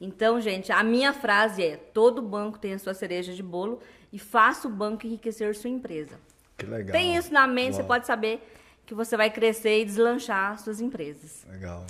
Então, 0.00 0.38
gente, 0.42 0.70
a 0.70 0.82
minha 0.82 1.12
frase 1.12 1.64
é: 1.64 1.76
todo 1.76 2.20
banco 2.20 2.58
tem 2.58 2.74
a 2.74 2.78
sua 2.78 2.92
cereja 2.92 3.32
de 3.32 3.42
bolo 3.42 3.80
e 4.12 4.18
faça 4.18 4.68
o 4.68 4.70
banco 4.70 5.06
enriquecer 5.06 5.54
sua 5.54 5.70
empresa. 5.70 6.18
Que 6.58 6.66
legal. 6.66 6.92
Tem 6.92 7.16
isso 7.16 7.32
na 7.32 7.46
mente, 7.46 7.76
você 7.76 7.82
pode 7.82 8.06
saber 8.06 8.46
que 8.84 8.94
você 8.94 9.16
vai 9.16 9.30
crescer 9.30 9.80
e 9.80 9.84
deslanchar 9.86 10.58
suas 10.58 10.80
empresas. 10.82 11.46
Legal. 11.50 11.86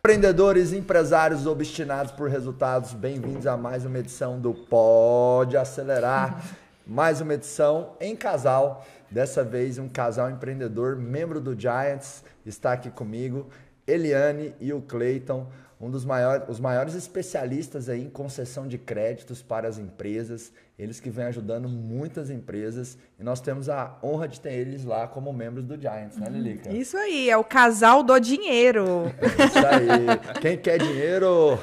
Empreendedores, 0.00 0.72
empresários 0.72 1.46
obstinados 1.46 2.10
por 2.10 2.28
resultados, 2.28 2.92
bem-vindos 2.92 3.46
a 3.46 3.56
mais 3.56 3.84
uma 3.84 4.00
edição 4.00 4.40
do 4.40 4.52
Pode 4.52 5.56
Acelerar. 5.56 6.42
mais 6.90 7.20
uma 7.20 7.34
edição 7.34 7.94
em 8.00 8.16
casal. 8.16 8.84
Dessa 9.08 9.44
vez, 9.44 9.78
um 9.78 9.88
casal 9.88 10.28
empreendedor, 10.28 10.96
membro 10.96 11.40
do 11.40 11.58
Giants, 11.58 12.24
está 12.44 12.72
aqui 12.72 12.90
comigo. 12.90 13.48
Eliane 13.86 14.56
e 14.58 14.72
o 14.72 14.82
Clayton, 14.82 15.46
um 15.80 15.88
dos 15.88 16.04
maiores, 16.04 16.48
os 16.48 16.58
maiores 16.58 16.96
especialistas 16.96 17.88
aí 17.88 18.02
em 18.02 18.10
concessão 18.10 18.66
de 18.66 18.76
créditos 18.76 19.40
para 19.40 19.68
as 19.68 19.78
empresas. 19.78 20.52
Eles 20.80 20.98
que 20.98 21.10
vêm 21.10 21.26
ajudando 21.26 21.68
muitas 21.68 22.30
empresas 22.30 22.96
e 23.18 23.22
nós 23.22 23.38
temos 23.38 23.68
a 23.68 23.98
honra 24.02 24.26
de 24.26 24.40
ter 24.40 24.54
eles 24.54 24.82
lá 24.82 25.06
como 25.06 25.30
membros 25.30 25.62
do 25.66 25.78
Giants, 25.78 26.16
né, 26.16 26.26
Lilica? 26.30 26.72
Isso 26.72 26.96
aí, 26.96 27.28
é 27.28 27.36
o 27.36 27.44
casal 27.44 28.02
do 28.02 28.18
dinheiro. 28.18 29.12
É 29.20 29.44
isso 29.44 29.58
aí. 29.58 30.40
Quem 30.40 30.56
quer 30.56 30.78
dinheiro? 30.78 31.58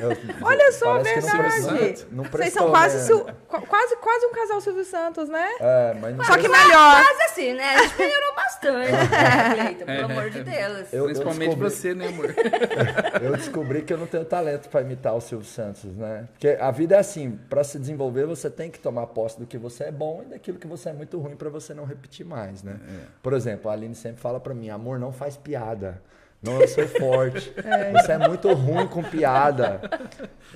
Eu, 0.00 0.16
Olha 0.42 0.72
só, 0.72 0.98
verdade. 0.98 2.06
Não 2.10 2.24
prestou, 2.24 2.24
não 2.24 2.24
Vocês 2.24 2.52
são 2.52 2.70
quase, 2.70 3.24
quase, 3.66 3.96
quase 3.96 4.26
um 4.26 4.32
casal 4.32 4.60
Silvio 4.60 4.84
Santos, 4.84 5.28
né? 5.28 5.48
É, 5.58 5.96
mas 6.00 6.16
não 6.16 6.24
Só 6.24 6.36
que 6.36 6.48
melhor. 6.48 7.02
Quase 7.02 7.22
assim, 7.22 7.54
né? 7.54 7.74
A 7.74 7.82
gente 7.82 7.98
melhorou 7.98 8.34
bastante, 8.34 8.92
né, 8.92 9.74
pelo 9.84 10.04
amor 10.12 10.30
de 10.30 10.42
Deus. 10.42 10.92
Eu, 10.92 11.04
Principalmente 11.04 11.52
eu 11.52 11.56
você, 11.56 11.94
né, 11.94 12.08
amor? 12.08 12.34
eu 13.22 13.36
descobri 13.36 13.82
que 13.82 13.92
eu 13.92 13.98
não 13.98 14.06
tenho 14.06 14.24
talento 14.24 14.68
para 14.68 14.82
imitar 14.82 15.14
o 15.14 15.20
Silvio 15.20 15.46
Santos, 15.46 15.84
né? 15.96 16.28
Porque 16.32 16.48
a 16.48 16.70
vida 16.70 16.96
é 16.96 16.98
assim, 16.98 17.38
para 17.48 17.64
se 17.64 17.78
desenvolver 17.78 18.09
você 18.10 18.50
tem 18.50 18.70
que 18.70 18.78
tomar 18.78 19.06
posse 19.08 19.38
do 19.38 19.46
que 19.46 19.58
você 19.58 19.84
é 19.84 19.92
bom 19.92 20.22
e 20.22 20.30
daquilo 20.30 20.58
que 20.58 20.66
você 20.66 20.90
é 20.90 20.92
muito 20.92 21.18
ruim 21.18 21.36
para 21.36 21.48
você 21.48 21.74
não 21.74 21.84
repetir 21.84 22.24
mais, 22.26 22.62
né? 22.62 22.80
É. 22.88 23.06
Por 23.22 23.32
exemplo, 23.32 23.70
a 23.70 23.74
Aline 23.74 23.94
sempre 23.94 24.20
fala 24.20 24.40
para 24.40 24.54
mim, 24.54 24.70
amor, 24.70 24.98
não 24.98 25.12
faz 25.12 25.36
piada. 25.36 26.00
Não, 26.42 26.58
eu 26.60 26.68
sou 26.68 26.86
forte. 26.88 27.52
É. 27.70 27.92
Você 27.92 28.12
é 28.12 28.18
muito 28.18 28.52
ruim 28.52 28.86
com 28.86 29.02
piada. 29.02 29.80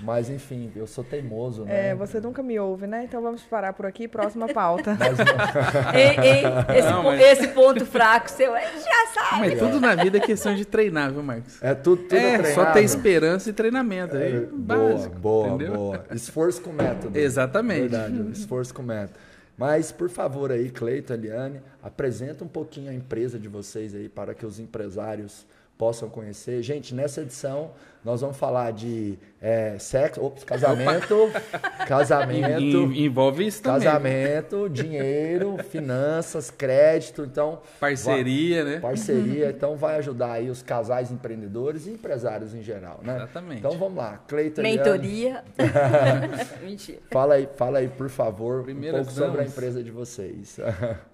Mas, 0.02 0.28
enfim, 0.30 0.72
eu 0.74 0.86
sou 0.86 1.04
teimoso, 1.04 1.64
né? 1.64 1.90
É, 1.90 1.94
você 1.94 2.18
nunca 2.18 2.42
me 2.42 2.58
ouve, 2.58 2.86
né? 2.86 3.04
Então 3.04 3.22
vamos 3.22 3.42
parar 3.42 3.72
por 3.72 3.86
aqui. 3.86 4.08
Próxima 4.08 4.48
pauta. 4.48 4.96
Mas, 4.98 5.18
ei, 5.94 6.16
ei, 6.18 6.78
esse, 6.78 6.90
não, 6.90 7.04
mas... 7.04 7.20
esse, 7.20 7.48
ponto 7.48 7.84
fraco 7.84 8.30
seu, 8.30 8.52
já 8.52 9.06
sabe. 9.14 9.50
Mas 9.50 9.58
tudo 9.58 9.80
na 9.80 9.94
vida 9.94 10.18
é 10.18 10.20
questão 10.20 10.54
de 10.54 10.64
treinar, 10.64 11.12
viu, 11.12 11.22
Marcos? 11.22 11.62
É 11.62 11.74
tudo, 11.74 12.02
tudo 12.02 12.16
é, 12.16 12.34
é 12.34 12.54
só 12.54 12.72
ter 12.72 12.82
esperança 12.82 13.50
e 13.50 13.52
treinamento. 13.52 14.16
É, 14.16 14.28
é 14.28 14.40
básico, 14.40 15.16
boa, 15.16 15.48
entendeu? 15.48 15.74
boa. 15.74 16.04
Esforço 16.12 16.62
com 16.62 16.72
método. 16.72 17.16
Exatamente. 17.18 17.88
Verdade, 17.88 18.30
esforço 18.32 18.74
com 18.74 18.82
método. 18.82 19.18
Mas, 19.56 19.92
por 19.92 20.08
favor 20.08 20.50
aí, 20.50 20.70
Cleito, 20.70 21.12
Eliane, 21.12 21.60
apresenta 21.82 22.44
um 22.44 22.48
pouquinho 22.48 22.90
a 22.90 22.94
empresa 22.94 23.38
de 23.38 23.48
vocês 23.48 23.94
aí 23.94 24.08
para 24.08 24.34
que 24.34 24.44
os 24.44 24.58
empresários 24.58 25.46
possam 25.76 26.08
conhecer. 26.08 26.62
Gente, 26.62 26.94
nessa 26.94 27.22
edição 27.22 27.72
nós 28.04 28.20
vamos 28.20 28.36
falar 28.36 28.70
de 28.70 29.18
é, 29.40 29.78
sexo, 29.78 30.22
ops, 30.22 30.44
casamento, 30.44 31.30
casamento, 31.88 32.92
envolve 32.92 33.46
isso 33.46 33.62
casamento, 33.62 34.68
também. 34.68 34.72
dinheiro, 34.72 35.56
finanças, 35.70 36.50
crédito, 36.50 37.22
então 37.22 37.62
parceria, 37.80 38.62
vai, 38.62 38.74
né? 38.74 38.80
Parceria, 38.80 39.48
então 39.48 39.74
vai 39.74 39.96
ajudar 39.96 40.32
aí 40.32 40.50
os 40.50 40.60
casais 40.60 41.10
empreendedores 41.10 41.86
e 41.86 41.92
empresários 41.92 42.54
em 42.54 42.62
geral, 42.62 43.00
né? 43.02 43.16
Exatamente. 43.16 43.58
Então 43.60 43.78
vamos 43.78 43.96
lá, 43.96 44.18
Cleiton. 44.28 44.60
Mentoria. 44.60 45.42
Mentira. 46.62 46.98
Fala 47.10 47.34
aí, 47.34 47.48
fala 47.56 47.78
aí, 47.78 47.88
por 47.88 48.10
favor, 48.10 48.64
Primeiro 48.64 48.98
um 48.98 49.00
pouco 49.00 49.12
sobre 49.18 49.40
a 49.40 49.44
empresa 49.46 49.82
de 49.82 49.90
vocês. 49.90 50.60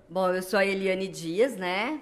Bom, 0.09 0.29
eu 0.31 0.43
sou 0.43 0.59
a 0.59 0.67
Eliane 0.67 1.07
Dias, 1.07 1.57
né? 1.57 2.01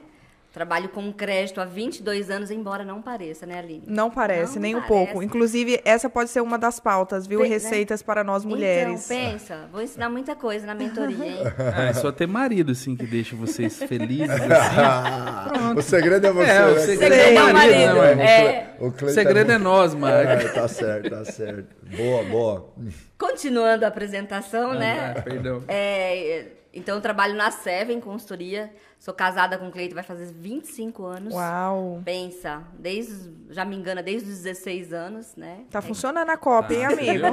Trabalho 0.52 0.88
com 0.88 1.12
crédito 1.12 1.60
há 1.60 1.66
22 1.66 2.30
anos, 2.30 2.50
embora 2.50 2.82
não 2.82 3.02
pareça, 3.02 3.44
né, 3.44 3.58
Aline? 3.58 3.82
Não 3.86 4.10
parece, 4.10 4.54
não 4.54 4.62
nem 4.62 4.72
parece. 4.72 4.92
um 4.92 4.96
pouco. 4.96 5.22
Inclusive, 5.22 5.78
essa 5.84 6.08
pode 6.08 6.30
ser 6.30 6.40
uma 6.40 6.58
das 6.58 6.80
pautas, 6.80 7.26
viu? 7.26 7.40
Né? 7.40 7.48
Receitas 7.48 8.00
né? 8.00 8.06
para 8.06 8.24
nós 8.24 8.46
mulheres. 8.46 9.10
Então, 9.10 9.30
pensa, 9.30 9.68
vou 9.70 9.82
ensinar 9.82 10.08
muita 10.08 10.34
coisa 10.34 10.66
na 10.66 10.74
mentoria, 10.74 11.26
hein? 11.26 11.38
Ah, 11.76 11.84
é 11.84 11.92
só 11.92 12.10
ter 12.10 12.26
marido, 12.26 12.72
assim, 12.72 12.96
que 12.96 13.06
deixa 13.06 13.36
vocês 13.36 13.76
felizes, 13.82 14.30
assim. 14.30 15.74
o 15.76 15.82
segredo 15.82 16.26
é 16.26 16.32
você, 16.32 16.50
é, 16.50 16.58
né? 16.60 16.66
O 16.66 16.78
segredo 16.80 17.14
é 17.14 17.42
o 17.42 17.52
marido, 17.52 17.94
né, 18.16 18.24
é. 18.24 18.76
O, 18.80 18.86
o 18.88 19.08
segredo 19.10 19.52
é 19.52 19.58
nós, 19.58 19.94
mano. 19.94 20.16
É, 20.16 20.48
tá 20.48 20.66
certo, 20.66 21.10
tá 21.10 21.24
certo. 21.26 21.76
Boa, 21.94 22.24
boa. 22.24 22.72
Continuando 23.18 23.84
a 23.84 23.88
apresentação, 23.88 24.72
ah, 24.72 24.78
né? 24.78 25.14
Ah, 25.16 25.22
perdão. 25.22 25.62
É, 25.68 26.46
então, 26.78 26.94
eu 26.94 27.00
trabalho 27.00 27.34
na 27.34 27.50
Seven 27.50 28.00
Consultoria. 28.00 28.72
Sou 28.98 29.14
casada 29.14 29.56
com 29.56 29.68
o 29.68 29.70
Cleito, 29.70 29.94
vai 29.94 30.02
fazer 30.02 30.26
25 30.26 31.04
anos. 31.04 31.34
Uau! 31.34 32.02
Pensa, 32.04 32.64
desde, 32.76 33.30
já 33.50 33.64
me 33.64 33.76
engana, 33.76 34.02
desde 34.02 34.28
os 34.28 34.38
16 34.38 34.92
anos, 34.92 35.36
né? 35.36 35.60
Tá 35.70 35.78
é. 35.78 35.82
funcionando 35.82 36.28
a 36.30 36.36
copy, 36.36 36.74
hein, 36.74 36.84
amigo? 36.86 37.26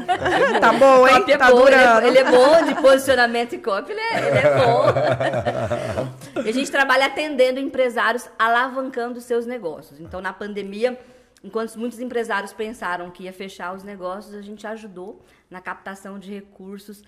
tá 0.61 0.73
bom, 0.73 1.07
hein? 1.07 1.23
É 1.27 1.37
tá 1.37 1.49
bom, 1.49 1.61
durando. 1.61 2.05
Ele 2.05 2.19
é, 2.19 2.21
ele 2.21 2.27
é, 2.27 2.31
bom 2.31 2.65
de 2.65 2.75
posicionamento 2.81 3.53
e 3.53 3.57
copy, 3.57 3.91
ele 3.91 3.99
é, 3.99 4.27
ele 4.27 4.37
é 4.37 4.55
bom. 4.63 6.41
e 6.45 6.49
a 6.49 6.53
gente 6.53 6.69
trabalha 6.69 7.07
atendendo 7.07 7.59
empresários, 7.59 8.29
alavancando 8.37 9.19
seus 9.19 9.47
negócios. 9.47 9.99
Então, 9.99 10.21
na 10.21 10.33
pandemia, 10.33 10.99
enquanto 11.43 11.75
muitos 11.77 11.99
empresários 11.99 12.53
pensaram 12.53 13.09
que 13.09 13.23
ia 13.23 13.33
fechar 13.33 13.73
os 13.73 13.83
negócios, 13.83 14.35
a 14.35 14.41
gente 14.41 14.67
ajudou 14.67 15.23
na 15.49 15.61
captação 15.61 16.19
de 16.19 16.31
recursos 16.31 17.03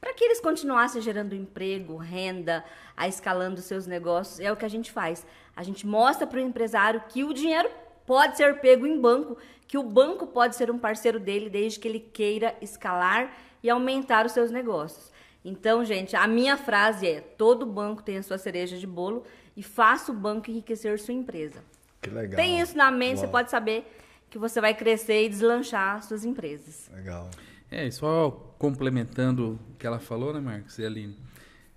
para 0.00 0.14
que 0.14 0.24
eles 0.24 0.40
continuassem 0.40 1.02
gerando 1.02 1.34
emprego, 1.34 1.96
renda, 1.96 2.64
a 2.96 3.06
escalando 3.06 3.60
seus 3.60 3.86
negócios. 3.86 4.40
É 4.40 4.50
o 4.50 4.56
que 4.56 4.64
a 4.64 4.70
gente 4.70 4.90
faz. 4.90 5.26
A 5.54 5.62
gente 5.62 5.86
mostra 5.86 6.26
para 6.26 6.38
o 6.38 6.42
empresário 6.42 7.02
que 7.08 7.22
o 7.22 7.34
dinheiro 7.34 7.68
pode 8.06 8.36
ser 8.36 8.60
pego 8.60 8.86
em 8.86 8.98
banco, 8.98 9.36
que 9.68 9.76
o 9.76 9.82
banco 9.82 10.26
pode 10.26 10.56
ser 10.56 10.70
um 10.70 10.78
parceiro 10.78 11.20
dele 11.20 11.50
desde 11.50 11.78
que 11.78 11.86
ele 11.86 12.00
queira 12.00 12.56
escalar 12.60 13.36
e 13.62 13.68
aumentar 13.68 14.24
os 14.24 14.32
seus 14.32 14.50
negócios. 14.50 15.12
Então, 15.44 15.84
gente, 15.84 16.16
a 16.16 16.26
minha 16.26 16.56
frase 16.56 17.06
é: 17.06 17.20
todo 17.20 17.66
banco 17.66 18.02
tem 18.02 18.18
a 18.18 18.22
sua 18.22 18.38
cereja 18.38 18.76
de 18.76 18.86
bolo 18.86 19.24
e 19.56 19.62
faça 19.62 20.10
o 20.12 20.14
banco 20.14 20.50
enriquecer 20.50 20.98
sua 20.98 21.14
empresa. 21.14 21.62
Que 22.00 22.10
legal. 22.10 22.36
Tem 22.36 22.60
isso 22.60 22.76
na 22.76 22.90
mente, 22.90 23.18
Uau. 23.18 23.26
você 23.26 23.28
pode 23.28 23.50
saber 23.50 23.86
que 24.28 24.38
você 24.38 24.60
vai 24.60 24.74
crescer 24.74 25.24
e 25.24 25.28
deslanchar 25.28 26.02
suas 26.02 26.24
empresas. 26.24 26.90
Legal. 26.92 27.28
É, 27.70 27.90
só 27.90 28.49
complementando 28.60 29.58
o 29.72 29.76
que 29.78 29.86
ela 29.86 29.98
falou, 29.98 30.34
né, 30.34 30.38
Marcos 30.38 30.78
e 30.78 30.84
Aline? 30.84 31.16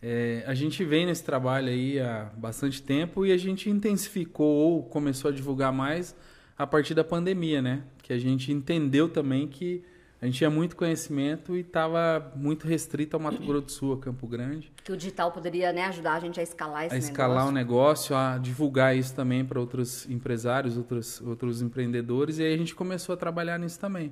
É, 0.02 0.44
a 0.46 0.54
gente 0.54 0.84
vem 0.84 1.06
nesse 1.06 1.24
trabalho 1.24 1.70
aí 1.70 1.98
há 1.98 2.30
bastante 2.36 2.84
tempo 2.84 3.26
e 3.26 3.32
a 3.32 3.38
gente 3.38 3.70
intensificou 3.70 4.54
ou 4.54 4.84
começou 4.84 5.32
a 5.32 5.34
divulgar 5.34 5.72
mais 5.72 6.14
a 6.58 6.68
partir 6.68 6.94
da 6.94 7.02
pandemia, 7.02 7.62
né? 7.62 7.84
Que 8.02 8.12
a 8.12 8.20
gente 8.20 8.52
entendeu 8.52 9.08
também 9.08 9.48
que 9.48 9.82
a 10.22 10.26
gente 10.26 10.40
tinha 10.40 10.50
muito 10.50 10.76
conhecimento 10.76 11.56
e 11.56 11.62
estava 11.62 12.34
muito 12.36 12.68
restrito 12.68 13.16
ao 13.16 13.22
Mato 13.22 13.42
Grosso 13.42 13.66
do 13.66 13.72
Sul, 13.72 13.94
a 13.94 13.98
Campo 14.00 14.28
Grande. 14.28 14.70
Que 14.84 14.92
o 14.92 14.98
digital 14.98 15.32
poderia 15.32 15.72
né, 15.72 15.86
ajudar 15.86 16.16
a 16.16 16.20
gente 16.20 16.38
a 16.38 16.44
escalar 16.44 16.86
esse 16.86 16.96
a 16.96 16.98
escalar 16.98 17.48
o 17.48 17.52
negócio, 17.52 18.14
a 18.14 18.38
divulgar 18.38 18.96
isso 18.96 19.16
também 19.16 19.46
para 19.46 19.58
outros 19.58 20.10
empresários, 20.10 20.76
outros, 20.76 21.22
outros 21.22 21.62
empreendedores. 21.62 22.40
E 22.40 22.44
aí 22.44 22.54
a 22.54 22.58
gente 22.58 22.76
começou 22.76 23.14
a 23.14 23.18
trabalhar 23.18 23.58
nisso 23.58 23.80
também 23.80 24.12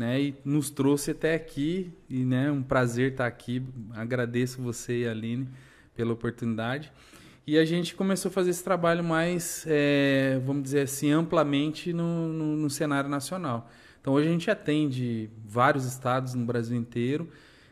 né? 0.00 0.18
E 0.18 0.34
nos 0.46 0.70
trouxe 0.70 1.10
até 1.10 1.34
aqui 1.34 1.92
e, 2.08 2.24
né, 2.24 2.50
um 2.50 2.62
prazer 2.62 3.12
estar 3.12 3.26
aqui. 3.26 3.62
Agradeço 3.92 4.62
você 4.62 5.02
e 5.02 5.06
a 5.06 5.10
Aline 5.10 5.46
pela 5.94 6.14
oportunidade. 6.14 6.90
E 7.46 7.58
a 7.58 7.66
gente 7.66 7.94
começou 7.94 8.30
a 8.30 8.32
fazer 8.32 8.50
esse 8.50 8.64
trabalho 8.64 9.04
mais, 9.04 9.66
é, 9.68 10.40
vamos 10.42 10.62
dizer 10.62 10.82
assim, 10.82 11.10
amplamente 11.10 11.92
no, 11.92 12.28
no, 12.28 12.56
no, 12.56 12.70
cenário 12.70 13.10
nacional. 13.10 13.70
Então 14.00 14.14
hoje 14.14 14.28
a 14.28 14.32
gente 14.32 14.50
atende 14.50 15.28
vários 15.44 15.84
estados 15.84 16.32
no 16.32 16.46
Brasil 16.46 16.78
inteiro, 16.78 17.28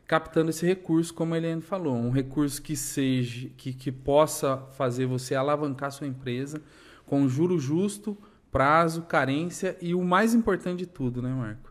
captando 0.07 0.51
esse 0.51 0.67
recurso, 0.67 1.15
como 1.15 1.33
a 1.33 1.39
Helene 1.39 1.63
falou, 1.63 1.97
um 1.97 2.11
recurso 2.11 2.61
que 2.61 2.77
seja, 2.77 3.49
que, 3.57 3.73
que 3.73 3.91
possa 3.91 4.59
fazer 4.73 5.07
você 5.07 5.35
alavancar 5.35 5.93
sua 5.93 6.07
empresa 6.07 6.61
com 7.07 7.27
juro 7.27 7.59
justo, 7.59 8.19
prazo, 8.51 9.03
carência 9.03 9.79
e 9.81 9.95
o 9.95 10.03
mais 10.03 10.35
importante 10.35 10.81
de 10.81 10.87
tudo, 10.87 11.23
né, 11.23 11.31
Marco? 11.31 11.68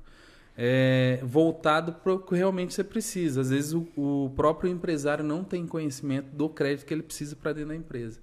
É, 0.57 1.19
voltado 1.21 1.93
para 1.93 2.13
o 2.13 2.19
que 2.19 2.35
realmente 2.35 2.73
você 2.73 2.83
precisa. 2.83 3.41
Às 3.41 3.51
vezes 3.51 3.73
o, 3.73 3.87
o, 3.95 4.31
próprio 4.35 4.71
empresário 4.71 5.23
não 5.23 5.43
tem 5.43 5.67
conhecimento 5.67 6.35
do 6.35 6.49
crédito 6.49 6.85
que 6.85 6.93
ele 6.93 7.03
precisa 7.03 7.35
para 7.35 7.53
dentro 7.53 7.69
da 7.69 7.75
empresa. 7.75 8.19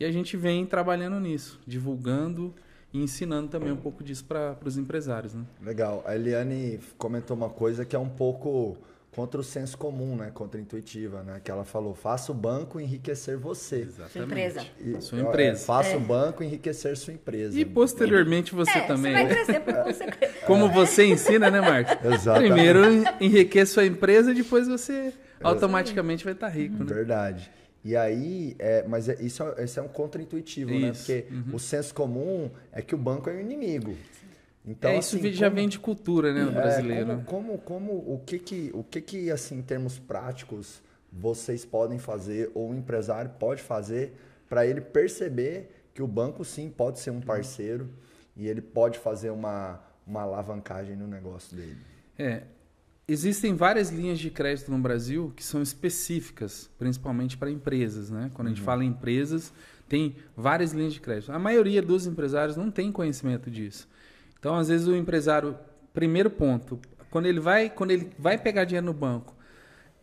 E 0.00 0.04
a 0.04 0.10
gente 0.10 0.36
vem 0.36 0.66
trabalhando 0.66 1.20
nisso, 1.20 1.60
divulgando 1.66 2.52
e 2.92 3.00
ensinando 3.00 3.48
também 3.48 3.72
um 3.72 3.76
pouco 3.76 4.02
disso 4.02 4.24
para 4.24 4.56
os 4.64 4.76
empresários. 4.76 5.32
Né? 5.32 5.44
Legal. 5.62 6.02
A 6.04 6.16
Eliane 6.16 6.80
comentou 6.98 7.36
uma 7.36 7.48
coisa 7.48 7.84
que 7.84 7.94
é 7.94 7.98
um 7.98 8.08
pouco 8.08 8.76
contra 9.16 9.40
o 9.40 9.42
senso 9.42 9.78
comum, 9.78 10.14
né? 10.14 10.30
Contra 10.32 10.60
a 10.60 10.62
intuitiva, 10.62 11.22
né? 11.22 11.40
Que 11.42 11.50
ela 11.50 11.64
falou, 11.64 11.94
faça 11.94 12.30
o 12.30 12.34
banco 12.34 12.78
enriquecer 12.78 13.38
você. 13.38 13.76
Exatamente. 13.76 14.12
Sua 14.12 14.22
empresa. 14.24 14.66
E, 14.78 15.00
sua 15.00 15.20
empresa. 15.20 15.62
É, 15.62 15.64
faça 15.64 15.90
é. 15.92 15.96
o 15.96 16.00
banco 16.00 16.44
enriquecer 16.44 16.94
sua 16.98 17.14
empresa. 17.14 17.58
E 17.58 17.64
posteriormente 17.64 18.54
você 18.54 18.76
é, 18.76 18.80
também. 18.82 19.14
Você 19.14 19.24
vai 19.24 19.34
crescer 19.34 19.60
por 19.60 19.74
consequência. 19.74 20.46
Como 20.46 20.68
você 20.68 21.06
ensina, 21.06 21.50
né, 21.50 21.62
Marcos? 21.62 21.96
Exatamente. 22.12 22.52
Primeiro 22.52 22.80
enriqueça 23.18 23.72
sua 23.72 23.86
empresa, 23.86 24.34
depois 24.34 24.68
você 24.68 25.14
automaticamente 25.42 26.22
vai 26.22 26.34
estar 26.34 26.48
rico, 26.48 26.84
né? 26.84 26.94
Verdade. 26.94 27.50
E 27.82 27.96
aí, 27.96 28.54
é, 28.58 28.84
mas 28.86 29.08
é, 29.08 29.16
isso, 29.22 29.42
é, 29.42 29.64
isso 29.64 29.80
é 29.80 29.82
um 29.82 29.88
contra-intuitivo, 29.88 30.72
né? 30.72 30.92
Porque 30.92 31.24
uhum. 31.30 31.54
o 31.54 31.58
senso 31.58 31.94
comum 31.94 32.50
é 32.70 32.82
que 32.82 32.94
o 32.94 32.98
banco 32.98 33.30
é 33.30 33.34
o 33.34 33.40
inimigo. 33.40 33.96
Então, 34.66 34.90
é, 34.90 34.98
isso 34.98 35.16
assim, 35.16 35.32
já 35.32 35.46
como, 35.46 35.56
vem 35.56 35.68
de 35.68 35.78
cultura, 35.78 36.34
né, 36.34 36.42
no 36.42 36.50
é, 36.50 36.54
brasileiro. 36.54 37.06
Como, 37.06 37.24
como, 37.24 37.58
como, 37.58 37.92
o 37.92 38.20
que 38.26 38.38
que, 38.38 38.70
o 38.74 38.82
que 38.82 39.00
que, 39.00 39.30
assim, 39.30 39.58
em 39.58 39.62
termos 39.62 39.98
práticos, 39.98 40.82
vocês 41.12 41.64
podem 41.64 41.98
fazer 41.98 42.50
ou 42.52 42.70
o 42.70 42.74
empresário 42.74 43.30
pode 43.38 43.62
fazer 43.62 44.14
para 44.48 44.66
ele 44.66 44.80
perceber 44.80 45.70
que 45.94 46.02
o 46.02 46.06
banco, 46.06 46.44
sim, 46.44 46.68
pode 46.68 46.98
ser 46.98 47.10
um 47.10 47.20
parceiro 47.20 47.88
e 48.36 48.48
ele 48.48 48.60
pode 48.60 48.98
fazer 48.98 49.30
uma, 49.30 49.80
uma 50.06 50.22
alavancagem 50.22 50.96
no 50.96 51.06
negócio 51.06 51.56
dele? 51.56 51.78
É, 52.18 52.42
existem 53.08 53.54
várias 53.54 53.90
linhas 53.90 54.18
de 54.18 54.30
crédito 54.30 54.70
no 54.70 54.78
Brasil 54.78 55.32
que 55.34 55.44
são 55.44 55.62
específicas, 55.62 56.68
principalmente 56.78 57.36
para 57.36 57.50
empresas, 57.50 58.10
né? 58.10 58.30
Quando 58.34 58.48
a 58.48 58.50
gente 58.50 58.60
uhum. 58.60 58.66
fala 58.66 58.84
em 58.84 58.88
empresas, 58.88 59.52
tem 59.88 60.16
várias 60.36 60.72
linhas 60.72 60.92
de 60.92 61.00
crédito. 61.00 61.32
A 61.32 61.38
maioria 61.38 61.80
dos 61.80 62.06
empresários 62.06 62.56
não 62.56 62.70
tem 62.70 62.90
conhecimento 62.90 63.50
disso. 63.50 63.88
Então, 64.46 64.54
às 64.54 64.68
vezes 64.68 64.86
o 64.86 64.94
empresário, 64.94 65.58
primeiro 65.92 66.30
ponto, 66.30 66.78
quando 67.10 67.26
ele 67.26 67.40
vai, 67.40 67.68
quando 67.68 67.90
ele 67.90 68.12
vai 68.16 68.38
pegar 68.38 68.64
dinheiro 68.64 68.86
no 68.86 68.92
banco, 68.92 69.34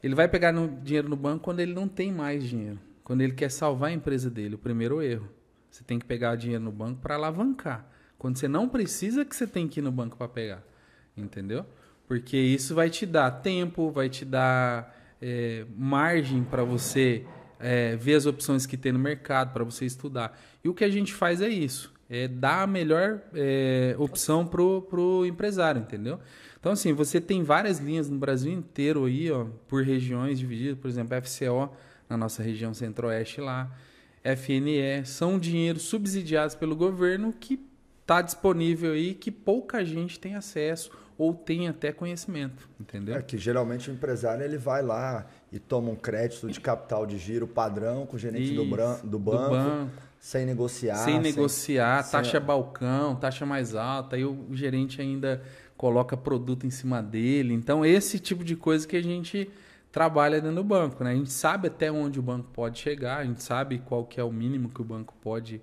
ele 0.04 0.14
vai 0.14 0.28
pegar 0.28 0.52
no, 0.52 0.68
dinheiro 0.68 1.08
no 1.08 1.16
banco 1.16 1.46
quando 1.46 1.62
ele 1.62 1.74
não 1.74 1.88
tem 1.88 2.12
mais 2.12 2.44
dinheiro, 2.44 2.78
quando 3.06 3.22
ele 3.22 3.32
quer 3.32 3.50
salvar 3.50 3.92
a 3.92 3.94
empresa 3.94 4.30
dele, 4.30 4.56
o 4.56 4.58
primeiro 4.58 5.02
erro. 5.02 5.30
Você 5.72 5.82
tem 5.82 5.98
que 5.98 6.06
pegar 6.06 6.36
dinheiro 6.36 6.62
no 6.62 6.74
banco 6.74 7.00
para 7.00 7.16
alavancar. 7.16 7.90
Quando 8.18 8.36
você 8.36 8.50
não 8.50 8.68
precisa 8.68 9.24
que 9.24 9.34
você 9.34 9.48
tem 9.48 9.66
que 9.66 9.80
ir 9.80 9.84
no 9.84 9.94
banco 9.94 10.18
para 10.18 10.28
pegar, 10.28 10.62
entendeu? 11.16 11.66
Porque 12.06 12.36
isso 12.36 12.76
vai 12.76 12.90
te 12.90 13.06
dar 13.06 13.32
tempo, 13.32 13.92
vai 13.92 14.10
te 14.10 14.26
dar 14.26 14.94
é, 15.22 15.66
margem 15.74 16.44
para 16.44 16.66
você 16.66 17.26
é, 17.62 17.96
ver 17.96 18.16
as 18.16 18.26
opções 18.26 18.66
que 18.66 18.76
tem 18.76 18.92
no 18.92 19.00
mercado, 19.00 19.54
para 19.54 19.64
você 19.64 19.86
estudar. 19.86 20.38
E 20.62 20.68
o 20.68 20.74
que 20.74 20.84
a 20.84 20.90
gente 20.90 21.14
faz 21.14 21.40
é 21.40 21.48
isso 21.48 21.93
é, 22.14 22.28
dar 22.28 22.62
a 22.62 22.68
melhor 22.68 23.20
é, 23.34 23.96
opção 23.98 24.46
pro, 24.46 24.84
pro 24.84 25.26
empresário, 25.26 25.82
entendeu? 25.82 26.20
Então, 26.60 26.72
assim, 26.72 26.94
você 26.94 27.20
tem 27.20 27.42
várias 27.42 27.80
linhas 27.80 28.08
no 28.08 28.20
Brasil 28.20 28.54
inteiro 28.54 29.06
aí, 29.06 29.32
ó, 29.32 29.48
por 29.68 29.84
regiões 29.84 30.38
divididas, 30.38 30.78
por 30.78 30.88
exemplo, 30.88 31.18
FCO 31.20 31.76
na 32.08 32.16
nossa 32.16 32.44
região 32.44 32.72
centro-oeste 32.72 33.42
lá, 33.42 33.76
FNE, 34.24 35.04
são 35.06 35.40
dinheiros 35.40 35.82
subsidiados 35.84 36.54
pelo 36.54 36.76
governo 36.76 37.34
que 37.34 37.60
está 38.02 38.22
disponível 38.22 38.94
aí, 38.94 39.16
que 39.16 39.32
pouca 39.32 39.84
gente 39.84 40.20
tem 40.20 40.36
acesso 40.36 40.92
ou 41.18 41.34
tem 41.34 41.68
até 41.68 41.92
conhecimento, 41.92 42.70
entendeu? 42.80 43.16
É 43.16 43.22
que 43.24 43.40
geralmente 43.40 43.90
o 43.90 43.94
empresário 43.94 44.46
ele 44.46 44.58
vai 44.58 44.84
lá 44.84 45.26
e 45.52 45.58
toma 45.58 45.90
um 45.90 45.96
crédito 45.96 46.48
de 46.48 46.60
capital 46.60 47.08
de 47.08 47.18
giro 47.18 47.48
padrão 47.48 48.06
com 48.06 48.16
o 48.16 48.20
gerente 48.20 48.54
Isso, 48.54 48.64
do, 48.64 48.70
do, 48.70 49.08
do 49.08 49.20
banco 49.20 49.90
sem 50.24 50.46
negociar. 50.46 50.96
Sem 50.96 51.20
negociar, 51.20 52.02
sem... 52.02 52.12
taxa 52.14 52.40
balcão, 52.40 53.14
taxa 53.14 53.46
mais 53.46 53.76
alta, 53.76 54.16
aí 54.16 54.24
o 54.24 54.48
gerente 54.54 55.02
ainda 55.02 55.44
coloca 55.76 56.16
produto 56.16 56.66
em 56.66 56.70
cima 56.70 57.04
dele. 57.04 57.54
Então, 57.54 57.86
esse 57.86 58.18
tipo 58.18 58.42
de 58.42 58.56
coisa 58.56 58.88
que 58.88 58.96
a 58.96 59.04
gente 59.04 59.52
trabalha 59.92 60.40
dentro 60.40 60.56
do 60.56 60.64
banco, 60.64 61.04
né? 61.04 61.12
A 61.12 61.14
gente 61.14 61.30
sabe 61.30 61.68
até 61.68 61.92
onde 61.92 62.22
o 62.22 62.24
banco 62.24 62.50
pode 62.54 62.80
chegar, 62.80 63.18
a 63.18 63.26
gente 63.26 63.44
sabe 63.44 63.80
qual 63.80 64.06
que 64.06 64.18
é 64.18 64.24
o 64.24 64.32
mínimo 64.32 64.70
que 64.70 64.80
o 64.80 64.86
banco 64.86 65.14
pode 65.22 65.62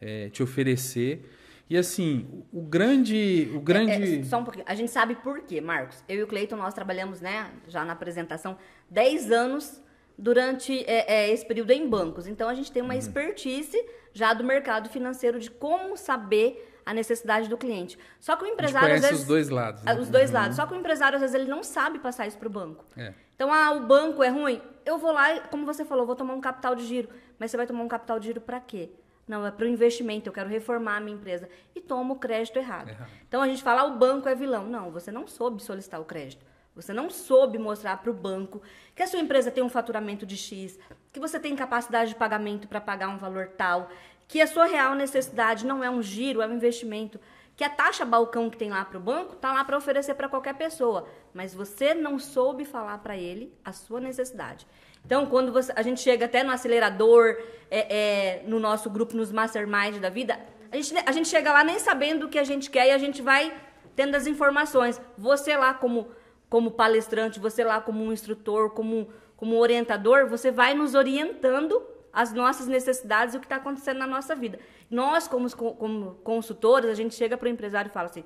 é, 0.00 0.30
te 0.30 0.42
oferecer. 0.42 1.30
E 1.68 1.76
assim, 1.76 2.26
o 2.50 2.62
grande. 2.62 3.52
O 3.54 3.60
grande... 3.60 3.92
É, 3.92 4.20
é, 4.20 4.24
só 4.24 4.38
um 4.38 4.44
pouquinho. 4.44 4.64
A 4.66 4.74
gente 4.74 4.90
sabe 4.90 5.16
por 5.16 5.42
quê, 5.42 5.60
Marcos. 5.60 6.02
Eu 6.08 6.20
e 6.20 6.22
o 6.22 6.26
Cleiton, 6.26 6.56
nós 6.56 6.72
trabalhamos, 6.72 7.20
né, 7.20 7.50
já 7.68 7.84
na 7.84 7.92
apresentação, 7.92 8.56
10 8.88 9.30
anos 9.30 9.82
durante 10.18 10.84
é, 10.84 11.26
é, 11.26 11.30
esse 11.30 11.46
período 11.46 11.70
em 11.70 11.88
bancos. 11.88 12.26
Então 12.26 12.48
a 12.48 12.54
gente 12.54 12.72
tem 12.72 12.82
uma 12.82 12.92
uhum. 12.94 12.98
expertise 12.98 13.78
já 14.12 14.34
do 14.34 14.42
mercado 14.42 14.88
financeiro 14.88 15.38
de 15.38 15.48
como 15.48 15.96
saber 15.96 16.64
a 16.84 16.92
necessidade 16.92 17.48
do 17.48 17.56
cliente. 17.56 17.98
Só 18.18 18.34
que 18.34 18.44
o 18.44 18.46
empresário 18.46 18.94
às 18.96 19.02
vezes 19.02 19.20
os 19.20 19.26
dois 19.26 19.48
lados. 19.48 19.82
Né? 19.84 19.94
Os 19.94 20.08
dois 20.08 20.30
uhum. 20.30 20.36
lados. 20.36 20.56
Só 20.56 20.66
que 20.66 20.74
o 20.74 20.76
empresário 20.76 21.16
às 21.16 21.20
vezes 21.20 21.36
ele 21.36 21.48
não 21.48 21.62
sabe 21.62 22.00
passar 22.00 22.26
isso 22.26 22.36
para 22.36 22.48
o 22.48 22.50
banco. 22.50 22.84
É. 22.96 23.14
Então 23.36 23.52
ah, 23.52 23.70
o 23.72 23.86
banco 23.86 24.22
é 24.22 24.28
ruim. 24.28 24.60
Eu 24.84 24.98
vou 24.98 25.12
lá, 25.12 25.40
como 25.42 25.64
você 25.64 25.84
falou, 25.84 26.04
vou 26.04 26.16
tomar 26.16 26.34
um 26.34 26.40
capital 26.40 26.74
de 26.74 26.84
giro. 26.84 27.08
Mas 27.38 27.50
você 27.50 27.56
vai 27.56 27.66
tomar 27.66 27.84
um 27.84 27.88
capital 27.88 28.18
de 28.18 28.26
giro 28.26 28.40
para 28.40 28.58
quê? 28.58 28.90
Não, 29.28 29.46
é 29.46 29.50
para 29.50 29.66
o 29.66 29.68
investimento, 29.68 30.26
eu 30.26 30.32
quero 30.32 30.48
reformar 30.48 30.96
a 30.96 31.00
minha 31.00 31.14
empresa. 31.14 31.48
E 31.76 31.80
toma 31.80 32.14
o 32.14 32.18
crédito 32.18 32.58
errado. 32.58 32.88
errado. 32.88 33.10
Então 33.28 33.42
a 33.42 33.46
gente 33.46 33.62
fala, 33.62 33.82
ah, 33.82 33.84
o 33.84 33.98
banco 33.98 34.26
é 34.26 34.34
vilão. 34.34 34.64
Não, 34.64 34.90
você 34.90 35.12
não 35.12 35.28
soube 35.28 35.62
solicitar 35.62 36.00
o 36.00 36.04
crédito. 36.04 36.44
Você 36.78 36.92
não 36.92 37.10
soube 37.10 37.58
mostrar 37.58 37.96
para 37.96 38.10
o 38.10 38.14
banco 38.14 38.62
que 38.94 39.02
a 39.02 39.06
sua 39.08 39.18
empresa 39.18 39.50
tem 39.50 39.64
um 39.64 39.68
faturamento 39.68 40.24
de 40.24 40.36
X, 40.36 40.78
que 41.12 41.18
você 41.18 41.40
tem 41.40 41.56
capacidade 41.56 42.10
de 42.10 42.16
pagamento 42.16 42.68
para 42.68 42.80
pagar 42.80 43.08
um 43.08 43.18
valor 43.18 43.48
tal, 43.56 43.90
que 44.28 44.40
a 44.40 44.46
sua 44.46 44.64
real 44.64 44.94
necessidade 44.94 45.66
não 45.66 45.82
é 45.82 45.90
um 45.90 46.00
giro, 46.00 46.40
é 46.40 46.46
um 46.46 46.54
investimento, 46.54 47.18
que 47.56 47.64
a 47.64 47.68
taxa 47.68 48.04
balcão 48.04 48.48
que 48.48 48.56
tem 48.56 48.70
lá 48.70 48.84
para 48.84 48.96
o 48.96 49.00
banco 49.00 49.34
está 49.34 49.52
lá 49.52 49.64
para 49.64 49.76
oferecer 49.76 50.14
para 50.14 50.28
qualquer 50.28 50.54
pessoa, 50.54 51.08
mas 51.34 51.52
você 51.52 51.94
não 51.94 52.16
soube 52.16 52.64
falar 52.64 52.98
para 52.98 53.16
ele 53.16 53.52
a 53.64 53.72
sua 53.72 53.98
necessidade. 53.98 54.64
Então, 55.04 55.26
quando 55.26 55.50
você, 55.52 55.72
a 55.74 55.82
gente 55.82 56.00
chega 56.00 56.26
até 56.26 56.44
no 56.44 56.52
acelerador, 56.52 57.36
é, 57.68 57.96
é, 57.96 58.42
no 58.46 58.60
nosso 58.60 58.88
grupo, 58.88 59.16
nos 59.16 59.32
mastermind 59.32 59.96
da 59.98 60.10
vida, 60.10 60.38
a 60.70 60.76
gente, 60.76 60.94
a 61.04 61.10
gente 61.10 61.28
chega 61.28 61.52
lá 61.52 61.64
nem 61.64 61.80
sabendo 61.80 62.26
o 62.26 62.28
que 62.28 62.38
a 62.38 62.44
gente 62.44 62.70
quer 62.70 62.86
e 62.86 62.90
a 62.92 62.98
gente 62.98 63.20
vai 63.20 63.52
tendo 63.96 64.14
as 64.14 64.28
informações. 64.28 65.00
Você 65.16 65.56
lá 65.56 65.74
como 65.74 66.06
como 66.48 66.70
palestrante, 66.70 67.38
você 67.38 67.62
lá 67.62 67.80
como 67.80 68.02
um 68.02 68.12
instrutor, 68.12 68.70
como, 68.70 69.08
como 69.36 69.56
orientador, 69.58 70.26
você 70.28 70.50
vai 70.50 70.74
nos 70.74 70.94
orientando 70.94 71.82
as 72.12 72.32
nossas 72.32 72.66
necessidades 72.66 73.34
e 73.34 73.36
o 73.36 73.40
que 73.40 73.46
está 73.46 73.56
acontecendo 73.56 73.98
na 73.98 74.06
nossa 74.06 74.34
vida. 74.34 74.58
Nós, 74.90 75.28
como, 75.28 75.50
como 75.54 76.14
consultores, 76.24 76.88
a 76.88 76.94
gente 76.94 77.14
chega 77.14 77.36
para 77.36 77.46
o 77.46 77.50
empresário 77.50 77.90
e 77.90 77.92
fala 77.92 78.08
assim: 78.08 78.24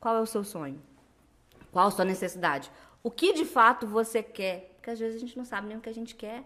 qual 0.00 0.16
é 0.16 0.20
o 0.20 0.26
seu 0.26 0.42
sonho? 0.42 0.80
Qual 1.70 1.86
a 1.86 1.90
sua 1.90 2.04
necessidade? 2.04 2.70
O 3.02 3.10
que 3.10 3.32
de 3.32 3.44
fato 3.44 3.86
você 3.86 4.22
quer? 4.22 4.74
Porque 4.76 4.90
às 4.90 4.98
vezes 4.98 5.16
a 5.16 5.20
gente 5.20 5.36
não 5.38 5.44
sabe 5.44 5.68
nem 5.68 5.76
o 5.76 5.80
que 5.80 5.88
a 5.88 5.94
gente 5.94 6.14
quer. 6.14 6.44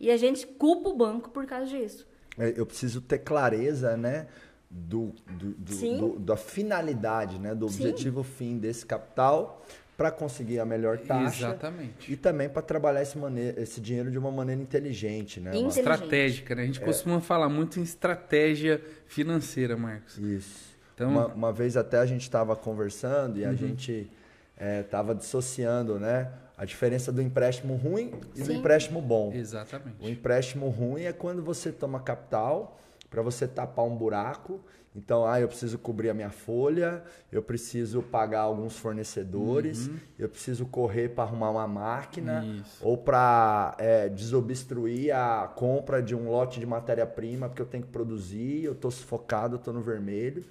E 0.00 0.10
a 0.10 0.16
gente 0.16 0.46
culpa 0.46 0.88
o 0.88 0.96
banco 0.96 1.30
por 1.30 1.46
causa 1.46 1.66
disso. 1.66 2.06
É, 2.38 2.52
eu 2.56 2.66
preciso 2.66 3.00
ter 3.00 3.18
clareza, 3.18 3.96
né? 3.96 4.26
Do, 4.68 5.12
do, 5.30 5.52
do, 5.52 5.98
do 5.98 6.18
da 6.18 6.36
finalidade, 6.36 7.38
né? 7.38 7.54
Do 7.54 7.66
objetivo 7.66 8.24
Sim. 8.24 8.30
fim 8.30 8.58
desse 8.58 8.84
capital 8.84 9.64
para 9.96 10.10
conseguir 10.10 10.58
a 10.58 10.64
melhor 10.64 10.98
taxa. 10.98 11.46
Exatamente. 11.46 12.12
E 12.12 12.16
também 12.16 12.48
para 12.48 12.62
trabalhar 12.62 13.02
esse, 13.02 13.16
maneira, 13.16 13.60
esse 13.60 13.80
dinheiro 13.80 14.10
de 14.10 14.18
uma 14.18 14.30
maneira 14.30 14.60
inteligente, 14.60 15.40
né? 15.40 15.50
Inteligente. 15.50 15.78
Estratégica, 15.78 16.54
né? 16.54 16.62
A 16.62 16.66
gente 16.66 16.82
é. 16.82 16.84
costuma 16.84 17.20
falar 17.20 17.48
muito 17.48 17.78
em 17.78 17.82
estratégia 17.82 18.80
financeira, 19.06 19.76
Marcos. 19.76 20.18
Isso. 20.18 20.74
Então, 20.94 21.10
uma, 21.10 21.26
uma 21.28 21.52
vez 21.52 21.76
até 21.76 21.98
a 21.98 22.06
gente 22.06 22.22
estava 22.22 22.54
conversando 22.56 23.38
e 23.38 23.44
a 23.44 23.50
uhum. 23.50 23.56
gente 23.56 24.10
estava 24.80 25.12
é, 25.12 25.14
dissociando, 25.14 25.98
né? 25.98 26.30
A 26.56 26.64
diferença 26.64 27.10
do 27.10 27.20
empréstimo 27.20 27.74
ruim 27.74 28.12
e 28.34 28.38
Sim. 28.38 28.44
do 28.44 28.52
empréstimo 28.52 29.00
bom. 29.02 29.32
Exatamente. 29.34 29.96
O 30.00 30.08
empréstimo 30.08 30.68
ruim 30.68 31.02
é 31.02 31.12
quando 31.12 31.42
você 31.42 31.72
toma 31.72 31.98
capital 32.00 32.78
para 33.10 33.22
você 33.22 33.46
tapar 33.46 33.84
um 33.84 33.96
buraco 33.96 34.60
então, 34.96 35.26
ah, 35.26 35.40
eu 35.40 35.48
preciso 35.48 35.76
cobrir 35.76 36.08
a 36.08 36.14
minha 36.14 36.30
folha, 36.30 37.02
eu 37.32 37.42
preciso 37.42 38.00
pagar 38.00 38.42
alguns 38.42 38.78
fornecedores, 38.78 39.88
uhum. 39.88 39.96
eu 40.16 40.28
preciso 40.28 40.66
correr 40.66 41.08
para 41.08 41.24
arrumar 41.24 41.50
uma 41.50 41.66
máquina 41.66 42.44
Isso. 42.44 42.78
ou 42.80 42.96
para 42.96 43.74
é, 43.78 44.08
desobstruir 44.08 45.14
a 45.14 45.48
compra 45.48 46.00
de 46.00 46.14
um 46.14 46.30
lote 46.30 46.60
de 46.60 46.66
matéria-prima 46.66 47.48
porque 47.48 47.60
eu 47.60 47.66
tenho 47.66 47.82
que 47.82 47.90
produzir, 47.90 48.62
eu 48.64 48.72
estou 48.72 48.90
sufocado, 48.90 49.56
eu 49.56 49.58
estou 49.58 49.74
no 49.74 49.80
vermelho. 49.80 50.44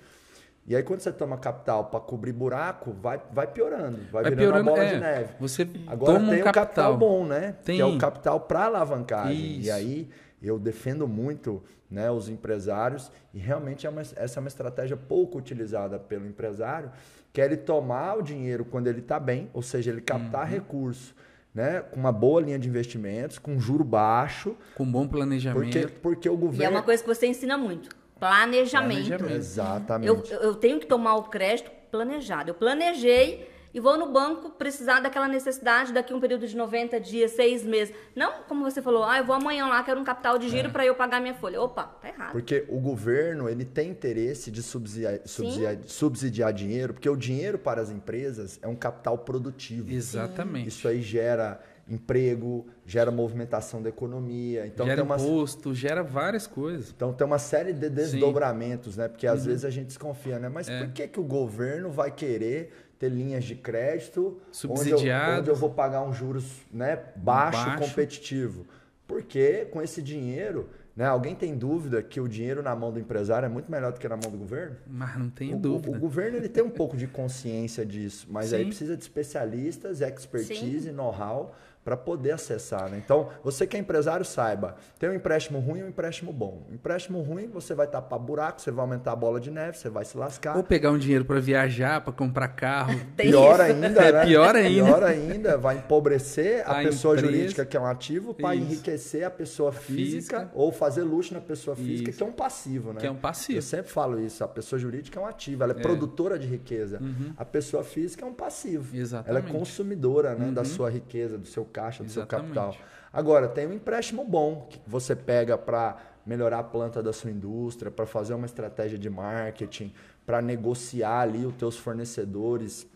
E 0.66 0.76
aí, 0.76 0.84
quando 0.84 1.02
você 1.02 1.12
toma 1.12 1.38
capital 1.38 1.86
para 1.86 2.00
cobrir 2.00 2.32
buraco, 2.32 2.94
vai, 3.02 3.22
vai 3.32 3.48
piorando, 3.48 4.00
vai, 4.12 4.24
vai 4.24 4.32
virando 4.32 4.38
piorando, 4.38 4.70
uma 4.70 4.76
bola 4.76 4.84
é, 4.84 4.94
de 4.94 5.00
neve. 5.00 5.34
Você 5.40 5.70
Agora 5.88 6.20
tem 6.20 6.24
um 6.24 6.28
o 6.28 6.30
capital. 6.30 6.54
capital 6.54 6.98
bom, 6.98 7.26
né? 7.26 7.56
Tem. 7.66 7.76
Que 7.78 7.82
é 7.82 7.86
o 7.86 7.98
capital 7.98 8.40
para 8.42 8.66
alavancagem. 8.66 9.60
Isso. 9.60 9.68
E 9.68 9.72
aí 9.72 10.10
eu 10.42 10.58
defendo 10.58 11.08
muito 11.08 11.62
né, 11.94 12.10
os 12.10 12.28
empresários 12.28 13.12
e 13.32 13.38
realmente 13.38 13.86
é 13.86 13.90
uma, 13.90 14.02
essa 14.02 14.40
é 14.40 14.42
uma 14.42 14.48
estratégia 14.48 14.98
pouco 14.98 15.38
utilizada 15.38 16.00
pelo 16.00 16.26
empresário, 16.26 16.92
que 17.32 17.40
é 17.40 17.46
ele 17.46 17.56
tomar 17.56 18.18
o 18.18 18.24
dinheiro 18.24 18.66
quando 18.66 18.88
ele 18.88 19.00
está 19.00 19.20
bem, 19.20 19.48
ou 19.54 19.62
seja, 19.62 19.92
ele 19.92 20.02
captar 20.02 20.46
uhum. 20.46 20.52
recurso. 20.52 21.16
Né, 21.54 21.82
com 21.82 22.00
uma 22.00 22.12
boa 22.12 22.42
linha 22.42 22.58
de 22.58 22.68
investimentos, 22.68 23.38
com 23.38 23.60
juro 23.60 23.84
baixo. 23.84 24.58
Com 24.74 24.92
bom 24.92 25.08
planejamento. 25.08 25.72
Porque, 25.72 25.88
porque 26.02 26.28
o 26.28 26.36
governo. 26.36 26.64
E 26.64 26.66
é 26.66 26.70
uma 26.70 26.82
coisa 26.82 27.04
que 27.04 27.08
você 27.08 27.28
ensina 27.28 27.56
muito. 27.56 27.96
Planejamento. 28.20 29.06
planejamento. 29.06 29.36
Exatamente. 29.36 30.32
Eu, 30.32 30.40
eu 30.40 30.56
tenho 30.56 30.80
que 30.80 30.88
tomar 30.88 31.14
o 31.14 31.26
crédito 31.26 31.70
planejado. 31.92 32.50
Eu 32.50 32.56
planejei 32.56 33.48
e 33.74 33.80
vou 33.80 33.98
no 33.98 34.12
banco 34.12 34.51
precisar 34.51 35.00
daquela 35.00 35.27
necessidade 35.27 35.92
daqui 35.92 36.13
a 36.13 36.15
um 36.15 36.20
período 36.20 36.48
de 36.48 36.56
90 36.56 37.00
dias, 37.00 37.32
seis 37.32 37.63
meses. 37.63 37.94
Não, 38.15 38.44
como 38.48 38.63
você 38.63 38.82
falou, 38.82 39.03
ah, 39.03 39.18
eu 39.18 39.25
vou 39.25 39.36
amanhã 39.36 39.65
lá, 39.68 39.84
quero 39.84 40.00
um 40.00 40.03
capital 40.03 40.38
de 40.38 40.48
giro 40.50 40.68
é. 40.68 40.72
para 40.72 40.86
eu 40.86 40.94
pagar 40.94 41.20
minha 41.20 41.34
folha. 41.34 41.60
Opa, 41.60 41.84
tá 41.84 42.08
errado. 42.08 42.32
Porque 42.32 42.65
o 42.70 42.80
governo, 42.80 43.50
ele 43.50 43.65
tem 43.65 43.89
interesse 43.89 44.51
de 44.51 44.62
subsidiar, 44.62 45.20
subsidiar, 45.25 45.77
subsidiar 45.88 46.53
dinheiro, 46.53 46.94
porque 46.94 47.10
o 47.10 47.15
dinheiro 47.15 47.58
para 47.58 47.82
as 47.82 47.89
empresas 47.89 48.60
é 48.62 48.68
um 48.68 48.75
capital 48.75 49.18
produtivo. 49.18 49.92
Exatamente. 49.92 50.68
Isso 50.68 50.88
aí 50.88 51.01
gera 51.01 51.60
emprego, 51.88 52.65
gera 52.86 53.12
movimentação 53.12 53.82
da 53.82 53.89
economia. 53.89 54.65
Então, 54.65 54.86
gera 54.86 55.01
tem 55.01 55.06
uma, 55.06 55.15
imposto, 55.15 55.74
gera 55.74 56.01
várias 56.01 56.48
coisas. 56.48 56.92
Então 56.96 57.12
tem 57.12 57.25
uma 57.25 57.39
série 57.39 57.74
de 57.74 57.89
desdobramentos, 57.89 58.94
Sim. 58.94 59.01
né? 59.01 59.08
Porque 59.08 59.27
às 59.27 59.42
uhum. 59.42 59.48
vezes 59.48 59.65
a 59.65 59.70
gente 59.70 59.88
desconfia, 59.88 60.39
né? 60.39 60.50
Mas 60.50 60.70
é. 60.70 60.80
por 60.80 60.94
que, 60.94 61.08
que 61.08 61.20
o 61.20 61.24
governo 61.24 61.89
vai 61.89 62.12
querer 62.12 62.83
ter 63.00 63.10
linhas 63.10 63.44
de 63.44 63.56
crédito 63.56 64.40
subsidiadas 64.52 65.30
onde, 65.32 65.40
onde 65.42 65.50
eu, 65.50 65.56
vou 65.56 65.70
pagar 65.70 66.04
um 66.04 66.14
juros 66.14 66.46
né, 66.72 67.00
baixo, 67.16 67.66
baixo, 67.66 67.84
competitivo? 67.84 68.66
Porque 69.08 69.66
com 69.72 69.82
esse 69.82 70.02
dinheiro, 70.02 70.70
né, 70.96 71.06
alguém 71.06 71.36
tem 71.36 71.56
dúvida 71.56 72.02
que 72.02 72.22
o 72.22 72.28
dinheiro 72.28 72.62
na 72.62 72.76
mão 72.76 72.92
do 72.92 73.00
empresário 73.00 73.46
é 73.46 73.50
muito 73.50 73.72
melhor 73.72 73.92
do 73.92 74.00
que 74.00 74.08
na 74.08 74.16
mão 74.16 74.32
do 74.32 74.38
governo? 74.38 74.78
Mas 74.88 75.18
não 75.18 75.30
tenho 75.30 75.58
o, 75.58 75.60
dúvida. 75.60 75.92
O, 75.92 75.96
o, 75.96 76.00
governo 76.00 76.38
ele 76.38 76.50
tem 76.50 76.64
um 76.64 76.70
pouco 76.70 76.96
de 76.96 77.08
consciência 77.08 77.86
disso, 77.86 78.28
mas 78.30 78.48
Sim. 78.48 78.58
aí 78.58 78.66
precisa 78.66 78.96
de 78.96 79.04
especialistas, 79.04 80.02
expertise, 80.02 80.92
know-how 80.92 81.54
para 81.84 81.98
poder 81.98 82.32
acessar. 82.32 82.90
Né? 82.90 83.02
Então, 83.04 83.30
você 83.44 83.68
que 83.68 83.75
é 83.75 83.80
empresário, 83.80 84.25
saiba, 84.25 84.75
tem 84.98 85.10
um 85.10 85.13
empréstimo 85.13 85.60
ruim 85.60 85.80
e 85.80 85.84
um 85.84 85.90
empréstimo 85.90 86.32
bom. 86.32 86.66
Um 86.70 86.75
empréstimo 86.75 87.22
ruim, 87.22 87.48
você 87.48 87.74
vai 87.74 87.88
tapar 87.88 88.20
buraco, 88.20 88.62
você 88.62 88.72
vai 88.72 88.84
aumentar 88.84 89.12
a 89.12 89.16
bola 89.16 89.40
de 89.40 89.52
neve, 89.52 89.78
você 89.78 89.90
vai 89.90 90.06
se 90.06 90.18
lascar. 90.18 90.56
Ou 90.56 90.63
pegar 90.63 90.92
um 90.92 90.98
dinheiro 90.98 91.25
para 91.25 91.40
viajar, 91.40 92.02
para 92.02 92.13
comprar 92.13 92.48
carro. 92.50 92.94
pior 93.18 93.60
ainda, 93.60 93.90
né? 93.90 94.22
É 94.22 94.25
pior 94.25 94.56
ainda. 94.56 94.86
Pior 94.86 95.04
ainda, 95.04 95.58
vai 95.58 95.78
empobrecer 95.78 96.63
a, 96.66 96.80
a 96.80 96.84
pessoa 96.84 97.16
empresa. 97.16 97.34
jurídica, 97.34 97.66
que 97.66 97.75
é 97.75 97.80
um 97.80 97.86
ativo, 97.86 98.34
para 98.34 98.56
enriquecer 98.56 99.25
a 99.25 99.30
pessoa 99.32 99.72
física, 99.72 100.40
física, 100.40 100.52
ou 100.54 100.72
fazer 100.72 101.04
luxo 101.04 101.34
na 101.34 101.42
pessoa 101.42 101.75
física, 101.75 102.10
isso. 102.10 102.18
que 102.18 102.24
é 102.24 102.28
um 102.28 102.32
passivo, 102.32 102.94
né? 102.94 103.02
Que 103.02 103.08
é 103.08 103.12
um 103.12 103.16
passivo. 103.16 103.58
Eu 103.58 103.62
sempre 103.62 103.92
falo 103.92 104.20
isso, 104.20 104.44
a 104.44 104.48
pessoa 104.48 104.80
jurídica 104.80 105.20
é 105.20 105.24
um 105.24 105.25
ativo, 105.25 105.63
ela 105.63 105.74
é, 105.74 105.78
é. 105.78 105.82
produtora 105.82 106.40
de 106.40 106.48
riqueza. 106.48 107.00
Uhum. 107.02 107.34
A 107.38 107.44
pessoa 107.44 107.84
física 107.84 108.25
é 108.25 108.28
um 108.28 108.34
passivo. 108.34 108.96
Exatamente. 108.96 109.30
Ela 109.30 109.40
é 109.40 109.52
consumidora 109.52 110.36
né, 110.36 110.48
uhum. 110.48 110.54
da 110.54 110.63
sua 110.63 110.90
riqueza, 110.90 111.38
do 111.38 111.48
seu 111.48 111.66
caixa, 111.74 112.03
do 112.03 112.08
Exatamente. 112.08 112.53
seu 112.53 112.62
capital. 112.62 112.88
Agora, 113.12 113.48
tem 113.48 113.68
um 113.68 113.74
empréstimo 113.74 114.24
bom 114.24 114.68
que 114.70 114.80
você 114.88 115.15
pega 115.15 115.58
para 115.58 115.98
melhorar 116.25 116.60
a 116.60 116.63
planta 116.63 117.03
da 117.03 117.12
sua 117.12 117.30
indústria, 117.30 117.92
para 117.92 118.06
fazer 118.06 118.34
uma 118.34 118.46
estratégia 118.46 118.98
de 118.98 119.10
marketing, 119.10 119.94
para 120.25 120.42
negociar 120.42 121.22
ali 121.22 121.46
os 121.46 121.53
teus 121.56 121.77
fornecedores, 121.77 122.88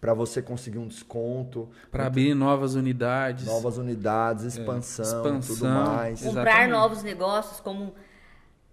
para 0.00 0.12
você 0.12 0.42
conseguir 0.42 0.78
um 0.78 0.88
desconto. 0.88 1.68
Para 1.90 2.06
abrir 2.06 2.34
novas 2.34 2.74
unidades. 2.74 3.46
Novas 3.46 3.78
unidades, 3.78 4.44
expansão, 4.44 5.04
é, 5.04 5.08
expansão 5.08 5.56
tudo 5.56 5.68
mais. 5.68 6.20
Comprar 6.20 6.42
Exatamente. 6.42 6.70
novos 6.70 7.02
negócios, 7.02 7.60
como 7.60 7.94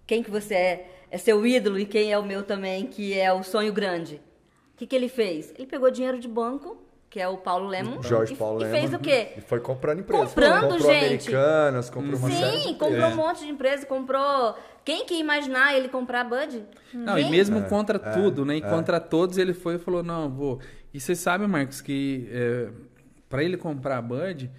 quem 0.06 0.22
que 0.22 0.30
você 0.30 0.54
é, 0.54 0.90
é 1.10 1.16
seu 1.16 1.46
ídolo 1.46 1.78
e 1.78 1.86
quem 1.86 2.12
é 2.12 2.18
o 2.18 2.24
meu 2.24 2.42
também, 2.42 2.86
que 2.86 3.18
é 3.18 3.32
o 3.32 3.42
sonho 3.42 3.72
grande. 3.72 4.16
O 4.74 4.76
que, 4.76 4.86
que 4.86 4.96
ele 4.96 5.08
fez? 5.08 5.54
Ele 5.56 5.66
pegou 5.66 5.90
dinheiro 5.90 6.18
de 6.18 6.28
banco 6.28 6.81
que 7.12 7.20
é 7.20 7.28
o 7.28 7.36
Paulo 7.36 7.68
Lemon. 7.68 8.02
Jorge 8.02 8.34
Paulo 8.34 8.62
e, 8.62 8.64
Lemon. 8.64 8.74
E 8.74 8.80
fez 8.80 8.94
o 8.94 8.98
quê? 8.98 9.32
E 9.36 9.42
foi 9.42 9.60
comprando 9.60 9.98
empresas. 9.98 10.28
Comprando, 10.30 10.60
comprou 10.62 10.78
gente. 10.78 11.04
americanas, 11.04 11.90
comprou 11.90 12.18
uma 12.18 12.30
Sim, 12.30 12.36
série 12.36 12.60
Sim, 12.62 12.74
comprou 12.74 13.06
um 13.06 13.16
monte 13.16 13.40
de 13.40 13.50
empresas, 13.50 13.84
comprou... 13.84 14.56
Quem 14.82 15.04
que 15.04 15.12
ia 15.12 15.20
imaginar 15.20 15.76
ele 15.76 15.88
comprar 15.88 16.22
a 16.22 16.24
Bud? 16.24 16.64
Não, 16.94 17.18
e 17.18 17.28
mesmo 17.28 17.58
é, 17.58 17.62
contra 17.68 17.98
é, 18.02 18.12
tudo, 18.12 18.46
né? 18.46 18.56
E 18.56 18.62
é. 18.62 18.66
contra 18.66 18.98
todos 18.98 19.36
ele 19.36 19.52
foi 19.52 19.74
e 19.74 19.78
falou, 19.78 20.02
não, 20.02 20.30
vou... 20.30 20.58
E 20.94 20.98
você 20.98 21.14
sabe, 21.14 21.46
Marcos, 21.46 21.82
que 21.82 22.26
é, 22.32 22.70
para 23.28 23.44
ele 23.44 23.58
comprar 23.58 23.98
a 23.98 24.02
Bud, 24.02 24.50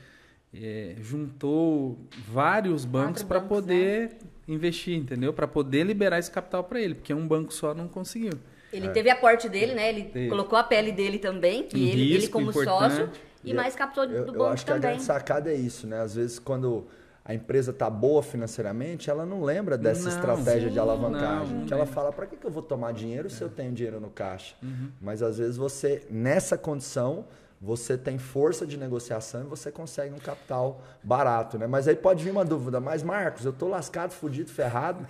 é, 0.54 0.96
juntou 1.00 2.08
vários 2.28 2.86
bancos 2.86 3.24
para 3.24 3.42
poder 3.42 4.10
né? 4.10 4.30
investir, 4.48 4.96
entendeu? 4.96 5.34
Para 5.34 5.48
poder 5.48 5.84
liberar 5.86 6.20
esse 6.20 6.30
capital 6.30 6.64
para 6.64 6.80
ele, 6.80 6.94
porque 6.94 7.16
um 7.16 7.28
banco 7.28 7.52
só 7.52 7.74
não 7.74 7.88
conseguiu. 7.88 8.34
Ele 8.74 8.88
é. 8.88 8.90
teve 8.90 9.10
aporte 9.10 9.48
dele, 9.48 9.74
né? 9.74 9.90
Ele 9.90 10.04
Teve. 10.06 10.30
colocou 10.30 10.58
a 10.58 10.64
pele 10.64 10.92
dele 10.92 11.20
também, 11.20 11.64
que 11.64 11.90
ele, 11.90 12.14
ele 12.14 12.28
como 12.28 12.50
importante. 12.50 12.96
sócio, 12.96 13.10
e, 13.44 13.52
e 13.52 13.54
mais 13.54 13.76
captou 13.76 14.08
do 14.08 14.14
eu, 14.14 14.26
banco 14.26 14.38
Eu 14.38 14.46
acho 14.48 14.66
também. 14.66 14.82
que 14.82 14.88
a 14.88 14.90
grande 14.90 15.04
sacada 15.04 15.52
é 15.52 15.56
isso, 15.56 15.86
né? 15.86 16.02
Às 16.02 16.16
vezes, 16.16 16.40
quando 16.40 16.88
a 17.24 17.34
empresa 17.34 17.72
está 17.72 17.90
boa 17.90 18.22
financeiramente, 18.22 19.10
ela 19.10 19.26
não 19.26 19.44
lembra 19.44 19.78
dessa 19.78 20.10
não, 20.10 20.18
estratégia 20.18 20.68
sim, 20.68 20.74
de 20.74 20.80
alavancagem. 20.80 21.56
Não, 21.56 21.66
que 21.66 21.74
ela 21.74 21.86
fala, 21.86 22.12
para 22.12 22.26
que, 22.26 22.36
que 22.36 22.46
eu 22.46 22.52
vou 22.52 22.64
tomar 22.64 22.92
dinheiro 22.94 23.30
se 23.30 23.42
eu 23.42 23.50
tenho 23.50 23.72
dinheiro 23.72 24.00
no 24.00 24.10
caixa? 24.10 24.56
Uhum. 24.62 24.90
Mas 25.00 25.22
às 25.22 25.38
vezes 25.38 25.56
você, 25.56 26.06
nessa 26.10 26.58
condição, 26.58 27.26
você 27.64 27.98
tem 27.98 28.18
força 28.18 28.68
de 28.68 28.76
negociação 28.76 29.44
e 29.44 29.44
você 29.46 29.72
consegue 29.72 30.14
um 30.14 30.20
capital 30.20 30.82
barato, 31.02 31.58
né? 31.58 31.66
Mas 31.66 31.88
aí 31.88 31.96
pode 31.96 32.22
vir 32.22 32.32
uma 32.32 32.44
dúvida, 32.44 32.82
mas 32.82 33.02
Marcos, 33.02 33.46
eu 33.46 33.54
tô 33.54 33.70
lascado, 33.70 34.12
fudido, 34.12 34.52
ferrado 34.52 35.08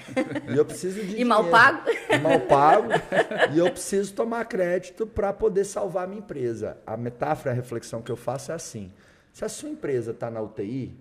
e 0.47 0.55
eu 0.55 0.63
preciso 0.63 0.99
de 0.99 1.01
e 1.01 1.05
dinheiro. 1.07 1.29
mal 1.29 1.45
pago. 1.45 1.89
E 1.89 2.17
mal 2.19 2.39
pago 2.41 2.89
e 3.51 3.57
eu 3.57 3.71
preciso 3.71 4.13
tomar 4.13 4.45
crédito 4.45 5.07
para 5.07 5.33
poder 5.33 5.65
salvar 5.65 6.03
a 6.03 6.07
minha 6.07 6.19
empresa. 6.19 6.77
A 6.85 6.95
metáfora, 6.95 7.49
a 7.49 7.53
reflexão 7.55 8.03
que 8.03 8.11
eu 8.11 8.15
faço 8.15 8.51
é 8.51 8.55
assim: 8.55 8.91
se 9.31 9.43
a 9.43 9.49
sua 9.49 9.69
empresa 9.69 10.11
está 10.11 10.29
na 10.29 10.39
UTI, 10.39 10.95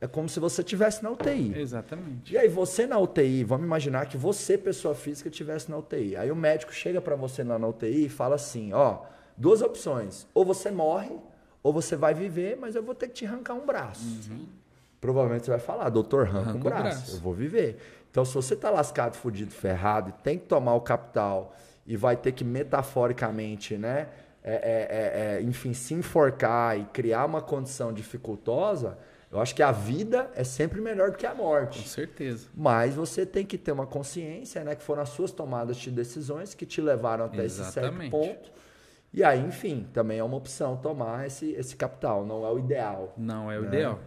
é 0.00 0.06
como 0.06 0.26
se 0.26 0.40
você 0.40 0.62
tivesse 0.62 1.02
na 1.02 1.10
UTI. 1.10 1.52
Exatamente. 1.54 2.32
E 2.32 2.38
aí 2.38 2.48
você 2.48 2.86
na 2.86 2.98
UTI, 2.98 3.44
vamos 3.44 3.66
imaginar 3.66 4.06
que 4.06 4.16
você, 4.16 4.56
pessoa 4.56 4.94
física, 4.94 5.28
tivesse 5.28 5.70
na 5.70 5.76
UTI. 5.76 6.16
Aí 6.16 6.30
o 6.30 6.36
médico 6.36 6.72
chega 6.72 6.98
para 6.98 7.14
você 7.14 7.44
lá 7.44 7.58
na 7.58 7.68
UTI 7.68 8.06
e 8.06 8.08
fala 8.08 8.36
assim, 8.36 8.72
ó, 8.72 9.00
duas 9.36 9.62
opções. 9.62 10.26
Ou 10.34 10.44
você 10.44 10.70
morre, 10.70 11.16
ou 11.62 11.72
você 11.72 11.96
vai 11.96 12.14
viver, 12.14 12.56
mas 12.56 12.74
eu 12.74 12.82
vou 12.82 12.94
ter 12.94 13.08
que 13.08 13.14
te 13.14 13.26
arrancar 13.26 13.54
um 13.54 13.64
braço. 13.64 14.04
Uhum. 14.30 14.46
Provavelmente 15.00 15.44
você 15.44 15.50
vai 15.50 15.60
falar, 15.60 15.88
doutor, 15.88 16.26
arranca, 16.26 16.50
arranca 16.50 16.58
um 16.58 16.62
braço, 16.62 16.82
braço, 16.82 17.16
eu 17.16 17.20
vou 17.20 17.34
viver. 17.34 17.78
Então, 18.10 18.24
se 18.24 18.34
você 18.34 18.54
está 18.54 18.70
lascado, 18.70 19.16
fudido, 19.16 19.50
ferrado, 19.50 20.10
e 20.10 20.12
tem 20.22 20.38
que 20.38 20.46
tomar 20.46 20.74
o 20.74 20.80
capital 20.80 21.54
e 21.86 21.96
vai 21.96 22.16
ter 22.16 22.32
que 22.32 22.44
metaforicamente, 22.44 23.76
né, 23.76 24.08
é, 24.42 24.54
é, 24.54 25.34
é, 25.34 25.36
é 25.36 25.42
enfim, 25.42 25.74
se 25.74 25.94
enforcar 25.94 26.78
e 26.78 26.84
criar 26.84 27.24
uma 27.24 27.42
condição 27.42 27.92
dificultosa, 27.92 28.96
eu 29.32 29.40
acho 29.40 29.54
que 29.54 29.62
a 29.62 29.72
vida 29.72 30.30
é 30.34 30.44
sempre 30.44 30.80
melhor 30.80 31.10
do 31.10 31.16
que 31.16 31.26
a 31.26 31.34
morte. 31.34 31.80
Com 31.80 31.88
certeza. 31.88 32.46
Mas 32.54 32.94
você 32.94 33.26
tem 33.26 33.44
que 33.44 33.58
ter 33.58 33.72
uma 33.72 33.86
consciência, 33.86 34.62
né, 34.62 34.74
que 34.76 34.82
foram 34.82 35.02
as 35.02 35.08
suas 35.08 35.32
tomadas 35.32 35.76
de 35.76 35.90
decisões 35.90 36.54
que 36.54 36.64
te 36.64 36.80
levaram 36.80 37.24
até 37.24 37.44
Exatamente. 37.44 37.60
esse 37.66 37.72
certo 37.72 38.10
ponto 38.10 38.63
e 39.14 39.22
aí, 39.22 39.40
enfim, 39.40 39.86
também 39.92 40.18
é 40.18 40.24
uma 40.24 40.36
opção 40.36 40.76
tomar 40.76 41.24
esse, 41.24 41.52
esse 41.52 41.76
capital, 41.76 42.26
não 42.26 42.44
é 42.44 42.50
o 42.50 42.58
ideal. 42.58 43.14
Não 43.16 43.50
é 43.50 43.56
o 43.58 43.62
né? 43.62 43.68
ideal. 43.68 44.00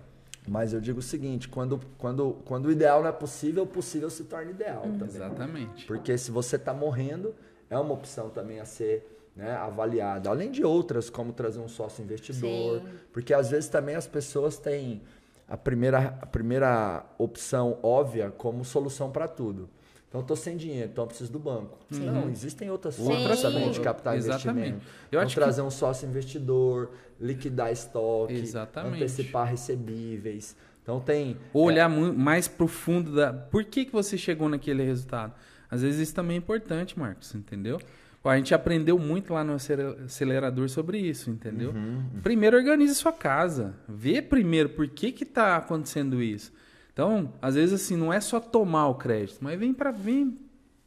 Mas 0.45 0.73
eu 0.73 0.81
digo 0.81 0.99
o 0.99 1.01
seguinte, 1.01 1.47
quando, 1.47 1.79
quando, 1.97 2.33
quando 2.43 2.65
o 2.65 2.71
ideal 2.71 3.01
não 3.01 3.09
é 3.09 3.13
possível, 3.13 3.63
o 3.63 3.67
possível 3.67 4.09
se 4.09 4.25
torna 4.25 4.51
ideal 4.51 4.83
uhum. 4.83 4.97
também. 4.97 5.15
Exatamente. 5.15 5.85
Porque 5.85 6.17
se 6.17 6.29
você 6.29 6.57
está 6.57 6.73
morrendo, 6.73 7.33
é 7.69 7.77
uma 7.77 7.93
opção 7.93 8.29
também 8.29 8.59
a 8.59 8.65
ser 8.65 9.17
né, 9.33 9.51
avaliada. 9.51 10.29
Além 10.29 10.51
de 10.51 10.63
outras, 10.65 11.09
como 11.09 11.31
trazer 11.31 11.59
um 11.59 11.69
sócio 11.69 12.03
investidor. 12.03 12.81
Sim. 12.81 12.87
Porque 13.13 13.33
às 13.33 13.49
vezes 13.49 13.69
também 13.69 13.95
as 13.95 14.07
pessoas 14.07 14.57
têm 14.57 15.01
a 15.47 15.55
primeira, 15.55 16.17
a 16.21 16.25
primeira 16.25 17.05
opção 17.17 17.77
óbvia 17.81 18.29
como 18.31 18.65
solução 18.65 19.09
para 19.09 19.27
tudo. 19.27 19.69
Então, 20.17 20.21
estou 20.21 20.35
sem 20.35 20.57
dinheiro, 20.57 20.89
então 20.91 21.05
preciso 21.05 21.31
do 21.31 21.39
banco. 21.39 21.77
Sim. 21.91 22.05
Não, 22.05 22.29
existem 22.29 22.69
outras 22.71 22.97
formas 22.97 23.41
também 23.41 23.69
de 23.69 23.79
captar 23.79 24.15
Exatamente. 24.15 24.69
investimento. 24.69 24.85
Eu 25.11 25.21
então, 25.21 25.33
trazer 25.33 25.61
que... 25.61 25.67
um 25.67 25.71
sócio 25.71 26.07
investidor, 26.07 26.91
liquidar 27.19 27.71
estoque, 27.71 28.33
Exatamente. 28.33 28.95
antecipar 28.95 29.47
recebíveis. 29.47 30.55
Então, 30.81 30.99
tem... 30.99 31.37
Olhar 31.53 31.91
é... 31.91 31.93
mais 31.93 32.47
para 32.47 32.63
o 32.65 32.67
fundo 32.67 33.15
da... 33.15 33.31
Por 33.31 33.63
que, 33.63 33.85
que 33.85 33.91
você 33.91 34.17
chegou 34.17 34.49
naquele 34.49 34.83
resultado? 34.83 35.33
Às 35.69 35.81
vezes 35.81 35.99
isso 35.99 36.15
também 36.15 36.35
é 36.35 36.39
importante, 36.39 36.97
Marcos, 36.97 37.35
entendeu? 37.35 37.79
a 38.23 38.35
gente 38.35 38.53
aprendeu 38.53 38.99
muito 38.99 39.33
lá 39.33 39.41
no 39.41 39.53
acelerador 39.53 40.67
sobre 40.67 40.99
isso, 40.99 41.29
entendeu? 41.29 41.71
Uhum. 41.71 42.19
Primeiro 42.21 42.57
organize 42.57 42.93
sua 42.95 43.13
casa. 43.13 43.73
Vê 43.87 44.21
primeiro 44.21 44.67
por 44.67 44.85
que 44.89 45.23
está 45.23 45.55
acontecendo 45.55 46.21
isso. 46.21 46.51
Então, 46.97 47.31
às 47.39 47.53
vezes, 47.53 47.79
assim, 47.79 47.95
não 47.95 48.11
é 48.11 48.19
só 48.19 48.39
tomar 48.39 48.87
o 48.87 48.95
crédito, 48.95 49.37
mas 49.41 49.59
vem 49.59 49.71
para 49.71 49.91
vir 49.91 50.33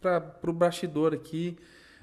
para 0.00 0.50
o 0.50 0.52
bastidor 0.52 1.14
aqui, 1.14 1.56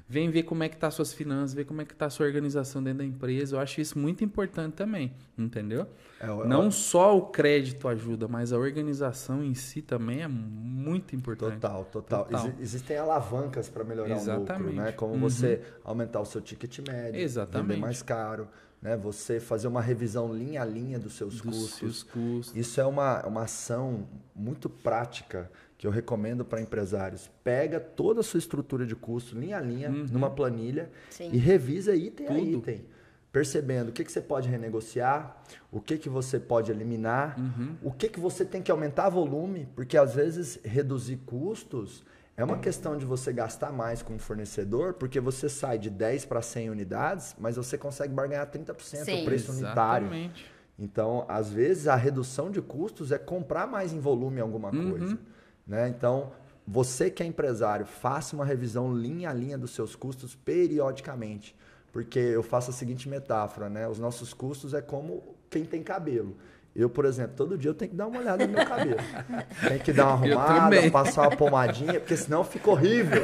vem 0.08 0.30
ver 0.30 0.44
como 0.44 0.64
é 0.64 0.70
que 0.70 0.78
tá 0.78 0.90
suas 0.90 1.12
finanças, 1.12 1.54
ver 1.54 1.66
como 1.66 1.82
é 1.82 1.86
que 1.86 1.94
tá 1.94 2.06
a 2.06 2.10
sua 2.10 2.26
organização 2.26 2.82
dentro 2.82 3.00
da 3.00 3.04
empresa. 3.04 3.58
Eu 3.58 3.60
acho 3.60 3.82
isso 3.82 4.00
muito 4.00 4.24
importante 4.24 4.76
também, 4.76 5.12
entendeu? 5.38 5.86
É, 6.22 6.30
eu, 6.30 6.48
não 6.48 6.72
só 6.72 7.18
o 7.18 7.24
crédito 7.24 7.86
ajuda, 7.86 8.30
mas 8.30 8.54
a 8.54 8.58
organização 8.58 9.44
em 9.44 9.54
si 9.54 9.82
também 9.82 10.22
é 10.22 10.28
muito 10.30 11.14
importante. 11.14 11.56
Total, 11.56 11.84
total. 11.92 12.24
total. 12.24 12.48
Ex 12.48 12.56
existem 12.62 12.96
alavancas 12.96 13.68
para 13.68 13.84
melhorar 13.84 14.16
Exatamente. 14.16 14.52
o 14.52 14.68
lucro, 14.68 14.74
né? 14.84 14.92
Como 14.94 15.16
uhum. 15.16 15.20
você 15.20 15.62
aumentar 15.84 16.22
o 16.22 16.26
seu 16.26 16.40
ticket 16.40 16.80
médio, 16.88 17.20
Exatamente. 17.20 17.68
vender 17.68 17.82
mais 17.82 18.02
caro 18.02 18.48
né? 18.82 18.96
Você 18.98 19.40
fazer 19.40 19.68
uma 19.68 19.82
revisão 19.82 20.34
linha 20.34 20.62
a 20.62 20.66
linha 20.66 21.00
dos 21.00 21.14
seus, 21.14 21.42
dos 21.42 21.42
custos. 21.42 21.80
seus 21.80 22.04
custos. 22.04 22.56
Isso 22.56 22.80
é 22.80 22.86
uma, 22.86 23.26
uma 23.26 23.44
ação 23.44 24.08
muito 24.36 24.70
prática 24.70 25.50
que 25.78 25.86
eu 25.86 25.92
recomendo 25.92 26.44
para 26.44 26.60
empresários. 26.60 27.30
Pega 27.44 27.80
toda 27.80 28.22
a 28.22 28.24
sua 28.24 28.40
estrutura 28.40 28.86
de 28.86 28.96
custo, 28.96 29.38
linha 29.38 29.58
a 29.58 29.62
linha, 29.62 29.90
uhum. 29.90 30.06
numa 30.12 30.30
planilha 30.30 30.90
Sim. 31.10 31.30
e 31.32 31.38
revisa 31.38 31.96
item 31.96 32.28
Tudo. 32.28 32.38
a 32.38 32.42
item. 32.42 32.86
percebendo 33.32 33.90
o 33.90 33.92
que, 33.92 34.04
que 34.04 34.12
você 34.12 34.22
pode 34.22 34.50
renegociar, 34.50 35.44
o 35.72 35.80
que, 35.80 35.98
que 35.98 36.10
você 36.10 36.40
pode 36.40 36.72
eliminar, 36.72 37.40
uhum. 37.40 37.76
o 37.84 37.92
que, 37.92 38.10
que 38.10 38.20
você 38.20 38.44
tem 38.44 38.62
que 38.64 38.72
aumentar 38.72 39.10
volume, 39.10 39.68
porque 39.76 39.98
às 39.98 40.16
vezes 40.16 40.60
reduzir 40.64 41.18
custos 41.18 42.04
é 42.38 42.44
uma 42.44 42.60
questão 42.60 42.96
de 42.96 43.04
você 43.04 43.34
gastar 43.34 43.72
mais 43.74 44.04
com 44.04 44.16
o 44.16 44.20
fornecedor, 44.20 44.94
porque 44.94 45.20
você 45.20 45.50
sai 45.50 45.80
de 45.80 45.90
10 45.90 46.26
para 46.26 46.40
100 46.40 46.70
unidades, 46.70 47.36
mas 47.40 47.56
você 47.56 47.80
consegue 47.80 48.14
barganhar 48.14 48.46
30% 48.46 49.06
Sim. 49.06 49.22
o 49.24 49.26
preço 49.26 49.52
unitário. 49.52 50.06
Exatamente. 50.06 50.46
Então, 50.78 51.26
às 51.28 51.50
vezes, 51.50 51.88
a 51.88 51.96
redução 51.96 52.52
de 52.52 52.62
custos 52.62 53.12
é 53.12 53.18
comprar 53.18 53.66
mais 53.66 53.92
em 53.92 54.00
volume 54.00 54.40
alguma 54.40 54.72
uhum. 54.72 54.92
coisa. 54.92 55.18
Né? 55.66 55.90
Então, 55.90 56.32
você 56.68 57.10
que 57.10 57.24
é 57.24 57.26
empresário, 57.26 57.88
faça 57.88 58.36
uma 58.36 58.46
revisão 58.46 58.94
linha 58.94 59.32
a 59.32 59.34
linha 59.34 59.58
dos 59.58 59.72
seus 59.72 59.96
custos 59.96 60.36
periodicamente. 60.36 61.56
Porque 61.92 62.20
eu 62.20 62.44
faço 62.44 62.70
a 62.70 62.74
seguinte 62.74 63.10
metáfora, 63.10 63.68
né? 63.68 63.88
Os 63.88 63.98
nossos 63.98 64.32
custos 64.32 64.76
é 64.76 64.82
como 64.82 65.36
quem 65.50 65.66
tem 65.66 65.82
cabelo. 65.82 66.38
Eu, 66.78 66.92
por 66.92 67.06
exemplo, 67.06 67.34
todo 67.36 67.58
dia 67.58 67.72
eu 67.72 67.74
tenho 67.74 67.90
que 67.90 67.98
dar 67.98 68.06
uma 68.06 68.20
olhada 68.20 68.46
no 68.46 68.54
meu 68.54 68.64
cabelo. 68.64 68.98
Tem 69.68 69.80
que 69.80 69.92
dar 69.92 70.06
uma 70.06 70.14
arrumada, 70.14 70.92
passar 70.92 71.24
uma 71.24 71.36
pomadinha, 71.36 72.00
porque 72.00 72.16
senão 72.16 72.44
fica 72.44 72.70
horrível. 72.70 73.24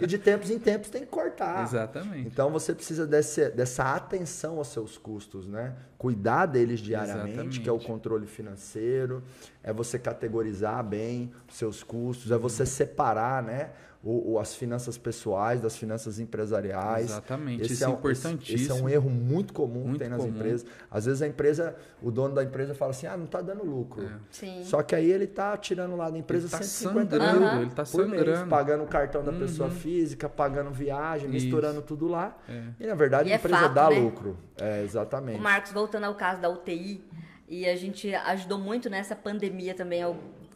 E 0.00 0.04
de 0.04 0.18
tempos 0.18 0.50
em 0.50 0.58
tempos 0.58 0.90
tem 0.90 1.02
que 1.02 1.06
cortar. 1.06 1.62
Exatamente. 1.62 2.26
Então 2.26 2.50
você 2.50 2.74
precisa 2.74 3.06
desse, 3.06 3.50
dessa 3.50 3.94
atenção 3.94 4.58
aos 4.58 4.66
seus 4.66 4.98
custos, 4.98 5.46
né? 5.46 5.74
Cuidar 5.96 6.46
deles 6.46 6.80
diariamente, 6.80 7.28
Exatamente. 7.28 7.60
que 7.60 7.68
é 7.68 7.72
o 7.72 7.78
controle 7.78 8.26
financeiro, 8.26 9.22
é 9.62 9.72
você 9.72 9.96
categorizar 9.96 10.82
bem 10.82 11.32
os 11.48 11.56
seus 11.56 11.84
custos, 11.84 12.32
é 12.32 12.36
você 12.36 12.66
separar, 12.66 13.44
né? 13.44 13.70
O, 14.04 14.32
o, 14.32 14.38
as 14.38 14.54
finanças 14.54 14.98
pessoais 14.98 15.60
das 15.60 15.76
finanças 15.76 16.18
empresariais. 16.18 17.10
Exatamente, 17.10 17.62
esse 17.62 17.74
isso 17.74 17.84
é, 17.84 17.88
um, 17.88 17.92
importantíssimo. 17.92 18.56
Esse, 18.56 18.64
esse, 18.64 18.70
é 18.70 18.74
um 18.74 18.88
erro 18.88 19.08
muito 19.08 19.52
comum 19.52 19.80
muito 19.80 19.92
que 19.92 19.98
tem 20.00 20.08
nas 20.08 20.22
comum. 20.22 20.34
empresas. 20.34 20.66
Às 20.90 21.04
vezes 21.06 21.22
a 21.22 21.28
empresa, 21.28 21.76
o 22.02 22.10
dono 22.10 22.34
da 22.34 22.42
empresa 22.42 22.74
fala 22.74 22.90
assim, 22.90 23.06
ah, 23.06 23.16
não 23.16 23.26
está 23.26 23.40
dando 23.40 23.64
lucro. 23.64 24.04
É. 24.04 24.62
Só 24.64 24.82
que 24.82 24.96
aí 24.96 25.08
ele 25.08 25.24
está 25.24 25.56
tirando 25.56 25.94
lá 25.94 26.10
da 26.10 26.18
empresa 26.18 26.46
ele 26.46 26.50
tá 26.50 26.62
150 26.62 27.18
mil 27.18 27.62
ele 27.62 27.70
tá 27.70 27.84
sangrando. 27.84 28.24
Mês, 28.24 28.48
pagando 28.48 28.82
o 28.82 28.86
cartão 28.88 29.22
da 29.22 29.30
uhum. 29.30 29.38
pessoa 29.38 29.70
física, 29.70 30.28
pagando 30.28 30.70
viagem, 30.70 31.28
isso. 31.28 31.44
misturando 31.44 31.80
tudo 31.80 32.08
lá. 32.08 32.36
É. 32.48 32.62
E 32.80 32.86
na 32.86 32.94
verdade 32.96 33.28
e 33.28 33.32
a 33.32 33.36
é 33.36 33.38
empresa 33.38 33.60
fato, 33.60 33.74
dá 33.74 33.88
né? 33.88 34.00
lucro. 34.00 34.36
É, 34.60 34.82
exatamente. 34.82 35.38
O 35.38 35.42
Marcos, 35.42 35.70
voltando 35.70 36.04
ao 36.04 36.14
caso 36.16 36.40
da 36.40 36.48
UTI, 36.48 37.04
e 37.48 37.68
a 37.68 37.76
gente 37.76 38.12
ajudou 38.14 38.58
muito 38.58 38.90
nessa 38.90 39.14
pandemia 39.14 39.74
também, 39.74 40.02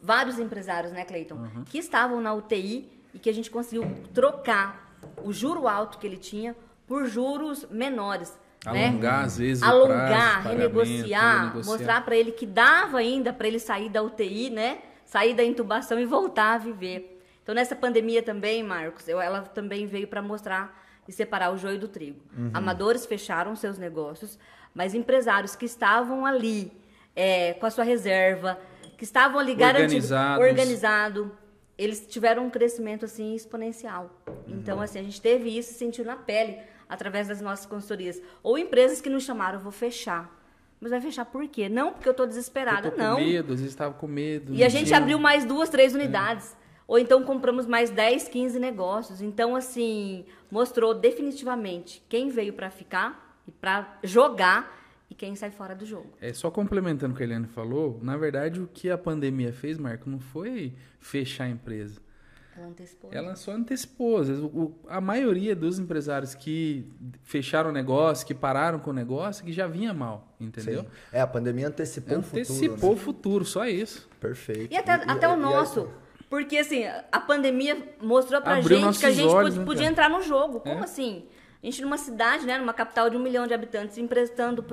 vários 0.01 0.37
empresários, 0.37 0.91
né, 0.91 1.05
Cleiton, 1.05 1.35
uhum. 1.35 1.63
que 1.63 1.77
estavam 1.77 2.19
na 2.19 2.33
UTI 2.33 2.96
e 3.17 3.19
que 3.19 3.31
a 3.31 3.33
gente 3.33 3.49
conseguiu 3.49 3.83
trocar 4.13 4.95
o 5.23 5.33
juro 5.33 5.67
alto 5.67 5.97
que 5.97 6.05
ele 6.05 6.17
tinha 6.17 6.55
por 6.85 7.07
juros 7.07 7.65
menores. 7.71 8.37
Né? 8.63 8.89
Alongar, 8.89 9.19
né? 9.19 9.25
às 9.25 9.37
vezes, 9.39 9.63
Alongar, 9.63 10.07
prazo, 10.07 10.49
renegociar, 10.49 11.39
renegociar, 11.39 11.65
mostrar 11.65 12.05
para 12.05 12.15
ele 12.15 12.31
que 12.31 12.45
dava 12.45 12.99
ainda 12.99 13.33
para 13.33 13.47
ele 13.47 13.57
sair 13.57 13.89
da 13.89 14.03
UTI, 14.03 14.51
né? 14.51 14.77
Sair 15.03 15.33
da 15.33 15.43
intubação 15.43 15.99
e 15.99 16.05
voltar 16.05 16.53
a 16.53 16.57
viver. 16.59 17.19
Então, 17.41 17.55
nessa 17.55 17.75
pandemia 17.75 18.21
também, 18.21 18.61
Marcos, 18.61 19.07
eu, 19.07 19.19
ela 19.19 19.41
também 19.41 19.87
veio 19.87 20.07
para 20.07 20.21
mostrar 20.21 20.85
e 21.07 21.11
separar 21.11 21.51
o 21.51 21.57
joio 21.57 21.79
do 21.79 21.87
trigo. 21.87 22.19
Uhum. 22.37 22.51
Amadores 22.53 23.05
fecharam 23.07 23.55
seus 23.55 23.79
negócios, 23.79 24.37
mas 24.75 24.93
empresários 24.93 25.55
que 25.55 25.65
estavam 25.65 26.23
ali 26.23 26.71
é, 27.15 27.53
com 27.53 27.65
a 27.65 27.71
sua 27.71 27.83
reserva, 27.83 28.59
que 28.95 29.05
estavam 29.05 29.39
ali 29.39 29.55
garantidos, 29.55 30.11
organizado, 30.11 31.31
eles 31.77 32.05
tiveram 32.07 32.45
um 32.45 32.49
crescimento 32.49 33.05
assim 33.05 33.35
exponencial. 33.35 34.09
Então, 34.47 34.81
assim, 34.81 34.99
a 34.99 35.03
gente 35.03 35.21
teve 35.21 35.55
isso 35.55 35.73
sentiu 35.73 36.03
na 36.03 36.15
pele 36.15 36.57
através 36.89 37.27
das 37.27 37.41
nossas 37.41 37.65
consultorias. 37.65 38.21
Ou 38.41 38.57
empresas 38.57 38.99
que 38.99 39.09
nos 39.09 39.23
chamaram, 39.23 39.59
vou 39.59 39.71
fechar. 39.71 40.35
Mas 40.79 40.91
vai 40.91 41.01
fechar 41.01 41.25
por 41.25 41.47
quê? 41.47 41.67
Não 41.69 41.91
porque 41.91 42.07
eu 42.07 42.11
estou 42.11 42.25
desesperada, 42.25 42.87
eu 42.87 42.91
tô 42.91 42.97
com 42.97 43.03
não. 43.03 43.17
medo, 43.17 43.53
às 43.53 43.59
vezes 43.59 43.73
estava 43.73 43.93
com 43.93 44.07
medo. 44.07 44.53
E 44.53 44.63
a 44.63 44.69
gente 44.69 44.87
tinha... 44.87 44.97
abriu 44.97 45.19
mais 45.19 45.43
duas, 45.45 45.69
três 45.69 45.93
é. 45.93 45.97
unidades. 45.97 46.53
É. 46.53 46.67
Ou 46.87 46.97
então 46.97 47.23
compramos 47.23 47.65
mais 47.65 47.89
10, 47.89 48.27
15 48.29 48.59
negócios. 48.59 49.21
Então, 49.21 49.55
assim, 49.55 50.25
mostrou 50.49 50.93
definitivamente 50.93 52.03
quem 52.07 52.29
veio 52.29 52.53
para 52.53 52.69
ficar 52.69 53.39
e 53.47 53.51
para 53.51 53.97
jogar 54.03 54.75
e 55.09 55.15
quem 55.15 55.35
sai 55.35 55.51
fora 55.51 55.75
do 55.75 55.85
jogo. 55.85 56.09
É 56.21 56.33
só 56.33 56.51
complementando 56.51 57.13
o 57.13 57.17
que 57.17 57.23
a 57.23 57.25
Eliane 57.25 57.47
falou, 57.47 57.99
na 58.01 58.17
verdade 58.17 58.61
o 58.61 58.67
que 58.67 58.89
a 58.89 58.97
pandemia 58.97 59.53
fez, 59.53 59.77
Marco, 59.77 60.09
não 60.09 60.19
foi 60.19 60.73
fechar 60.99 61.45
a 61.45 61.49
empresa. 61.49 62.01
Ela 62.57 62.67
antecipou. 62.67 63.09
Ela 63.13 63.35
só 63.35 63.51
antecipou. 63.51 64.21
O, 64.21 64.75
a 64.87 64.99
maioria 64.99 65.55
dos 65.55 65.77
empresários 65.77 66.33
que 66.33 66.91
fecharam 67.23 67.69
o 67.69 67.73
negócio, 67.73 68.25
que 68.25 68.33
pararam 68.33 68.79
com 68.79 68.89
o 68.89 68.93
negócio, 68.93 69.45
que 69.45 69.53
já 69.53 69.67
vinha 69.67 69.93
mal, 69.93 70.35
entendeu? 70.39 70.81
Sim. 70.81 70.87
É, 71.13 71.21
a 71.21 71.27
pandemia 71.27 71.67
antecipou, 71.67 72.17
antecipou 72.17 72.41
o 72.41 72.43
futuro. 72.43 72.65
Antecipou 72.65 72.89
né? 72.89 72.95
o 72.95 72.99
futuro, 72.99 73.45
só 73.45 73.67
isso. 73.67 74.09
Perfeito. 74.19 74.73
E 74.73 74.75
até, 74.77 74.91
e, 74.91 75.09
até 75.09 75.27
e, 75.27 75.29
o 75.29 75.37
nosso. 75.37 75.87
Porque, 76.29 76.57
assim, 76.57 76.83
a 77.11 77.19
pandemia 77.19 77.95
mostrou 78.01 78.41
pra 78.41 78.57
Abriu 78.57 78.79
gente 78.79 78.99
que 78.99 79.05
a 79.05 79.11
gente 79.11 79.27
olhos, 79.27 79.57
podia, 79.59 79.83
né, 79.83 79.91
entrar 79.91 80.09
no 80.09 80.21
jogo. 80.21 80.59
Como 80.59 80.79
é? 80.79 80.83
assim? 80.83 81.25
A 81.61 81.65
gente 81.65 81.81
numa 81.81 81.97
cidade, 81.97 82.45
né, 82.45 82.57
numa 82.57 82.73
capital 82.73 83.09
de 83.09 83.17
um 83.17 83.19
milhão 83.19 83.47
de 83.47 83.53
habitantes, 83.53 83.97
emprestando 83.97 84.63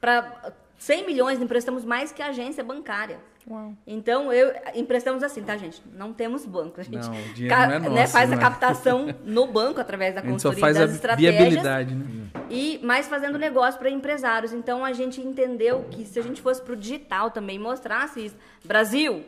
para 0.00 0.52
100 0.78 1.06
milhões, 1.06 1.40
emprestamos 1.40 1.84
mais 1.84 2.12
que 2.12 2.22
a 2.22 2.26
agência 2.28 2.62
bancária. 2.62 3.18
Uau. 3.48 3.74
Então, 3.86 4.32
eu 4.32 4.52
emprestamos 4.74 5.22
assim, 5.22 5.40
tá, 5.40 5.56
gente? 5.56 5.80
Não 5.94 6.12
temos 6.12 6.44
banco. 6.44 6.80
A 6.80 6.82
gente 6.82 7.06
não, 7.06 7.12
o 7.12 7.32
dinheiro 7.32 7.54
ca, 7.54 7.66
não 7.66 7.74
é 7.74 7.78
nosso, 7.78 7.94
né, 7.94 8.06
faz 8.08 8.28
né? 8.28 8.36
a 8.36 8.38
captação 8.40 9.14
no 9.24 9.46
banco, 9.46 9.80
através 9.80 10.16
da 10.16 10.20
consultoria 10.20 10.74
das 10.74 10.90
a 10.90 10.94
estratégias. 10.94 11.36
Viabilidade, 11.36 11.94
né? 11.94 12.04
E 12.50 12.80
mais 12.82 13.06
fazendo 13.06 13.38
negócio 13.38 13.78
para 13.78 13.88
empresários. 13.88 14.52
Então, 14.52 14.84
a 14.84 14.92
gente 14.92 15.20
entendeu 15.20 15.86
que 15.90 16.04
se 16.04 16.18
a 16.18 16.22
gente 16.22 16.42
fosse 16.42 16.60
para 16.60 16.72
o 16.72 16.76
digital 16.76 17.30
também, 17.30 17.56
mostrasse 17.56 18.26
isso. 18.26 18.36
Brasil, 18.64 19.24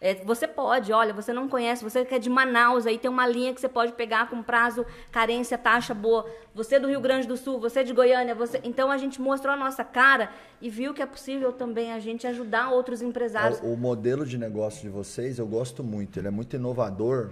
é, 0.00 0.14
você 0.14 0.48
pode, 0.48 0.90
olha, 0.94 1.12
você 1.12 1.30
não 1.30 1.46
conhece, 1.46 1.84
você 1.84 2.06
que 2.06 2.14
é 2.14 2.18
de 2.18 2.30
Manaus, 2.30 2.86
aí 2.86 2.96
tem 2.96 3.10
uma 3.10 3.26
linha 3.26 3.52
que 3.52 3.60
você 3.60 3.68
pode 3.68 3.92
pegar 3.92 4.30
com 4.30 4.42
prazo, 4.42 4.86
carência, 5.12 5.58
taxa 5.58 5.92
boa. 5.92 6.24
Você 6.54 6.76
é 6.76 6.80
do 6.80 6.88
Rio 6.88 7.02
Grande 7.02 7.28
do 7.28 7.36
Sul, 7.36 7.60
você 7.60 7.80
é 7.80 7.84
de 7.84 7.92
Goiânia, 7.92 8.34
você. 8.34 8.60
Então 8.64 8.90
a 8.90 8.96
gente 8.96 9.20
mostrou 9.20 9.52
a 9.52 9.56
nossa 9.56 9.84
cara 9.84 10.30
e 10.58 10.70
viu 10.70 10.94
que 10.94 11.02
é 11.02 11.06
possível 11.06 11.52
também 11.52 11.92
a 11.92 11.98
gente 11.98 12.26
ajudar 12.26 12.70
outros 12.70 13.02
empresários. 13.02 13.60
O, 13.60 13.74
o 13.74 13.76
modelo 13.76 14.24
de 14.24 14.38
negócio 14.38 14.80
de 14.80 14.88
vocês 14.88 15.38
eu 15.38 15.46
gosto 15.46 15.84
muito, 15.84 16.18
ele 16.18 16.28
é 16.28 16.30
muito 16.30 16.56
inovador. 16.56 17.30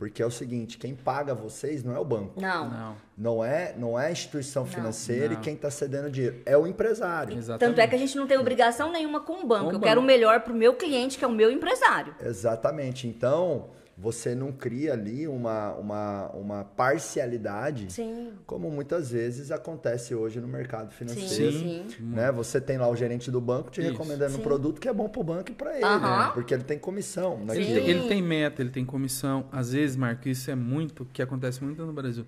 Porque 0.00 0.22
é 0.22 0.24
o 0.26 0.30
seguinte, 0.30 0.78
quem 0.78 0.94
paga 0.94 1.34
vocês 1.34 1.84
não 1.84 1.94
é 1.94 1.98
o 1.98 2.04
banco. 2.06 2.40
Não. 2.40 2.70
Não, 2.70 2.96
não 3.18 3.44
é, 3.44 3.74
não 3.76 4.00
é 4.00 4.06
a 4.06 4.10
instituição 4.10 4.64
financeira 4.64 5.34
não. 5.34 5.34
e 5.34 5.36
quem 5.36 5.52
está 5.52 5.70
cedendo 5.70 6.10
dinheiro. 6.10 6.40
É 6.46 6.56
o 6.56 6.66
empresário. 6.66 7.36
Exatamente. 7.36 7.76
Tanto 7.76 7.84
é 7.84 7.86
que 7.86 7.96
a 7.96 7.98
gente 7.98 8.16
não 8.16 8.26
tem 8.26 8.38
obrigação 8.38 8.90
nenhuma 8.90 9.20
com 9.20 9.44
o 9.44 9.46
banco. 9.46 9.64
Com 9.64 9.68
Eu 9.68 9.72
banco. 9.72 9.84
quero 9.84 10.00
o 10.00 10.02
melhor 10.02 10.40
para 10.40 10.54
o 10.54 10.56
meu 10.56 10.72
cliente, 10.72 11.18
que 11.18 11.24
é 11.26 11.28
o 11.28 11.30
meu 11.30 11.50
empresário. 11.50 12.14
Exatamente. 12.18 13.06
Então, 13.06 13.68
você 14.00 14.34
não 14.34 14.50
cria 14.50 14.94
ali 14.94 15.28
uma, 15.28 15.74
uma, 15.74 16.30
uma 16.30 16.64
parcialidade, 16.64 17.92
sim. 17.92 18.32
como 18.46 18.70
muitas 18.70 19.10
vezes 19.10 19.50
acontece 19.50 20.14
hoje 20.14 20.40
no 20.40 20.48
mercado 20.48 20.90
financeiro. 20.92 21.52
Sim, 21.52 21.84
sim. 21.88 22.02
Né? 22.02 22.32
Você 22.32 22.60
tem 22.60 22.78
lá 22.78 22.88
o 22.88 22.96
gerente 22.96 23.30
do 23.30 23.40
banco 23.42 23.70
te 23.70 23.82
Isso. 23.82 23.90
recomendando 23.90 24.32
sim. 24.32 24.40
um 24.40 24.42
produto 24.42 24.80
que 24.80 24.88
é 24.88 24.92
bom 24.92 25.06
para 25.06 25.20
o 25.20 25.24
banco 25.24 25.50
e 25.50 25.54
para 25.54 25.74
ele, 25.74 25.84
né? 25.84 26.30
porque 26.32 26.54
ele 26.54 26.64
tem 26.64 26.78
comissão. 26.78 27.40
Ele 27.50 27.64
tem, 27.66 27.88
ele 27.88 28.08
tem 28.08 28.22
meta, 28.22 28.62
ele 28.62 28.70
tem 28.70 28.86
comissão. 28.86 29.44
Às 29.52 29.72
vezes, 29.72 29.96
Marco, 29.96 30.28
isso 30.28 30.50
é 30.50 30.54
muito, 30.54 31.06
que 31.12 31.20
acontece 31.20 31.62
muito 31.62 31.84
no 31.84 31.92
Brasil. 31.92 32.24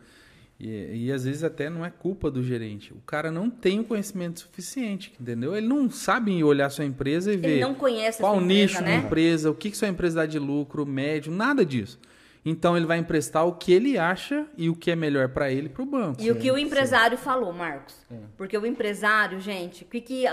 E, 0.63 1.07
e, 1.07 1.13
às 1.13 1.25
vezes 1.25 1.43
até 1.43 1.69
não 1.69 1.85
é 1.85 1.91
culpa 1.91 2.31
do 2.31 2.41
gerente. 2.41 2.93
O 2.93 3.01
cara 3.05 3.33
não 3.33 3.51
tem 3.51 3.81
o 3.81 3.85
conhecimento 3.85 4.39
suficiente, 4.39 5.13
entendeu? 5.21 5.57
Ele 5.57 5.67
não 5.67 5.91
sabe 5.91 6.43
olhar 6.45 6.71
sua 6.71 6.85
empresa 6.85 7.33
e 7.33 7.37
ver 7.37 7.61
não 7.61 7.75
conhece 7.75 8.21
qual 8.21 8.37
empresa, 8.37 8.55
nicho 8.55 8.81
né? 8.81 9.01
da 9.01 9.07
empresa, 9.07 9.51
o 9.51 9.55
que, 9.57 9.73
que 9.73 9.77
sua 9.77 9.89
empresa 9.89 10.21
dá 10.21 10.27
de 10.27 10.39
lucro, 10.39 10.87
médio, 10.87 11.33
nada 11.33 11.67
disso. 11.67 11.99
Então 12.45 12.77
ele 12.77 12.87
vai 12.87 12.99
emprestar 12.99 13.45
o 13.45 13.55
que 13.55 13.73
ele 13.73 13.99
acha 13.99 14.47
e 14.57 14.69
o 14.69 14.77
que 14.77 14.93
é 14.93 14.97
melhor 14.97 15.31
para 15.31 15.51
ele 15.51 15.69
para 15.69 15.83
o 15.83 15.87
banco. 15.87 16.21
E 16.21 16.25
sim, 16.25 16.31
o 16.31 16.37
que 16.37 16.51
o 16.51 16.57
empresário 16.57 17.19
sim. 17.19 17.25
falou, 17.25 17.53
Marcos. 17.53 17.97
É. 18.09 18.15
Porque 18.37 18.57
o 18.57 18.65
empresário, 18.65 19.41
gente, 19.41 19.83
o 19.83 19.87
que, 19.87 20.01
que 20.01 20.25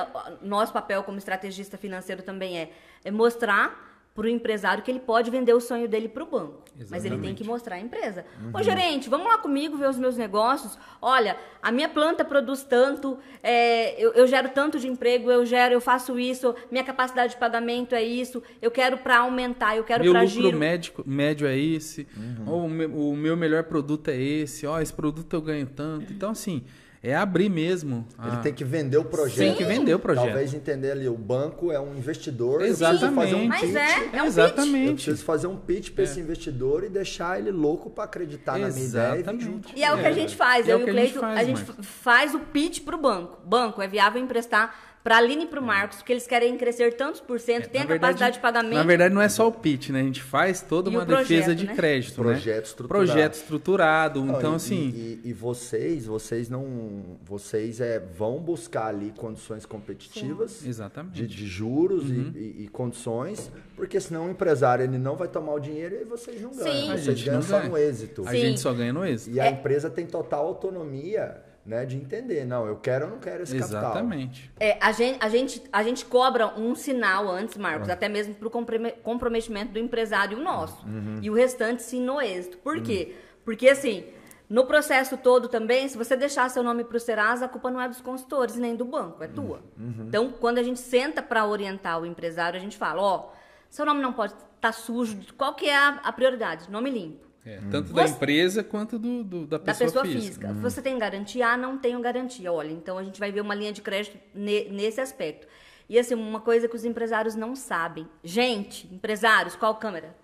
nosso 0.44 0.72
papel 0.72 1.02
como 1.02 1.18
estrategista 1.18 1.76
financeiro 1.76 2.22
também 2.22 2.60
é? 2.60 2.72
É 3.04 3.10
mostrar 3.10 3.88
para 4.19 4.27
o 4.27 4.29
empresário 4.29 4.84
que 4.84 4.91
ele 4.91 4.99
pode 4.99 5.32
vender 5.32 5.53
o 5.53 5.62
sonho 5.62 5.88
dele 5.88 6.10
para 6.10 6.23
o 6.23 6.25
banco. 6.25 6.62
Exatamente. 6.77 6.91
Mas 6.91 7.05
ele 7.05 7.17
tem 7.17 7.34
que 7.34 7.45
mostrar 7.45 7.77
a 7.77 7.79
empresa. 7.79 8.25
Uhum. 8.43 8.51
Ô, 8.53 8.62
gerente, 8.62 9.10
vamos 9.10 9.27
lá 9.27 9.38
comigo 9.38 9.77
ver 9.77 9.88
os 9.88 9.97
meus 9.97 10.17
negócios. 10.17 10.77
Olha, 11.01 11.38
a 11.62 11.71
minha 11.71 11.88
planta 11.88 12.25
produz 12.25 12.62
tanto, 12.62 13.17
é, 13.41 14.01
eu, 14.01 14.12
eu, 14.12 14.27
gero 14.27 14.49
tanto 14.49 14.77
de 14.77 14.89
emprego, 14.89 15.32
eu 15.32 15.45
gero, 15.45 15.73
eu 15.73 15.79
faço 15.79 16.19
isso, 16.19 16.53
minha 16.69 16.84
capacidade 16.84 17.34
de 17.34 17.39
pagamento 17.39 17.95
é 17.95 18.03
isso, 18.03 18.43
eu 18.62 18.69
quero 18.69 18.97
para 18.97 19.19
aumentar, 19.19 19.77
eu 19.77 19.86
quero 19.86 20.03
para 20.12 20.25
giro. 20.25 20.41
Meu 20.41 20.51
lucro 20.51 20.60
médio, 20.60 20.93
médio 21.05 21.47
é 21.47 21.58
esse, 21.58 22.05
uhum. 22.17 22.43
ou 22.45 22.65
o 22.65 22.69
meu, 22.69 22.89
o 22.89 23.15
meu 23.15 23.38
melhor 23.38 23.63
produto 23.63 24.10
é 24.10 24.21
esse, 24.21 24.67
ó, 24.67 24.82
esse 24.82 24.93
produto 24.93 25.34
eu 25.34 25.41
ganho 25.41 25.65
tanto. 25.65 26.12
Então, 26.12 26.32
assim, 26.32 26.65
é 27.01 27.15
abrir 27.15 27.49
mesmo. 27.49 28.05
Ele 28.25 28.38
tem 28.43 28.53
que 28.53 28.63
vender 28.65 28.97
o 28.97 29.05
projeto. 29.05 29.38
Tem 29.38 29.55
que 29.55 29.63
vender 29.63 29.93
o 29.93 29.99
projeto. 29.99 30.25
Talvez 30.25 30.53
entender 30.53 30.91
ali, 30.91 31.07
o 31.07 31.17
banco 31.17 31.71
é 31.71 31.79
um 31.79 31.95
investidor. 31.95 32.62
Exatamente. 32.62 33.15
fazer 33.15 33.35
um 33.35 33.47
Mas 33.47 33.62
pitch. 33.62 33.75
é, 33.75 34.17
é 34.17 34.23
um 34.23 34.25
Exatamente. 34.25 34.88
Eu 34.89 34.93
preciso 34.95 35.23
fazer 35.23 35.47
um 35.47 35.55
pitch 35.57 35.91
para 35.91 36.03
esse 36.03 36.19
investidor 36.19 36.83
e 36.83 36.89
deixar 36.89 37.39
ele 37.39 37.51
louco 37.51 37.89
para 37.89 38.03
acreditar 38.03 38.57
na 38.59 38.67
minha 38.69 38.85
ideia 38.85 39.07
e 39.07 39.12
vir 39.13 39.19
Exatamente. 39.19 39.43
junto. 39.45 39.69
E 39.75 39.83
é, 39.83 39.93
o 39.93 39.97
que 39.97 40.05
a 40.05 40.09
É. 40.09 40.13
gente 40.13 40.35
faz. 40.35 40.67
E 40.67 40.71
é 40.71 40.73
eu 40.73 40.79
o 40.79 40.81
e 40.81 40.83
que 40.85 40.91
o 40.91 40.93
a 40.93 40.97
gente 40.99 41.12
Cleito, 41.13 41.25
a 41.25 41.33
faz, 41.35 41.47
gente 41.47 41.63
faz 41.83 42.35
o 42.35 42.39
pitch 42.39 42.81
pro 42.81 42.97
banco. 42.97 43.39
Banco, 43.45 43.81
é 43.81 43.88
viável 43.88 44.21
emprestar 44.21 44.75
pra 45.03 45.17
Aline 45.17 45.45
e 45.45 45.47
pro 45.47 45.62
Marcos, 45.62 45.97
porque 45.97 46.12
eles 46.13 46.27
querem 46.27 46.57
crescer 46.57 46.93
tantos 46.95 47.21
por 47.21 47.39
cento, 47.39 47.69
tem 47.69 47.81
a 47.81 47.83
É, 47.83 47.88
verdade- 47.88 48.13
capacidade 48.19 48.35
de 48.35 48.41
pagamento. 48.41 48.75
Na 48.75 48.83
verdade, 48.83 49.13
não 49.15 49.21
é 49.21 49.29
só 49.29 49.47
o 49.47 49.51
pitch, 49.51 49.89
né? 49.89 50.01
A 50.01 50.03
gente 50.03 50.21
faz 50.21 50.62
toda 50.62 50.89
E 50.89 50.93
uma 50.95 51.03
o 51.03 51.05
projeto, 51.05 51.27
defesa 51.27 51.55
de 51.55 51.65
né? 51.65 51.73
crédito, 51.75 52.15
Projeto 52.15 52.55
né? 52.57 52.62
estruturado. 52.63 53.05
Projeto 53.07 53.33
estruturado. 53.33 54.23
Não, 54.25 54.38
então, 54.38 54.53
e- 54.53 54.55
assim, 54.55 54.89
E, 54.95 55.21
e- 55.25 55.33
vocês, 55.33 56.05
vocês 56.05 56.49
não. 56.49 57.17
Vocês 57.25 57.79
é, 57.79 57.99
vão 57.99 58.39
buscar 58.39 58.88
ali 58.88 59.13
condições 59.15 59.65
competitivas. 59.65 60.65
exatamente. 60.65 61.13
De, 61.21 61.27
de 61.27 61.47
juros 61.47 62.09
e- 62.09 62.13
Uhum. 62.13 62.31
e, 62.35 62.63
e 62.63 62.67
condições, 62.67 63.51
porque 63.75 63.99
senão 63.99 64.27
o 64.27 64.29
empresário 64.31 64.83
ele 64.83 64.97
não 64.97 65.15
vai 65.15 65.27
tomar 65.27 65.53
o 65.53 65.59
dinheiro 65.59 65.95
e 66.01 66.03
vocês 66.03 66.41
não 66.41 66.51
ganham. 66.51 66.71
Sim. 66.73 66.91
A 66.91 66.97
Vocês 66.97 67.05
gente 67.17 67.25
ganham 67.25 67.39
não 67.41 67.47
só 67.47 67.57
ganha. 67.59 67.69
no 67.69 67.77
êxito. 67.77 68.27
a 68.27 68.31
Sim. 68.31 68.38
gente 68.41 68.59
só 68.59 68.73
ganha 68.73 68.93
no 68.93 69.05
êxito. 69.05 69.35
E 69.35 69.39
a 69.39 69.49
empresa 69.49 69.89
tem 69.89 70.05
total 70.05 70.45
autonomia 70.45 71.38
né, 71.69 71.86
de 71.86 71.95
entender, 71.95 72.43
não, 72.45 72.65
eu 72.65 72.77
quero 72.77 73.05
ou 73.05 73.12
não 73.12 73.19
quero 73.19 73.43
esse 73.43 73.58
capital. 73.58 73.82
Exatamente. 73.91 74.51
É, 74.60 74.77
a, 74.82 74.91
gente, 74.91 75.17
a, 75.23 75.29
gente, 75.29 75.63
a 75.71 75.84
gente 75.84 76.03
cobra 76.05 76.47
um 76.60 76.73
sinal 76.73 77.29
antes, 77.29 77.55
Marcos, 77.58 77.89
Ah. 77.89 77.93
até 77.93 78.10
mesmo 78.10 78.34
pro 78.34 78.49
comprome- 78.49 78.91
comprometimento 79.03 79.71
do 79.71 79.79
empresário 79.79 80.38
nosso. 80.39 80.84
Uhum. 80.86 81.19
E 81.21 81.29
o 81.29 81.34
restante 81.36 81.84
sim 81.84 82.01
no 82.01 82.19
êxito. 82.19 82.58
Por 82.58 82.82
quê? 82.82 83.15
Porque 83.45 83.69
assim, 83.69 84.03
no 84.49 84.65
processo 84.65 85.15
todo 85.15 85.47
também, 85.47 85.88
se 85.88 85.95
você 85.95 86.15
deixar 86.17 86.49
seu 86.49 86.63
nome 86.63 86.84
pro 86.84 86.99
Serasa, 86.99 87.45
a 87.45 87.47
culpa 87.47 87.69
não 87.69 87.79
é 87.79 87.88
dos 87.88 88.01
consultores 88.01 88.55
nem 88.55 88.75
do 88.75 88.84
banco, 88.86 89.23
é 89.23 89.27
tua. 89.27 89.62
Uhum. 89.77 90.05
Então, 90.08 90.32
quando 90.39 90.58
a 90.58 90.63
gente 90.63 90.79
senta 90.79 91.21
para 91.21 91.45
orientar 91.45 92.01
o 92.01 92.05
empresário, 92.05 92.58
a 92.58 92.62
gente 92.62 92.77
fala, 92.77 92.99
ó, 92.99 93.29
seu 93.69 93.86
nome 93.86 94.01
não 94.01 94.12
pode 94.12 94.34
estar 94.55 94.71
sujo. 94.71 95.19
Qual 95.38 95.53
que 95.53 95.67
é 95.69 95.77
a, 95.77 95.99
a 96.03 96.12
prioridade? 96.12 96.69
Nome 96.71 96.89
limpo. 96.89 97.29
É, 97.45 97.60
tanto 97.71 97.93
da 97.93 98.06
empresa 98.08 98.63
quanto 98.63 98.99
do, 98.99 99.23
do- 99.23 99.47
da 99.47 99.58
Da 99.58 99.63
pessoa, 99.63 99.88
pessoa 99.88 100.06
física. 100.06 100.47
física. 100.49 100.54
Você 100.62 100.82
tem 100.82 100.97
garantia? 100.99 101.47
Ah, 101.54 101.58
não 101.58 101.78
tenho 101.78 101.99
garantia. 102.02 102.52
Olha, 102.52 102.71
então 102.71 102.97
a 102.97 103.04
gente 103.04 103.19
vai 103.19 103.32
ver 103.32 103.41
uma 103.41 103.56
linha 103.56 103.71
de 103.71 103.82
crédito 103.82 104.17
ne- 104.34 104.65
nesse 104.69 104.99
aspecto. 104.99 105.47
E 105.88 105.97
assim, 105.97 106.13
uma 106.15 106.39
coisa 106.41 106.67
que 106.67 106.75
os 106.75 106.86
empresários 106.86 107.34
não 107.36 107.56
sabem. 107.56 108.08
Gente, 108.23 108.88
empresários, 108.93 109.56
qual 109.56 109.73
câmera? 109.75 110.15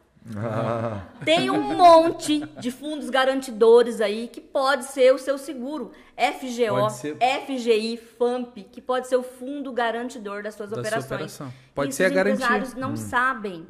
Tem 1.24 1.50
um 1.52 1.76
monte 1.76 2.40
de 2.60 2.72
fundos 2.72 3.10
garantidores 3.10 4.02
aí 4.02 4.28
que 4.28 4.42
pode 4.42 4.86
ser 4.86 5.14
o 5.14 5.18
seu 5.18 5.38
seguro. 5.38 5.92
FGO, 6.18 6.90
ser- 6.90 7.18
FGI, 7.20 7.98
FAMP, 8.18 8.64
que 8.72 8.82
pode 8.82 9.08
ser 9.08 9.18
o 9.18 9.24
fundo 9.24 9.72
garantidor 9.74 10.42
das 10.42 10.56
suas 10.56 10.70
Da 10.70 10.76
sua 10.78 10.82
operações. 10.82 11.12
operação. 11.12 11.54
Pode 11.76 11.90
Isso 11.90 11.98
ser 11.98 12.06
a 12.06 12.08
os 12.08 12.14
garantia. 12.14 12.36
empresários 12.46 12.74
não 12.74 12.90
Uhum. 12.92 12.96
sabem. 12.96 13.68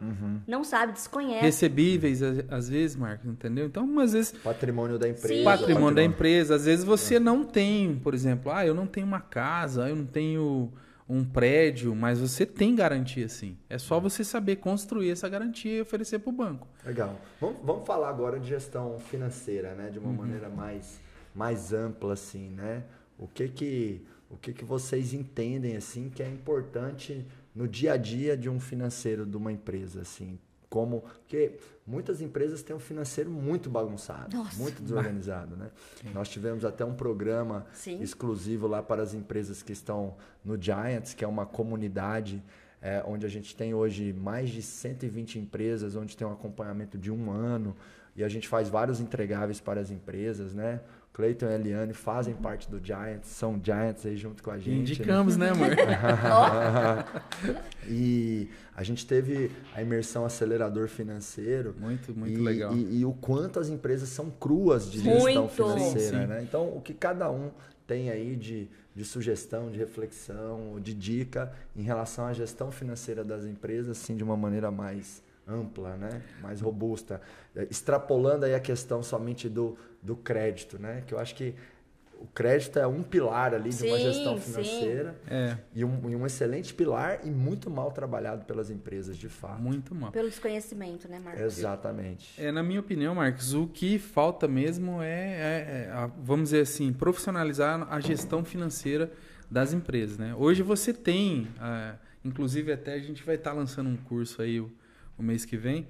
Não 0.47 0.63
sabem, 0.63 0.93
desconhecem. 0.93 1.41
Recebíveis, 1.41 2.21
às 2.49 2.69
vezes, 2.69 2.95
Marcos, 2.95 3.25
entendeu? 3.25 3.65
Então, 3.65 3.99
às 3.99 4.13
vezes, 4.13 4.31
Patrimônio 4.31 4.97
da 4.99 5.09
empresa. 5.09 5.33
Sim. 5.39 5.43
patrimônio 5.43 5.95
da 5.95 6.03
empresa, 6.03 6.55
às 6.55 6.65
vezes 6.65 6.85
você 6.85 7.19
não 7.19 7.43
tem, 7.43 7.95
por 8.03 8.13
exemplo, 8.13 8.51
ah, 8.51 8.65
eu 8.65 8.75
não 8.75 8.85
tenho 8.85 9.07
uma 9.07 9.19
casa, 9.19 9.89
eu 9.89 9.95
não 9.95 10.05
tenho 10.05 10.71
um 11.07 11.23
prédio, 11.23 11.95
mas 11.95 12.19
você 12.19 12.45
tem 12.45 12.75
garantia 12.75 13.29
sim. 13.29 13.57
É 13.69 13.77
só 13.77 13.99
você 13.99 14.23
saber 14.23 14.55
construir 14.57 15.11
essa 15.11 15.29
garantia 15.29 15.77
e 15.77 15.81
oferecer 15.81 16.19
para 16.19 16.29
o 16.29 16.33
banco. 16.33 16.67
Legal. 16.83 17.19
Vamos, 17.39 17.57
vamos 17.63 17.85
falar 17.85 18.09
agora 18.09 18.39
de 18.39 18.47
gestão 18.47 18.97
financeira, 18.99 19.75
né? 19.75 19.89
De 19.89 19.99
uma 19.99 20.09
Uhum. 20.09 20.15
maneira 20.15 20.49
mais, 20.49 20.99
mais 21.35 21.71
ampla, 21.71 22.13
assim, 22.13 22.49
né? 22.49 22.83
O 23.19 23.27
que 23.27 23.47
que, 23.47 24.01
o 24.29 24.35
que 24.37 24.51
que 24.51 24.65
vocês 24.65 25.13
entendem, 25.13 25.75
assim, 25.77 26.09
que 26.09 26.23
é 26.23 26.27
importante 26.29 27.25
no 27.53 27.67
dia 27.67 27.93
a 27.93 27.97
dia 27.97 28.35
de 28.35 28.49
um 28.49 28.59
financeiro 28.59 29.25
de 29.25 29.37
uma 29.37 29.51
empresa, 29.51 30.01
assim? 30.01 30.39
Como... 30.69 31.01
Porque 31.01 31.53
muitas 31.86 32.21
empresas 32.21 32.63
têm 32.63 32.76
um 32.76 32.80
financeiro 32.80 33.30
muito 33.30 33.69
bagunçado, 33.69 34.36
Nossa. 34.36 34.58
muito 34.58 34.82
desorganizado, 34.82 35.56
né? 35.56 35.69
Nós 36.13 36.28
tivemos 36.30 36.65
até 36.65 36.84
um 36.84 36.95
programa 36.95 37.65
Sim. 37.74 38.02
exclusivo 38.02 38.67
lá 38.67 38.82
para 38.82 39.04
as 39.04 39.13
empresas 39.13 39.62
que 39.62 39.71
estão 39.71 40.15
no 40.43 40.60
Giants, 40.60 41.13
que 41.13 41.24
é 41.24 41.28
uma 41.28 41.45
comunidade 41.45 42.43
é, 42.82 43.04
onde 43.06 43.26
a 43.26 43.30
gente 43.30 43.56
tem 43.56 43.74
hoje 43.74 44.13
mais 44.13 44.50
de 44.50 44.62
120 44.62 45.39
empresas, 45.39 45.95
onde 45.95 46.15
tem 46.15 46.26
um 46.26 46.32
acompanhamento 46.32 46.98
de 46.98 47.12
um 47.12 47.32
ano 47.32 47.76
e 48.15 48.24
a 48.24 48.30
gente 48.30 48.48
faz 48.48 48.69
vários 48.69 49.00
entregáveis 49.00 49.60
para 49.60 49.82
as 49.82 49.91
empresas, 49.91 50.54
né? 50.54 50.80
Cleiton 51.15 51.45
e 51.45 51.54
Eliane 51.54 51.93
fazem 51.93 52.34
parte 52.34 52.69
do 52.69 52.86
Giants, 52.86 53.30
são 53.30 53.58
Giants 53.63 54.06
aí 54.06 54.17
junto 54.17 54.43
com 54.43 54.51
a 54.51 54.58
gente. 54.58 54.69
né? 54.69 54.78
Indicamos, 54.80 55.38
né, 55.38 55.51
amor? 55.51 55.69
E 57.88 58.49
a 58.75 58.84
gente 58.84 59.06
teve 59.06 59.49
a 59.73 59.82
imersão 59.82 60.25
acelerador 60.25 60.89
financeiro. 60.89 61.73
Muito, 61.80 62.13
muito 62.13 62.38
e, 62.38 62.41
legal. 62.41 62.75
E, 62.75 62.99
e 62.99 63.06
o 63.06 63.13
quanto 63.13 63.60
as 63.60 63.69
empresas 63.69 64.10
são 64.10 64.30
cruas 64.30 64.91
de 64.91 64.99
gestão 64.99 65.21
Muito. 65.21 65.54
financeira, 65.54 65.99
Sim, 65.99 66.21
sim. 66.21 66.25
né? 66.25 66.41
Então, 66.41 66.67
o 66.75 66.82
que 66.82 66.93
cada 66.93 67.32
um 67.32 67.51
tem 67.88 68.10
aí 68.10 68.36
de, 68.36 68.67
de 68.93 69.06
sugestão, 69.06 69.71
de 69.71 69.78
reflexão, 69.78 70.80
de 70.82 70.93
dica 70.93 71.54
em 71.75 71.84
relação 71.84 72.25
à 72.25 72.34
gestão 72.34 72.71
financeira 72.71 73.23
das 73.23 73.45
empresas, 73.45 73.97
assim, 73.97 74.17
de 74.17 74.23
uma 74.23 74.36
maneira 74.36 74.71
mais 74.71 75.23
ampla, 75.47 75.95
né? 75.95 76.21
Mais 76.41 76.62
robusta. 76.62 77.21
Eh, 77.55 77.67
Extrapolando 77.69 78.45
aí 78.45 78.53
a 78.55 78.60
questão 78.60 79.01
somente 79.03 79.47
do, 79.49 79.77
do 80.01 80.15
crédito, 80.15 80.79
né? 80.79 81.03
Que 81.05 81.13
eu 81.13 81.19
acho 81.19 81.36
que 81.36 81.53
o 82.17 82.27
crédito 82.27 82.79
é 82.79 82.88
um 82.88 83.03
pilar 83.03 83.53
ali 83.53 83.69
de 83.69 83.84
uma 83.86 83.97
Sim, 83.97 84.03
gestão 84.03 84.38
sim. 84.38 84.43
financeira. 84.53 85.15
É, 85.27 85.58
E 85.75 85.84
um, 85.84 86.10
e 86.10 86.15
um 86.15 86.25
excelente 86.25 86.73
pilar 86.73 87.19
e 87.27 87.29
muito 87.29 87.69
mal 87.69 87.91
trabalhado 87.91 88.45
pelas 88.45 88.69
empresas, 88.71 89.17
de 89.17 89.27
fato. 89.27 89.62
muito 89.62 89.93
mal. 89.93 90.12
Pelo 90.12 90.29
desconhecimento, 90.29 91.08
né, 91.10 91.19
Marcos? 91.19 91.41
Exatamente. 91.41 92.41
É, 92.41 92.51
na 92.51 92.63
minha 92.63 92.79
opinião, 92.79 93.13
Marcos, 93.13 93.53
o 93.53 93.67
que 93.67 93.99
falta 93.99 94.47
mesmo 94.47 95.01
é, 95.01 95.08
é- 95.10 95.86
é 95.88 95.91
a- 95.91 96.08
vamos 96.23 96.45
dizer 96.49 96.62
assim, 96.62 96.91
profissionalizar 96.93 97.86
a 97.91 97.99
gestão 97.99 98.43
financeira 98.45 99.12
das 99.51 99.73
empresas. 99.73 100.17
Né? 100.17 100.34
Hoje 100.36 100.63
você 100.63 100.93
tem, 100.93 101.49
ah, 101.60 101.95
inclusive 102.23 102.71
até 102.71 102.93
a 102.93 102.99
gente 102.99 103.23
vai 103.23 103.36
estar 103.36 103.51
lançando 103.51 103.89
um 103.89 103.97
curso 103.97 104.41
aí 104.41 104.60
o, 104.60 104.71
o 105.17 105.23
mês 105.23 105.45
que 105.45 105.56
vem, 105.58 105.88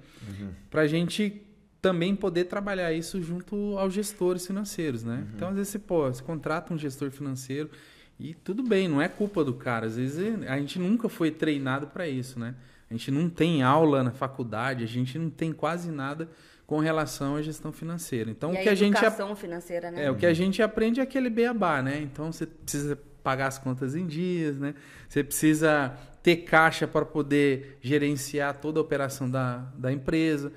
para 0.70 0.82
a 0.82 0.86
gente 0.86 1.42
também 1.82 2.16
poder 2.16 2.44
trabalhar 2.44 2.92
isso 2.92 3.22
junto 3.22 3.76
aos 3.78 3.92
gestores 3.94 4.46
financeiros. 4.46 5.04
Né? 5.04 5.26
Então, 5.34 5.48
às 5.48 5.54
vezes 5.56 5.68
você, 5.72 5.78
pô, 5.78 6.06
você 6.06 6.22
contrata 6.22 6.72
um 6.74 6.78
gestor 6.78 7.10
financeiro 7.10 7.70
e 8.18 8.34
tudo 8.34 8.62
bem, 8.62 8.88
não 8.88 9.00
é 9.00 9.08
culpa 9.08 9.44
do 9.44 9.54
cara. 9.54 9.86
Às 9.86 9.96
vezes 9.96 10.18
a 10.48 10.56
gente 10.58 10.78
nunca 10.78 11.08
foi 11.08 11.30
treinado 11.30 11.86
para 11.88 12.08
isso, 12.08 12.38
né? 12.40 12.54
A 12.90 12.94
gente 12.94 13.10
não 13.10 13.28
tem 13.28 13.62
aula 13.62 14.02
na 14.02 14.12
faculdade, 14.12 14.84
a 14.84 14.86
gente 14.86 15.18
não 15.18 15.28
tem 15.28 15.52
quase 15.52 15.90
nada 15.90 16.28
com 16.66 16.78
relação 16.78 17.36
à 17.36 17.42
gestão 17.42 17.72
financeira. 17.72 18.30
Então, 18.30 18.52
e 18.52 18.56
o 18.56 18.58
a 18.60 18.62
que 18.62 18.68
a 18.68 18.74
gente 18.74 18.96
ap- 18.96 19.04
educação 19.04 19.36
financeira, 19.36 19.90
né? 19.90 20.04
é, 20.04 20.10
o 20.10 20.16
que 20.16 20.24
a 20.26 20.32
gente 20.32 20.62
aprende 20.62 21.00
é 21.00 21.02
aquele 21.02 21.28
beabá, 21.28 21.82
né? 21.82 22.00
Então 22.00 22.32
você 22.32 22.46
precisa 22.46 22.96
pagar 23.22 23.48
as 23.48 23.58
contas 23.58 23.94
em 23.96 24.06
dias, 24.06 24.56
né? 24.58 24.74
Você 25.08 25.22
precisa 25.22 25.96
ter 26.26 26.38
caixa 26.38 26.88
para 26.88 27.04
poder 27.04 27.78
gerenciar 27.80 28.58
toda 28.58 28.80
a 28.80 28.82
operação 28.82 29.30
da, 29.30 29.58
da 29.78 29.92
empresa. 29.92 30.52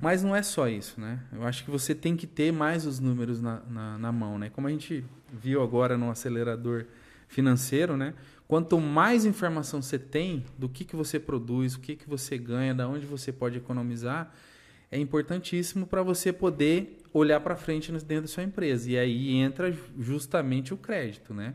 Mas 0.00 0.22
não 0.22 0.34
é 0.34 0.42
só 0.42 0.66
isso, 0.66 0.98
né? 0.98 1.20
Eu 1.30 1.42
acho 1.46 1.62
que 1.66 1.70
você 1.70 1.94
tem 1.94 2.16
que 2.16 2.26
ter 2.26 2.50
mais 2.50 2.86
os 2.86 2.98
números 2.98 3.38
na, 3.38 3.60
na, 3.68 3.98
na 3.98 4.10
mão, 4.10 4.38
né? 4.38 4.48
Como 4.48 4.66
a 4.66 4.70
gente 4.70 5.04
viu 5.30 5.62
agora 5.62 5.98
no 5.98 6.10
acelerador 6.10 6.86
financeiro, 7.28 7.94
né? 7.94 8.14
Quanto 8.48 8.80
mais 8.80 9.26
informação 9.26 9.82
você 9.82 9.98
tem 9.98 10.46
do 10.56 10.66
que, 10.66 10.82
que 10.82 10.96
você 10.96 11.20
produz, 11.20 11.74
o 11.74 11.80
que, 11.80 11.94
que 11.94 12.08
você 12.08 12.38
ganha, 12.38 12.74
da 12.74 12.88
onde 12.88 13.04
você 13.04 13.30
pode 13.30 13.58
economizar, 13.58 14.32
é 14.90 14.98
importantíssimo 14.98 15.86
para 15.86 16.02
você 16.02 16.32
poder 16.32 17.02
olhar 17.12 17.40
para 17.40 17.54
frente 17.54 17.92
dentro 17.92 18.22
da 18.22 18.28
sua 18.28 18.44
empresa. 18.44 18.90
E 18.90 18.96
aí 18.96 19.34
entra 19.34 19.76
justamente 19.98 20.72
o 20.72 20.76
crédito, 20.78 21.34
né? 21.34 21.52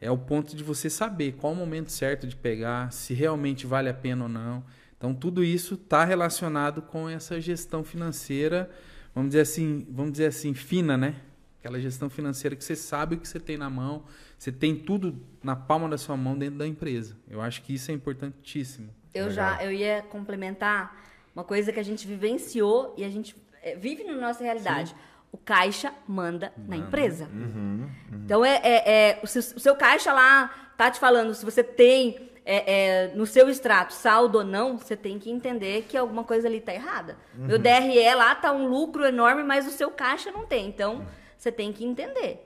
É 0.00 0.10
o 0.10 0.18
ponto 0.18 0.54
de 0.54 0.62
você 0.62 0.88
saber 0.88 1.32
qual 1.32 1.52
o 1.52 1.56
momento 1.56 1.90
certo 1.90 2.26
de 2.26 2.36
pegar, 2.36 2.92
se 2.92 3.14
realmente 3.14 3.66
vale 3.66 3.88
a 3.88 3.94
pena 3.94 4.24
ou 4.24 4.28
não. 4.28 4.64
Então 4.96 5.14
tudo 5.14 5.42
isso 5.42 5.74
está 5.74 6.04
relacionado 6.04 6.82
com 6.82 7.08
essa 7.08 7.40
gestão 7.40 7.82
financeira, 7.82 8.70
vamos 9.14 9.30
dizer 9.30 9.40
assim, 9.40 9.86
vamos 9.90 10.12
dizer 10.12 10.26
assim, 10.26 10.54
fina, 10.54 10.96
né? 10.96 11.16
Aquela 11.58 11.80
gestão 11.80 12.08
financeira 12.08 12.54
que 12.54 12.64
você 12.64 12.76
sabe 12.76 13.16
o 13.16 13.18
que 13.18 13.26
você 13.26 13.40
tem 13.40 13.56
na 13.56 13.68
mão, 13.68 14.04
você 14.38 14.52
tem 14.52 14.76
tudo 14.76 15.20
na 15.42 15.56
palma 15.56 15.88
da 15.88 15.98
sua 15.98 16.16
mão 16.16 16.38
dentro 16.38 16.58
da 16.58 16.66
empresa. 16.66 17.16
Eu 17.28 17.40
acho 17.40 17.62
que 17.62 17.74
isso 17.74 17.90
é 17.90 17.94
importantíssimo. 17.94 18.90
Eu 19.12 19.26
Legal. 19.26 19.56
já, 19.56 19.64
eu 19.64 19.72
ia 19.72 20.02
complementar 20.02 20.96
uma 21.34 21.42
coisa 21.42 21.72
que 21.72 21.80
a 21.80 21.82
gente 21.82 22.06
vivenciou 22.06 22.94
e 22.96 23.04
a 23.04 23.10
gente 23.10 23.34
é, 23.62 23.74
vive 23.76 24.04
na 24.04 24.14
nossa 24.14 24.42
realidade. 24.44 24.94
O 25.30 25.36
caixa 25.36 25.92
manda 26.06 26.52
na 26.56 26.76
empresa. 26.76 27.28
Uhum, 27.32 27.88
Então 28.24 28.44
é, 28.44 28.60
é- 28.62 28.92
é- 29.10 29.20
o, 29.22 29.26
seu, 29.26 29.40
o 29.40 29.60
seu 29.60 29.76
caixa 29.76 30.12
lá 30.12 30.48
tá 30.76 30.90
te 30.90 30.98
falando 30.98 31.34
se 31.34 31.44
você 31.44 31.62
tem 31.62 32.28
é, 32.50 32.72
é, 33.04 33.14
no 33.14 33.26
seu 33.26 33.50
extrato 33.50 33.92
saldo 33.92 34.38
ou 34.38 34.44
não, 34.44 34.78
você 34.78 34.96
tem 34.96 35.18
que 35.18 35.30
entender 35.30 35.84
que 35.86 35.98
alguma 35.98 36.24
coisa 36.24 36.48
ali 36.48 36.62
tá 36.62 36.72
errada. 36.72 37.18
Uhum. 37.38 37.46
Meu 37.46 37.58
DRE 37.58 38.14
lá 38.14 38.34
tá 38.34 38.50
um 38.52 38.66
lucro 38.68 39.04
enorme, 39.04 39.42
mas 39.42 39.66
o 39.66 39.70
seu 39.70 39.90
caixa 39.90 40.30
não 40.32 40.46
tem. 40.46 40.66
Então 40.66 41.04
você 41.36 41.52
tem 41.52 41.74
que 41.74 41.84
entender. 41.84 42.44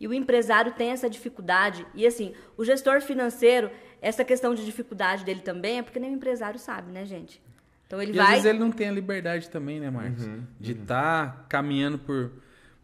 E 0.00 0.08
o 0.08 0.12
empresário 0.14 0.72
tem 0.72 0.90
essa 0.90 1.08
dificuldade. 1.08 1.86
E 1.94 2.04
assim, 2.04 2.34
o 2.56 2.64
gestor 2.64 3.00
financeiro, 3.00 3.70
essa 4.02 4.24
questão 4.24 4.54
de 4.54 4.64
dificuldade 4.64 5.24
dele 5.24 5.40
também 5.40 5.78
é 5.78 5.82
porque 5.82 6.00
nem 6.00 6.10
o 6.10 6.14
empresário 6.14 6.58
sabe, 6.58 6.90
né, 6.90 7.04
gente? 7.04 7.40
Então 7.88 8.00
ele 8.00 8.12
e 8.12 8.16
vai. 8.16 8.26
Às 8.26 8.32
vezes 8.34 8.44
ele 8.44 8.58
não 8.60 8.70
tem 8.70 8.88
a 8.88 8.92
liberdade 8.92 9.50
também, 9.50 9.80
né, 9.80 9.90
Marcos? 9.90 10.24
Uhum, 10.24 10.44
de 10.60 10.72
estar 10.72 11.24
uhum. 11.26 11.32
tá 11.32 11.44
caminhando 11.48 11.98
por, 11.98 12.30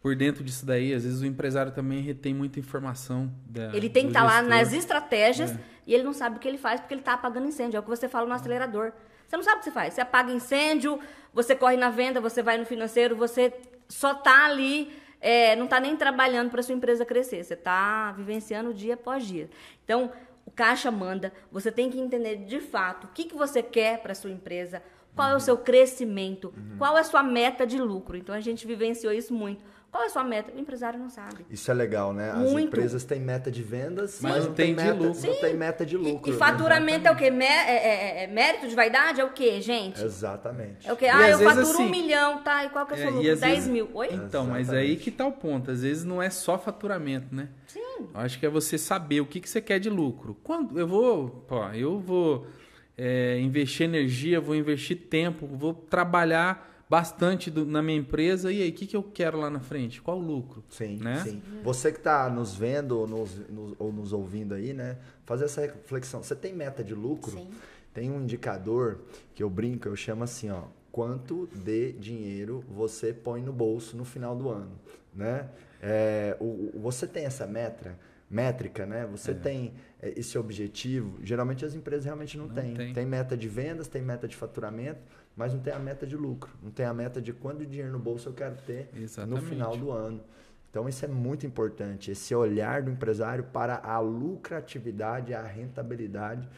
por 0.02 0.16
dentro 0.16 0.42
disso 0.42 0.66
daí. 0.66 0.92
Às 0.92 1.04
vezes 1.04 1.20
o 1.20 1.26
empresário 1.26 1.70
também 1.70 2.00
retém 2.00 2.34
muita 2.34 2.58
informação. 2.58 3.30
Da, 3.46 3.72
ele 3.76 3.88
tem 3.88 4.04
que 4.04 4.08
estar 4.08 4.22
tá 4.22 4.26
lá 4.26 4.42
nas 4.42 4.72
estratégias 4.72 5.52
é. 5.52 5.58
e 5.86 5.94
ele 5.94 6.02
não 6.02 6.12
sabe 6.12 6.38
o 6.38 6.40
que 6.40 6.48
ele 6.48 6.58
faz 6.58 6.80
porque 6.80 6.94
ele 6.94 7.02
está 7.02 7.12
apagando 7.12 7.46
incêndio. 7.46 7.76
É 7.76 7.80
o 7.80 7.82
que 7.82 7.90
você 7.90 8.08
fala 8.08 8.26
no 8.26 8.34
acelerador. 8.34 8.92
Você 9.28 9.36
não 9.36 9.44
sabe 9.44 9.56
o 9.56 9.58
que 9.60 9.66
você 9.66 9.70
faz. 9.70 9.94
Você 9.94 10.00
apaga 10.00 10.32
incêndio, 10.32 10.98
você 11.32 11.54
corre 11.54 11.76
na 11.76 11.90
venda, 11.90 12.20
você 12.20 12.42
vai 12.42 12.58
no 12.58 12.64
financeiro, 12.64 13.14
você 13.14 13.52
só 13.88 14.12
está 14.12 14.46
ali 14.46 14.90
é, 15.24 15.56
não 15.56 15.64
está 15.64 15.80
nem 15.80 15.96
trabalhando 15.96 16.50
para 16.50 16.62
sua 16.62 16.74
empresa 16.74 17.02
crescer, 17.02 17.42
você 17.42 17.54
está 17.54 18.12
vivenciando 18.12 18.74
dia 18.74 18.92
após 18.92 19.26
dia. 19.26 19.48
Então, 19.82 20.12
o 20.44 20.50
caixa 20.50 20.90
manda, 20.90 21.32
você 21.50 21.72
tem 21.72 21.88
que 21.88 21.98
entender 21.98 22.44
de 22.44 22.60
fato 22.60 23.04
o 23.04 23.08
que, 23.08 23.24
que 23.24 23.34
você 23.34 23.62
quer 23.62 24.02
para 24.02 24.14
sua 24.14 24.30
empresa, 24.30 24.82
qual 25.14 25.30
é 25.30 25.36
o 25.36 25.40
seu 25.40 25.56
crescimento, 25.56 26.52
uhum. 26.56 26.76
qual 26.78 26.96
é 26.96 27.00
a 27.00 27.04
sua 27.04 27.22
meta 27.22 27.66
de 27.66 27.78
lucro. 27.78 28.16
Então, 28.16 28.34
a 28.34 28.40
gente 28.40 28.66
vivenciou 28.66 29.12
isso 29.12 29.32
muito. 29.32 29.62
Qual 29.94 30.02
é 30.02 30.06
a 30.08 30.10
sua 30.10 30.24
meta? 30.24 30.50
O 30.52 30.58
empresário 30.58 30.98
não 30.98 31.08
sabe. 31.08 31.46
Isso 31.48 31.70
é 31.70 31.74
legal, 31.74 32.12
né? 32.12 32.32
As 32.32 32.50
Muito. 32.50 32.66
empresas 32.66 33.04
têm 33.04 33.20
meta 33.20 33.48
de 33.48 33.62
vendas, 33.62 34.18
mas, 34.20 34.32
mas 34.32 34.46
não, 34.46 34.52
tem, 34.52 34.74
meta, 34.74 34.92
lucro. 34.92 35.28
não 35.28 35.40
tem 35.40 35.56
meta 35.56 35.86
de 35.86 35.96
lucro. 35.96 36.26
E, 36.26 36.30
e 36.30 36.32
né? 36.32 36.38
faturamento 36.38 37.06
é 37.06 37.12
o 37.12 37.16
quê? 37.16 37.30
Mé 37.30 37.46
é, 37.46 37.76
é, 37.76 38.24
é, 38.24 38.26
mérito 38.26 38.66
de 38.66 38.74
vaidade 38.74 39.20
é 39.20 39.24
o 39.24 39.30
quê, 39.30 39.60
gente? 39.60 40.02
Exatamente. 40.02 40.88
É 40.88 40.92
o 40.92 40.96
quê? 40.96 41.06
Ah, 41.06 41.30
eu 41.30 41.38
faturo 41.38 41.60
assim, 41.60 41.84
um 41.84 41.88
milhão, 41.88 42.42
tá? 42.42 42.64
E 42.64 42.70
qual 42.70 42.84
que 42.86 42.94
é 42.94 42.96
o 42.96 42.98
seu 42.98 43.10
lucro? 43.10 43.22
10 43.22 43.40
vezes... 43.40 43.68
mil. 43.68 43.88
Oi? 43.94 44.08
Então, 44.08 44.18
Exatamente. 44.24 44.50
mas 44.50 44.70
aí 44.70 44.96
que 44.96 45.12
tá 45.12 45.28
o 45.28 45.32
ponto. 45.32 45.70
Às 45.70 45.82
vezes 45.82 46.02
não 46.02 46.20
é 46.20 46.28
só 46.28 46.58
faturamento, 46.58 47.32
né? 47.32 47.50
Sim. 47.68 48.08
Eu 48.12 48.20
acho 48.20 48.40
que 48.40 48.46
é 48.46 48.48
você 48.48 48.76
saber 48.76 49.20
o 49.20 49.26
que, 49.26 49.38
que 49.38 49.48
você 49.48 49.60
quer 49.60 49.78
de 49.78 49.90
lucro. 49.90 50.36
Quando 50.42 50.76
eu 50.76 50.88
vou, 50.88 51.28
pô, 51.46 51.68
eu 51.68 52.00
vou 52.00 52.48
é, 52.96 53.38
investir 53.40 53.84
energia, 53.84 54.40
vou 54.40 54.54
investir 54.54 54.96
tempo, 54.96 55.46
vou 55.46 55.74
trabalhar 55.74 56.72
bastante 56.88 57.50
do, 57.50 57.64
na 57.64 57.82
minha 57.82 57.98
empresa 57.98 58.52
e 58.52 58.62
aí, 58.62 58.70
o 58.70 58.72
que, 58.72 58.86
que 58.86 58.96
eu 58.96 59.02
quero 59.02 59.38
lá 59.38 59.50
na 59.50 59.60
frente? 59.60 60.00
Qual 60.00 60.18
o 60.18 60.20
lucro? 60.20 60.62
Sim, 60.68 60.98
né? 60.98 61.22
sim. 61.24 61.42
Você 61.62 61.90
que 61.90 61.98
está 61.98 62.28
nos 62.28 62.54
vendo 62.54 62.92
ou 62.92 63.06
nos, 63.06 63.36
nos, 63.48 63.74
ou 63.78 63.92
nos 63.92 64.12
ouvindo 64.12 64.54
aí, 64.54 64.72
né? 64.72 64.98
Fazer 65.24 65.46
essa 65.46 65.62
reflexão. 65.62 66.22
Você 66.22 66.36
tem 66.36 66.54
meta 66.54 66.84
de 66.84 66.94
lucro? 66.94 67.32
Sim. 67.32 67.50
Tem 67.92 68.10
um 68.10 68.22
indicador 68.22 69.00
que 69.34 69.42
eu 69.42 69.50
brinco, 69.50 69.88
eu 69.88 69.96
chamo 69.96 70.24
assim, 70.24 70.50
ó. 70.50 70.64
Quanto 70.92 71.48
de 71.52 71.92
dinheiro 71.92 72.64
você 72.68 73.12
põe 73.12 73.42
no 73.42 73.52
bolso 73.52 73.96
no 73.96 74.04
final 74.04 74.36
do 74.36 74.48
ano, 74.48 74.78
né? 75.12 75.48
É, 75.82 76.36
o, 76.40 76.70
você 76.80 77.06
tem 77.06 77.24
essa 77.24 77.46
meta, 77.46 77.98
métrica, 78.30 78.86
né? 78.86 79.06
Você 79.10 79.32
é. 79.32 79.34
tem 79.34 79.72
esse 80.16 80.36
objetivo. 80.38 81.18
Geralmente 81.22 81.64
as 81.64 81.74
empresas 81.74 82.04
realmente 82.04 82.36
não, 82.36 82.46
não 82.46 82.54
têm. 82.54 82.74
Tem. 82.74 82.92
tem 82.92 83.06
meta 83.06 83.36
de 83.36 83.48
vendas, 83.48 83.88
tem 83.88 84.02
meta 84.02 84.28
de 84.28 84.36
faturamento 84.36 85.00
mas 85.36 85.52
não 85.52 85.60
tem 85.60 85.72
a 85.72 85.78
meta 85.78 86.06
de 86.06 86.16
lucro, 86.16 86.50
não 86.62 86.70
tem 86.70 86.86
a 86.86 86.94
meta 86.94 87.20
de 87.20 87.32
quanto 87.32 87.66
dinheiro 87.66 87.92
no 87.92 87.98
bolso 87.98 88.28
eu 88.28 88.32
quero 88.32 88.56
ter 88.56 88.88
Exatamente. 88.94 89.40
no 89.42 89.48
final 89.48 89.76
do 89.76 89.90
ano. 89.90 90.22
Então 90.70 90.88
isso 90.88 91.04
é 91.04 91.08
muito 91.08 91.46
importante, 91.46 92.10
esse 92.10 92.34
olhar 92.34 92.82
do 92.82 92.90
empresário 92.90 93.44
para 93.44 93.76
a 93.76 93.98
lucratividade, 94.00 95.32
a 95.32 95.42
rentabilidade 95.42 96.48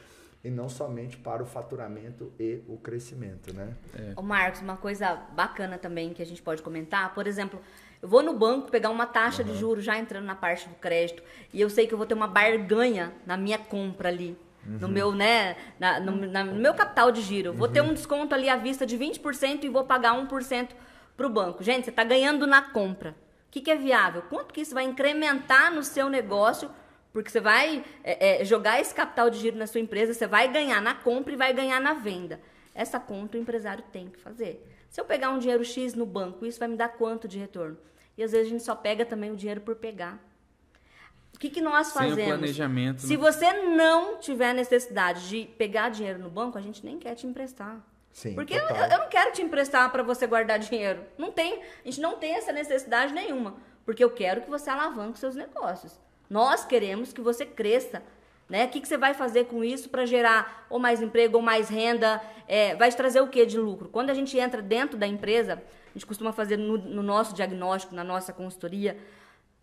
e 0.42 0.50
não 0.50 0.68
somente 0.68 1.16
para 1.16 1.42
o 1.42 1.46
faturamento 1.46 2.32
e 2.38 2.62
o 2.68 2.78
crescimento, 2.78 3.54
né? 3.54 3.74
É. 3.94 4.12
Ô 4.16 4.22
Marcos, 4.22 4.60
uma 4.62 4.76
coisa 4.76 5.16
bacana 5.34 5.76
também 5.76 6.14
que 6.14 6.22
a 6.22 6.26
gente 6.26 6.40
pode 6.40 6.62
comentar, 6.62 7.14
por 7.14 7.26
exemplo, 7.26 7.60
eu 8.02 8.08
vou 8.08 8.22
no 8.22 8.34
banco 8.34 8.70
pegar 8.70 8.90
uma 8.90 9.06
taxa 9.06 9.42
uhum. 9.42 9.48
de 9.48 9.58
juros 9.58 9.84
já 9.84 9.98
entrando 9.98 10.24
na 10.24 10.34
parte 10.34 10.68
do 10.68 10.74
crédito 10.74 11.22
e 11.52 11.60
eu 11.60 11.70
sei 11.70 11.86
que 11.86 11.94
eu 11.94 11.98
vou 11.98 12.06
ter 12.06 12.14
uma 12.14 12.28
barganha 12.28 13.12
na 13.24 13.36
minha 13.36 13.58
compra 13.58 14.08
ali 14.08 14.36
uhum. 14.66 14.78
no 14.80 14.88
meu, 14.88 15.12
né, 15.12 15.56
na, 15.78 16.00
no, 16.00 16.26
na, 16.26 16.44
no, 16.44 16.54
meu 16.54 16.74
capital 16.74 17.10
de 17.10 17.22
giro. 17.22 17.52
Vou 17.52 17.68
ter 17.68 17.80
um 17.80 17.94
desconto 17.94 18.34
ali 18.34 18.48
à 18.48 18.56
vista 18.56 18.84
de 18.84 18.98
20% 18.98 19.64
e 19.64 19.68
vou 19.68 19.84
pagar 19.84 20.14
1% 20.14 20.68
para 21.16 21.26
o 21.26 21.30
banco. 21.30 21.62
Gente, 21.62 21.84
você 21.84 21.90
está 21.90 22.04
ganhando 22.04 22.46
na 22.46 22.62
compra. 22.62 23.10
O 23.10 23.50
que, 23.50 23.60
que, 23.60 23.70
é 23.70 23.76
viável? 23.76 24.22
Quanto 24.28 24.52
que 24.52 24.60
isso 24.60 24.74
vai 24.74 24.84
incrementar 24.84 25.72
no 25.72 25.82
seu 25.82 26.10
negócio? 26.10 26.70
Porque 27.12 27.30
você 27.30 27.40
vai 27.40 27.82
é, 28.04 28.42
é, 28.42 28.44
jogar 28.44 28.80
esse 28.80 28.94
capital 28.94 29.30
de 29.30 29.38
giro 29.38 29.56
na 29.56 29.66
sua 29.66 29.80
empresa, 29.80 30.12
você 30.12 30.26
vai 30.26 30.48
ganhar 30.48 30.82
na 30.82 30.94
compra 30.94 31.32
e 31.32 31.36
vai 31.36 31.54
ganhar 31.54 31.80
na 31.80 31.94
venda. 31.94 32.38
Essa 32.74 33.00
conta 33.00 33.38
o 33.38 33.40
empresário 33.40 33.82
tem 33.90 34.08
que 34.08 34.20
fazer. 34.20 34.62
Se 34.96 35.00
eu 35.02 35.04
pegar 35.04 35.28
um 35.28 35.38
dinheiro 35.38 35.62
X 35.62 35.92
no 35.92 36.06
banco, 36.06 36.46
isso 36.46 36.58
vai 36.58 36.68
me 36.68 36.74
dar 36.74 36.88
quanto 36.88 37.28
de 37.28 37.38
retorno? 37.38 37.76
E 38.16 38.22
às 38.22 38.32
vezes 38.32 38.46
a 38.46 38.50
gente 38.50 38.62
só 38.62 38.74
pega 38.74 39.04
também 39.04 39.30
o 39.30 39.36
dinheiro 39.36 39.60
por 39.60 39.76
pegar. 39.76 40.18
O 41.34 41.38
que, 41.38 41.50
que 41.50 41.60
nós 41.60 41.92
fazemos? 41.92 42.14
Sem 42.14 42.24
o 42.24 42.28
planejamento. 42.28 43.02
Se 43.02 43.14
né? 43.14 43.16
você 43.18 43.52
não 43.52 44.16
tiver 44.16 44.54
necessidade 44.54 45.28
de 45.28 45.44
pegar 45.58 45.90
dinheiro 45.90 46.18
no 46.18 46.30
banco, 46.30 46.56
a 46.56 46.62
gente 46.62 46.82
nem 46.82 46.98
quer 46.98 47.14
te 47.14 47.26
emprestar. 47.26 47.78
Sim, 48.10 48.34
Porque 48.34 48.54
eu, 48.54 48.66
eu, 48.66 48.98
não 48.98 49.10
quero 49.10 49.34
te 49.34 49.42
emprestar 49.42 49.92
para 49.92 50.02
você 50.02 50.26
guardar 50.26 50.58
dinheiro. 50.58 51.04
Não 51.18 51.30
tem, 51.30 51.60
a 51.60 51.84
gente 51.84 52.00
não 52.00 52.16
tem 52.16 52.34
essa 52.34 52.50
necessidade 52.50 53.12
nenhuma. 53.12 53.56
Porque 53.84 54.02
eu 54.02 54.08
quero 54.08 54.40
que 54.40 54.48
você 54.48 54.70
alavanque 54.70 55.18
seus 55.18 55.34
negócios. 55.34 56.00
Nós 56.30 56.64
queremos 56.64 57.12
que 57.12 57.20
você 57.20 57.44
cresça. 57.44 58.02
Né? 58.48 58.66
O 58.66 58.68
que, 58.68 58.80
que 58.80 58.86
você 58.86 58.96
vai 58.96 59.12
fazer 59.12 59.46
com 59.46 59.64
isso 59.64 59.88
para 59.88 60.06
gerar 60.06 60.66
ou 60.70 60.78
mais 60.78 61.02
emprego 61.02 61.36
ou 61.36 61.42
mais 61.42 61.68
renda? 61.68 62.22
É, 62.46 62.76
vai 62.76 62.90
te 62.90 62.96
trazer 62.96 63.20
o 63.20 63.28
que 63.28 63.44
de 63.44 63.58
lucro? 63.58 63.88
Quando 63.88 64.10
a 64.10 64.14
gente 64.14 64.38
entra 64.38 64.62
dentro 64.62 64.96
da 64.96 65.06
empresa, 65.06 65.54
a 65.54 65.92
gente 65.92 66.06
costuma 66.06 66.32
fazer 66.32 66.56
no, 66.56 66.78
no 66.78 67.02
nosso 67.02 67.34
diagnóstico, 67.34 67.94
na 67.94 68.04
nossa 68.04 68.32
consultoria, 68.32 68.96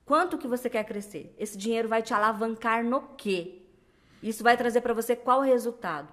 Quanto 0.05 0.37
que 0.37 0.47
você 0.47 0.69
quer 0.69 0.83
crescer? 0.83 1.33
Esse 1.37 1.57
dinheiro 1.57 1.87
vai 1.87 2.01
te 2.01 2.13
alavancar 2.13 2.83
no 2.83 3.01
quê? 3.15 3.61
Isso 4.21 4.43
vai 4.43 4.57
trazer 4.57 4.81
para 4.81 4.93
você 4.93 5.15
qual 5.15 5.41
resultado? 5.41 6.11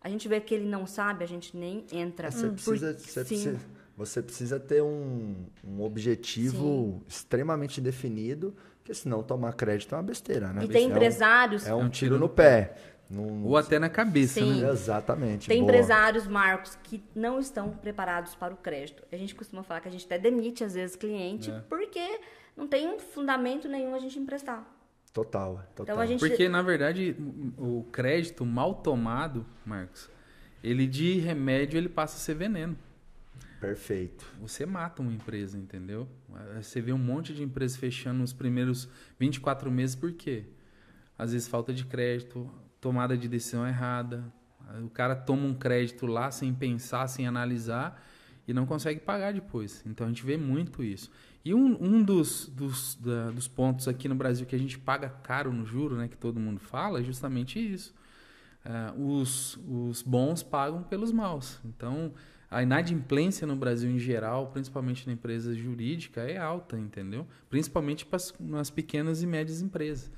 A 0.00 0.08
gente 0.08 0.28
vê 0.28 0.40
que 0.40 0.54
ele 0.54 0.66
não 0.66 0.86
sabe, 0.86 1.24
a 1.24 1.26
gente 1.26 1.56
nem 1.56 1.86
entra. 1.92 2.30
Você, 2.30 2.46
hum, 2.46 2.54
precisa, 2.54 2.92
você, 2.92 3.24
precisa, 3.24 3.60
você 3.96 4.22
precisa 4.22 4.60
ter 4.60 4.82
um, 4.82 5.46
um 5.64 5.82
objetivo 5.82 7.00
sim. 7.00 7.02
extremamente 7.08 7.80
definido, 7.80 8.54
porque 8.82 8.94
senão 8.94 9.22
tomar 9.22 9.52
crédito 9.52 9.94
é 9.94 9.98
uma 9.98 10.02
besteira, 10.02 10.52
né? 10.52 10.64
E 10.64 10.68
tem 10.68 10.84
é 10.84 10.86
empresários... 10.86 11.64
Um, 11.66 11.70
é 11.70 11.74
um 11.74 11.88
tiro 11.88 12.18
no 12.18 12.28
pé. 12.28 12.74
Num... 13.08 13.46
Ou 13.46 13.56
até 13.56 13.78
na 13.78 13.88
cabeça, 13.88 14.40
Sim. 14.40 14.60
né? 14.60 14.70
Exatamente. 14.70 15.46
Tem 15.46 15.60
Boa. 15.60 15.70
empresários, 15.70 16.26
Marcos, 16.26 16.76
que 16.82 17.02
não 17.14 17.38
estão 17.38 17.70
preparados 17.70 18.34
para 18.34 18.52
o 18.52 18.56
crédito. 18.56 19.04
A 19.12 19.16
gente 19.16 19.36
costuma 19.36 19.62
falar 19.62 19.80
que 19.80 19.88
a 19.88 19.90
gente 19.90 20.04
até 20.04 20.18
demite, 20.18 20.64
às 20.64 20.74
vezes, 20.74 20.96
cliente, 20.96 21.50
é. 21.50 21.60
porque 21.68 22.20
não 22.56 22.66
tem 22.66 22.98
fundamento 22.98 23.68
nenhum 23.68 23.94
a 23.94 24.00
gente 24.00 24.18
emprestar. 24.18 24.66
Total, 25.12 25.62
total. 25.76 25.94
Então, 25.94 26.06
gente... 26.06 26.20
Porque, 26.20 26.48
na 26.48 26.62
verdade, 26.62 27.14
o 27.56 27.84
crédito 27.92 28.44
mal 28.44 28.74
tomado, 28.74 29.46
Marcos, 29.64 30.10
ele 30.64 30.88
de 30.88 31.18
remédio 31.20 31.78
ele 31.78 31.88
passa 31.88 32.16
a 32.16 32.18
ser 32.18 32.34
veneno. 32.34 32.76
Perfeito. 33.62 34.26
Você 34.40 34.66
mata 34.66 35.00
uma 35.02 35.12
empresa, 35.12 35.56
entendeu? 35.56 36.08
Você 36.56 36.80
vê 36.80 36.92
um 36.92 36.98
monte 36.98 37.32
de 37.32 37.44
empresas 37.44 37.76
fechando 37.76 38.18
nos 38.18 38.32
primeiros 38.32 38.88
24 39.20 39.70
meses, 39.70 39.94
por 39.94 40.12
quê? 40.14 40.46
Às 41.16 41.30
vezes 41.32 41.46
falta 41.46 41.72
de 41.72 41.84
crédito, 41.84 42.50
tomada 42.80 43.16
de 43.16 43.28
decisão 43.28 43.64
errada. 43.64 44.24
O 44.84 44.90
cara 44.90 45.14
toma 45.14 45.46
um 45.46 45.54
crédito 45.54 46.06
lá 46.06 46.28
sem 46.32 46.52
pensar, 46.52 47.06
sem 47.06 47.24
analisar 47.24 48.04
e 48.48 48.52
não 48.52 48.66
consegue 48.66 48.98
pagar 48.98 49.32
depois. 49.32 49.80
Então 49.86 50.08
a 50.08 50.10
gente 50.10 50.26
vê 50.26 50.36
muito 50.36 50.82
isso. 50.82 51.08
E 51.44 51.54
um, 51.54 51.80
um 51.80 52.02
dos, 52.02 52.48
dos, 52.48 52.96
da, 52.96 53.30
dos 53.30 53.46
pontos 53.46 53.86
aqui 53.86 54.08
no 54.08 54.16
Brasil 54.16 54.44
que 54.44 54.56
a 54.56 54.58
gente 54.58 54.76
paga 54.76 55.08
caro 55.08 55.52
no 55.52 55.64
juro, 55.64 55.94
né, 55.94 56.08
que 56.08 56.16
todo 56.16 56.40
mundo 56.40 56.58
fala, 56.58 56.98
é 56.98 57.04
justamente 57.04 57.60
isso. 57.60 57.94
Uh, 58.66 59.18
os, 59.18 59.56
os 59.68 60.02
bons 60.02 60.42
pagam 60.42 60.82
pelos 60.82 61.12
maus. 61.12 61.60
Então, 61.64 62.12
a 62.52 62.62
inadimplência 62.62 63.46
no 63.46 63.56
Brasil 63.56 63.90
em 63.90 63.98
geral, 63.98 64.48
principalmente 64.48 65.06
na 65.06 65.14
empresa 65.14 65.54
jurídica, 65.54 66.20
é 66.20 66.36
alta, 66.36 66.78
entendeu? 66.78 67.26
Principalmente 67.48 68.06
nas 68.38 68.68
pequenas 68.68 69.22
e 69.22 69.26
médias 69.26 69.62
empresas. 69.62 70.10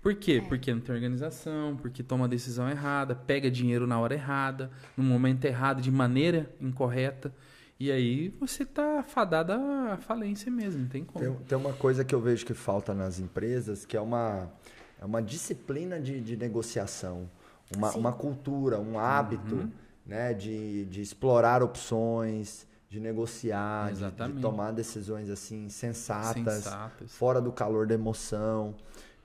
Por 0.00 0.14
quê? 0.14 0.40
É. 0.42 0.48
Porque 0.48 0.72
não 0.72 0.80
tem 0.80 0.94
organização, 0.94 1.76
porque 1.76 2.02
toma 2.02 2.26
a 2.26 2.28
decisão 2.28 2.70
errada, 2.70 3.14
pega 3.16 3.50
dinheiro 3.50 3.88
na 3.88 3.98
hora 3.98 4.14
errada, 4.14 4.70
no 4.96 5.02
momento 5.02 5.44
errado, 5.44 5.82
de 5.82 5.90
maneira 5.90 6.48
incorreta. 6.60 7.34
E 7.78 7.90
aí 7.90 8.28
você 8.38 8.64
tá 8.64 9.02
fadada 9.02 9.56
à 9.92 9.96
falência 9.96 10.50
mesmo, 10.50 10.82
não 10.82 10.88
tem 10.88 11.02
como. 11.04 11.24
Tem, 11.24 11.34
tem, 11.44 11.58
uma 11.58 11.72
coisa 11.72 12.04
que 12.04 12.14
eu 12.14 12.20
vejo 12.20 12.46
que 12.46 12.54
falta 12.54 12.94
nas 12.94 13.18
empresas, 13.18 13.84
que 13.84 13.96
é 13.96 14.00
uma, 14.00 14.48
é 15.00 15.04
uma 15.04 15.20
disciplina 15.20 15.98
de, 15.98 16.20
de 16.20 16.36
negociação, 16.36 17.28
uma, 17.74 17.90
uma 17.92 18.12
cultura, 18.12 18.78
um 18.78 18.98
hábito 18.98 19.56
uhum. 19.56 19.70
Né, 20.10 20.34
de, 20.34 20.84
de 20.86 21.00
explorar 21.00 21.62
opções, 21.62 22.66
de 22.88 22.98
negociar, 22.98 23.92
de, 23.92 24.00
de, 24.00 24.40
tomar 24.40 24.72
decisões 24.72 25.30
assim 25.30 25.68
sensatas, 25.68 26.54
sensatas, 26.54 27.12
fora 27.12 27.40
do 27.40 27.52
calor 27.52 27.86
da 27.86 27.94
emoção. 27.94 28.74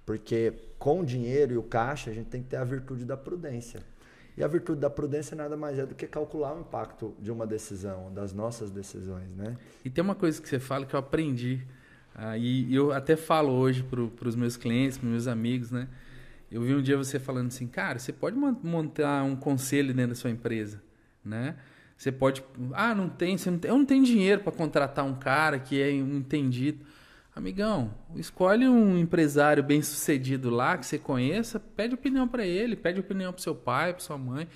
Porque 0.06 0.54
com 0.78 1.02
o 1.02 1.06
dinheiro 1.06 1.56
e 1.56 1.58
o 1.58 1.63
caixa, 1.63 2.12
a 2.12 2.13
gente 2.13 2.28
tem 2.28 2.43
que 2.43 2.50
ter 2.50 2.58
a 2.58 2.63
virtude 2.63 3.04
da 3.04 3.17
prudência. 3.17 3.82
E 4.38 4.43
a 4.43 4.48
virtude 4.48 4.80
da 4.80 4.89
prudência 4.89 5.36
nada 5.36 5.58
mais 5.58 5.80
é 5.80 5.86
do 5.88 5.95
que 5.95 6.06
calcular 6.06 6.54
o 6.54 6.60
impacto 6.60 7.15
de 7.19 7.32
uma 7.32 7.48
decisão, 7.48 8.13
das 8.13 8.32
nossas 8.32 8.69
decisões, 8.69 9.36
né? 9.36 9.58
E 9.84 9.89
tem 9.89 10.04
uma 10.04 10.13
coisa 10.13 10.39
que 10.39 10.48
você 10.48 10.60
fala 10.60 10.86
que 10.86 10.93
eu 10.93 11.00
aprendi 11.00 11.65
Ah, 12.13 12.38
e 12.38 12.74
eu 12.74 12.93
até 12.93 13.15
falo 13.15 13.52
hoje 13.52 13.84
para 13.84 14.28
os 14.30 14.36
meus 14.36 14.56
clientes, 14.56 15.00
para 15.00 15.10
meus 15.10 15.26
amigos, 15.26 15.71
né? 15.71 15.88
Eu 16.55 16.61
vi 16.61 16.73
um 16.73 16.81
dia 16.81 16.95
você 16.95 17.19
falando 17.19 17.47
assim, 17.47 17.67
cara, 17.67 17.99
você 17.99 18.13
pode 18.13 18.37
montar 18.37 19.23
um 19.23 19.35
conselho 19.35 19.93
dentro 19.93 20.11
da 20.11 20.15
sua 20.15 20.29
empresa, 20.29 20.81
né? 21.21 21.57
Você 21.97 22.13
pode, 22.13 22.41
ah, 22.71 22.95
não 22.95 23.09
tem, 23.09 23.35
não 23.45 23.59
tem 23.59 23.69
eu 23.69 23.77
não 23.77 23.85
tenho 23.85 24.05
dinheiro 24.05 24.41
para 24.41 24.53
contratar 24.53 25.03
um 25.03 25.15
cara 25.15 25.59
que 25.59 25.81
é 25.81 25.91
um 26.01 26.15
entendido. 26.15 26.79
Amigão, 27.35 27.93
escolhe 28.15 28.65
um 28.69 28.97
empresário 28.97 29.61
bem 29.61 29.81
sucedido 29.81 30.49
lá 30.49 30.77
que 30.77 30.85
você 30.85 30.97
conheça, 30.97 31.59
pede 31.59 31.93
opinião 31.93 32.25
para 32.25 32.45
ele, 32.45 32.77
pede 32.77 33.01
opinião 33.01 33.33
para 33.33 33.41
seu 33.41 33.53
pai, 33.53 33.91
para 33.91 34.01
sua 34.01 34.17
mãe. 34.17 34.47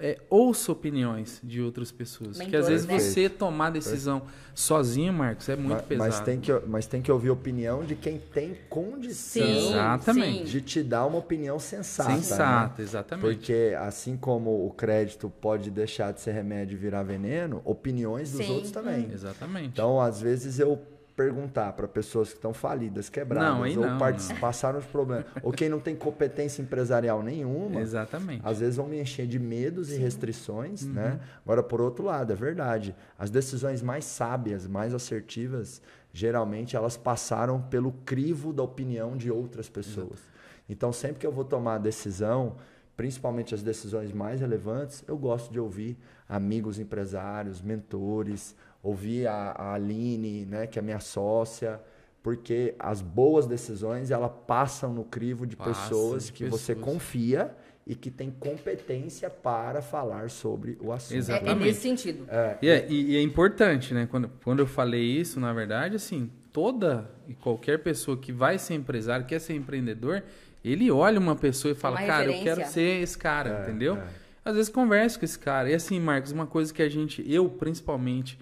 É, 0.00 0.16
ouça 0.30 0.70
opiniões 0.70 1.40
de 1.42 1.60
outras 1.60 1.90
pessoas. 1.90 2.38
Mentores, 2.38 2.44
porque 2.44 2.56
às 2.56 2.68
vezes 2.68 2.86
né? 2.86 2.98
você 2.98 3.28
tomar 3.28 3.70
decisão 3.70 4.22
sozinho, 4.54 5.12
Marcos, 5.12 5.48
é 5.48 5.56
muito 5.56 5.72
mas, 5.72 5.82
pesado. 5.82 6.10
Mas 6.10 6.20
tem, 6.20 6.40
que, 6.40 6.52
mas 6.66 6.86
tem 6.86 7.02
que 7.02 7.10
ouvir 7.10 7.30
a 7.30 7.32
opinião 7.32 7.84
de 7.84 7.96
quem 7.96 8.18
tem 8.18 8.56
condição 8.68 9.44
sim, 9.44 9.68
exatamente. 9.70 10.50
de 10.50 10.60
te 10.60 10.82
dar 10.84 11.04
uma 11.06 11.18
opinião 11.18 11.58
sensata. 11.58 12.12
Sensata, 12.12 12.74
né? 12.78 12.84
exatamente. 12.88 13.22
Porque 13.22 13.74
assim 13.80 14.16
como 14.16 14.66
o 14.66 14.70
crédito 14.70 15.28
pode 15.40 15.68
deixar 15.70 16.12
de 16.12 16.20
ser 16.20 16.32
remédio 16.32 16.74
e 16.74 16.78
virar 16.78 17.02
veneno, 17.02 17.60
opiniões 17.64 18.30
dos 18.30 18.46
sim. 18.46 18.52
outros 18.52 18.70
também. 18.70 19.10
Exatamente. 19.12 19.66
Então, 19.66 20.00
às 20.00 20.20
vezes 20.20 20.60
eu 20.60 20.80
perguntar 21.18 21.72
para 21.72 21.88
pessoas 21.88 22.28
que 22.28 22.36
estão 22.36 22.54
falidas, 22.54 23.08
quebradas, 23.08 23.74
não, 23.74 23.82
ou 23.82 23.90
não, 23.90 23.98
passaram 24.40 24.78
os 24.78 24.86
problemas, 24.86 25.26
ou 25.42 25.50
quem 25.50 25.68
não 25.68 25.80
tem 25.80 25.96
competência 25.96 26.62
empresarial 26.62 27.24
nenhuma, 27.24 27.80
Exatamente. 27.80 28.40
às 28.44 28.60
vezes 28.60 28.76
vão 28.76 28.86
me 28.86 29.00
encher 29.00 29.26
de 29.26 29.36
medos 29.36 29.88
Sim. 29.88 29.96
e 29.96 29.98
restrições, 29.98 30.84
uhum. 30.84 30.92
né? 30.92 31.18
Agora, 31.44 31.60
por 31.60 31.80
outro 31.80 32.04
lado, 32.04 32.32
é 32.32 32.36
verdade, 32.36 32.94
as 33.18 33.30
decisões 33.30 33.82
mais 33.82 34.04
sábias, 34.04 34.68
mais 34.68 34.94
assertivas, 34.94 35.82
geralmente 36.12 36.76
elas 36.76 36.96
passaram 36.96 37.60
pelo 37.62 37.90
crivo 38.06 38.52
da 38.52 38.62
opinião 38.62 39.16
de 39.16 39.28
outras 39.28 39.68
pessoas. 39.68 40.20
Exato. 40.20 40.38
Então, 40.68 40.92
sempre 40.92 41.18
que 41.18 41.26
eu 41.26 41.32
vou 41.32 41.44
tomar 41.44 41.74
a 41.74 41.78
decisão, 41.78 42.54
principalmente 42.96 43.56
as 43.56 43.62
decisões 43.62 44.12
mais 44.12 44.40
relevantes, 44.40 45.02
eu 45.08 45.18
gosto 45.18 45.50
de 45.50 45.58
ouvir 45.58 45.98
amigos 46.28 46.78
empresários, 46.78 47.60
mentores, 47.60 48.54
ouvir 48.82 49.26
a, 49.26 49.52
a 49.52 49.74
Aline, 49.74 50.44
né, 50.46 50.66
que 50.66 50.78
é 50.78 50.82
minha 50.82 51.00
sócia, 51.00 51.80
porque 52.22 52.74
as 52.78 53.00
boas 53.00 53.46
decisões 53.46 54.10
ela 54.10 54.28
passam 54.28 54.92
no 54.92 55.04
crivo 55.04 55.46
de 55.46 55.56
Passa 55.56 55.82
pessoas 55.82 56.26
de 56.26 56.32
que 56.32 56.44
pessoas. 56.44 56.60
você 56.62 56.74
confia 56.74 57.54
e 57.86 57.94
que 57.94 58.10
tem 58.10 58.30
competência 58.30 59.30
para 59.30 59.80
falar 59.80 60.28
sobre 60.28 60.76
o 60.78 60.92
assunto. 60.92 61.16
Exatamente. 61.16 61.48
É, 61.48 61.62
é 61.62 61.66
nesse 61.66 61.80
sentido. 61.80 62.26
É, 62.28 62.58
e, 62.60 62.68
é, 62.68 62.86
e, 62.86 63.16
é 63.16 63.22
importante, 63.22 63.94
né? 63.94 64.06
Quando, 64.10 64.30
quando 64.44 64.58
eu 64.58 64.66
falei 64.66 65.02
isso, 65.02 65.40
na 65.40 65.54
verdade, 65.54 65.96
assim, 65.96 66.30
toda 66.52 67.10
e 67.26 67.32
qualquer 67.32 67.78
pessoa 67.78 68.16
que 68.18 68.30
vai 68.30 68.58
ser 68.58 68.74
empresário, 68.74 69.24
quer 69.24 69.38
ser 69.38 69.54
empreendedor, 69.54 70.22
ele 70.62 70.90
olha 70.90 71.18
uma 71.18 71.34
pessoa 71.34 71.72
e 71.72 71.74
fala, 71.74 71.98
uma 71.98 72.06
cara, 72.06 72.24
referência. 72.24 72.50
eu 72.50 72.56
quero 72.56 72.68
ser 72.68 73.02
esse 73.02 73.16
cara, 73.16 73.60
é, 73.60 73.62
entendeu? 73.62 73.96
É. 73.96 74.06
Às 74.44 74.54
vezes 74.54 74.70
conversa 74.70 75.18
com 75.18 75.24
esse 75.24 75.38
cara. 75.38 75.70
E 75.70 75.74
assim, 75.74 75.98
Marcos, 75.98 76.30
uma 76.30 76.46
coisa 76.46 76.72
que 76.74 76.82
a 76.82 76.88
gente, 76.90 77.24
eu 77.26 77.48
principalmente, 77.48 78.38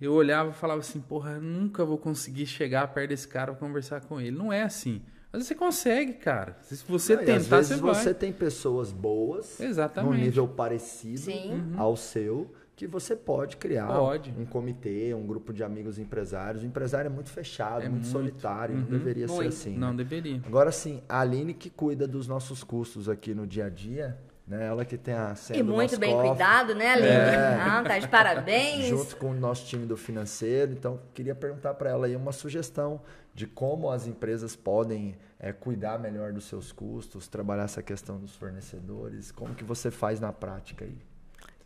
eu 0.00 0.12
olhava 0.12 0.50
e 0.50 0.54
falava 0.54 0.80
assim, 0.80 1.00
porra, 1.00 1.38
nunca 1.38 1.84
vou 1.84 1.98
conseguir 1.98 2.46
chegar 2.46 2.86
perto 2.88 3.10
desse 3.10 3.26
cara 3.26 3.52
pra 3.52 3.66
conversar 3.66 4.00
com 4.02 4.20
ele. 4.20 4.36
Não 4.36 4.52
é 4.52 4.62
assim. 4.62 5.02
Às 5.32 5.40
vezes 5.40 5.48
você 5.48 5.54
consegue, 5.54 6.12
cara. 6.14 6.56
Se 6.62 6.82
você 6.88 7.16
Não, 7.16 7.24
tentar, 7.24 7.58
às 7.58 7.68
vezes 7.68 7.80
você, 7.80 8.02
você 8.02 8.14
tem 8.14 8.32
pessoas 8.32 8.92
boas, 8.92 9.60
Exatamente. 9.60 10.10
num 10.10 10.24
nível 10.24 10.48
parecido 10.48 11.20
Sim. 11.20 11.52
Uhum. 11.52 11.74
ao 11.76 11.96
seu, 11.96 12.50
que 12.74 12.86
você 12.86 13.16
pode 13.16 13.56
criar 13.56 13.88
pode. 13.88 14.32
um 14.38 14.46
comitê, 14.46 15.12
um 15.12 15.26
grupo 15.26 15.52
de 15.52 15.64
amigos 15.64 15.98
empresários. 15.98 16.62
O 16.62 16.66
empresário 16.66 17.08
é 17.08 17.10
muito 17.10 17.28
fechado, 17.28 17.82
é 17.82 17.88
muito, 17.88 18.04
muito, 18.04 18.06
solitário, 18.06 18.76
uhum. 18.76 18.82
não 18.82 18.88
deveria 18.88 19.26
muito. 19.26 19.42
ser 19.42 19.48
assim. 19.48 19.76
Não 19.76 19.90
né? 19.90 19.96
deveria. 19.96 20.40
Agora 20.46 20.70
sim, 20.70 21.02
a 21.08 21.20
Aline 21.20 21.52
que 21.52 21.68
cuida 21.68 22.06
dos 22.06 22.28
nossos 22.28 22.62
custos 22.62 23.08
aqui 23.08 23.34
no 23.34 23.46
dia 23.48 23.66
a 23.66 23.68
dia, 23.68 24.16
né? 24.48 24.66
Ela 24.66 24.84
que 24.84 24.96
tem 24.96 25.14
a 25.14 25.34
senha 25.34 25.58
E 25.60 25.62
muito 25.62 25.98
bem 25.98 26.12
cofre. 26.12 26.28
cuidado, 26.30 26.74
né, 26.74 26.92
Aline? 26.92 27.08
É. 27.08 27.58
Ah, 27.60 27.82
tá 27.86 27.98
de 27.98 28.08
parabéns. 28.08 28.86
Junto 28.88 29.16
com 29.16 29.30
o 29.30 29.34
nosso 29.34 29.66
time 29.66 29.86
do 29.86 29.96
financeiro. 29.96 30.72
Então, 30.72 31.00
queria 31.14 31.34
perguntar 31.34 31.74
para 31.74 31.90
ela 31.90 32.06
aí 32.06 32.16
uma 32.16 32.32
sugestão 32.32 33.00
de 33.34 33.46
como 33.46 33.90
as 33.90 34.06
empresas 34.06 34.56
podem 34.56 35.16
é, 35.38 35.52
cuidar 35.52 35.98
melhor 35.98 36.32
dos 36.32 36.44
seus 36.46 36.72
custos, 36.72 37.28
trabalhar 37.28 37.64
essa 37.64 37.82
questão 37.82 38.18
dos 38.18 38.34
fornecedores. 38.34 39.30
Como 39.30 39.54
que 39.54 39.62
você 39.62 39.90
faz 39.90 40.18
na 40.18 40.32
prática 40.32 40.84
aí? 40.84 40.98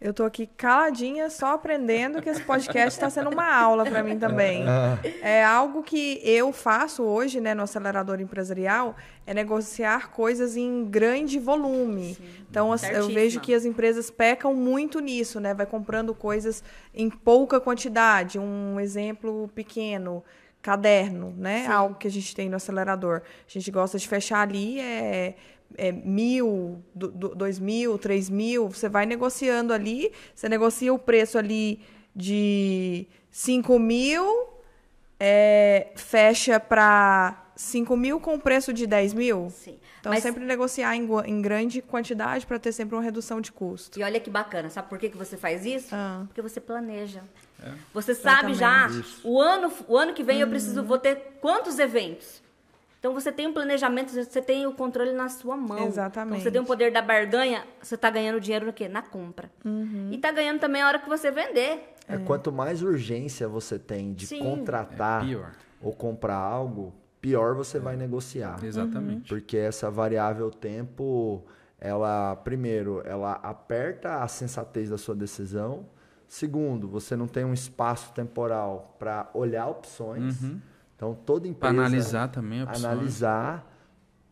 Eu 0.04 0.12
tô 0.12 0.24
aqui 0.24 0.48
caladinha, 0.56 1.30
só 1.30 1.54
aprendendo 1.54 2.20
que 2.20 2.28
esse 2.28 2.42
podcast 2.42 2.98
está 2.98 3.08
sendo 3.08 3.30
uma 3.30 3.54
aula 3.54 3.84
para 3.84 4.02
mim 4.02 4.18
também. 4.18 4.64
É 5.22 5.44
algo 5.44 5.82
que 5.82 6.20
eu 6.24 6.52
faço 6.52 7.04
hoje, 7.04 7.40
né, 7.40 7.54
no 7.54 7.62
acelerador 7.62 8.20
empresarial, 8.20 8.96
é 9.24 9.32
negociar 9.32 10.10
coisas 10.10 10.56
em 10.56 10.84
grande 10.84 11.38
volume. 11.38 12.14
Sim. 12.14 12.24
Então, 12.50 12.74
eu 12.92 13.06
vejo 13.08 13.38
que 13.40 13.54
as 13.54 13.64
empresas 13.64 14.10
pecam 14.10 14.52
muito 14.54 14.98
nisso, 14.98 15.38
né? 15.38 15.54
Vai 15.54 15.66
comprando 15.66 16.12
coisas 16.14 16.64
em 16.92 17.08
pouca 17.08 17.60
quantidade. 17.60 18.38
Um 18.38 18.80
exemplo 18.80 19.48
pequeno, 19.54 20.24
caderno, 20.60 21.32
né? 21.36 21.62
Sim. 21.62 21.72
Algo 21.72 21.94
que 21.94 22.08
a 22.08 22.10
gente 22.10 22.34
tem 22.34 22.48
no 22.48 22.56
acelerador. 22.56 23.22
A 23.46 23.50
gente 23.50 23.70
gosta 23.70 23.96
de 23.98 24.08
fechar 24.08 24.40
ali 24.40 24.80
é 24.80 25.34
é, 25.76 25.92
mil, 25.92 26.82
do, 26.94 27.08
do, 27.08 27.34
dois 27.34 27.58
mil, 27.58 27.98
três 27.98 28.28
mil, 28.28 28.68
você 28.68 28.88
vai 28.88 29.06
negociando 29.06 29.72
ali, 29.72 30.12
você 30.34 30.48
negocia 30.48 30.92
o 30.92 30.98
preço 30.98 31.38
ali 31.38 31.80
de 32.14 33.06
cinco 33.30 33.78
mil, 33.78 34.48
é, 35.18 35.92
fecha 35.94 36.58
para 36.58 37.38
cinco 37.54 37.96
mil 37.96 38.18
com 38.20 38.38
preço 38.38 38.72
de 38.72 38.86
dez 38.86 39.14
mil. 39.14 39.50
Sim. 39.50 39.78
Então, 40.00 40.10
Mas... 40.10 40.22
sempre 40.22 40.44
negociar 40.44 40.96
em, 40.96 41.08
em 41.26 41.40
grande 41.40 41.80
quantidade 41.80 42.44
para 42.44 42.58
ter 42.58 42.72
sempre 42.72 42.96
uma 42.96 43.02
redução 43.02 43.40
de 43.40 43.52
custo. 43.52 43.98
E 44.00 44.02
olha 44.02 44.18
que 44.18 44.28
bacana, 44.28 44.68
sabe 44.68 44.88
por 44.88 44.98
que, 44.98 45.08
que 45.08 45.16
você 45.16 45.36
faz 45.36 45.64
isso? 45.64 45.88
Ah. 45.92 46.24
Porque 46.26 46.42
você 46.42 46.60
planeja. 46.60 47.22
É. 47.62 47.70
Você 47.94 48.14
sabe 48.14 48.54
já, 48.54 48.88
o 49.22 49.40
ano, 49.40 49.72
o 49.86 49.96
ano 49.96 50.12
que 50.12 50.24
vem 50.24 50.40
eu 50.40 50.48
preciso, 50.48 50.80
uhum. 50.80 50.86
vou 50.86 50.98
ter 50.98 51.38
quantos 51.40 51.78
eventos? 51.78 52.42
Então 53.02 53.12
você 53.12 53.32
tem 53.32 53.48
um 53.48 53.52
planejamento, 53.52 54.12
você 54.12 54.40
tem 54.40 54.64
o 54.64 54.74
controle 54.74 55.12
na 55.12 55.28
sua 55.28 55.56
mão. 55.56 55.88
Exatamente. 55.88 56.34
Então 56.34 56.44
você 56.44 56.50
tem 56.52 56.60
o 56.60 56.64
poder 56.64 56.92
da 56.92 57.02
barganha, 57.02 57.64
você 57.82 57.96
está 57.96 58.08
ganhando 58.08 58.40
dinheiro 58.40 58.64
no 58.64 58.72
quê? 58.72 58.88
Na 58.88 59.02
compra. 59.02 59.50
Uhum. 59.64 60.10
E 60.12 60.14
está 60.14 60.30
ganhando 60.30 60.60
também 60.60 60.82
a 60.82 60.86
hora 60.86 61.00
que 61.00 61.08
você 61.08 61.32
vender. 61.32 61.96
É, 62.06 62.14
é. 62.14 62.18
Quanto 62.18 62.52
mais 62.52 62.80
urgência 62.80 63.48
você 63.48 63.76
tem 63.76 64.14
de 64.14 64.28
Sim. 64.28 64.38
contratar 64.38 65.28
é 65.28 65.36
ou 65.80 65.92
comprar 65.92 66.36
algo, 66.36 66.94
pior 67.20 67.56
você 67.56 67.78
é. 67.78 67.80
vai 67.80 67.96
negociar. 67.96 68.62
Exatamente. 68.62 69.28
Porque 69.28 69.56
essa 69.56 69.90
variável 69.90 70.48
tempo, 70.48 71.44
ela, 71.80 72.36
primeiro, 72.36 73.02
ela 73.04 73.32
aperta 73.32 74.22
a 74.22 74.28
sensatez 74.28 74.90
da 74.90 74.96
sua 74.96 75.16
decisão. 75.16 75.86
Segundo, 76.28 76.86
você 76.86 77.16
não 77.16 77.26
tem 77.26 77.44
um 77.44 77.52
espaço 77.52 78.12
temporal 78.12 78.94
para 78.96 79.28
olhar 79.34 79.66
opções. 79.66 80.40
Uhum. 80.40 80.60
Então 81.02 81.14
toda 81.14 81.48
empresa 81.48 81.74
analisar 81.74 82.28
também 82.28 82.62
opções. 82.62 82.84
analisar 82.84 83.68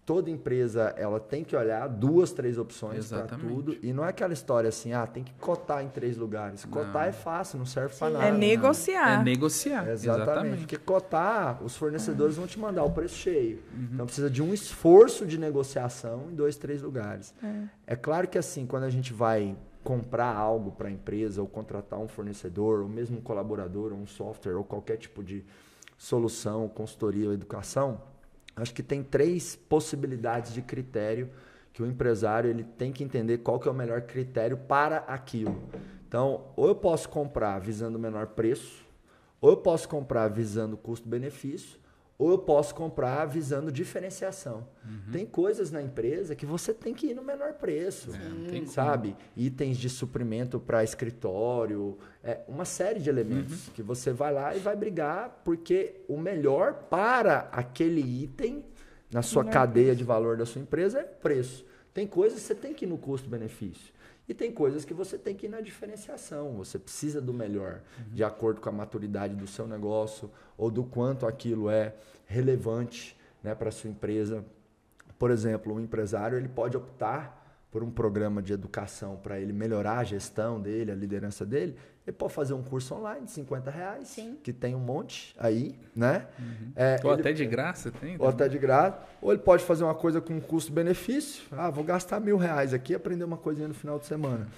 toda 0.06 0.30
empresa 0.30 0.94
ela 0.96 1.18
tem 1.18 1.42
que 1.42 1.56
olhar 1.56 1.88
duas, 1.88 2.30
três 2.32 2.58
opções 2.58 3.08
para 3.08 3.26
tudo 3.26 3.76
e 3.82 3.92
não 3.92 4.04
é 4.04 4.10
aquela 4.10 4.32
história 4.32 4.68
assim, 4.68 4.92
ah, 4.92 5.04
tem 5.04 5.24
que 5.24 5.32
cotar 5.34 5.84
em 5.84 5.88
três 5.88 6.16
lugares. 6.16 6.64
Cotar 6.64 6.92
não. 6.92 7.08
é 7.08 7.12
fácil, 7.12 7.58
não 7.58 7.66
serve 7.66 7.96
para 7.96 8.10
nada. 8.10 8.24
É 8.26 8.30
negociar. 8.32 9.16
Não. 9.16 9.20
É 9.20 9.24
negociar. 9.24 9.88
Exatamente. 9.88 10.30
Exatamente. 10.30 10.60
Porque 10.60 10.76
cotar, 10.76 11.60
os 11.60 11.76
fornecedores 11.76 12.36
vão 12.36 12.46
te 12.46 12.58
mandar 12.58 12.84
o 12.84 12.92
preço 12.92 13.16
cheio. 13.16 13.62
Uhum. 13.74 13.88
Então 13.94 14.06
precisa 14.06 14.30
de 14.30 14.40
um 14.40 14.54
esforço 14.54 15.26
de 15.26 15.38
negociação 15.38 16.28
em 16.30 16.36
dois, 16.36 16.56
três 16.56 16.82
lugares. 16.82 17.34
É, 17.42 17.94
é 17.94 17.96
claro 17.96 18.28
que 18.28 18.38
assim, 18.38 18.64
quando 18.64 18.84
a 18.84 18.90
gente 18.90 19.12
vai 19.12 19.56
comprar 19.82 20.36
algo 20.36 20.70
para 20.70 20.88
a 20.88 20.90
empresa 20.90 21.40
ou 21.40 21.48
contratar 21.48 21.98
um 21.98 22.06
fornecedor, 22.06 22.80
ou 22.80 22.88
mesmo 22.88 23.18
um 23.18 23.20
colaborador, 23.20 23.92
ou 23.92 23.98
um 23.98 24.06
software 24.06 24.54
ou 24.54 24.62
qualquer 24.62 24.98
tipo 24.98 25.22
de 25.22 25.44
solução, 26.00 26.66
consultoria 26.66 27.26
ou 27.26 27.34
educação, 27.34 28.00
acho 28.56 28.72
que 28.72 28.82
tem 28.82 29.02
três 29.02 29.54
possibilidades 29.54 30.54
de 30.54 30.62
critério 30.62 31.28
que 31.74 31.82
o 31.82 31.86
empresário 31.86 32.48
ele 32.48 32.64
tem 32.64 32.90
que 32.90 33.04
entender 33.04 33.38
qual 33.38 33.60
que 33.60 33.68
é 33.68 33.70
o 33.70 33.74
melhor 33.74 34.00
critério 34.00 34.56
para 34.56 34.96
aquilo. 35.00 35.62
Então, 36.08 36.46
ou 36.56 36.68
eu 36.68 36.74
posso 36.74 37.06
comprar 37.10 37.58
visando 37.58 37.98
o 37.98 38.00
menor 38.00 38.28
preço, 38.28 38.82
ou 39.42 39.50
eu 39.50 39.58
posso 39.58 39.90
comprar 39.90 40.28
visando 40.28 40.74
custo-benefício, 40.74 41.78
ou 42.20 42.32
eu 42.32 42.38
posso 42.38 42.74
comprar 42.74 43.24
visando 43.24 43.72
diferenciação. 43.72 44.68
Uhum. 44.84 45.10
Tem 45.10 45.24
coisas 45.24 45.70
na 45.70 45.80
empresa 45.80 46.36
que 46.36 46.44
você 46.44 46.74
tem 46.74 46.92
que 46.92 47.06
ir 47.06 47.14
no 47.14 47.24
menor 47.24 47.54
preço, 47.54 48.10
é, 48.14 48.66
sabe? 48.66 49.16
Itens 49.34 49.78
de 49.78 49.88
suprimento 49.88 50.60
para 50.60 50.84
escritório, 50.84 51.96
é, 52.22 52.40
uma 52.46 52.66
série 52.66 53.00
de 53.00 53.08
elementos 53.08 53.68
uhum. 53.68 53.72
que 53.72 53.82
você 53.82 54.12
vai 54.12 54.34
lá 54.34 54.54
e 54.54 54.58
vai 54.58 54.76
brigar 54.76 55.40
porque 55.42 56.02
o 56.06 56.18
melhor 56.18 56.74
para 56.90 57.48
aquele 57.52 58.02
item 58.02 58.66
na 59.10 59.22
sua 59.22 59.42
cadeia 59.42 59.86
preço. 59.86 59.98
de 59.98 60.04
valor 60.04 60.36
da 60.36 60.44
sua 60.44 60.60
empresa 60.60 61.00
é 61.00 61.04
preço. 61.04 61.64
Tem 61.94 62.06
coisas 62.06 62.38
que 62.38 62.46
você 62.46 62.54
tem 62.54 62.74
que 62.74 62.84
ir 62.84 62.88
no 62.88 62.98
custo-benefício. 62.98 63.94
E 64.30 64.34
tem 64.34 64.52
coisas 64.52 64.84
que 64.84 64.94
você 64.94 65.18
tem 65.18 65.34
que 65.34 65.46
ir 65.46 65.48
na 65.48 65.60
diferenciação. 65.60 66.52
Você 66.52 66.78
precisa 66.78 67.20
do 67.20 67.34
melhor, 67.34 67.80
uhum. 67.98 68.14
de 68.14 68.22
acordo 68.22 68.60
com 68.60 68.68
a 68.68 68.72
maturidade 68.72 69.34
do 69.34 69.48
seu 69.48 69.66
negócio 69.66 70.30
ou 70.56 70.70
do 70.70 70.84
quanto 70.84 71.26
aquilo 71.26 71.68
é 71.68 71.96
relevante 72.26 73.18
né, 73.42 73.56
para 73.56 73.70
a 73.70 73.72
sua 73.72 73.90
empresa. 73.90 74.44
Por 75.18 75.32
exemplo, 75.32 75.74
um 75.74 75.80
empresário 75.80 76.38
ele 76.38 76.46
pode 76.46 76.76
optar 76.76 77.66
por 77.72 77.82
um 77.82 77.90
programa 77.90 78.40
de 78.40 78.52
educação 78.52 79.16
para 79.16 79.40
ele 79.40 79.52
melhorar 79.52 79.98
a 79.98 80.04
gestão 80.04 80.60
dele, 80.60 80.92
a 80.92 80.94
liderança 80.94 81.44
dele, 81.44 81.76
ele 82.06 82.16
pode 82.16 82.32
fazer 82.32 82.54
um 82.54 82.62
curso 82.62 82.94
online 82.94 83.26
de 83.26 83.30
50 83.30 83.70
reais, 83.70 84.08
Sim. 84.08 84.38
que 84.42 84.52
tem 84.52 84.74
um 84.74 84.80
monte 84.80 85.34
aí, 85.38 85.78
né? 85.94 86.26
Uhum. 86.38 86.72
É, 86.74 86.98
ou 87.04 87.12
ele, 87.12 87.20
até 87.20 87.32
de 87.32 87.44
graça 87.44 87.90
tem. 87.90 88.16
Ou 88.18 88.26
até 88.26 88.48
de 88.48 88.58
graça. 88.58 88.98
Ou 89.20 89.32
ele 89.32 89.42
pode 89.42 89.62
fazer 89.64 89.84
uma 89.84 89.94
coisa 89.94 90.20
com 90.20 90.40
custo-benefício. 90.40 91.44
Ah, 91.52 91.70
vou 91.70 91.84
gastar 91.84 92.18
mil 92.18 92.36
reais 92.36 92.72
aqui 92.72 92.94
e 92.94 92.96
aprender 92.96 93.24
uma 93.24 93.36
coisinha 93.36 93.68
no 93.68 93.74
final 93.74 93.98
de 93.98 94.06
semana. 94.06 94.48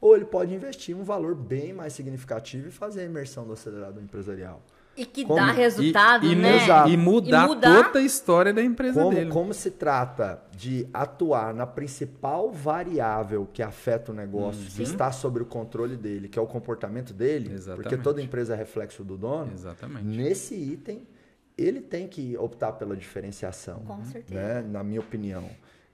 Ou 0.00 0.14
ele 0.14 0.24
pode 0.24 0.54
investir 0.54 0.96
um 0.96 1.02
valor 1.02 1.34
bem 1.34 1.72
mais 1.72 1.92
significativo 1.92 2.68
e 2.68 2.70
fazer 2.70 3.00
a 3.00 3.04
imersão 3.04 3.46
do 3.46 3.52
acelerador 3.52 4.02
empresarial. 4.02 4.62
E 5.00 5.06
que 5.06 5.24
como, 5.24 5.36
dá 5.36 5.50
resultado, 5.50 6.26
e, 6.26 6.32
e, 6.32 6.36
né? 6.36 6.58
E 6.86 6.94
mudar, 6.94 7.44
e 7.44 7.48
mudar, 7.48 7.84
toda 7.84 8.00
a 8.00 8.02
história 8.02 8.52
da 8.52 8.62
empresa 8.62 9.00
como, 9.02 9.16
dele. 9.16 9.30
Como 9.30 9.54
se 9.54 9.70
trata 9.70 10.42
de 10.52 10.86
atuar 10.92 11.54
na 11.54 11.66
principal 11.66 12.52
variável 12.52 13.48
que 13.50 13.62
afeta 13.62 14.12
o 14.12 14.14
negócio, 14.14 14.70
que 14.70 14.82
está 14.82 15.10
sob 15.10 15.40
o 15.40 15.46
controle 15.46 15.96
dele, 15.96 16.28
que 16.28 16.38
é 16.38 16.42
o 16.42 16.46
comportamento 16.46 17.14
dele, 17.14 17.50
Exatamente. 17.50 17.82
porque 17.82 17.96
toda 17.96 18.20
empresa 18.20 18.52
é 18.52 18.56
reflexo 18.58 19.02
do 19.02 19.16
dono. 19.16 19.50
Exatamente. 19.54 20.04
Nesse 20.04 20.54
item, 20.54 21.06
ele 21.56 21.80
tem 21.80 22.06
que 22.06 22.36
optar 22.36 22.72
pela 22.72 22.94
diferenciação. 22.94 23.80
Com 23.86 24.04
certeza. 24.04 24.38
Né? 24.38 24.60
Na 24.60 24.84
minha 24.84 25.00
opinião. 25.00 25.48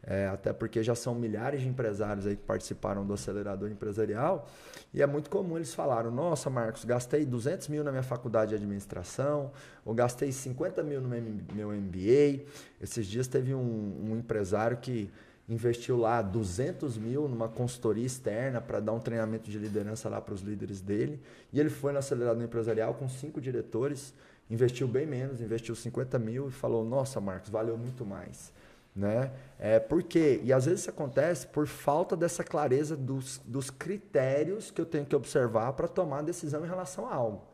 É, 0.09 0.29
até 0.29 0.53
porque 0.53 0.85
já 0.85 0.95
são 0.95 1.17
milhares 1.17 1.63
de 1.63 1.69
empresários 1.69 2.29
aí 2.29 2.37
que 2.37 2.43
participaram 2.43 3.05
do 3.05 3.13
acelerador 3.13 3.69
empresarial 3.69 4.49
e 4.95 5.03
é 5.03 5.07
muito 5.07 5.29
comum 5.29 5.57
eles 5.57 5.75
falaram: 5.75 6.11
Nossa, 6.11 6.49
Marcos, 6.49 6.85
gastei 6.85 7.25
200 7.25 7.69
mil 7.69 7.83
na 7.83 7.91
minha 7.91 8.03
faculdade 8.03 8.51
de 8.51 8.55
administração, 8.55 9.51
ou 9.85 9.93
gastei 9.93 10.31
50 10.31 10.83
mil 10.83 11.01
no 11.01 11.09
meu 11.09 11.71
MBA. 11.71 12.45
Esses 12.81 13.07
dias 13.07 13.27
teve 13.27 13.55
um, 13.55 14.11
um 14.11 14.17
empresário 14.17 14.77
que 14.77 15.11
investiu 15.49 15.97
lá 15.97 16.23
200 16.23 16.97
mil 16.97 17.29
numa 17.29 17.49
consultoria 17.49 18.07
externa 18.07 18.61
para 18.61 18.81
dar 18.81 18.93
um 18.93 19.01
treinamento 19.01 19.51
de 19.51 19.59
liderança 19.59 20.09
lá 20.09 20.21
para 20.21 20.35
os 20.35 20.41
líderes 20.41 20.81
dele. 20.81 21.21
E 21.53 21.61
ele 21.61 21.71
foi 21.71 21.93
no 21.93 21.99
acelerador 21.99 22.43
empresarial 22.43 22.95
com 22.95 23.09
cinco 23.09 23.41
diretores, 23.41 24.15
investiu 24.49 24.89
bem 24.89 25.05
menos, 25.05 25.41
investiu 25.41 25.75
50 25.75 26.19
mil 26.19 26.49
e 26.49 26.53
falou: 26.53 26.85
Nossa, 26.85 27.21
Marcos, 27.21 27.51
valeu 27.51 27.77
muito 27.77 28.07
mais 28.07 28.53
né? 28.97 29.31
É, 29.59 29.79
por 29.79 30.03
quê? 30.03 30.41
E 30.43 30.53
às 30.53 30.65
vezes 30.65 30.81
isso 30.81 30.91
acontece 30.91 31.47
por 31.47 31.67
falta 31.67 32.17
dessa 32.17 32.43
clareza 32.43 32.97
dos, 32.97 33.39
dos 33.45 33.71
critérios 33.71 34.71
que 34.71 34.81
eu 34.81 34.87
tenho 34.87 35.05
que 35.05 35.15
observar 35.15 35.75
para 35.75 35.87
tomar 35.87 36.23
decisão 36.23 36.65
em 36.65 36.69
relação 36.69 37.07
a 37.07 37.15
algo. 37.15 37.45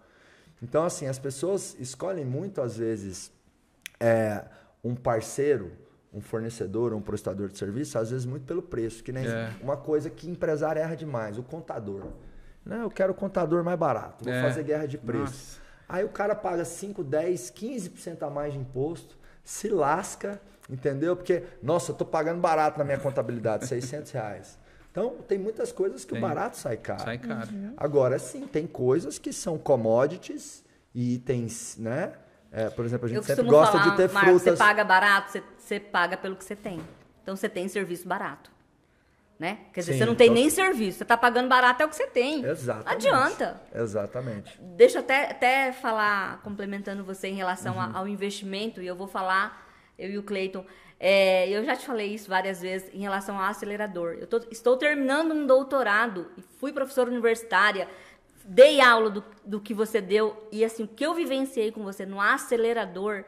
Então, 0.62 0.84
assim, 0.84 1.07
as 1.07 1.18
pessoas 1.18 1.76
escolhem 1.80 2.24
muito, 2.24 2.62
às 2.62 2.76
vezes, 2.76 3.32
é, 3.99 4.45
um 4.84 4.95
parceiro, 4.95 5.72
um 6.14 6.20
fornecedor, 6.20 6.95
um 6.95 7.01
prestador 7.01 7.49
de 7.49 7.59
serviço, 7.59 7.99
às 7.99 8.11
vezes 8.11 8.24
muito 8.24 8.47
pelo 8.47 8.62
preço, 8.62 9.03
que 9.03 9.11
nem 9.11 9.26
é. 9.26 9.51
uma 9.61 9.76
coisa 9.76 10.09
que 10.09 10.30
empresário 10.30 10.80
erra 10.80 10.95
demais, 10.95 11.36
o 11.38 11.43
contador. 11.43 12.07
Não, 12.64 12.82
eu 12.82 12.90
quero 12.90 13.11
o 13.12 13.14
contador 13.14 13.64
mais 13.64 13.78
barato, 13.78 14.24
vou 14.24 14.32
é. 14.32 14.40
fazer 14.40 14.62
guerra 14.62 14.86
de 14.86 14.99
preço. 14.99 15.24
Nossa. 15.24 15.62
Aí 15.88 16.05
o 16.05 16.09
cara 16.09 16.36
paga 16.36 16.64
5, 16.64 17.03
10, 17.03 17.51
15% 17.51 18.22
a 18.22 18.30
mais 18.30 18.53
de 18.53 18.59
imposto, 18.61 19.16
se 19.43 19.68
lasca 19.68 20.40
Entendeu? 20.73 21.14
Porque, 21.14 21.43
nossa, 21.62 21.93
eu 21.93 21.95
tô 21.95 22.07
pagando 22.07 22.41
barato 22.41 22.79
na 22.79 22.85
minha 22.85 22.99
contabilidade, 22.99 23.66
600 23.66 24.11
reais. 24.12 24.59
Então, 24.91 25.16
tem 25.29 25.39
muitas 25.39 25.70
coisas 25.70 26.03
que 26.03 26.12
tem. 26.12 26.18
o 26.18 26.23
barato 26.23 26.57
sai 26.57 26.79
caro. 26.79 27.03
Sai 27.03 27.18
caro. 27.18 27.51
Uhum. 27.53 27.75
Agora, 27.77 28.18
sim, 28.18 28.47
tem 28.47 28.66
coisas 28.66 29.18
que 29.18 29.35
são 29.35 29.59
commodities 29.59 30.64
e 30.95 31.16
itens, 31.16 31.77
né? 31.79 32.14
É, 32.51 32.70
por 32.70 32.87
exemplo, 32.87 33.05
a 33.05 33.09
gente 33.11 33.25
sempre 33.25 33.45
gosta 33.45 33.79
falar, 33.79 33.91
de 33.91 33.97
ter 33.99 34.11
Marcos, 34.11 34.43
frutas. 34.43 34.59
Você 34.59 34.64
paga 34.64 34.83
barato, 34.83 35.31
você, 35.31 35.43
você, 35.59 35.79
paga 35.79 36.16
pelo 36.16 36.37
que 36.37 36.45
você 36.45 36.57
tem. 36.57 36.81
Então, 37.23 37.37
você 37.37 37.51
tem 37.51 37.68
serviço 37.68 38.09
barato. 38.09 38.51
Né? 39.39 39.59
Quer 39.75 39.81
dizer, 39.81 39.93
sim, 39.93 39.99
você 39.99 40.07
não 40.07 40.14
tem 40.14 40.29
então... 40.29 40.41
nem 40.41 40.49
serviço, 40.49 40.99
você 40.99 41.05
está 41.05 41.16
pagando 41.16 41.49
barato 41.49 41.83
é 41.83 41.87
o 41.87 41.89
que 41.89 41.97
você 41.97 42.07
tem. 42.07 42.45
Exatamente. 42.45 43.09
Adianta. 43.09 43.61
Exatamente. 43.75 44.61
Deixa 44.77 44.99
eu 44.99 45.03
até, 45.03 45.31
até 45.31 45.73
falar, 45.73 46.41
complementando 46.43 47.05
você 47.05 47.29
em 47.29 47.35
relação 47.35 47.77
uhum. 47.77 47.97
ao 47.97 48.09
investimento, 48.09 48.81
e 48.81 48.87
eu 48.87 48.97
vou 48.97 49.09
falar 49.09 49.72
eu 49.99 50.11
e 50.11 50.18
o 50.18 50.22
Cleiton. 50.22 50.64
É, 50.99 51.49
eu 51.49 51.64
já 51.64 51.74
te 51.74 51.84
falei 51.84 52.14
isso 52.14 52.28
várias 52.28 52.61
vezes 52.61 52.88
em 52.95 53.01
relação 53.01 53.36
ao 53.36 53.45
acelerador. 53.45 54.16
Eu 54.20 54.26
tô, 54.26 54.40
estou 54.51 54.76
terminando 54.76 55.32
um 55.32 55.47
doutorado 55.47 56.30
e 56.36 56.43
fui 56.43 56.72
professora 56.72 57.11
universitária, 57.11 57.88
dei 58.45 58.80
aula 58.80 59.11
do, 59.11 59.24
do 59.45 59.61
que 59.61 59.74
você 59.74 60.01
deu 60.01 60.49
e 60.53 60.64
assim, 60.64 60.84
o 60.84 60.88
que 60.88 61.05
eu 61.05 61.12
vivenciei 61.12 61.72
com 61.72 61.82
você 61.82 62.07
no 62.07 62.20
acelerador, 62.20 63.24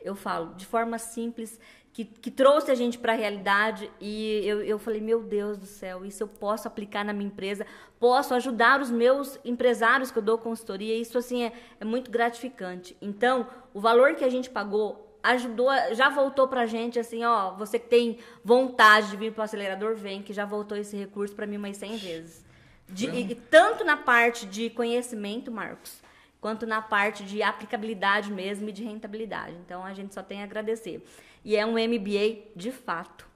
eu 0.00 0.14
falo 0.14 0.54
de 0.54 0.64
forma 0.66 0.98
simples, 0.98 1.58
que, 1.92 2.04
que 2.04 2.30
trouxe 2.30 2.70
a 2.70 2.74
gente 2.74 2.98
para 2.98 3.14
a 3.14 3.16
realidade 3.16 3.90
e 4.00 4.42
eu, 4.44 4.62
eu 4.62 4.78
falei, 4.78 5.00
meu 5.00 5.22
Deus 5.22 5.56
do 5.56 5.66
céu, 5.66 6.04
isso 6.04 6.22
eu 6.22 6.28
posso 6.28 6.68
aplicar 6.68 7.04
na 7.04 7.12
minha 7.12 7.26
empresa, 7.26 7.66
posso 7.98 8.34
ajudar 8.34 8.80
os 8.82 8.90
meus 8.90 9.38
empresários 9.44 10.10
que 10.10 10.18
eu 10.18 10.22
dou 10.22 10.36
consultoria, 10.36 10.94
isso 10.94 11.16
assim 11.16 11.44
é, 11.44 11.52
é 11.80 11.84
muito 11.84 12.10
gratificante. 12.10 12.94
Então, 13.00 13.48
o 13.72 13.80
valor 13.80 14.14
que 14.14 14.24
a 14.24 14.28
gente 14.28 14.50
pagou 14.50 15.05
ajudou, 15.30 15.68
já 15.92 16.08
voltou 16.08 16.48
pra 16.48 16.66
gente 16.66 16.98
assim, 16.98 17.24
ó, 17.24 17.54
você 17.54 17.78
que 17.78 17.88
tem 17.88 18.18
vontade 18.44 19.10
de 19.10 19.16
vir 19.16 19.32
pro 19.32 19.42
acelerador, 19.42 19.94
vem, 19.94 20.22
que 20.22 20.32
já 20.32 20.44
voltou 20.44 20.76
esse 20.76 20.96
recurso 20.96 21.34
para 21.34 21.46
mim 21.46 21.56
umas 21.56 21.76
100 21.76 21.96
vezes. 21.96 22.44
De, 22.88 23.06
e, 23.06 23.34
tanto 23.34 23.84
na 23.84 23.96
parte 23.96 24.46
de 24.46 24.70
conhecimento, 24.70 25.50
Marcos, 25.50 26.00
quanto 26.40 26.66
na 26.66 26.80
parte 26.80 27.24
de 27.24 27.42
aplicabilidade 27.42 28.30
mesmo 28.30 28.68
e 28.68 28.72
de 28.72 28.84
rentabilidade. 28.84 29.56
Então 29.64 29.84
a 29.84 29.92
gente 29.92 30.14
só 30.14 30.22
tem 30.22 30.40
a 30.40 30.44
agradecer. 30.44 31.04
E 31.44 31.56
é 31.56 31.66
um 31.66 31.72
MBA 31.72 32.52
de 32.54 32.70
fato. 32.70 33.26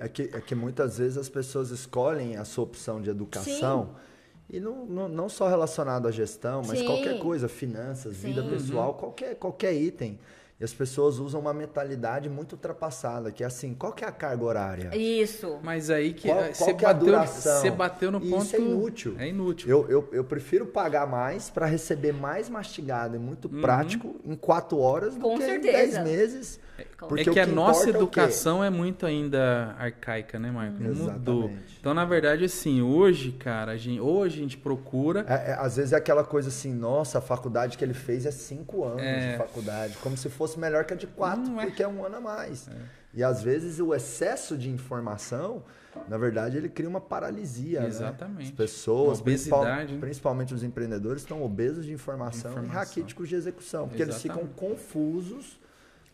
É 0.00 0.08
que, 0.08 0.22
é 0.32 0.40
que 0.40 0.54
muitas 0.54 0.98
vezes 0.98 1.18
as 1.18 1.28
pessoas 1.28 1.70
escolhem 1.70 2.36
a 2.36 2.44
sua 2.44 2.64
opção 2.64 3.00
de 3.00 3.10
educação. 3.10 3.90
Sim. 3.94 4.06
E 4.48 4.60
não, 4.60 4.86
não, 4.86 5.08
não, 5.08 5.28
só 5.28 5.48
relacionado 5.48 6.06
à 6.06 6.10
gestão, 6.10 6.62
mas 6.66 6.78
Sim. 6.78 6.86
qualquer 6.86 7.18
coisa, 7.18 7.48
finanças, 7.48 8.16
Sim. 8.16 8.28
vida 8.28 8.42
pessoal, 8.44 8.92
uhum. 8.92 8.98
qualquer, 8.98 9.34
qualquer 9.34 9.74
item. 9.74 10.18
E 10.58 10.64
as 10.64 10.72
pessoas 10.72 11.18
usam 11.18 11.38
uma 11.38 11.52
mentalidade 11.52 12.30
muito 12.30 12.52
ultrapassada, 12.52 13.30
que 13.30 13.44
é 13.44 13.46
assim, 13.46 13.74
qual 13.74 13.92
que 13.92 14.02
é 14.02 14.08
a 14.08 14.12
carga 14.12 14.42
horária? 14.42 14.96
Isso. 14.96 15.58
Mas 15.62 15.90
aí 15.90 16.14
que 16.14 16.28
qual, 16.28 16.44
você 16.44 16.64
qual 16.64 16.76
que 16.76 16.84
é 16.86 16.88
a 16.88 16.92
duração? 16.94 17.60
Você 17.60 17.70
bateu 17.70 18.10
no 18.10 18.18
ponto. 18.18 18.42
Isso 18.42 18.56
é 18.56 18.60
inútil. 18.60 19.16
É 19.18 19.28
inútil. 19.28 19.68
Eu, 19.68 19.90
eu, 19.90 20.08
eu 20.12 20.24
prefiro 20.24 20.64
pagar 20.64 21.06
mais 21.06 21.50
para 21.50 21.66
receber 21.66 22.12
mais 22.12 22.48
mastigado 22.48 23.16
e 23.16 23.18
muito 23.18 23.52
uhum. 23.52 23.60
prático 23.60 24.16
em 24.24 24.34
quatro 24.34 24.78
horas 24.78 25.14
do 25.14 25.20
Com 25.20 25.36
que 25.36 25.44
certeza. 25.44 25.68
em 25.68 25.72
dez 25.72 26.04
meses. 26.04 26.60
Porque 26.98 27.30
é 27.30 27.32
que 27.32 27.40
a 27.40 27.46
nossa 27.46 27.88
educação 27.88 28.62
é, 28.62 28.66
é, 28.66 28.70
muito 28.70 29.06
ainda 29.06 29.74
arcaica, 29.78 30.38
né, 30.38 30.50
Marco? 30.50 30.82
Não 30.82 30.94
mudou. 30.94 31.50
Então, 31.80 31.94
na 31.94 32.04
verdade, 32.04 32.44
assim, 32.44 32.82
hoje, 32.82 33.32
cara, 33.32 33.72
a 33.72 33.76
gente, 33.76 34.00
hoje 34.00 34.38
a 34.38 34.42
gente 34.42 34.58
procura. 34.58 35.24
É, 35.28 35.52
é, 35.52 35.56
às 35.58 35.76
vezes 35.76 35.92
é 35.92 35.96
aquela 35.96 36.24
coisa 36.24 36.48
assim, 36.48 36.74
nossa, 36.74 37.18
a 37.18 37.20
faculdade 37.20 37.78
que 37.78 37.84
ele 37.84 37.94
fez 37.94 38.26
é 38.26 38.30
cinco 38.30 38.84
anos 38.84 39.02
é. 39.02 39.32
de 39.32 39.38
faculdade, 39.38 39.96
como 40.02 40.16
se 40.16 40.28
fosse 40.28 40.45
melhor 40.54 40.84
que 40.84 40.94
a 40.94 40.96
de 40.96 41.06
quatro, 41.06 41.58
é. 41.60 41.66
porque 41.66 41.82
é 41.82 41.88
um 41.88 42.04
ano 42.04 42.16
a 42.16 42.20
mais. 42.20 42.68
É. 42.68 42.72
E 43.14 43.24
às 43.24 43.42
vezes 43.42 43.80
o 43.80 43.94
excesso 43.94 44.56
de 44.56 44.68
informação, 44.68 45.64
na 46.06 46.18
verdade, 46.18 46.58
ele 46.58 46.68
cria 46.68 46.88
uma 46.88 47.00
paralisia. 47.00 47.80
Né? 47.80 47.86
Exatamente. 47.88 48.38
Né? 48.38 48.44
As 48.44 48.50
pessoas, 48.50 49.20
principal, 49.22 49.64
principalmente 49.98 50.52
os 50.52 50.62
empreendedores, 50.62 51.22
estão 51.22 51.42
obesos 51.42 51.86
de 51.86 51.92
informação, 51.92 52.50
informação. 52.50 52.72
e 52.72 52.76
raquíticos 52.76 53.28
de 53.28 53.34
execução, 53.34 53.88
porque 53.88 54.02
Exatamente. 54.02 54.28
eles 54.28 54.52
ficam 54.52 54.68
confusos 54.68 55.58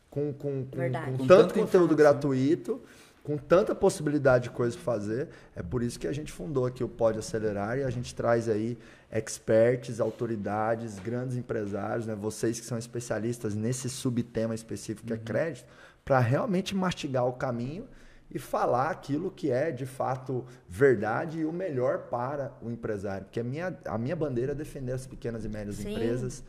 com, 0.09 0.33
com, 0.33 0.65
com, 0.67 1.17
com 1.19 1.27
tanto 1.27 1.55
conteúdo 1.55 1.97
gratuito, 1.97 2.81
com 3.23 3.37
tanta 3.37 3.75
possibilidade 3.75 4.45
de 4.45 4.51
coisas 4.51 4.75
para 4.75 4.85
fazer. 4.85 5.29
É 5.55 5.63
por 5.63 5.83
isso 5.83 5.99
que 5.99 6.07
a 6.07 6.13
gente 6.13 6.33
fundou 6.33 6.67
aqui 6.67 6.83
o 6.83 6.89
Pode 6.89 7.19
Acelerar 7.19 7.79
e 7.79 7.85
a 7.85 7.91
gente 7.91 8.15
traz 8.15 8.49
aí 8.49 8.77
experts, 9.11 10.01
autoridades, 10.01 10.99
grandes 10.99 11.37
empresários, 11.37 12.07
né? 12.07 12.15
vocês 12.15 12.59
que 12.59 12.67
são 12.67 12.79
especialistas 12.79 13.55
nesse 13.55 13.89
subtema 13.89 14.55
específico 14.55 15.07
que 15.07 15.13
é 15.13 15.17
uhum. 15.17 15.23
é 15.23 15.25
crédito, 15.25 15.67
para 16.05 16.19
realmente 16.19 16.75
mastigar 16.75 17.27
o 17.27 17.35
caminho 17.35 17.87
e 18.29 18.39
falar 18.39 18.91
aquilo 18.91 19.31
que 19.31 19.51
é 19.51 19.71
de 19.71 19.87
fato 19.87 20.45
verdade 20.67 21.41
e 21.41 21.45
o 21.45 21.53
melhor 21.53 22.05
para 22.09 22.53
o 22.63 22.71
empresário. 22.71 23.27
Porque 23.27 23.39
a 23.39 23.45
minha, 23.45 23.79
a 23.85 23.99
minha 23.99 24.17
bandeira 24.17 24.53
é 24.53 24.55
defender 24.55 24.93
as 24.93 25.07
pequenas 25.07 25.45
e 25.45 25.49
médias 25.49 25.77
Sim. 25.77 25.93
empresas 25.93 26.43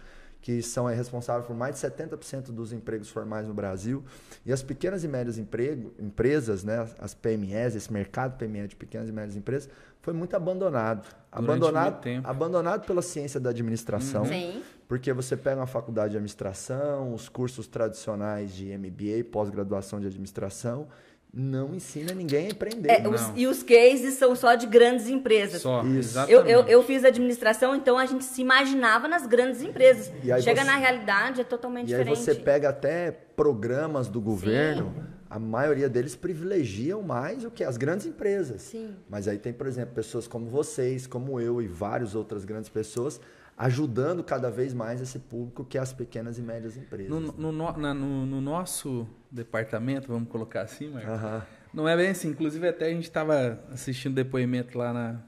que 0.43 0.61
são 0.61 0.87
responsáveis 0.87 1.47
por 1.47 1.55
mais 1.55 1.79
de 1.79 1.87
70% 1.87 2.51
dos 2.51 2.73
empregos 2.73 3.09
formais 3.09 3.47
no 3.47 3.53
Brasil. 3.53 4.03
E 4.45 4.51
as 4.51 4.61
pequenas 4.61 5.01
e 5.05 5.07
médias 5.07 5.37
emprego, 5.37 5.93
empresas, 5.97 6.65
né, 6.65 6.85
as 6.99 7.13
PMEs, 7.13 7.75
esse 7.75 7.91
mercado 7.91 8.37
PME 8.37 8.67
de 8.67 8.75
pequenas 8.75 9.07
e 9.07 9.13
médias 9.13 9.37
empresas, 9.37 9.69
foi 10.01 10.13
muito 10.13 10.35
abandonado. 10.35 11.07
Durante 11.33 11.49
abandonado, 11.49 12.07
abandonado 12.25 12.85
pela 12.85 13.01
ciência 13.01 13.39
da 13.39 13.51
administração. 13.51 14.23
Uhum. 14.23 14.61
Porque 14.85 15.13
você 15.13 15.37
pega 15.37 15.61
uma 15.61 15.65
faculdade 15.65 16.11
de 16.11 16.17
administração, 16.17 17.13
os 17.13 17.29
cursos 17.29 17.65
tradicionais 17.65 18.53
de 18.53 18.77
MBA, 18.77 19.23
pós-graduação 19.31 20.01
de 20.01 20.07
administração, 20.07 20.89
não 21.33 21.73
ensina 21.73 22.13
ninguém 22.13 22.45
a 22.45 22.49
empreender. 22.51 22.89
É, 22.91 23.07
os- 23.07 23.21
Não. 23.29 23.37
e 23.37 23.47
os 23.47 23.63
cases 23.63 24.13
são 24.15 24.35
só 24.35 24.53
de 24.53 24.67
grandes 24.67 25.07
empresas. 25.07 25.61
Só, 25.63 25.81
Isso. 25.83 25.97
exatamente. 25.97 26.31
Eu, 26.33 26.45
eu, 26.45 26.67
eu 26.67 26.83
fiz 26.83 27.03
administração, 27.03 27.75
então 27.75 27.97
a 27.97 28.05
gente 28.05 28.23
se 28.23 28.39
imaginava 28.41 29.07
nas 29.07 29.25
grandes 29.25 29.61
empresas. 29.63 30.11
E 30.23 30.31
aí 30.31 30.41
Chega 30.43 30.61
você- 30.61 30.67
na 30.67 30.77
realidade, 30.77 31.41
é 31.41 31.43
totalmente 31.43 31.89
E 31.89 31.95
aí 31.95 31.99
diferente. 32.03 32.23
você 32.23 32.35
pega 32.35 32.69
até 32.69 33.11
programas 33.11 34.07
do 34.07 34.21
governo, 34.21 34.93
a 35.27 35.39
maioria 35.39 35.89
deles 35.89 36.15
privilegiam 36.15 37.01
mais 37.01 37.43
o 37.43 37.49
que 37.49 37.63
as 37.63 37.77
grandes 37.77 38.05
empresas. 38.05 38.61
Sim. 38.61 38.95
Mas 39.09 39.27
aí 39.27 39.39
tem, 39.39 39.51
por 39.51 39.65
exemplo, 39.65 39.95
pessoas 39.95 40.27
como 40.27 40.45
vocês, 40.47 41.07
como 41.07 41.41
eu 41.41 41.59
e 41.59 41.67
várias 41.67 42.13
outras 42.13 42.45
grandes 42.45 42.69
pessoas 42.69 43.19
ajudando 43.57 44.23
cada 44.23 44.49
vez 44.51 44.73
mais 44.73 45.01
esse 45.01 45.17
público 45.19 45.63
que 45.63 45.77
é 45.77 45.81
as 45.81 45.93
pequenas 45.93 46.37
e 46.37 46.41
médias 46.41 46.75
empresas. 46.77 47.09
No, 47.09 47.19
no, 47.19 47.51
no- 47.51 47.77
na- 47.77 47.93
no- 47.93 48.25
no 48.25 48.41
nosso 48.41 49.07
departamento, 49.33 50.07
vamos 50.07 50.29
colocar 50.29 50.61
assim, 50.61 50.89
Marcos, 50.89 51.09
Aham. 51.09 51.45
não 51.73 51.87
é 51.89 51.97
bem 51.97 52.09
assim. 52.09 52.29
Inclusive, 52.29 52.67
até 52.67 52.85
a 52.85 52.89
gente 52.89 53.03
estava 53.03 53.59
assistindo 53.71 54.13
depoimento 54.13 54.77
lá 54.77 54.93
na, 54.93 55.19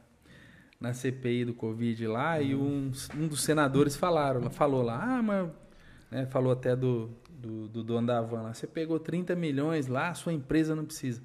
na 0.80 0.94
CPI 0.94 1.46
do 1.46 1.54
Covid 1.54 2.06
lá 2.08 2.40
e 2.40 2.54
um, 2.54 2.92
um 3.16 3.28
dos 3.28 3.44
senadores 3.44 3.96
falaram, 3.96 4.50
falou 4.50 4.84
lá, 4.84 5.18
ah, 5.18 5.24
mas... 5.24 5.50
né, 6.12 6.26
falou 6.28 6.54
até 6.54 6.76
do, 6.76 7.10
do, 7.30 7.68
do 7.68 7.84
dono 7.84 8.08
da 8.08 8.22
van 8.22 8.44
lá, 8.44 8.54
você 8.54 8.68
pegou 8.68 9.00
30 9.00 9.36
milhões 9.36 9.88
lá, 9.88 10.14
sua 10.14 10.34
empresa 10.34 10.76
não 10.76 10.86
precisa. 10.86 11.22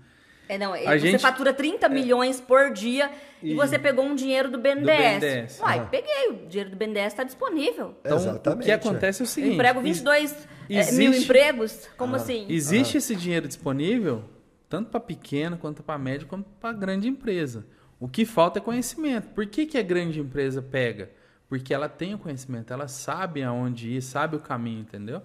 É, 0.50 0.58
não, 0.58 0.72
A 0.74 0.78
você 0.78 0.98
gente- 0.98 1.20
fatura 1.20 1.52
30 1.54 1.88
milhões 1.88 2.40
por 2.40 2.72
dia 2.72 3.10
e, 3.42 3.52
E- 3.52 3.54
você 3.54 3.78
pegou 3.78 4.04
um 4.04 4.14
dinheiro 4.14 4.50
do 4.50 4.58
BNDES. 4.58 5.20
BNDES. 5.20 5.60
Uai, 5.60 5.78
Ah. 5.78 5.84
peguei, 5.84 6.28
o 6.30 6.46
dinheiro 6.48 6.70
do 6.70 6.76
BNDES 6.76 7.06
está 7.12 7.22
disponível. 7.24 7.94
Então, 8.04 8.16
Exatamente. 8.16 8.62
o 8.62 8.64
que 8.66 8.72
acontece 8.72 9.20
é 9.20 9.22
o 9.22 9.24
Eu 9.24 9.28
seguinte... 9.28 9.54
emprego 9.54 9.78
ex- 9.80 9.84
22 9.84 10.48
é, 10.68 10.74
existe- 10.80 10.96
mil 10.98 11.12
empregos? 11.14 11.88
Como 11.96 12.14
Ah. 12.14 12.16
assim? 12.16 12.46
Existe 12.48 12.98
esse 12.98 13.14
dinheiro 13.14 13.46
disponível 13.46 14.24
tanto 14.68 14.90
para 14.90 15.00
pequena, 15.00 15.56
quanto 15.56 15.82
para 15.82 15.98
média, 15.98 16.26
quanto 16.28 16.48
para 16.60 16.72
grande 16.72 17.08
empresa. 17.08 17.64
O 17.98 18.08
que 18.08 18.24
falta 18.24 18.58
é 18.58 18.62
conhecimento. 18.62 19.28
Por 19.34 19.44
que, 19.46 19.66
que 19.66 19.76
a 19.78 19.82
grande 19.82 20.20
empresa 20.20 20.62
pega? 20.62 21.10
Porque 21.48 21.74
ela 21.74 21.88
tem 21.88 22.14
o 22.14 22.18
conhecimento, 22.18 22.72
ela 22.72 22.86
sabe 22.88 23.42
aonde 23.42 23.90
ir, 23.90 24.00
sabe 24.02 24.36
o 24.36 24.38
caminho, 24.40 24.80
entendeu? 24.80 25.22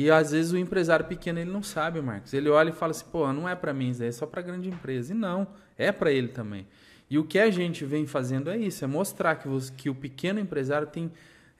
E 0.00 0.10
às 0.10 0.30
vezes 0.30 0.52
o 0.52 0.56
empresário 0.58 1.06
pequeno 1.06 1.38
ele 1.40 1.50
não 1.50 1.62
sabe, 1.62 2.00
Marcos. 2.00 2.32
Ele 2.32 2.48
olha 2.48 2.68
e 2.70 2.72
fala 2.72 2.90
assim: 2.92 3.06
pô, 3.10 3.32
não 3.32 3.48
é 3.48 3.54
para 3.54 3.72
mim, 3.72 3.90
isso 3.90 4.02
é 4.04 4.12
só 4.12 4.26
para 4.26 4.40
grande 4.42 4.68
empresa. 4.68 5.12
E 5.12 5.16
não, 5.16 5.46
é 5.76 5.90
para 5.90 6.12
ele 6.12 6.28
também. 6.28 6.66
E 7.10 7.18
o 7.18 7.24
que 7.24 7.38
a 7.38 7.50
gente 7.50 7.84
vem 7.84 8.06
fazendo 8.06 8.48
é 8.50 8.56
isso: 8.56 8.84
é 8.84 8.86
mostrar 8.86 9.34
que, 9.36 9.48
você- 9.48 9.72
que 9.76 9.90
o 9.90 9.94
pequeno 9.94 10.38
empresário 10.38 10.86
tem 10.86 11.10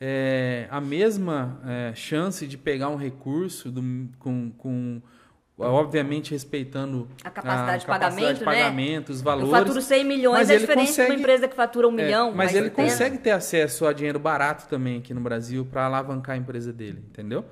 é, 0.00 0.68
a 0.70 0.80
mesma 0.80 1.60
é, 1.66 1.92
chance 1.96 2.46
de 2.46 2.56
pegar 2.56 2.88
um 2.90 2.94
recurso 2.96 3.68
do- 3.72 4.08
com, 4.20 4.52
com, 4.56 5.02
obviamente 5.58 6.30
respeitando 6.30 7.08
A 7.24 7.30
capacidade 7.30 7.80
de 7.80 7.86
capacidade 7.86 8.16
pagamento, 8.20 8.38
de 8.38 8.44
né? 8.44 8.44
pagamento, 8.44 9.08
os 9.10 9.18
Eu 9.18 9.24
valores. 9.24 9.50
faturo 9.50 9.82
100 9.82 10.04
milhões, 10.04 10.38
mas 10.38 10.50
é 10.50 10.58
diferente 10.58 10.82
de 10.84 10.88
consegue- 10.90 11.10
uma 11.10 11.18
empresa 11.18 11.48
que 11.48 11.56
fatura 11.56 11.88
um 11.88 11.98
É, 11.98 12.04
milhão. 12.04 12.32
mas 12.32 12.54
ele 12.54 12.66
70. 12.68 12.82
consegue 12.82 13.18
ter 13.18 13.30
acesso 13.32 13.86
a 13.86 13.92
dinheiro 13.92 14.20
barato 14.20 14.68
também 14.68 14.98
aqui 14.98 15.12
no 15.12 15.20
Brasil 15.20 15.66
para 15.66 15.86
alavancar 15.86 16.36
a 16.36 16.38
empresa 16.38 16.72
dele, 16.72 17.02
entendeu? 17.10 17.44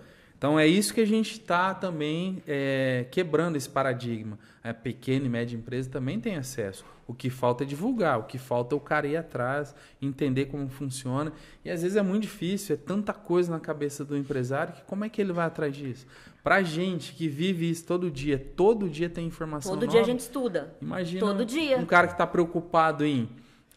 Então 0.47 0.61
é 0.61 0.66
isso 0.68 0.94
que 0.94 1.01
a 1.01 1.05
gente 1.05 1.32
está 1.32 1.74
também 1.74 2.40
é, 2.47 3.05
quebrando 3.11 3.57
esse 3.57 3.68
paradigma. 3.68 4.38
A 4.62 4.72
pequena 4.72 5.26
e 5.26 5.28
média 5.28 5.57
empresa 5.57 5.90
também 5.90 6.20
tem 6.20 6.36
acesso. 6.36 6.84
O 7.05 7.12
que 7.12 7.28
falta 7.30 7.64
é 7.64 7.66
divulgar, 7.66 8.20
o 8.20 8.22
que 8.22 8.38
falta 8.38 8.72
é 8.72 8.78
o 8.78 8.80
cara 8.80 9.09
ir 9.09 9.16
atrás, 9.16 9.74
entender 10.01 10.44
como 10.44 10.68
funciona. 10.68 11.32
E 11.64 11.70
às 11.70 11.82
vezes 11.82 11.97
é 11.97 12.03
muito 12.03 12.22
difícil, 12.22 12.76
é 12.76 12.78
tanta 12.78 13.12
coisa 13.12 13.51
na 13.51 13.59
cabeça 13.59 14.05
do 14.05 14.16
empresário 14.16 14.72
que 14.74 14.82
como 14.82 15.05
é 15.05 15.09
que 15.09 15.20
ele 15.20 15.32
vai 15.32 15.47
atrás 15.47 15.74
disso? 15.74 16.07
Pra 16.44 16.62
gente 16.62 17.12
que 17.14 17.26
vive 17.26 17.68
isso 17.68 17.84
todo 17.84 18.09
dia, 18.09 18.38
todo 18.38 18.88
dia 18.88 19.11
tem 19.11 19.26
informação 19.26 19.72
Todo 19.72 19.80
nova. 19.80 19.90
dia 19.90 20.01
a 20.01 20.05
gente 20.05 20.20
estuda. 20.20 20.76
Imagina 20.80 21.26
Todo 21.26 21.44
dia. 21.44 21.76
um 21.76 21.84
cara 21.86 22.07
que 22.07 22.14
está 22.14 22.24
preocupado 22.24 23.05
em 23.05 23.28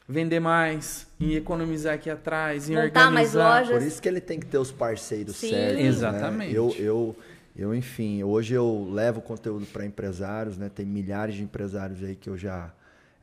vender 0.10 0.39
mais, 0.39 1.05
em 1.20 1.36
economizar 1.36 1.93
aqui 1.93 2.10
atrás, 2.10 2.68
em 2.68 2.74
Montar 2.74 3.12
mais 3.12 3.36
organizar. 3.36 3.60
lojas. 3.62 3.78
Por 3.78 3.88
isso 3.88 4.01
que 4.01 4.07
ele 4.10 4.20
tem 4.20 4.39
que 4.39 4.47
ter 4.47 4.57
os 4.57 4.72
parceiros 4.72 5.36
Sim. 5.36 5.51
certos. 5.51 5.76
né? 5.76 5.88
Exatamente. 5.88 6.55
Eu, 6.55 6.76
eu, 6.80 7.16
eu, 7.55 7.76
enfim, 7.76 8.24
hoje 8.24 8.55
eu 8.55 8.89
levo 8.91 9.22
conteúdo 9.22 9.68
para 9.68 9.86
empresários, 9.86 10.57
né? 10.57 10.68
Tem 10.74 10.84
milhares 10.84 11.36
de 11.36 11.43
empresários 11.43 12.03
aí 12.03 12.16
que 12.16 12.28
eu 12.28 12.36
já 12.36 12.74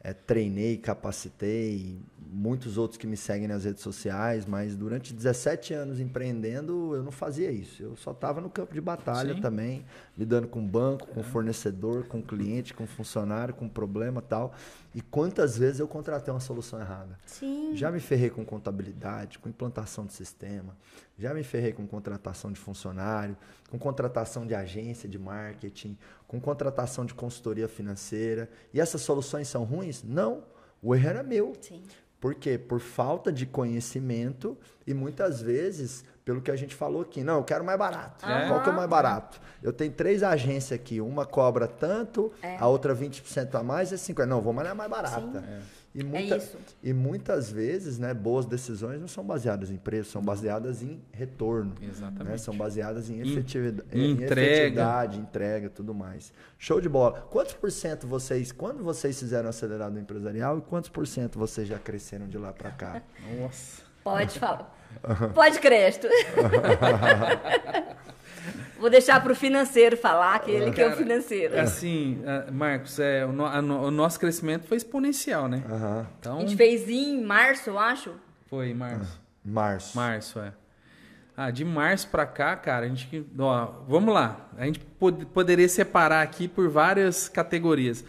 eh, 0.07 0.15
treinei, 0.15 0.77
capacitei, 0.77 1.99
muitos 2.31 2.79
outros 2.79 2.97
que 2.97 3.09
me 3.09 3.17
seguem 3.17 3.49
nas 3.49 3.65
redes 3.65 3.83
sociais, 3.83 4.47
mas 4.47 4.77
durante 4.77 5.13
17 5.13 5.75
anos 5.75 5.99
empreendendo, 5.99 6.95
eu 6.95 7.03
não 7.03 7.11
fazia 7.11 7.51
isso. 7.51 7.83
Eu 7.83 7.97
só 7.97 8.13
estava 8.13 8.41
no 8.41 8.49
campo 8.49 8.73
de 8.73 8.81
batalha 8.81 9.35
Sim. 9.35 9.41
também, 9.41 9.85
lidando 10.17 10.47
com 10.47 10.65
banco, 10.65 11.09
com 11.09 11.25
fornecedor, 11.25 12.05
com 12.05 12.23
cliente, 12.23 12.73
com 12.73 12.87
funcionário, 12.87 13.53
com 13.53 13.69
problema 13.69 14.21
e 14.25 14.29
tal. 14.29 14.55
E 14.95 15.01
quantas 15.01 15.59
vezes 15.59 15.81
eu 15.81 15.89
contratei 15.89 16.33
uma 16.33 16.39
solução 16.39 16.81
errada? 16.81 17.19
Sim. 17.27 17.75
Já 17.75 17.91
me 17.91 17.99
ferrei 17.99 18.31
com 18.31 18.45
contabilidade, 18.45 19.41
com 19.41 19.49
implantação 19.49 20.07
de 20.07 20.13
sistema, 20.13 20.77
já 21.19 21.33
me 21.33 21.43
ferrei 21.43 21.73
com 21.73 21.87
contratação 21.87 22.53
de 22.53 22.59
funcionário, 22.61 23.37
com 23.71 23.79
contratação 23.79 24.47
de 24.47 24.55
agência 24.55 25.09
de 25.09 25.19
marketing, 25.19 25.97
com 26.29 26.41
contratação 26.41 27.05
de 27.07 27.15
consultoria 27.15 27.69
financeira. 27.69 28.51
E 28.73 28.81
essas 28.81 29.01
soluções 29.01 29.49
são 29.49 29.65
ruins? 29.65 30.03
Não. 30.03 30.43
O 30.83 30.95
erro 30.95 31.09
era 31.09 31.23
meu. 31.23 31.53
Sim. 31.61 31.83
Por 32.21 32.35
quê? 32.35 32.59
Por 32.59 32.81
falta 32.81 33.31
de 33.33 33.47
conhecimento 33.47 34.57
e 34.87 34.93
muitas 34.95 35.41
vezes 35.41 36.05
pelo 36.25 36.41
que 36.41 36.51
a 36.51 36.57
gente 36.57 36.75
falou 36.75 37.03
aqui. 37.03 37.23
Não, 37.23 37.37
eu 37.37 37.45
quero 37.45 37.65
mais 37.65 37.79
barato. 37.79 38.27
É. 38.27 38.49
Qual 38.49 38.61
que 38.63 38.69
é 38.69 38.73
o 38.73 38.77
mais 38.77 38.89
barato? 38.89 39.41
Eu 39.63 39.73
tenho 39.73 39.93
três 39.93 40.23
agências 40.25 40.73
aqui, 40.79 41.01
uma 41.01 41.25
cobra 41.25 41.69
tanto, 41.69 42.33
É. 42.43 42.57
a 42.59 42.67
outra 42.67 42.95
20% 42.95 43.55
a 43.55 43.63
mais 43.63 43.93
é 43.93 43.97
50%. 43.97 44.27
Não, 44.27 44.41
vou 44.41 44.53
mais 44.53 44.69
na 44.69 44.75
mais 44.75 44.91
barata. 44.91 45.45
E, 45.99 46.05
muita- 46.05 46.37
isso. 46.37 46.59
e 46.83 46.93
muitas 46.93 47.51
vezes, 47.51 47.99
né, 47.99 48.13
boas 48.13 48.45
decisões 48.45 49.01
não 49.01 49.09
são 49.09 49.25
baseadas 49.25 49.71
em 49.71 49.79
preço, 49.79 50.11
são 50.11 50.21
baseadas 50.23 50.83
em 50.83 51.01
retorno. 51.11 51.73
Exatamente. 51.81 52.29
né? 52.31 52.37
São 52.37 52.55
baseadas 52.55 53.09
em 53.09 53.15
Em- 53.23 53.33
efetividade, 53.33 53.89
em 53.99 54.05
em 54.05 54.11
entrega. 54.11 54.43
efetividade, 54.43 55.19
entrega, 55.19 55.71
tudo 55.71 55.95
mais. 55.95 56.35
Show 56.59 56.83
de 56.83 56.89
bola. 56.89 57.27
Quantos 57.31 57.55
por 57.55 57.73
cento 57.73 58.07
vocês, 58.07 58.53
quando 58.53 58.85
vocês 58.85 59.19
fizeram 59.19 59.49
acelerado 59.49 59.99
empresarial 59.99 60.59
e 60.59 60.61
quantos 60.61 60.91
por 60.91 61.07
cento 61.07 61.39
vocês 61.39 61.67
já 61.67 61.79
cresceram 61.79 62.29
de 62.29 62.37
lá 62.37 62.53
para 62.53 62.71
cá? 62.73 63.01
Nossa. 63.41 63.81
Pode 64.05 64.39
falar. 64.39 64.71
Pode 65.35 65.59
crédito. 65.61 66.09
Vou 68.79 68.91
deixar 68.91 69.23
para 69.23 69.33
o 69.33 69.35
financeiro 69.35 69.97
falar, 69.97 70.39
que 70.41 70.51
ele 70.51 70.71
que 70.71 70.81
é 70.81 70.89
o 70.89 70.97
financeiro. 70.97 71.59
Assim, 71.59 72.23
ah, 72.27 72.51
Marcos, 72.53 72.99
é, 72.99 73.25
o, 73.25 73.33
no- 73.33 73.47
a 73.47 73.59
o 73.61 73.91
nosso 73.91 74.21
crescimento 74.21 74.67
foi 74.67 74.77
exponencial, 74.77 75.49
né? 75.49 75.63
Aham. 75.71 76.07
Então, 76.21 76.37
A 76.39 76.41
gente 76.41 76.57
fez 76.57 76.89
em 76.89 77.23
março, 77.23 77.71
eu 77.71 77.79
acho. 77.79 78.13
foi 78.49 78.75
março. 78.75 79.21
Março. 79.45 79.97
Março, 79.97 80.39
é. 80.41 80.53
Ah, 81.37 81.51
de 81.51 81.65
março 81.65 82.09
pra 82.09 82.25
cá, 82.27 82.57
cara, 82.57 82.87
a 82.87 82.89
gente. 82.89 83.27
Ó, 83.39 83.67
vamos 83.87 84.13
lá. 84.15 84.49
A 84.57 84.65
gente 84.65 84.81
pod- 84.81 85.27
poderia 85.27 85.69
separar 85.69 86.23
aqui 86.23 86.49
por 86.49 86.69
várias 86.69 87.29
categorias. 87.29 88.05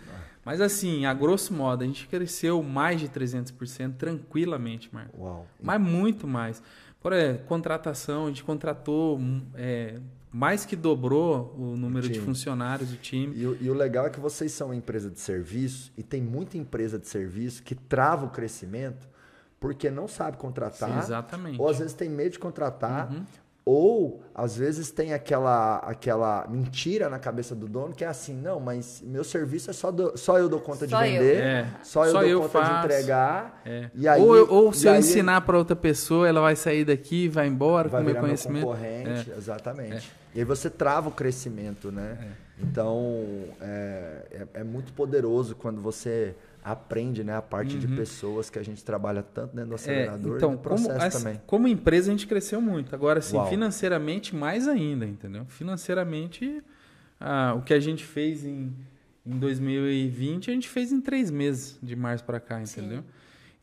Mas 0.46 0.62
assim, 0.62 1.06
a 1.06 1.14
grosso 1.14 1.54
modo, 1.54 1.84
a 1.84 1.86
gente 1.88 2.08
cresceu 2.08 2.64
mais 2.64 3.02
de 3.02 3.10
300% 3.10 3.96
tranquilamente, 3.98 4.90
Marcos. 4.94 5.20
Uau. 5.20 5.46
Mas 5.62 5.80
muito 5.82 6.26
mais. 6.26 6.64
Por 7.02 7.12
exemplo, 7.12 7.46
contratação, 7.48 8.26
a 8.26 8.28
gente 8.30 8.44
contratou 8.46 9.18
hum, 9.18 9.42
é, 9.56 9.96
mais 10.38 10.66
que 10.66 10.76
dobrou 10.76 11.54
o 11.58 11.76
número 11.76 12.08
de 12.08 12.14
time. 12.14 12.26
funcionários 12.26 12.90
do 12.92 12.98
time. 12.98 13.36
E, 13.36 13.46
o- 13.48 13.58
e 13.60 13.70
o 13.70 13.74
legal 13.74 14.06
é 14.06 14.10
que 14.10 14.20
vocês 14.20 14.52
são 14.52 14.68
uma 14.68 14.76
empresa 14.76 15.10
de 15.10 15.20
serviço 15.20 15.92
e 15.98 16.04
tem 16.04 16.22
muita 16.22 16.58
empresa 16.58 17.00
de 17.00 17.08
serviço 17.08 17.64
que 17.64 17.74
trava 17.74 18.26
o 18.26 18.30
crescimento 18.30 19.08
porque 19.60 19.90
não 19.90 20.08
sabe 20.08 20.38
contratar. 20.38 20.92
Sim, 20.92 21.00
exatamente. 21.00 21.60
Ou 21.60 21.68
às 21.68 21.80
vezes 21.80 21.94
tem 21.94 22.08
medo 22.10 22.34
de 22.34 22.40
contratar. 22.40 23.12
Ou 23.70 24.22
às 24.34 24.56
vezes 24.56 24.92
tem 24.92 25.14
aquela, 25.14 25.80
aquela 25.80 26.48
mentira 26.48 27.10
na 27.10 27.20
cabeça 27.20 27.54
do 27.54 27.68
dono 27.68 27.94
que 27.94 28.06
é 28.06 28.08
assim, 28.08 28.34
não, 28.34 28.62
mas 28.62 29.04
meu 29.06 29.26
serviço 29.26 29.70
é 29.70 29.74
só, 29.74 29.92
do- 29.92 30.18
só 30.18 30.38
eu 30.40 30.48
dou 30.48 30.62
conta 30.62 30.88
Só 30.88 31.02
de 31.04 31.08
eu. 31.16 31.20
vender, 31.22 31.38
É, 31.42 31.68
só 31.84 32.06
eu 32.06 32.12
só 32.14 32.20
dou 32.22 32.30
eu 32.30 32.42
conta 32.44 32.62
de 32.62 32.66
faço. 32.70 32.86
entregar. 32.86 33.62
É. 33.66 33.90
E 33.94 34.08
aí, 34.08 34.22
ou, 34.22 34.50
ou 34.50 34.72
se 34.74 34.86
e 34.86 34.88
eu 34.88 34.94
aí 34.94 35.00
ensinar 35.00 35.42
para 35.42 35.58
outra 35.58 35.76
pessoa, 35.76 36.26
ela 36.26 36.40
vai 36.40 36.56
sair 36.56 36.86
daqui, 36.86 37.28
vai 37.28 37.46
embora 37.48 37.90
vai 37.90 38.00
com 38.00 38.06
meu 38.06 38.14
virar 38.14 38.22
meu 38.22 38.30
conhecimento. 38.30 38.66
concorrente, 38.68 39.32
É. 39.32 39.36
exatamente. 39.38 40.12
E 40.34 40.40
aí 40.40 40.46
você 40.46 40.70
trava 40.70 41.10
o 41.10 41.12
crescimento, 41.12 41.92
né? 41.92 42.18
Então 42.60 43.22
é, 43.60 44.22
é, 44.32 44.60
é 44.62 44.64
muito 44.64 44.94
poderoso 44.94 45.56
quando 45.56 45.82
você 45.82 46.34
aprende, 46.72 47.24
né, 47.24 47.36
a 47.36 47.42
parte 47.42 47.78
de 47.78 47.88
pessoas 47.88 48.50
que 48.50 48.60
a 48.60 48.64
gente 48.64 48.84
trabalha 48.84 49.24
tanto 49.24 49.56
dentro 49.56 49.70
do 49.70 49.74
É, 49.74 49.76
acelerador 49.76 50.38
então, 50.38 50.54
e 50.54 50.56
do 50.56 50.62
processo 50.62 50.90
como, 50.90 51.02
assim, 51.04 51.18
também. 51.24 51.42
como 51.48 51.68
empresa 51.68 52.10
a 52.10 52.12
gente 52.12 52.28
cresceu 52.28 52.60
muito. 52.62 52.94
Agora, 52.94 53.20
assim, 53.20 53.38
Uau. 53.38 53.48
financeiramente 53.48 54.36
mais 54.36 54.68
ainda, 54.68 55.06
entendeu? 55.06 55.46
Financeiramente, 55.48 56.62
ah, 57.20 57.54
o 57.58 57.62
que 57.62 57.74
a 57.74 57.80
gente 57.80 58.04
fez 58.04 58.44
em, 58.46 58.74
em 59.26 59.40
2020, 59.40 60.52
a 60.52 60.54
gente 60.54 60.68
fez 60.68 60.92
em 60.92 61.00
três 61.00 61.32
meses, 61.32 61.80
de 61.82 61.96
março 61.96 62.24
para 62.26 62.40
cá, 62.40 62.62
entendeu? 62.62 63.04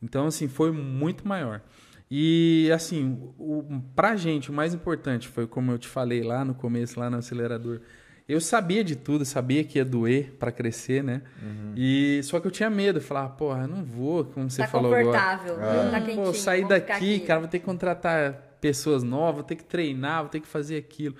Então, 0.01 0.27
assim, 0.27 0.47
foi 0.47 0.71
muito 0.71 1.27
maior. 1.27 1.61
E, 2.09 2.69
assim, 2.73 3.17
o, 3.37 3.63
pra 3.95 4.15
gente, 4.15 4.49
o 4.49 4.53
mais 4.53 4.73
importante 4.73 5.27
foi, 5.27 5.47
como 5.47 5.71
eu 5.71 5.77
te 5.77 5.87
falei 5.87 6.23
lá 6.23 6.43
no 6.45 6.53
começo, 6.53 6.99
lá 6.99 7.09
no 7.09 7.17
acelerador, 7.17 7.81
Eu 8.27 8.41
sabia 8.41 8.83
de 8.83 8.95
tudo, 8.95 9.23
sabia 9.23 9.63
que 9.63 9.77
ia 9.77 9.85
doer 9.85 10.33
para 10.39 10.51
crescer, 10.51 11.03
né? 11.03 11.21
Uhum. 11.41 11.73
E 11.75 12.21
só 12.23 12.39
que 12.39 12.47
eu 12.47 12.51
tinha 12.51 12.69
medo, 12.71 12.99
falar, 12.99 13.29
porra, 13.29 13.61
eu 13.63 13.67
não 13.67 13.83
vou, 13.83 14.25
como 14.25 14.49
você 14.49 14.63
tá 14.63 14.67
falou 14.67 14.91
agora. 14.93 15.05
confortável, 15.05 15.61
É. 15.61 15.91
tá 15.91 16.01
quentinho. 16.01 16.23
Pô, 16.25 16.33
sair 16.33 16.61
vamos 16.63 16.75
ficar 16.75 16.93
daqui, 16.93 17.15
aqui. 17.17 17.25
cara, 17.25 17.39
vou 17.41 17.49
ter 17.49 17.59
que 17.59 17.65
contratar 17.65 18.57
pessoas 18.59 19.03
novas, 19.03 19.35
vou 19.35 19.43
ter 19.43 19.55
que 19.55 19.63
treinar, 19.63 20.21
vou 20.21 20.29
ter 20.29 20.39
que 20.39 20.47
fazer 20.47 20.77
aquilo. 20.77 21.15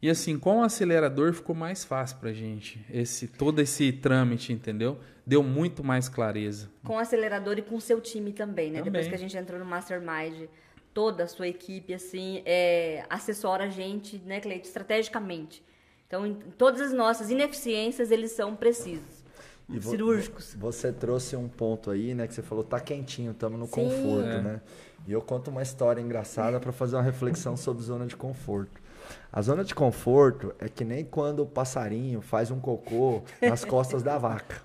E 0.00 0.08
assim, 0.08 0.38
com 0.38 0.60
o 0.60 0.62
acelerador 0.62 1.32
ficou 1.34 1.54
mais 1.54 1.84
fácil 1.84 2.16
pra 2.18 2.32
gente. 2.32 2.80
Esse, 2.88 3.26
todo 3.26 3.60
esse 3.60 3.90
trâmite, 3.92 4.52
entendeu? 4.52 4.98
Deu 5.26 5.42
muito 5.42 5.82
mais 5.82 6.08
clareza. 6.08 6.70
Com 6.84 6.94
o 6.94 6.98
acelerador 6.98 7.58
e 7.58 7.62
com 7.62 7.74
o 7.74 7.80
seu 7.80 8.00
time 8.00 8.32
também, 8.32 8.70
né? 8.70 8.78
Também. 8.78 8.92
Depois 8.92 9.08
que 9.08 9.14
a 9.14 9.18
gente 9.18 9.36
entrou 9.36 9.58
no 9.58 9.66
Mastermind, 9.66 10.48
toda 10.94 11.24
a 11.24 11.26
sua 11.26 11.48
equipe, 11.48 11.92
assim, 11.92 12.40
é, 12.46 13.04
assessora 13.10 13.64
a 13.64 13.68
gente, 13.68 14.16
né, 14.24 14.40
Cleide, 14.40 14.66
estrategicamente. 14.66 15.62
Então, 16.10 16.26
em 16.26 16.34
todas 16.58 16.80
as 16.80 16.92
nossas 16.92 17.30
ineficiências, 17.30 18.10
eles 18.10 18.32
são 18.32 18.56
precisos. 18.56 19.22
E 19.68 19.78
vo- 19.78 19.90
cirúrgicos. 19.92 20.56
Você 20.58 20.90
trouxe 20.92 21.36
um 21.36 21.46
ponto 21.48 21.88
aí, 21.88 22.16
né, 22.16 22.26
que 22.26 22.34
você 22.34 22.42
falou, 22.42 22.64
tá 22.64 22.80
quentinho, 22.80 23.30
estamos 23.30 23.56
no 23.56 23.66
Sim. 23.66 23.72
conforto, 23.74 24.26
É. 24.28 24.42
né? 24.42 24.60
E 25.06 25.12
eu 25.12 25.22
conto 25.22 25.52
uma 25.52 25.62
história 25.62 26.00
engraçada 26.00 26.58
para 26.58 26.72
fazer 26.72 26.96
uma 26.96 27.02
reflexão 27.04 27.56
sobre 27.56 27.84
zona 27.84 28.06
de 28.06 28.16
conforto. 28.16 28.82
A 29.32 29.40
zona 29.40 29.62
de 29.62 29.72
conforto 29.72 30.52
é 30.58 30.68
que 30.68 30.84
nem 30.84 31.04
quando 31.04 31.44
o 31.44 31.46
passarinho 31.46 32.20
faz 32.20 32.50
um 32.50 32.58
cocô 32.58 33.22
nas 33.40 33.64
costas 33.64 34.02
da 34.02 34.18
vaca. 34.18 34.60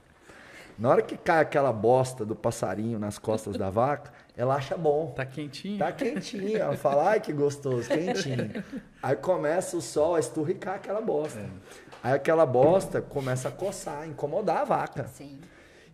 Na 0.80 0.90
hora 0.90 1.04
que 1.04 1.16
cai 1.16 1.42
aquela 1.42 1.72
bosta 1.72 2.26
do 2.26 2.36
passarinho 2.36 2.98
nas 2.98 3.20
costas 3.20 3.56
da 3.56 3.70
vaca, 3.70 4.12
ela 4.38 4.56
acha 4.56 4.76
bom. 4.78 5.12
Tá 5.16 5.26
quentinho? 5.26 5.80
Tá 5.80 5.92
quentinho. 5.92 6.58
Ela 6.58 6.76
fala, 6.76 7.10
ai 7.10 7.20
que 7.20 7.32
gostoso, 7.32 7.88
quentinho. 7.88 8.64
Aí 9.02 9.16
começa 9.16 9.78
o 9.78 9.82
sol 9.82 10.16
a 10.16 10.20
esturricar 10.20 10.76
aquela 10.76 11.02
bosta. 11.02 11.46
Aí 12.04 12.14
aquela 12.14 12.46
bosta 12.46 13.02
começa 13.02 13.48
a 13.48 13.52
coçar, 13.52 14.08
incomodar 14.08 14.62
a 14.62 14.66
vaca. 14.66 15.08
Sim. 15.08 15.40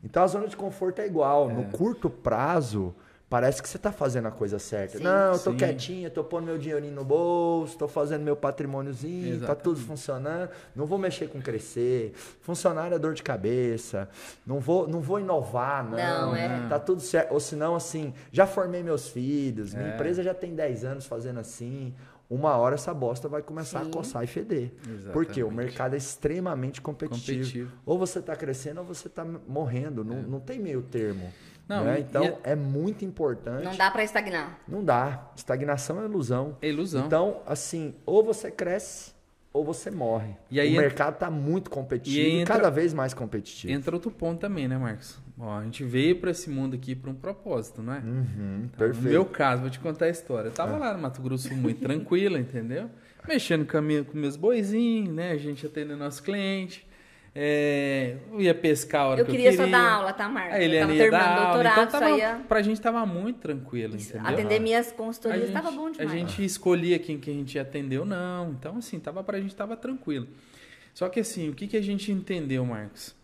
Então 0.03 0.23
a 0.23 0.27
zona 0.27 0.47
de 0.47 0.57
conforto 0.57 0.99
é 0.99 1.05
igual. 1.05 1.49
No 1.49 1.65
curto 1.65 2.09
prazo, 2.09 2.95
parece 3.31 3.63
que 3.63 3.69
você 3.69 3.77
tá 3.79 3.93
fazendo 3.93 4.27
a 4.27 4.31
coisa 4.31 4.59
certa. 4.59 4.97
Sim. 4.97 5.05
Não, 5.05 5.31
eu 5.31 5.39
tô 5.39 5.51
Sim. 5.51 5.55
quietinho, 5.57 6.07
eu 6.07 6.11
tô 6.11 6.21
pondo 6.21 6.43
meu 6.47 6.57
dinheirinho 6.57 6.93
no 6.93 7.05
bolso, 7.05 7.77
tô 7.77 7.87
fazendo 7.87 8.23
meu 8.23 8.35
patrimôniozinho, 8.35 9.39
tá 9.39 9.55
tudo 9.55 9.77
Exatamente. 9.77 9.87
funcionando. 9.87 10.49
Não 10.75 10.85
vou 10.85 10.99
mexer 10.99 11.29
com 11.29 11.41
crescer. 11.41 12.11
Funcionário 12.41 12.93
é 12.93 12.99
dor 12.99 13.13
de 13.13 13.23
cabeça. 13.23 14.09
Não 14.45 14.59
vou, 14.59 14.85
não 14.85 14.99
vou 14.99 15.17
inovar, 15.17 15.81
não. 15.81 15.97
Não, 15.97 16.35
é. 16.35 16.67
Tá 16.67 16.77
tudo 16.77 17.01
certo. 17.01 17.31
Ou 17.31 17.39
senão, 17.39 17.73
assim, 17.73 18.13
já 18.33 18.45
formei 18.45 18.83
meus 18.83 19.07
filhos, 19.07 19.73
minha 19.73 19.91
É. 19.91 19.93
empresa 19.93 20.21
já 20.21 20.33
tem 20.33 20.53
10 20.53 20.83
anos 20.83 21.05
fazendo 21.05 21.39
assim. 21.39 21.95
Uma 22.29 22.57
hora 22.57 22.75
essa 22.75 22.93
bosta 22.93 23.29
vai 23.29 23.41
começar 23.41 23.81
Sim. 23.83 23.89
a 23.89 23.93
coçar 23.93 24.23
e 24.25 24.27
feder. 24.27 24.73
Exatamente. 24.83 25.11
Porque 25.13 25.41
o 25.43 25.51
mercado 25.51 25.93
é 25.93 25.97
extremamente 25.97 26.81
competitivo. 26.81 27.37
Competitivo. 27.39 27.71
Ou 27.85 27.97
você 27.97 28.19
está 28.19 28.35
crescendo 28.35 28.79
ou 28.79 28.85
você 28.85 29.07
está 29.07 29.23
morrendo. 29.23 30.03
Não, 30.03 30.21
não 30.21 30.39
tem 30.41 30.59
meio 30.59 30.81
termo. 30.81 31.31
Não, 31.77 31.83
né? 31.85 31.99
Então 31.99 32.23
e 32.23 32.27
é- 32.27 32.37
é 32.43 32.55
muito 32.55 33.05
importante. 33.05 33.63
Não 33.63 33.75
dá 33.75 33.89
pra 33.91 34.03
estagnar. 34.03 34.59
Não 34.67 34.83
dá. 34.83 35.31
Estagnação 35.35 36.01
é 36.01 36.05
ilusão. 36.05 36.57
É 36.61 36.67
ilusão. 36.69 37.05
Então, 37.05 37.41
assim, 37.45 37.93
ou 38.05 38.23
você 38.23 38.51
cresce 38.51 39.13
ou 39.53 39.63
você 39.65 39.89
morre. 39.91 40.35
E 40.49 40.59
aí 40.59 40.67
o 40.69 40.71
entra- 40.71 40.81
mercado 40.81 41.13
está 41.15 41.29
muito 41.31 41.69
competitivo 41.69 42.27
E 42.27 42.39
entra- 42.41 42.55
cada 42.55 42.69
vez 42.69 42.93
mais 42.93 43.13
competitivo. 43.13 43.71
Entra 43.73 43.95
outro 43.95 44.09
ponto 44.11 44.39
também, 44.39 44.67
né, 44.67 44.77
Marcos? 44.77 45.19
Ó, 45.39 45.57
a 45.57 45.63
gente 45.63 45.83
veio 45.83 46.17
para 46.19 46.31
esse 46.31 46.49
mundo 46.49 46.75
aqui 46.75 46.93
por 46.95 47.09
um 47.09 47.15
propósito, 47.15 47.81
não 47.81 47.93
é? 47.93 47.99
Uhum, 47.99 48.69
Tá, 48.71 48.77
perfeito. 48.77 49.03
No 49.05 49.09
meu 49.09 49.25
caso, 49.25 49.61
vou 49.61 49.69
te 49.71 49.79
contar 49.79 50.05
a 50.05 50.09
história. 50.09 50.49
Eu 50.49 50.51
tava 50.53 50.77
lá 50.77 50.93
no 50.93 50.99
Mato 51.01 51.21
Grosso 51.21 51.53
muito 51.55 51.81
tranquilo, 51.81 52.37
entendeu? 52.37 52.89
Mexendo 53.27 53.65
com, 53.65 53.77
a 53.77 53.81
minha- 53.81 54.03
com 54.03 54.17
meus 54.17 54.35
boizinhos, 54.35 55.13
né? 55.13 55.31
A 55.31 55.37
gente 55.37 55.65
atendendo 55.65 55.97
nosso 55.97 56.21
cliente. 56.23 56.87
É, 57.33 58.17
eu 58.29 58.41
ia 58.41 58.53
pescar 58.53 59.03
a 59.03 59.07
hora 59.09 59.21
Eu 59.21 59.25
que 59.25 59.31
queria, 59.31 59.47
eu 59.47 59.51
queria. 59.51 59.65
só 59.65 59.71
dar 59.71 59.89
aula, 59.93 60.11
tá, 60.11 60.27
Marcos? 60.27 60.53
A 60.55 60.59
eu 60.59 60.63
Eliana 60.65 60.87
tava 60.87 61.03
ia 61.03 61.11
dar 61.11 61.27
aula. 61.29 61.45
doutorado, 61.45 61.73
Então, 61.87 61.91
só 61.91 61.99
tava, 62.05 62.17
ia 62.17 62.41
pra 62.47 62.61
gente 62.61 62.81
tava 62.81 63.05
muito 63.05 63.39
tranquilo, 63.39 63.95
entendeu? 63.95 64.27
atender 64.27 64.59
minhas 64.59 64.89
A 64.89 64.93
consultorias. 64.93 65.41
gente, 65.43 65.53
Tava 65.53 65.71
bom 65.71 65.87
a 65.87 65.91
demais. 65.91 66.11
gente 66.11 66.43
escolhia 66.43 66.99
quem 66.99 67.17
que 67.17 67.29
a 67.29 67.33
gente 67.33 67.55
ia 67.55 67.61
atender 67.61 67.99
ou 67.99 68.05
não. 68.05 68.51
Então, 68.51 68.77
assim, 68.77 68.99
tava 68.99 69.23
pra 69.23 69.39
gente 69.39 69.55
tava 69.55 69.77
tranquilo. 69.77 70.27
Só 70.93 71.07
que 71.07 71.21
assim, 71.21 71.47
o 71.49 71.53
que, 71.53 71.67
que 71.67 71.77
a 71.77 71.81
gente 71.81 72.11
entendeu, 72.11 72.65
Marcos? 72.65 73.15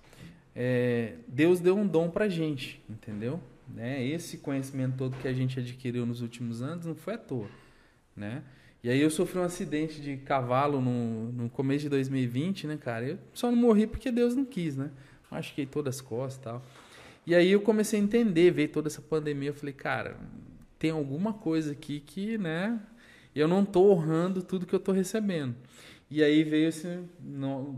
É, 0.56 1.14
Deus 1.28 1.60
deu 1.60 1.78
um 1.78 1.86
dom 1.86 2.10
pra 2.10 2.30
gente, 2.30 2.82
entendeu? 2.90 3.42
Né? 3.68 4.02
Esse 4.06 4.38
conhecimento 4.38 4.96
todo 4.98 5.18
que 5.18 5.28
a 5.28 5.34
gente 5.34 5.60
adquiriu 5.60 6.06
nos 6.06 6.22
últimos 6.22 6.62
anos 6.62 6.86
não 6.86 6.96
foi 6.96 7.16
à 7.16 7.18
toa, 7.18 7.48
né? 8.16 8.42
E 8.84 8.90
aí 8.90 9.02
eu 9.02 9.10
sofri 9.10 9.40
um 9.40 9.44
acidente 9.44 10.00
de 10.00 10.18
cavalo 10.18 10.80
no, 10.80 11.32
no 11.32 11.50
começo 11.50 11.82
de 11.82 11.90
2020, 11.90 12.68
né, 12.68 12.78
cara? 12.78 13.06
Eu 13.06 13.20
só 13.34 13.50
não 13.50 13.58
morri 13.58 13.88
porque 13.88 14.12
Deus 14.12 14.36
não 14.36 14.46
quis, 14.46 14.76
né? 14.76 14.92
Machuquei 15.32 15.66
todas 15.66 15.96
as 15.96 16.02
costas 16.02 16.40
e 16.40 16.44
tal. 16.44 16.64
E 17.26 17.36
aí 17.36 17.52
eu 17.52 17.60
comecei 17.60 18.00
a 18.00 18.04
entender, 18.04 18.52
veio 18.52 18.70
toda 18.70 18.88
essa 18.88 19.02
pandemia, 19.02 19.50
eu 19.50 19.54
falei, 19.54 19.74
cara, 19.74 20.18
tem 20.80 20.92
alguma 20.92 21.34
coisa 21.34 21.74
aqui 21.74 22.00
que, 22.00 22.38
né, 22.38 22.80
eu 23.36 23.48
não 23.48 23.66
tô 23.66 23.92
honrando 23.92 24.42
tudo 24.42 24.66
que 24.66 24.74
eu 24.74 24.80
tô 24.80 24.94
recebendo. 24.94 25.54
E 26.10 26.24
aí 26.24 26.44
veio 26.44 26.70
esse, 26.70 26.88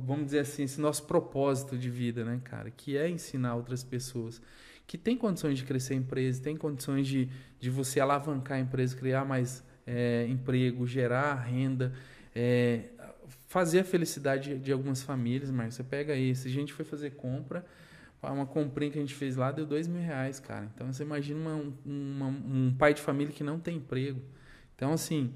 vamos 0.05 0.25
dizer 0.25 0.39
assim, 0.39 0.63
esse 0.63 0.79
nosso 0.79 1.03
propósito 1.05 1.75
de 1.75 1.89
vida, 1.89 2.23
né, 2.23 2.39
cara, 2.43 2.69
que 2.69 2.95
é 2.95 3.09
ensinar 3.09 3.55
outras 3.55 3.83
pessoas 3.83 4.39
que 4.85 4.97
tem 4.97 5.17
condições 5.17 5.57
de 5.57 5.65
crescer 5.65 5.93
a 5.93 5.97
empresa, 5.97 6.41
tem 6.41 6.55
condições 6.55 7.07
de, 7.07 7.29
de 7.59 7.69
você 7.69 7.99
alavancar 7.99 8.57
a 8.57 8.61
empresa, 8.61 8.95
criar 8.95 9.25
mais 9.25 9.63
é, 9.91 10.27
emprego, 10.29 10.85
gerar 10.85 11.33
renda, 11.35 11.91
é, 12.35 12.83
fazer 13.47 13.79
a 13.79 13.83
felicidade 13.83 14.57
de, 14.59 14.71
algumas 14.71 15.01
famílias, 15.01 15.49
Marcos. 15.49 15.75
Você 15.75 15.83
pega 15.83 16.13
aí, 16.13 16.35
se 16.35 16.47
a 16.47 16.51
gente 16.51 16.71
foi 16.71 16.85
fazer 16.85 17.11
compra, 17.11 17.65
uma 18.21 18.45
comprinha 18.45 18.91
que 18.91 18.97
a 18.99 19.01
gente 19.01 19.15
fez 19.15 19.35
lá 19.35 19.51
deu 19.51 19.65
dois 19.65 19.87
mil 19.87 20.01
reais, 20.01 20.39
cara. 20.39 20.69
Então 20.75 20.91
você 20.91 21.03
imagina 21.03 21.39
uma- 21.39 21.73
uma- 21.85 22.27
um 22.27 22.75
pai 22.77 22.93
de 22.93 23.01
família 23.01 23.33
que 23.33 23.43
não 23.43 23.57
tem 23.59 23.77
emprego. 23.77 24.21
Então, 24.75 24.93
assim, 24.93 25.33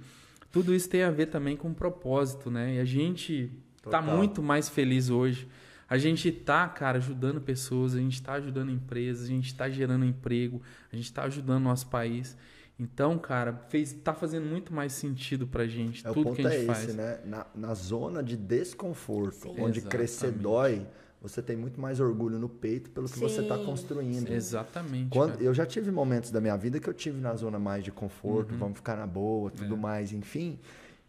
tudo 0.51 0.73
isso 0.75 0.89
tem 0.89 1.01
a 1.03 1.09
ver 1.09 1.27
também 1.27 1.57
com 1.57 1.73
propósito, 1.73 2.51
né? 2.51 2.75
E 2.75 2.79
a 2.79 2.85
gente 2.85 3.49
tá 3.81 3.99
Total. 4.01 4.03
muito 4.17 4.43
mais 4.43 4.69
feliz 4.69 5.09
hoje. 5.09 5.47
A 5.89 5.97
gente 5.97 6.31
tá, 6.31 6.67
cara, 6.67 6.97
ajudando 6.97 7.41
pessoas, 7.41 7.95
a 7.95 7.99
gente 7.99 8.21
tá 8.21 8.33
ajudando 8.33 8.69
empresas, 8.71 9.25
a 9.25 9.29
gente 9.29 9.53
tá 9.55 9.69
gerando 9.69 10.05
emprego, 10.05 10.61
a 10.91 10.95
gente 10.95 11.11
tá 11.11 11.23
ajudando 11.23 11.63
nosso 11.63 11.87
país. 11.87 12.37
Então, 12.83 13.17
cara, 13.17 13.53
fez, 13.69 13.93
tá 13.93 14.13
fazendo 14.13 14.45
muito 14.45 14.73
mais 14.73 14.91
sentido 14.93 15.47
pra 15.47 15.65
gente, 15.65 16.05
É, 16.05 16.09
o 16.11 16.13
tudo 16.13 16.25
ponto 16.25 16.35
que 16.35 16.45
a 16.45 16.49
é 16.49 16.51
gente 16.59 16.71
esse, 16.71 16.85
faz. 16.87 16.95
né? 16.95 17.19
Na, 17.23 17.45
na 17.55 17.73
zona 17.73 18.21
de 18.21 18.35
desconforto, 18.35 19.35
Sim. 19.47 19.55
onde 19.59 19.81
crescer 19.81 20.27
Exatamente. 20.27 20.43
dói, 20.43 20.87
você 21.21 21.41
tem 21.41 21.55
muito 21.55 21.79
mais 21.79 22.01
orgulho 22.01 22.37
no 22.37 22.49
peito 22.49 22.89
pelo 22.89 23.07
que 23.07 23.17
você 23.17 23.39
está 23.41 23.57
Sim. 23.57 23.65
construindo. 23.65 24.29
Exatamente. 24.29 25.09
Quando, 25.09 25.41
eu 25.41 25.53
já 25.53 25.65
tive 25.65 25.89
momentos 25.91 26.29
da 26.31 26.41
minha 26.41 26.57
vida 26.57 26.79
que 26.79 26.89
eu 26.89 26.93
tive 26.93 27.21
na 27.21 27.33
zona 27.35 27.57
mais 27.57 27.83
de 27.83 27.91
Uhum. 27.91 27.95
conforto, 27.95 28.53
vamos 28.55 28.75
ficar 28.77 28.97
na 28.97 29.07
boa, 29.07 29.49
É. 29.49 29.57
tudo 29.57 29.77
mais, 29.77 30.11
enfim. 30.11 30.59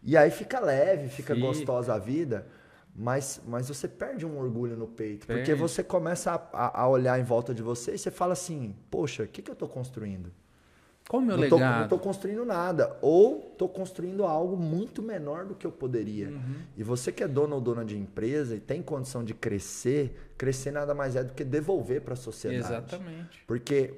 E 0.01 0.15
aí 0.15 0.31
fica 0.31 0.59
leve, 0.59 1.09
fica 1.09 1.35
Fica. 1.35 1.45
gostosa 1.47 1.93
a 1.95 1.97
vida, 1.99 2.47
mas, 2.95 3.41
mas 3.45 3.67
você 3.67 3.87
perde 3.87 4.25
um 4.25 4.37
orgulho 4.37 4.77
no 4.77 4.87
peito. 4.87 5.27
Porque 5.27 5.43
Perde. 5.47 5.55
você 5.55 5.83
começa 5.83 6.31
a, 6.31 6.35
a- 6.67 6.81
a 6.83 6.87
olhar 6.87 7.19
em 7.19 7.23
volta 7.23 7.53
de 7.53 7.61
você 7.61 7.95
e 7.95 7.97
você 7.97 8.09
fala 8.11 8.31
assim, 8.33 8.73
poxa, 8.89 9.23
o 9.23 9.27
que, 9.27 9.41
que 9.41 9.51
eu 9.51 9.53
estou 9.53 9.67
construindo? 9.67 10.31
Qual 11.07 11.21
o 11.21 11.25
meu 11.25 11.37
não, 11.37 11.47
tô, 11.47 11.55
legado? 11.55 11.81
não 11.81 11.87
tô 11.87 11.99
construindo 11.99 12.43
nada. 12.43 12.97
Ou 13.01 13.53
tô 13.57 13.69
construindo 13.69 14.23
algo 14.23 14.57
muito 14.57 15.03
menor 15.03 15.45
do 15.45 15.53
que 15.53 15.65
eu 15.65 15.71
poderia. 15.71 16.29
Uhum. 16.29 16.55
E 16.75 16.83
você 16.83 17.11
que 17.11 17.23
é 17.23 17.27
dono 17.27 17.55
ou 17.55 17.61
dona 17.61 17.85
de 17.85 17.97
empresa 17.97 18.55
e 18.55 18.59
tem 18.59 18.81
condição 18.81 19.23
de 19.23 19.33
crescer, 19.33 20.33
crescer 20.37 20.71
nada 20.71 20.95
mais 20.95 21.15
é 21.15 21.23
do 21.23 21.33
que 21.33 21.43
devolver 21.43 22.01
para 22.01 22.13
a 22.13 22.17
sociedade. 22.17 22.73
Exatamente. 22.73 23.43
Porque 23.45 23.93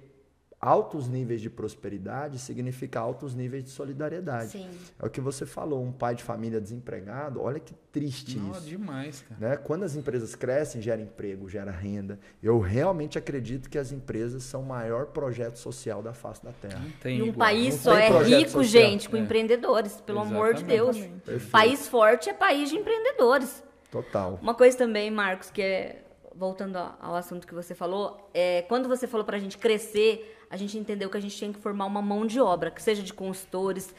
altos 0.60 1.08
níveis 1.08 1.40
de 1.40 1.50
prosperidade 1.50 2.40
significa 2.40 3.00
altos 3.00 3.36
níveis 3.36 3.64
de 3.64 3.70
solidariedade. 3.70 4.52
Sim. 4.52 4.70
É 5.00 5.06
o 5.06 5.10
que 5.10 5.22
você 5.22 5.46
falou, 5.46 5.84
um 5.84 5.92
pai 5.92 6.16
de 6.16 6.24
família 6.24 6.60
desempregado, 6.60 7.42
olha 7.42 7.60
que 7.60 7.74
triste 7.92 8.38
Não, 8.40 8.52
isso. 8.52 8.62
demais, 8.62 9.22
cara. 9.22 9.50
Né? 9.52 9.58
Quando 9.58 9.84
as 9.84 9.96
empresas 9.96 10.34
crescem, 10.36 10.82
gera 10.82 11.02
emprego, 11.02 11.48
gera 11.48 11.70
renda. 11.72 12.20
Eu 12.42 12.60
realmente 12.60 13.18
acredito 13.18 13.70
que 13.70 13.78
as 13.78 13.92
empresas 13.92 14.44
são 14.44 14.62
o 14.62 14.66
maior 14.66 15.08
projeto 15.08 15.58
social 15.58 16.02
da 16.02 16.14
face 16.14 16.44
da 16.44 16.52
Terra. 16.52 16.80
Não 16.80 16.92
tem 17.02 17.18
E 17.20 17.22
um 17.22 17.26
igual. 17.28 17.48
país 17.48 17.76
Não 17.76 17.82
só 17.84 17.98
é 17.98 18.10
rico, 18.24 18.50
social. 18.52 18.64
gente, 18.66 19.10
com 19.10 19.18
É. 19.18 19.20
empreendedores, 19.20 20.02
pelo 20.02 20.20
amor 20.20 20.54
de 20.56 20.64
Deus. 20.64 20.96
Exatamente. 20.98 21.22
Perfeito. 21.24 21.52
País 21.52 21.88
forte 21.88 22.30
é 22.30 22.34
país 22.34 22.70
de 22.70 22.78
empreendedores. 22.78 23.64
Total. 23.92 24.38
Uma 24.42 24.54
coisa 24.56 24.78
também, 24.78 25.10
Marcos, 25.12 25.50
que 25.52 25.62
é 25.62 26.04
voltando 26.36 26.78
ao 26.78 27.16
assunto 27.16 27.48
que 27.48 27.54
você 27.56 27.74
falou, 27.74 28.30
é 28.34 28.62
quando 28.64 28.88
você 28.88 29.08
falou 29.08 29.26
pra 29.26 29.40
gente 29.40 29.58
crescer, 29.58 30.37
a 30.50 30.58
gente 30.58 30.78
entendeu 30.78 31.10
que 31.10 31.18
a 31.18 31.22
gente 31.22 31.36
tinha 31.36 31.52
que 31.52 31.60
formar 31.60 31.86
uma 31.86 32.02
mão 32.02 32.26
de 32.26 32.40
obra, 32.40 32.72
que 32.72 32.82
seja 32.82 33.04
de 33.04 33.14
consultores. 33.14 33.94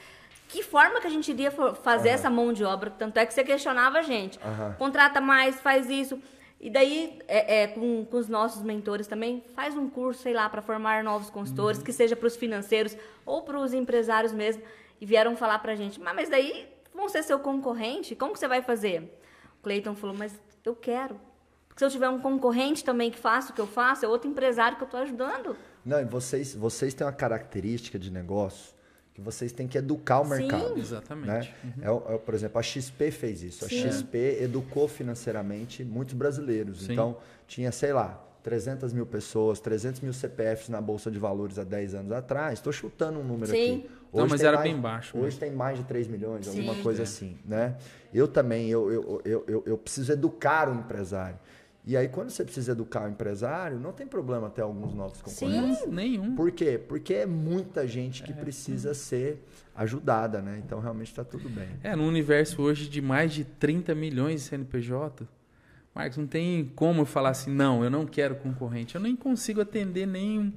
Que 0.49 0.62
forma 0.62 1.01
que 1.01 1.07
a 1.07 1.11
gente 1.11 1.30
iria 1.30 1.51
fazer 1.51 2.09
essa 2.09 2.30
mão 2.30 2.53
de 2.53 2.64
obra? 2.64 2.90
Tanto 2.90 3.18
é 3.18 3.26
que 3.26 3.34
você 3.34 3.44
questionava 3.44 3.99
a 3.99 4.03
gente. 4.03 4.38
Aham. 4.42 4.74
Contrata 4.78 5.20
mais, 5.20 5.61
faz 5.61 5.90
isso. 5.90 6.18
E 6.61 6.70
daí, 6.70 7.18
é, 7.28 7.62
é, 7.62 7.66
com, 7.68 8.05
com 8.05 8.16
os 8.16 8.28
nossos 8.28 8.62
mentores 8.62 9.07
também, 9.07 9.44
faz 9.55 9.76
um 9.76 9.88
curso, 9.88 10.22
sei 10.22 10.32
lá, 10.32 10.49
para 10.49 10.61
formar 10.62 11.05
novos 11.05 11.30
consultores, 11.30 11.82
que 11.82 11.92
seja 11.92 12.16
para 12.16 12.26
os 12.26 12.34
financeiros 12.34 12.96
ou 13.24 13.42
para 13.42 13.61
os 13.61 13.72
empresários 13.72 14.32
mesmo. 14.32 14.62
E 15.01 15.07
vieram 15.07 15.36
falar 15.36 15.61
pra 15.61 15.76
gente, 15.76 16.01
mas, 16.01 16.14
mas 16.16 16.28
daí 16.28 16.66
vão 16.92 17.09
ser 17.09 17.22
seu 17.22 17.38
concorrente? 17.38 18.16
Como 18.16 18.32
que 18.32 18.38
você 18.38 18.49
vai 18.49 18.61
fazer? 18.62 19.20
O 19.61 19.62
Cleiton 19.62 19.94
falou, 19.94 20.16
mas 20.18 20.40
eu 20.64 20.74
quero. 20.74 21.20
Porque 21.68 21.78
se 21.78 21.84
eu 21.84 21.90
tiver 21.90 22.09
um 22.09 22.18
concorrente 22.18 22.82
também 22.82 23.11
que 23.11 23.18
faça 23.18 23.53
o 23.53 23.55
que 23.55 23.61
eu 23.61 23.66
faço, 23.66 24.05
é 24.05 24.09
outro 24.09 24.28
empresário 24.28 24.76
que 24.76 24.82
eu 24.82 24.86
estou 24.86 25.01
ajudando. 25.01 25.57
Não, 25.89 26.01
e 26.01 26.05
vocês, 26.05 26.55
vocês 26.55 26.93
têm 26.93 27.07
uma 27.07 27.12
característica 27.12 27.99
de 27.99 28.11
negócio 28.11 28.74
que 29.14 29.20
vocês 29.22 29.51
têm 29.53 29.66
que 29.66 29.78
educar 29.78 30.20
o 30.20 30.24
Sim. 30.24 30.30
mercado. 30.30 30.78
Exatamente. 30.78 31.26
Né? 31.64 31.72
É, 31.80 31.91
o- 31.91 32.03
é, 32.09 32.18
por 32.18 32.34
exemplo, 32.34 32.59
a 32.59 32.62
XP 32.62 33.11
fez 33.11 33.43
isso. 33.43 33.64
A 33.64 33.68
XP 33.68 34.39
educou 34.43 34.86
financeiramente 34.86 35.82
muitos 35.82 36.14
brasileiros. 36.14 36.82
Sim. 36.82 36.93
Então, 36.93 37.16
tinha, 37.47 37.72
sei 37.72 37.93
lá, 37.95 38.22
300 38.43 38.93
mil 38.93 39.07
pessoas, 39.07 39.59
300 39.61 40.01
mil 40.03 40.12
CPFs 40.12 40.68
na 40.68 40.80
Bolsa 40.80 41.11
de 41.11 41.18
Valores 41.18 41.59
há 41.59 41.64
10 41.64 41.95
anos 41.95 42.12
atrás. 42.12 42.59
Estou 42.59 42.72
chutando 42.72 43.18
um 43.18 43.24
número 43.24 43.51
Sim. 43.51 43.78
aqui. 43.80 43.91
Não, 44.12 44.26
mas 44.28 44.41
era 44.43 44.59
mais- 44.59 44.70
bem 44.70 44.80
baixo 44.80 45.16
Hoje 45.16 45.24
mesmo. 45.24 45.41
tem 45.41 45.51
mais 45.53 45.78
de 45.78 45.84
3 45.84 46.07
milhões, 46.07 46.47
alguma 46.47 46.74
Sim. 46.74 46.82
coisa 46.82 47.01
É. 47.01 47.05
assim. 47.05 47.36
Né? 47.45 47.76
Eu 48.12 48.28
também, 48.28 48.68
eu, 48.70 48.91
eu, 48.93 49.22
eu, 49.24 49.45
eu, 49.49 49.62
eu 49.66 49.78
preciso 49.78 50.12
educar 50.12 50.68
o 50.68 50.74
empresário. 50.74 51.39
E 51.89 51.97
aí, 51.97 52.07
quando 52.07 52.28
você 52.28 52.45
precisa 52.45 52.72
educar 52.72 53.07
o 53.07 53.09
empresário, 53.09 53.80
não 53.80 53.93
tem 53.95 54.07
problema 54.07 54.51
ter 54.51 54.61
alguns 54.61 54.93
novos 54.93 55.22
concorrentes. 55.22 55.78
Sim. 55.78 55.91
Nenhum. 55.91 56.36
Por 56.36 56.51
quê? 56.51 56.78
Porque 56.86 57.14
é 57.14 57.24
muita 57.24 57.89
gente 57.89 58.22
que 58.22 58.30
precisa 58.34 58.93
ser 58.93 59.43
ajudada, 59.74 60.43
né? 60.43 60.61
Então 60.62 60.80
realmente 60.80 61.07
está 61.09 61.24
tudo 61.24 61.49
bem. 61.49 61.66
É, 61.82 61.97
no 61.97 62.07
universo 62.07 62.61
hoje 62.61 62.91
de 62.91 63.01
mais 63.01 63.32
de 63.32 63.43
30 63.43 63.95
milhões 63.95 64.43
de 64.43 64.49
CNPJ, 64.49 65.26
Marcos, 65.95 66.18
não 66.18 66.26
tem 66.26 66.70
como 66.76 67.01
eu 67.01 67.07
falar 67.07 67.30
assim, 67.30 67.51
não, 67.51 67.82
eu 67.82 67.89
não 67.89 68.05
quero 68.05 68.34
concorrente. 68.34 68.95
Eu 68.95 69.01
nem 69.01 69.16
consigo 69.16 69.62
atender 69.62 70.07
nem 70.07 70.39
um, 70.39 70.53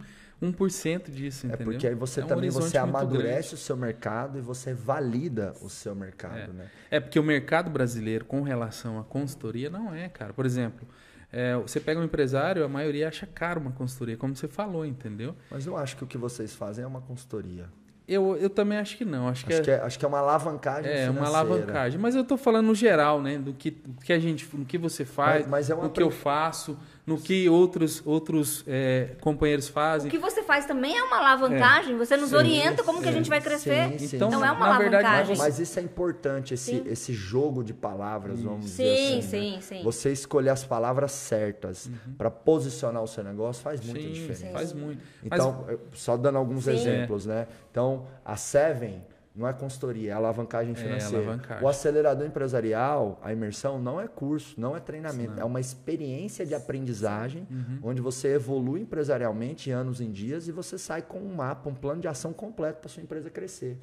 1% 0.52 1.10
disso, 1.12 1.46
É 1.46 1.50
entendeu? 1.54 1.72
porque 1.72 1.88
aí 1.88 1.96
você 1.96 2.20
É 2.20 2.26
um 2.26 2.28
também 2.28 2.50
você 2.50 2.78
amadurece 2.78 3.54
o 3.54 3.58
seu 3.58 3.78
mercado 3.78 4.38
e 4.38 4.42
você 4.42 4.74
valida 4.74 5.54
o 5.62 5.70
seu 5.70 5.96
mercado, 5.96 6.38
É. 6.38 6.48
né? 6.48 6.70
É 6.90 7.00
porque 7.00 7.18
o 7.18 7.24
mercado 7.24 7.70
brasileiro, 7.70 8.26
com 8.26 8.42
relação 8.42 9.00
à 9.00 9.04
consultoria, 9.06 9.70
não 9.70 9.94
é, 9.94 10.10
cara. 10.10 10.34
Por 10.34 10.46
exemplo, 10.46 10.86
é, 11.32 11.56
você 11.56 11.80
pega 11.80 12.00
um 12.00 12.04
empresário, 12.04 12.64
a 12.64 12.68
maioria 12.68 13.08
acha 13.08 13.26
caro 13.26 13.60
uma 13.62 13.72
consultoria, 13.72 14.18
como 14.18 14.36
você 14.36 14.48
falou, 14.48 14.86
entendeu? 14.86 15.36
Mas 15.50 15.66
eu 15.66 15.78
acho 15.78 15.96
que 15.98 16.04
o 16.04 16.08
que 16.08 16.18
vocês 16.18 16.54
fazem 16.54 16.84
é 16.84 16.88
uma 16.88 17.02
consultoria. 17.02 17.66
Eu, 18.08 18.36
eu 18.36 18.50
também 18.50 18.78
acho 18.78 18.98
que 18.98 19.06
não. 19.06 19.30
Acho 19.30 19.46
que 19.46 19.54
Acho 19.54 19.62
é, 19.62 19.64
que 19.64 19.72
é, 19.72 19.80
acho 19.80 19.98
que 19.98 20.04
é 20.04 20.08
uma 20.08 20.20
alavancagem 20.20 20.92
é 20.92 21.10
uma 21.10 21.14
financeira. 21.26 21.28
alavancagem. 21.40 22.00
Mas 22.00 22.14
eu 22.16 22.26
tô 22.26 22.36
falando 22.36 22.66
no 22.66 22.76
geral, 22.76 23.22
né? 23.22 23.38
Do 23.38 23.54
que, 23.54 23.72
do 23.72 24.02
que 24.02 24.12
a 24.12 24.20
gente, 24.20 24.50
no 24.54 24.66
que 24.66 24.78
você 24.78 25.06
faz, 25.06 25.44
Mas- 25.44 25.50
mas 25.50 25.70
é 25.70 25.76
uma 25.76 25.84
no 25.86 25.90
que 25.92 26.02
eu 26.04 26.12
faço, 26.12 26.78
no 27.06 27.18
que 27.20 27.50
outros, 27.50 28.02
outros 28.06 28.64
é, 28.68 29.16
companheiros 29.22 29.68
O 29.68 29.72
fazem. 29.74 30.12
que 30.12 30.18
você 30.20 30.44
faz 30.44 30.66
também 30.66 30.96
é 30.96 31.04
uma 31.04 31.18
alavancagem. 31.18 31.98
Você 31.98 32.16
nos 32.16 32.30
Sim, 32.30 32.36
orienta 32.36 32.84
como 32.84 33.02
que 33.02 33.10
a 33.10 33.12
gente 33.12 33.28
vai 33.30 33.40
sim, 33.42 33.48
crescer. 33.48 34.00
sim, 34.00 34.16
Então, 34.18 34.28
Então 34.30 34.46
é 34.46 34.52
uma 34.52 34.70
na 34.70 34.78
verdade, 34.78 35.06
alavancagem. 35.06 35.38
Mas 35.38 35.60
isso 35.60 35.80
é 35.80 35.82
importante, 35.82 36.54
esse, 36.54 36.72
Sim. 36.78 36.84
esse 36.86 37.12
jogo 37.14 37.64
de 37.64 37.74
palavras, 37.74 38.42
vamos 38.42 38.66
dizer 38.66 38.96
Sim, 38.96 39.20
assim. 39.20 39.22
sim, 39.30 39.52
né? 39.56 39.62
sim. 39.62 39.84
Você 39.84 40.12
escolher 40.12 40.50
as 40.52 40.64
palavras 40.64 41.12
certas 41.12 41.90
para 42.18 42.30
posicionar 42.30 43.02
o 43.02 43.08
seu 43.08 43.24
negócio 43.24 43.64
faz 43.64 43.82
muita 43.82 44.00
Sim, 44.00 44.12
diferença. 44.14 44.48
faz 44.54 44.72
muito. 44.74 45.02
Então, 45.24 45.66
eu- 45.68 45.80
só 45.94 46.16
dando 46.16 46.38
alguns 46.38 46.66
Sim. 46.66 46.72
exemplos, 46.72 47.26
né? 47.26 47.48
Então, 47.72 48.06
a 48.24 48.36
Seven 48.36 49.04
não 49.36 49.48
é 49.48 49.54
consultoria, 49.54 50.12
é 50.12 50.14
alavancagem 50.14 50.76
financeira. 50.76 51.24
alavancagem. 51.24 51.64
O 51.64 51.68
acelerador 51.68 52.28
empresarial, 52.28 53.20
a 53.24 53.32
imersão, 53.32 53.80
não 53.80 54.00
é 54.00 54.08
curso, 54.08 54.60
não 54.60 54.76
é 54.76 54.80
treinamento, 54.80 55.40
é 55.40 55.46
uma 55.46 55.60
experiência 55.60 56.46
de 56.46 56.54
aprendizagem, 56.54 57.48
Uhum. 57.50 57.80
onde 57.84 58.02
você 58.02 58.34
evolui 58.36 58.82
empresarialmente 58.82 59.72
anos 59.72 60.02
em 60.02 60.12
dias 60.12 60.48
e 60.48 60.52
você 60.52 60.78
sai 60.78 61.02
com 61.02 61.20
um 61.20 61.34
mapa, 61.34 61.70
um 61.70 61.74
plano 61.76 62.02
de 62.02 62.08
ação 62.08 62.34
completo 62.34 62.80
para 62.82 62.90
sua 62.90 63.02
empresa 63.04 63.30
crescer. 63.30 63.78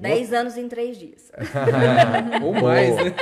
Dez 0.00 0.32
anos 0.32 0.56
em 0.56 0.68
três 0.68 0.96
dias. 0.98 1.30
É, 1.34 2.40
ou 2.44 2.54
mais, 2.54 2.96
né? 2.96 3.14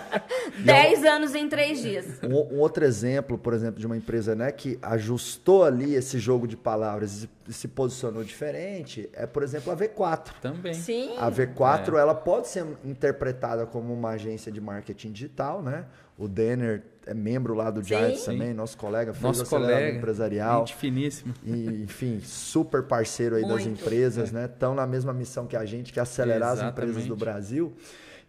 Dez 0.64 1.04
anos 1.04 1.34
em 1.34 1.48
três 1.48 1.80
dias. 1.80 2.06
Um, 2.22 2.56
um 2.56 2.58
outro 2.60 2.84
exemplo, 2.84 3.36
por 3.36 3.52
exemplo, 3.52 3.78
de 3.78 3.86
uma 3.86 3.96
empresa 3.96 4.34
né, 4.34 4.50
que 4.50 4.78
ajustou 4.80 5.64
ali 5.64 5.94
esse 5.94 6.18
jogo 6.18 6.46
de 6.46 6.56
palavras 6.56 7.28
e 7.48 7.52
se 7.52 7.68
posicionou 7.68 8.24
diferente, 8.24 9.08
é, 9.12 9.26
por 9.26 9.42
exemplo, 9.42 9.72
a 9.72 9.76
V4. 9.76 10.32
Também. 10.40 10.74
Sim. 10.74 11.14
A 11.18 11.30
V4 11.30 11.96
ela 11.98 12.14
pode 12.14 12.48
ser 12.48 12.64
interpretada 12.84 13.66
como 13.66 13.92
uma 13.92 14.10
agência 14.10 14.50
de 14.50 14.60
marketing 14.60 15.12
digital, 15.12 15.62
né? 15.62 15.86
O 16.18 16.28
Denner 16.28 16.82
é 17.06 17.14
membro 17.14 17.54
lá 17.54 17.70
do 17.70 17.80
Sim. 17.82 17.88
Giants 17.88 18.24
também, 18.24 18.54
nosso 18.54 18.76
colega, 18.76 19.12
fez 19.12 19.38
Nosso 19.38 19.46
colega, 19.46 19.96
empresarial. 19.96 20.66
gente 20.66 20.76
finíssimo. 20.76 21.34
E, 21.44 21.82
enfim, 21.82 22.20
super 22.22 22.82
parceiro 22.84 23.36
aí 23.36 23.42
das 23.42 23.64
Muito. 23.64 23.80
empresas, 23.80 24.30
né? 24.32 24.46
Estão 24.46 24.74
na 24.74 24.86
mesma 24.86 25.12
missão 25.12 25.46
que 25.46 25.56
a 25.56 25.64
gente, 25.64 25.92
que 25.92 25.98
é 25.98 26.02
acelerar 26.02 26.52
as 26.52 26.62
empresas 26.62 26.94
do 26.94 27.00
Exatamente. 27.14 27.24
Brasil. 27.24 27.72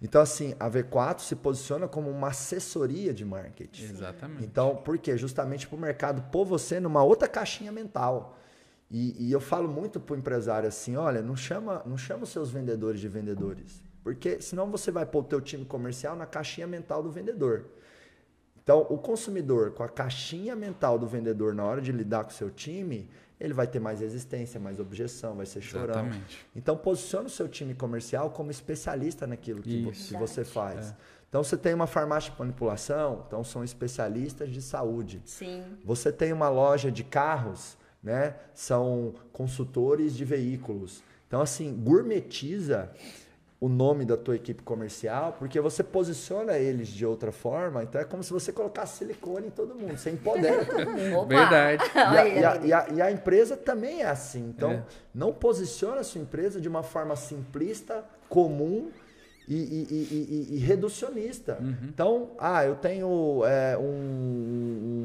Então, 0.02 0.22
assim, 0.22 0.54
a 0.60 0.70
V4 0.70 1.20
se 1.20 1.36
posiciona 1.36 1.88
como 1.88 2.10
uma 2.10 2.28
assessoria 2.28 3.14
de 3.14 3.24
marketing. 3.24 3.84
Exatamente. 3.86 4.44
Então, 4.44 4.76
por 4.76 4.98
quê? 4.98 5.18
Justamente 5.18 5.66
para 5.66 5.78
o 5.78 5.80
mercado 5.80 6.22
pôr 6.30 6.44
você 6.44 6.80
numa 6.80 7.02
outra 7.04 7.28
caixinha 7.28 7.72
mental. 7.72 8.38
E, 8.92 9.28
e 9.28 9.32
eu 9.32 9.40
falo 9.40 9.68
muito 9.68 10.00
para 10.00 10.14
o 10.14 10.18
empresário 10.18 10.68
assim, 10.68 10.96
olha, 10.98 11.22
não 11.22 11.36
chama, 11.36 11.82
não 11.86 11.98
chama 11.98 12.24
os 12.24 12.30
seus 12.30 12.52
vendedores 12.52 13.00
de 13.00 13.08
vendedores. 13.08 13.82
Porque 14.04 14.42
senão 14.42 14.70
você 14.70 14.92
vai 14.92 15.06
pôr 15.06 15.20
o 15.20 15.24
teu 15.24 15.40
time 15.40 15.64
comercial 15.64 16.16
na 16.16 16.26
caixinha 16.26 16.68
mental 16.68 17.02
do 17.02 17.10
vendedor. 17.10 17.66
Então, 18.64 18.86
o 18.90 18.98
consumidor 18.98 19.72
com 19.72 19.84
a 19.84 19.90
caixinha 19.90 20.56
mental 20.56 20.98
do 20.98 21.06
vendedor 21.06 21.54
na 21.54 21.64
hora 21.66 21.82
de 21.82 21.92
lidar 21.92 22.24
com 22.24 22.30
o 22.30 22.34
seu 22.34 22.50
time, 22.50 23.10
ele 23.40 23.54
vai 23.54 23.68
ter 23.68 23.80
mais 23.80 24.00
resistência, 24.00 24.58
mais 24.60 24.80
objeção, 24.80 25.36
vai 25.36 25.46
ser 25.46 25.62
chorão. 25.62 25.90
Exatamente. 26.06 26.46
Então, 26.56 26.78
posicione 26.78 27.26
o 27.28 27.30
seu 27.30 27.50
time 27.50 27.74
comercial 27.76 28.30
como 28.30 28.50
especialista 28.52 29.28
naquilo 29.28 29.62
que, 29.62 29.84
vo- 29.84 29.92
Isso. 29.92 30.14
que 30.14 30.20
você 30.20 30.46
faz. 30.46 30.92
É. 30.92 30.96
Então, 31.28 31.44
você 31.44 31.58
tem 31.58 31.74
uma 31.74 31.88
farmácia 31.88 32.32
de 32.32 32.40
manipulação, 32.40 33.26
então 33.28 33.44
são 33.44 33.64
especialistas 33.64 34.50
de 34.50 34.62
saúde. 34.62 35.22
Sim. 35.26 35.64
Você 35.84 36.12
tem 36.12 36.32
uma 36.32 36.48
loja 36.48 36.90
de 36.92 37.04
carros, 37.04 37.76
né? 38.02 38.36
São 38.54 39.14
consultores 39.34 40.16
de 40.16 40.24
veículos. 40.24 41.04
Então, 41.28 41.42
assim, 41.42 41.74
gourmetiza 41.76 42.92
o 43.64 43.70
nome 43.70 44.04
da 44.04 44.18
tua 44.18 44.36
equipe 44.36 44.62
comercial, 44.62 45.38
porque 45.40 45.58
você 45.62 45.82
posiciona 45.82 46.58
eles 46.58 46.90
de 46.90 47.06
outra 47.06 47.32
forma. 47.32 47.82
Então, 47.84 48.02
é 48.02 48.04
como 48.04 48.22
se 48.22 48.34
você 48.34 48.52
colocasse 48.52 48.98
silicone 48.98 49.48
em 49.48 49.52
todo 49.52 49.74
mundo. 49.74 49.96
Você 49.98 50.10
empodera 50.10 50.66
todo 50.68 50.86
mundo. 50.92 51.16
Opa. 51.20 51.26
Verdade. 51.28 51.84
E 51.94 51.98
a, 52.18 52.28
e 52.28 52.44
a- 52.44 52.58
e 52.66 52.74
a- 52.74 52.88
e 52.96 53.02
a 53.02 53.10
empresa 53.12 53.56
também 53.56 54.02
é 54.02 54.10
assim. 54.10 54.50
Então, 54.50 54.72
É. 54.72 54.84
não 55.16 55.32
posiciona 55.32 56.02
a 56.02 56.04
sua 56.04 56.20
empresa 56.20 56.60
de 56.60 56.68
uma 56.68 56.84
forma 56.84 57.16
simplista, 57.16 58.04
comum 58.28 58.90
e, 59.48 59.56
e- 59.56 59.88
e- 59.90 60.28
e- 60.52 60.56
e 60.56 60.58
reducionista. 60.58 61.58
Então, 61.84 62.32
ah, 62.40 62.66
eu 62.66 62.76
tenho, 62.76 63.44
é, 63.46 63.78
um, 63.78 63.84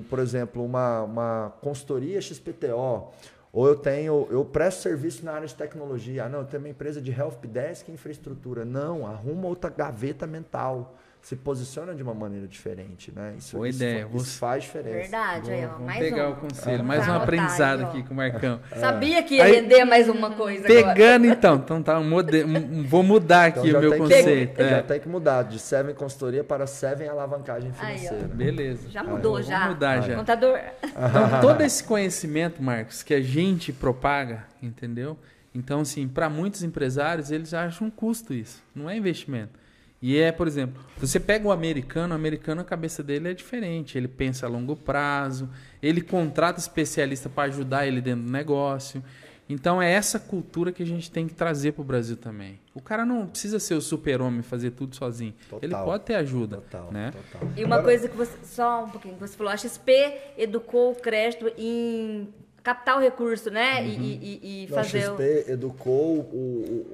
um, 0.00 0.04
por 0.10 0.18
exemplo, 0.18 0.64
uma, 0.64 1.02
uma 1.02 1.52
consultoria 1.60 2.20
XPTO. 2.20 3.08
Ou 3.52 3.66
eu 3.66 3.76
tenho, 3.76 4.26
eu 4.30 4.44
presto 4.44 4.82
serviço 4.82 5.24
na 5.24 5.32
área 5.32 5.46
de 5.46 5.54
tecnologia. 5.54 6.24
Ah, 6.24 6.28
não, 6.28 6.40
eu 6.40 6.44
tenho 6.44 6.62
uma 6.62 6.68
empresa 6.68 7.00
de 7.00 7.10
helpdesk 7.10 7.88
e 7.88 7.92
infraestrutura. 7.92 8.64
Não, 8.64 9.06
arruma 9.06 9.48
outra 9.48 9.70
gaveta 9.70 10.26
mental. 10.26 10.96
Se 11.20 11.36
posiciona 11.36 11.94
de 11.94 12.02
uma 12.02 12.14
maneira 12.14 12.46
diferente, 12.48 13.12
né? 13.14 13.34
Isso, 13.36 13.54
Boa 13.56 13.68
isso, 13.68 13.76
ideia. 13.82 14.00
isso 14.14 14.24
Você- 14.24 14.38
faz 14.38 14.62
diferença. 14.62 14.98
Verdade, 14.98 15.50
aí, 15.50 15.64
ó. 15.66 15.68
Vamos 15.68 15.84
Mais 15.86 15.98
pegar 15.98 16.28
um. 16.28 16.32
o 16.32 16.36
conselho. 16.36 16.78
Tá 16.78 16.82
Mais 16.84 17.06
um 17.08 17.12
aprendizado 17.12 17.80
aí, 17.80 17.86
aqui 17.86 18.02
com 18.04 18.14
o 18.14 18.16
Marcão. 18.16 18.60
Sabia 18.80 19.22
que 19.22 19.34
ia 19.34 19.44
Aí- 19.44 19.52
render 19.56 19.84
mais 19.84 20.08
uma 20.08 20.30
coisa 20.30 20.64
agora. 20.66 20.94
Pegando 20.94 21.26
então, 21.26 21.56
então 21.56 21.82
tá, 21.82 22.00
mode- 22.00 22.44
vou 22.86 23.02
mudar 23.02 23.46
aqui 23.46 23.68
Então 23.68 23.78
o 23.78 23.82
meu 23.82 23.90
tem 23.90 23.98
conceito. 24.00 24.54
Que, 24.56 24.62
é. 24.62 24.68
Já 24.70 24.82
tem 24.82 25.00
que 25.00 25.08
mudar 25.08 25.42
de 25.42 25.58
Seven 25.58 25.94
consultoria 25.94 26.42
para 26.42 26.66
Seven 26.66 27.08
alavancagem 27.08 27.72
Aí, 27.78 27.98
financeira. 27.98 28.28
Beleza. 28.28 28.88
Já 28.88 29.02
mudou, 29.04 29.32
Vamos 29.32 29.46
já. 29.48 29.68
mudar 29.68 30.00
já. 30.00 30.16
Contador. 30.16 30.58
Então, 30.82 31.40
todo 31.42 31.60
esse 31.62 31.84
conhecimento, 31.84 32.62
Marcos, 32.62 33.02
que 33.02 33.12
a 33.12 33.20
gente 33.20 33.70
propaga, 33.70 34.44
entendeu? 34.62 35.18
Então, 35.54 35.80
assim, 35.80 36.08
para 36.08 36.30
muitos 36.30 36.62
empresários, 36.62 37.30
eles 37.30 37.52
acham 37.52 37.88
um 37.88 37.90
custo 37.90 38.32
isso, 38.32 38.62
não 38.74 38.88
é 38.88 38.96
investimento. 38.96 39.58
E 40.00 40.16
é, 40.16 40.30
por 40.30 40.46
exemplo, 40.46 40.80
você 40.96 41.18
pega 41.18 41.46
o 41.48 41.50
americano, 41.50 42.12
o 42.12 42.16
americano, 42.16 42.60
a 42.60 42.64
cabeça 42.64 43.02
dele 43.02 43.30
é 43.30 43.34
diferente. 43.34 43.98
Ele 43.98 44.06
pensa 44.08 44.46
a 44.46 44.48
longo 44.48 44.76
prazo, 44.76 45.48
ele 45.82 46.00
contrata 46.00 46.60
especialista 46.60 47.28
para 47.28 47.44
ajudar 47.48 47.86
ele 47.86 48.00
dentro 48.00 48.24
do 48.24 48.30
negócio. 48.30 49.02
Então, 49.50 49.80
é 49.80 49.90
essa 49.90 50.20
cultura 50.20 50.70
que 50.70 50.82
a 50.82 50.86
gente 50.86 51.10
tem 51.10 51.26
que 51.26 51.32
trazer 51.34 51.72
para 51.72 51.80
o 51.80 51.84
Brasil 51.84 52.18
também. 52.18 52.60
O 52.74 52.82
cara 52.82 53.06
não 53.06 53.26
precisa 53.26 53.58
ser 53.58 53.74
o 53.74 53.80
super-homem 53.80 54.42
fazer 54.42 54.72
tudo 54.72 54.94
sozinho. 54.94 55.34
Total. 55.48 55.60
Ele 55.62 55.74
pode 55.74 56.04
ter 56.04 56.14
ajuda, 56.16 56.58
Total, 56.58 56.92
né? 56.92 57.10
total. 57.12 57.48
E 57.56 57.64
uma 57.64 57.76
Agora- 57.76 57.82
coisa 57.94 58.08
que 58.08 58.16
você. 58.16 58.36
Só 58.44 58.84
um 58.84 58.90
pouquinho, 58.90 59.14
que 59.14 59.20
você 59.20 59.34
falou, 59.36 59.50
a 59.50 59.56
XP 59.56 60.12
educou 60.36 60.92
o 60.92 60.94
crédito 60.94 61.50
em 61.56 62.28
captar 62.68 62.98
o 62.98 63.00
recurso, 63.00 63.50
né? 63.50 63.82
E- 63.82 63.88
E, 63.88 64.18
e- 64.42 64.64
e 64.64 64.66
Não, 64.70 64.78
a 64.78 64.82
fazer. 64.84 64.98
o- 65.10 65.16
XP 65.16 65.50
educou 65.52 66.18
o, 66.20 66.86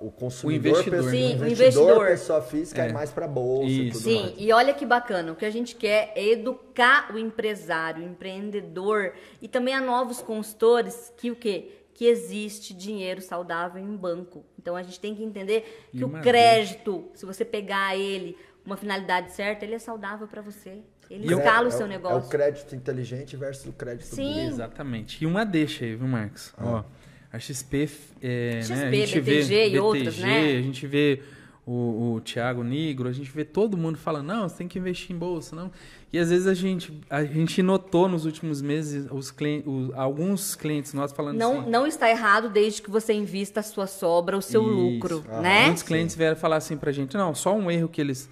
o, 0.00 0.06
o, 0.06 0.10
consumidor, 0.10 0.72
O 0.72 0.80
investidor, 0.80 0.96
pessoa- 0.98 1.12
né? 1.12 1.18
Sim, 1.28 1.40
o 1.42 1.46
investidor, 1.46 2.06
pessoa 2.08 2.42
física, 2.42 2.84
É. 2.84 2.88
e 2.88 2.92
mais 2.92 3.10
para 3.12 3.28
bolsa 3.28 3.70
e 3.70 3.92
tudo 3.92 4.02
Sim, 4.02 4.20
mais. 4.22 4.34
e 4.38 4.52
olha 4.52 4.74
que 4.74 4.84
bacana. 4.84 5.30
O 5.30 5.36
que 5.36 5.44
a 5.44 5.50
gente 5.50 5.76
quer 5.76 6.12
é 6.16 6.26
educar 6.30 7.14
o 7.14 7.18
empresário, 7.18 8.02
o 8.02 8.06
empreendedor 8.08 9.12
e 9.40 9.46
também 9.46 9.72
a 9.72 9.80
novos 9.80 10.20
consultores 10.20 11.12
que 11.16 11.30
o 11.30 11.36
quê? 11.36 11.76
que 11.92 12.06
existe 12.06 12.72
dinheiro 12.72 13.20
saudável 13.20 13.82
em 13.82 13.94
banco. 13.94 14.42
Então 14.58 14.74
a 14.74 14.82
gente 14.82 14.98
tem 14.98 15.14
que 15.14 15.22
entender 15.22 15.86
que 15.92 15.98
E 15.98 16.04
o 16.04 16.08
crédito, 16.22 17.10
se 17.12 17.26
você 17.26 17.44
pegar 17.44 17.94
ele 17.94 18.38
uma 18.64 18.74
finalidade 18.74 19.32
certa, 19.32 19.66
ele 19.66 19.74
é 19.74 19.78
saudável 19.78 20.26
para 20.26 20.40
você. 20.40 20.78
Ele 21.10 21.26
E 21.28 21.32
escala 21.36 21.64
o 21.64 21.68
É 21.68 21.70
seu 21.72 21.86
É 21.86 21.88
negócio. 21.88 22.28
o 22.28 22.30
crédito 22.30 22.74
inteligente 22.76 23.36
versus 23.36 23.66
o 23.66 23.72
crédito 23.72 24.04
Sim. 24.14 24.46
Exatamente. 24.46 25.22
E 25.22 25.26
uma 25.26 25.44
deixa 25.44 25.84
aí, 25.84 25.96
viu, 25.96 26.06
Marcos? 26.06 26.52
Ó, 26.56 26.84
a 27.32 27.38
XP, 27.38 27.88
é, 28.22 28.60
XP, 28.62 28.74
né, 28.74 28.86
a 28.88 28.90
gente 28.92 29.20
BTG 29.20 29.42
vê 29.42 29.68
e 29.70 29.78
outras, 29.78 30.14
BTG, 30.16 30.26
né? 30.26 30.56
a 30.58 30.62
gente 30.62 30.86
vê 30.86 31.20
o, 31.66 32.14
o 32.16 32.20
Thiago 32.20 32.62
Negro, 32.64 33.08
a 33.08 33.12
gente 33.12 33.30
vê 33.30 33.44
todo 33.44 33.76
mundo 33.76 33.98
falando, 33.98 34.26
não, 34.26 34.48
você 34.48 34.56
tem 34.58 34.68
que 34.68 34.78
investir 34.78 35.14
em 35.14 35.18
bolsa, 35.18 35.54
não. 35.54 35.70
E 36.12 36.18
às 36.18 36.30
vezes 36.30 36.46
a 36.48 36.54
gente, 36.54 36.92
a 37.08 37.22
gente 37.24 37.62
notou 37.62 38.08
nos 38.08 38.24
últimos 38.24 38.60
meses 38.62 39.06
os 39.12 39.30
clientes, 39.30 39.66
os- 39.68 39.92
alguns 39.94 40.56
clientes 40.56 40.92
nossos 40.92 41.16
falando 41.16 41.36
Não, 41.38 41.60
assim. 41.60 41.70
não 41.70 41.86
está 41.86 42.10
errado 42.10 42.48
desde 42.48 42.82
que 42.82 42.90
você 42.90 43.12
invista 43.12 43.60
a 43.60 43.62
sua 43.62 43.86
sobra, 43.86 44.36
o 44.36 44.42
seu 44.42 44.62
Isso. 44.62 44.70
lucro, 44.72 45.24
Aham. 45.28 45.40
né? 45.42 45.64
Muitos 45.66 45.82
clientes 45.84 46.16
vieram 46.16 46.36
falar 46.36 46.56
assim 46.56 46.76
pra 46.76 46.90
gente, 46.90 47.16
não, 47.16 47.32
só 47.34 47.54
um 47.56 47.68
erro 47.70 47.88
que 47.88 48.00
eles. 48.00 48.28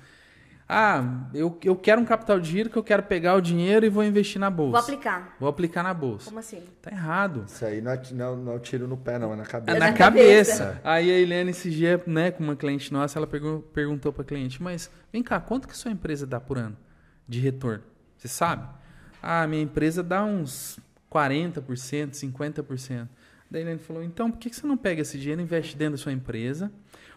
Ah, 0.70 1.24
eu, 1.32 1.58
eu 1.64 1.74
quero 1.74 1.98
um 2.00 2.04
capital 2.04 2.38
de 2.38 2.50
giro 2.50 2.68
que 2.68 2.76
eu 2.76 2.82
quero 2.84 3.02
pegar 3.02 3.34
o 3.36 3.40
dinheiro 3.40 3.86
e 3.86 3.88
vou 3.88 4.04
investir 4.04 4.38
na 4.38 4.50
bolsa. 4.50 4.72
Vou 4.72 4.80
aplicar. 4.80 5.36
Vou 5.40 5.48
aplicar 5.48 5.82
na 5.82 5.94
bolsa. 5.94 6.26
Como 6.26 6.38
assim? 6.38 6.62
Tá 6.82 6.90
errado. 6.90 7.44
Isso 7.46 7.64
aí 7.64 7.80
não 7.80 7.90
é, 7.92 8.02
não, 8.12 8.36
não 8.36 8.52
é 8.56 8.58
tiro 8.58 8.86
no 8.86 8.96
pé, 8.96 9.18
não, 9.18 9.32
é 9.32 9.36
na 9.36 9.44
É 9.44 9.46
cabeça. 9.46 9.78
na 9.78 9.86
na 9.86 9.92
cabeça. 9.96 10.58
cabeça. 10.64 10.80
Aí 10.84 11.10
a 11.10 11.18
Helene, 11.18 11.50
esse 11.52 11.70
dia, 11.70 12.02
né, 12.06 12.30
com 12.30 12.44
uma 12.44 12.54
cliente 12.54 12.92
nossa, 12.92 13.18
ela 13.18 13.26
pergun- 13.26 13.62
perguntou 13.72 14.12
pra 14.12 14.22
cliente, 14.24 14.62
mas 14.62 14.90
vem 15.10 15.22
cá, 15.22 15.40
quanto 15.40 15.66
que 15.66 15.74
sua 15.74 15.90
empresa 15.90 16.26
dá 16.26 16.38
por 16.38 16.58
ano 16.58 16.76
de 17.26 17.40
retorno? 17.40 17.82
Você 18.18 18.28
sabe? 18.28 18.68
Ah, 19.22 19.46
minha 19.46 19.62
empresa 19.62 20.02
dá 20.02 20.22
uns 20.22 20.78
40%, 21.10 22.10
50%. 22.14 23.08
Daí 23.50 23.62
a 23.62 23.64
Helene 23.64 23.78
falou, 23.80 24.02
então 24.02 24.30
por 24.30 24.36
que 24.38 24.50
que 24.50 24.56
você 24.56 24.66
não 24.66 24.76
pega 24.76 25.00
esse 25.00 25.18
dinheiro 25.18 25.40
e 25.40 25.44
investe 25.44 25.74
dentro 25.78 25.92
da 25.96 26.02
sua 26.02 26.12
empresa? 26.12 26.70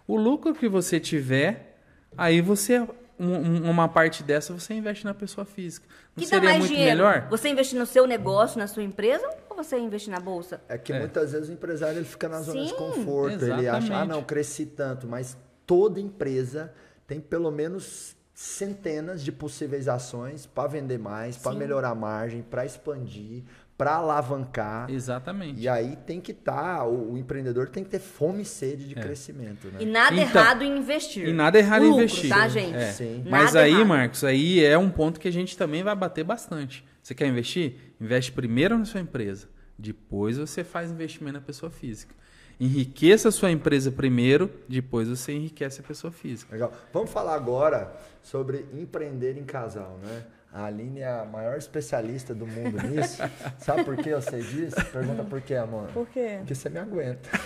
O 0.08 0.16
lucro 0.16 0.54
que 0.54 0.70
você 0.70 1.02
tiver, 1.02 1.78
aí 2.18 2.39
você, 2.39 2.88
um- 3.22 3.65
um- 3.65 3.69
uma 3.69 3.88
parte 3.88 4.24
dessa 4.24 4.53
você 4.53 4.74
investe 4.74 5.05
na 5.05 5.13
pessoa 5.13 5.45
física. 5.45 5.88
Não 6.15 6.24
que 6.24 6.30
dá 6.30 6.36
seria 6.36 6.49
mais 6.49 6.59
muito 6.59 6.72
dinheiro? 6.74 6.97
melhor? 6.97 7.28
Você 7.30 7.49
investir 7.49 7.78
no 7.78 7.86
seu 7.86 8.07
negócio, 8.07 8.57
na 8.59 8.67
sua 8.67 8.84
empresa, 8.84 9.28
ou 9.49 9.55
você 9.55 9.78
investir 9.78 10.11
na 10.11 10.19
bolsa? 10.19 10.61
É 10.67 10.78
que 10.78 10.91
É. 10.91 10.99
muitas 10.99 11.32
vezes 11.32 11.49
o 11.49 11.51
empresário 11.53 11.97
ele 11.99 12.05
fica 12.05 12.28
na 12.28 12.41
zona 12.41 12.61
de 12.63 12.69
Sim, 12.69 12.76
conforto. 12.76 13.43
Ele 13.43 13.67
acha, 13.67 13.74
ah, 13.74 13.78
exatamente. 13.80 14.09
não, 14.09 14.24
cresci 14.24 14.65
tanto. 14.65 15.07
Mas 15.07 15.38
toda 15.65 15.99
empresa 15.99 16.74
tem 17.07 17.19
pelo 17.19 17.51
menos 17.51 18.15
centenas 18.34 19.24
de 19.24 19.32
possíveis 19.32 19.88
ações 19.88 20.45
para 20.47 20.67
vender 20.67 20.97
mais, 20.97 21.38
para 21.38 21.51
melhorar 21.53 21.89
a 21.89 21.95
margem, 21.95 22.41
para 22.41 22.65
expandir, 22.65 23.43
para 23.82 23.95
alavancar. 23.95 24.91
Exatamente. 24.91 25.59
E 25.59 25.67
aí 25.67 25.95
tem 26.05 26.21
que 26.21 26.32
estar, 26.34 26.86
o, 26.86 27.13
o 27.13 27.17
empreendedor 27.17 27.67
tem 27.67 27.84
que 27.84 27.89
ter 27.89 27.97
fome 27.97 28.43
e 28.43 28.45
sede 28.45 28.88
de 28.88 28.95
É. 28.95 29.01
crescimento, 29.01 29.65
né? 29.69 29.79
E 29.79 29.86
nada 29.88 30.15
Então, 30.15 30.39
errado 30.43 30.61
em 30.63 30.77
investir. 30.77 31.27
E 31.27 31.34
nada 31.34 31.57
errado 31.57 31.82
em 31.84 31.88
Lucro, 31.88 32.03
investir. 32.03 32.29
tá, 32.29 32.47
gente? 32.47 32.75
É. 32.75 32.91
Sim. 32.91 33.23
Mas 33.27 33.45
Nada 33.45 33.61
aí, 33.61 33.71
errado. 33.71 33.88
Marcos, 33.88 34.23
aí 34.23 34.63
é 34.63 34.77
um 34.77 34.88
ponto 34.91 35.19
que 35.19 35.27
a 35.27 35.32
gente 35.32 35.57
também 35.57 35.82
vai 35.82 35.95
bater 35.95 36.23
bastante. 36.23 36.86
Você 37.01 37.15
quer 37.15 37.25
investir? 37.25 37.73
Investe 37.99 38.32
primeiro 38.32 38.77
na 38.77 38.86
sua 38.86 39.01
empresa. 39.01 39.49
Depois 39.79 40.38
você 40.38 40.63
faz 40.63 40.91
investimento 40.91 41.34
na 41.39 41.41
pessoa 41.41 41.71
física. 41.71 42.13
Enriqueça 42.59 43.29
a 43.29 43.32
sua 43.32 43.49
empresa 43.49 43.91
primeiro, 43.91 44.47
depois 44.69 45.07
você 45.07 45.34
enriquece 45.34 45.82
a 45.82 45.84
pessoa 45.84 46.13
física. 46.13 46.53
Legal. 46.53 46.71
Vamos 46.93 47.09
falar 47.09 47.34
agora 47.34 47.91
sobre 48.21 48.63
empreender 48.73 49.36
em 49.39 49.43
casal, 49.43 49.97
né? 50.03 50.23
A 50.54 50.66
Aline 50.66 50.99
é 50.99 51.08
a 51.08 51.24
maior 51.24 51.58
especialista 51.58 52.36
do 52.36 52.45
mundo 52.45 52.78
nisso. 52.86 53.22
Sabe 53.58 53.86
por 53.86 53.95
que 53.95 54.10
eu 54.10 54.22
sei 54.22 54.41
disso? 54.41 54.76
Pergunta 54.91 55.24
por 55.24 55.39
quê, 55.41 55.56
amor. 55.56 55.88
Por 55.93 56.06
quê? 56.10 56.36
Porque 56.39 56.54
você 56.54 56.70
me 56.70 56.78
aguenta. 56.78 57.30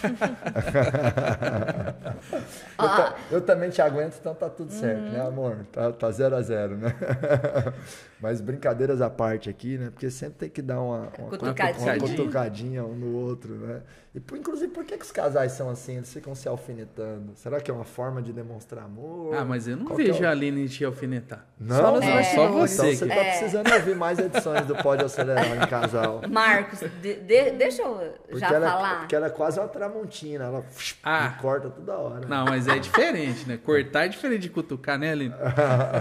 eu, 2.80 2.86
Ah. 2.86 2.96
ta- 2.98 3.16
eu 3.32 3.42
também 3.42 3.70
te 3.70 3.80
aguento, 3.82 4.18
então 4.20 4.34
tá 4.34 4.50
tudo 4.50 4.72
certo, 4.74 5.02
né, 5.12 5.22
amor? 5.22 5.66
Tá, 5.72 5.92
tá 5.92 6.10
zero 6.12 6.36
a 6.36 6.42
zero, 6.42 6.78
né? 6.78 6.96
Mas 8.26 8.42
brincadeiras 8.42 9.02
à 9.02 9.10
parte 9.10 9.52
aqui, 9.52 9.78
né? 9.78 9.92
Porque 9.92 10.10
sempre 10.10 10.36
tem 10.40 10.50
que 10.50 10.64
dar 10.64 10.82
uma, 10.82 11.10
uma, 11.20 11.30
Cutucadinha. 11.30 11.94
uma 11.94 12.00
cutucadinha 12.00 12.84
um 12.84 12.96
no 12.96 13.16
outro, 13.16 13.54
né? 13.54 13.82
E, 14.16 14.20
por- 14.20 14.36
inclusive, 14.38 14.72
por 14.72 14.84
que, 14.86 14.98
que 14.98 15.04
os 15.06 15.12
casais 15.12 15.52
são 15.52 15.70
assim? 15.70 15.98
Eles 15.98 16.12
ficam 16.12 16.34
se 16.34 16.48
alfinetando? 16.48 17.34
Será 17.36 17.60
que 17.60 17.70
é 17.70 17.74
uma 17.74 17.84
forma 17.84 18.22
de 18.22 18.32
demonstrar 18.34 18.86
amor? 18.86 19.36
Ah, 19.36 19.44
mas 19.46 19.68
eu 19.68 19.76
não 19.78 19.86
Qual 19.86 20.00
é 20.00 20.04
vejo 20.06 20.24
o- 20.24 20.28
a 20.28 20.32
Aline 20.32 20.68
te 20.70 20.84
alfinetar. 20.86 21.46
Não? 21.60 21.76
Só 21.76 21.82
Então 21.98 22.14
bastidores. 22.16 22.28
Só 22.34 22.48
você 22.52 22.96
você 22.96 23.08
que- 23.08 23.14
tá 23.16 23.22
precisando 23.22 23.74
ouvir 23.74 23.96
mais 23.96 24.18
edições 24.18 24.66
do 24.66 24.76
Pode 24.78 25.04
Acelerar 25.04 25.46
em 25.64 25.68
Casal. 25.68 26.22
Marcos, 26.32 26.80
de- 27.02 27.16
de- 27.20 27.52
deixa 27.52 27.82
eu 27.84 28.14
Porque 28.24 28.40
já 28.40 28.54
ela, 28.56 28.70
falar. 28.72 29.00
porque 29.00 29.16
ela 29.16 29.28
é 29.28 29.30
quase 29.30 29.60
uma 29.60 29.68
tramontina, 29.68 30.46
ela 30.46 30.66
Ah. 31.04 31.30
me 31.36 31.42
corta 31.42 31.70
toda 31.70 31.94
hora. 31.98 32.26
Não, 32.26 32.46
mas 32.46 32.68
é 32.70 32.80
diferente, 32.80 33.48
né? 33.48 33.60
Cortar 33.64 34.06
é 34.06 34.08
diferente 34.08 34.42
de 34.44 34.50
cutucar, 34.50 34.98
né, 34.98 35.12
Aline? 35.12 35.36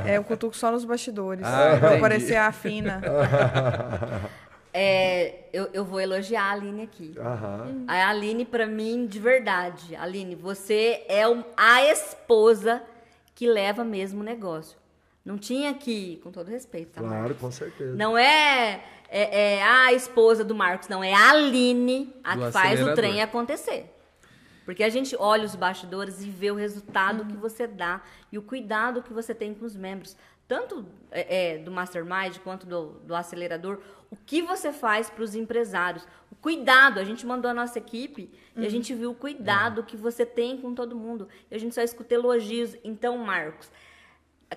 É, 0.07 0.17
eu 0.19 0.25
cutuco 0.25 0.57
só 0.57 0.71
nos 0.71 0.85
bastidores. 0.85 1.45
Ah, 1.45 1.77
entendi. 1.79 2.01
Parecer 2.15 2.37
a 2.37 2.53
fina. 2.53 3.01
É, 4.77 5.45
eu, 5.53 5.71
eu 5.73 5.85
vou 5.85 6.01
elogiar 6.01 6.43
a 6.47 6.51
Aline 6.51 6.83
aqui. 6.83 7.15
Aham. 7.17 7.85
A 7.87 8.09
Aline, 8.09 8.45
pra 8.45 8.67
mim, 8.67 9.07
de 9.07 9.21
verdade. 9.21 9.95
Aline, 9.95 10.35
você 10.35 11.05
é 11.07 11.29
um- 11.29 11.45
a 11.57 11.85
esposa 11.85 12.83
que 13.37 13.47
leva 13.49 13.85
mesmo 13.85 14.21
o 14.21 14.25
negócio. 14.25 14.77
Não 15.25 15.39
tinha 15.39 15.73
que, 15.75 16.17
com 16.25 16.33
todo 16.33 16.49
respeito, 16.49 16.91
tá? 16.95 17.01
Claro, 17.01 17.15
Marcos? 17.23 17.39
com 17.41 17.53
certeza. 17.53 17.95
Não 17.95 18.19
é, 18.19 18.83
é, 19.09 19.55
é 19.59 19.63
a 19.63 19.93
esposa 19.93 20.43
do 20.45 20.57
Marcos, 20.57 20.89
não. 20.89 21.05
É 21.05 21.15
a 21.15 21.31
Aline 21.31 22.13
a 22.25 22.35
Do 22.35 22.47
que 22.47 22.51
faz 22.51 22.83
o 22.83 22.95
trem 22.95 23.23
acontecer. 23.23 23.91
Porque 24.65 24.83
a 24.83 24.89
gente 24.89 25.15
olha 25.19 25.45
os 25.45 25.55
bastidores 25.55 26.21
e 26.23 26.29
vê 26.29 26.51
o 26.51 26.57
resultado 26.57 27.25
que 27.27 27.37
você 27.37 27.67
dá 27.67 28.01
e 28.33 28.39
o 28.39 28.43
cuidado 28.43 29.03
que 29.03 29.13
você 29.13 29.33
tem 29.35 29.55
com 29.55 29.65
os 29.65 29.77
membros. 29.77 30.17
Tanto 30.47 30.85
é, 31.11 31.55
é, 31.55 31.59
do 31.59 31.71
Mastermind 31.71 32.39
quanto 32.45 32.67
do, 32.67 33.01
do 33.07 33.15
acelerador. 33.15 33.79
O 34.11 34.17
que 34.17 34.43
você 34.43 34.73
faz 34.73 35.09
para 35.09 35.25
os 35.25 35.35
empresários. 35.35 36.07
O 36.31 36.35
cuidado. 36.35 37.01
A 37.01 37.05
gente 37.05 37.25
mandou 37.27 37.51
a 37.51 37.55
nossa 37.55 37.79
equipe 37.79 38.31
e 38.57 38.65
a 38.67 38.69
gente 38.69 38.95
viu 38.95 39.11
o 39.11 39.15
cuidado 39.15 39.83
que 39.83 39.97
você 39.97 40.25
tem 40.27 40.59
com 40.59 40.75
todo 40.75 40.95
mundo. 40.95 41.29
E 41.51 41.55
a 41.55 41.59
gente 41.59 41.75
só 41.75 41.83
escuta 41.83 42.15
elogios. 42.15 42.77
Então, 42.85 43.17
Marcos, 43.19 43.71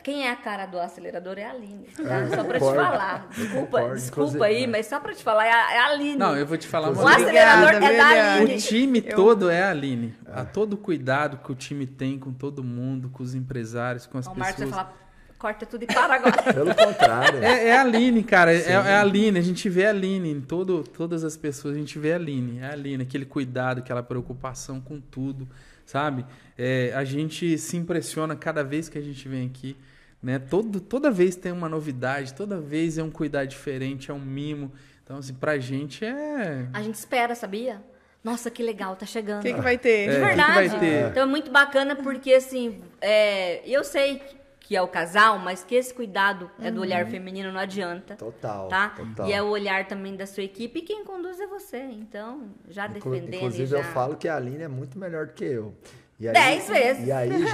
quem 0.03 0.27
é 0.27 0.31
a 0.31 0.35
cara 0.35 0.65
do 0.67 0.77
acelerador 0.77 1.39
é 1.39 1.45
a 1.45 1.51
Aline. 1.51 1.87
tá? 1.95 2.27
Só 2.35 2.43
para 2.43 2.59
te 2.59 2.65
falar. 2.65 3.27
Desculpa, 3.29 3.65
Concordo, 3.79 3.95
desculpa 3.95 4.45
aí, 4.45 4.63
é. 4.65 4.67
mas 4.67 4.85
só 4.85 4.99
para 4.99 5.13
te 5.15 5.23
falar, 5.23 5.45
é 5.45 5.51
a, 5.51 5.73
é 5.73 5.77
a 5.79 5.85
Aline. 5.87 6.17
Não, 6.17 6.37
eu 6.37 6.45
vou 6.45 6.57
te 6.57 6.67
falar 6.67 6.89
O 6.89 6.91
uma 6.91 7.01
coisa. 7.03 7.17
acelerador 7.17 7.67
Obrigada, 7.75 7.93
é 7.93 7.97
da. 7.97 8.33
Aline. 8.35 8.55
O 8.55 8.59
time 8.59 9.01
todo 9.01 9.49
é 9.49 9.63
a 9.63 9.71
Aline. 9.71 10.13
A 10.27 10.45
todo 10.45 10.73
o 10.73 10.77
cuidado 10.77 11.37
que 11.37 11.51
o 11.51 11.55
time 11.55 11.87
tem 11.87 12.19
com 12.19 12.31
todo 12.33 12.63
mundo, 12.63 13.09
com 13.09 13.23
os 13.23 13.33
empresários, 13.33 14.05
com 14.05 14.17
as 14.19 14.27
O 14.27 14.35
Marcos 14.35 14.57
vai 14.59 14.67
pessoas. 14.67 14.69
falar, 14.75 15.06
corta 15.37 15.65
tudo 15.65 15.83
e 15.83 15.87
para 15.87 16.15
agora. 16.15 16.41
Pelo 16.53 16.73
contrário. 16.75 17.43
É, 17.43 17.67
é 17.67 17.77
a 17.77 17.81
Aline, 17.81 18.23
cara. 18.23 18.53
É, 18.53 18.71
é 18.71 18.75
a 18.75 19.01
Aline. 19.01 19.37
A 19.39 19.41
gente 19.41 19.69
vê 19.69 19.85
a 19.85 19.89
Aline 19.89 20.31
em 20.31 20.41
todo, 20.41 20.83
todas 20.83 21.23
as 21.23 21.37
pessoas. 21.37 21.75
A 21.75 21.79
gente 21.79 21.97
vê 21.99 22.13
a 22.13 22.15
Aline. 22.15 22.59
É 22.59 22.65
a 22.65 22.71
Aline, 22.71 23.03
aquele 23.03 23.25
cuidado, 23.25 23.79
aquela 23.79 24.01
preocupação 24.03 24.81
com 24.81 24.99
tudo, 24.99 25.47
sabe? 25.85 26.25
É, 26.57 26.91
a 26.95 27.03
gente 27.03 27.57
se 27.57 27.77
impressiona 27.77 28.35
cada 28.35 28.63
vez 28.63 28.89
que 28.89 28.97
a 28.97 29.01
gente 29.01 29.27
vem 29.27 29.45
aqui. 29.47 29.75
Né? 30.21 30.39
Todo, 30.39 30.79
toda 30.79 31.11
vez 31.11 31.35
tem 31.35 31.51
uma 31.51 31.69
novidade, 31.69 32.33
toda 32.33 32.59
vez 32.59 32.97
é 32.97 33.03
um 33.03 33.11
cuidar 33.11 33.45
diferente, 33.45 34.09
é 34.09 34.13
um 34.13 34.19
mimo. 34.19 34.71
Então, 35.03 35.17
assim, 35.17 35.33
pra 35.33 35.57
gente 35.57 36.03
é. 36.03 36.67
A 36.73 36.81
gente 36.81 36.95
espera, 36.95 37.33
sabia? 37.35 37.81
Nossa, 38.23 38.49
que 38.51 38.61
legal, 38.61 38.95
tá 38.95 39.05
O 39.05 39.07
chegando. 39.07 39.41
que, 39.43 39.53
que 39.53 39.61
vai 39.61 39.77
ter? 39.77 39.89
É, 39.89 40.05
De 40.07 40.09
que 40.09 40.19
que 40.19 40.25
verdade. 40.25 40.67
vai 40.69 40.79
ter? 40.79 41.07
Então 41.11 41.23
é 41.23 41.25
muito 41.25 41.49
bacana 41.49 41.95
porque, 41.95 42.33
assim, 42.33 42.81
é, 42.99 43.61
eu 43.69 43.83
sei 43.85 44.21
que 44.67 44.75
é 44.75 44.81
o 44.81 44.87
casal, 44.87 45.39
mas 45.39 45.63
que 45.63 45.75
esse 45.75 45.93
cuidado 45.93 46.51
é 46.59 46.69
do 46.69 46.81
olhar 46.81 47.07
feminino, 47.07 47.53
não 47.53 47.59
adianta. 47.61 48.17
Total. 48.17 48.67
Tá? 48.67 48.89
total. 48.89 49.29
E 49.29 49.31
é 49.31 49.41
o 49.41 49.47
olhar 49.47 49.87
também 49.87 50.13
da 50.13 50.27
sua 50.27 50.43
equipe 50.43 50.79
e 50.79 50.81
quem 50.81 51.05
conduz 51.05 51.39
é 51.39 51.47
você. 51.47 51.77
Então, 51.77 52.49
já 52.67 52.85
defendendo 52.85 53.33
Inclusive, 53.33 53.65
já... 53.65 53.77
eu 53.77 53.83
falo 53.85 54.17
que 54.17 54.27
a 54.27 54.35
Aline 54.35 54.63
é 54.63 54.67
muito 54.67 54.99
melhor 54.99 55.27
do 55.27 55.33
que 55.33 55.45
eu. 55.45 55.73
E 56.19 56.27
aí, 56.27 56.33
Dez 56.33 56.67
vezes. 56.67 57.07
E 57.07 57.11
aí, 57.11 57.29
gente, 57.29 57.51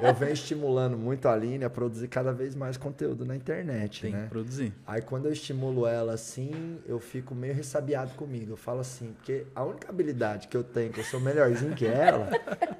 eu 0.00 0.14
venho 0.14 0.32
estimulando 0.32 0.96
muito 0.96 1.26
a 1.26 1.32
Aline 1.32 1.64
a 1.64 1.70
produzir 1.70 2.06
cada 2.06 2.32
vez 2.32 2.54
mais 2.54 2.76
conteúdo 2.76 3.24
na 3.24 3.34
internet, 3.34 4.02
Tem 4.02 4.12
né? 4.12 4.22
que 4.22 4.28
produzir. 4.28 4.72
Aí 4.86 5.02
quando 5.02 5.26
eu 5.26 5.32
estimulo 5.32 5.84
ela 5.84 6.12
assim, 6.14 6.78
eu 6.86 7.00
fico 7.00 7.34
meio 7.34 7.52
ressabiado 7.52 8.12
comigo. 8.14 8.52
Eu 8.52 8.56
falo 8.56 8.78
assim, 8.80 9.12
porque 9.16 9.46
a 9.52 9.64
única 9.64 9.88
habilidade 9.90 10.46
que 10.46 10.56
eu 10.56 10.62
tenho, 10.62 10.92
que 10.92 11.00
eu 11.00 11.04
sou 11.04 11.18
melhorzinho 11.18 11.74
que 11.74 11.84
ela, 11.84 12.30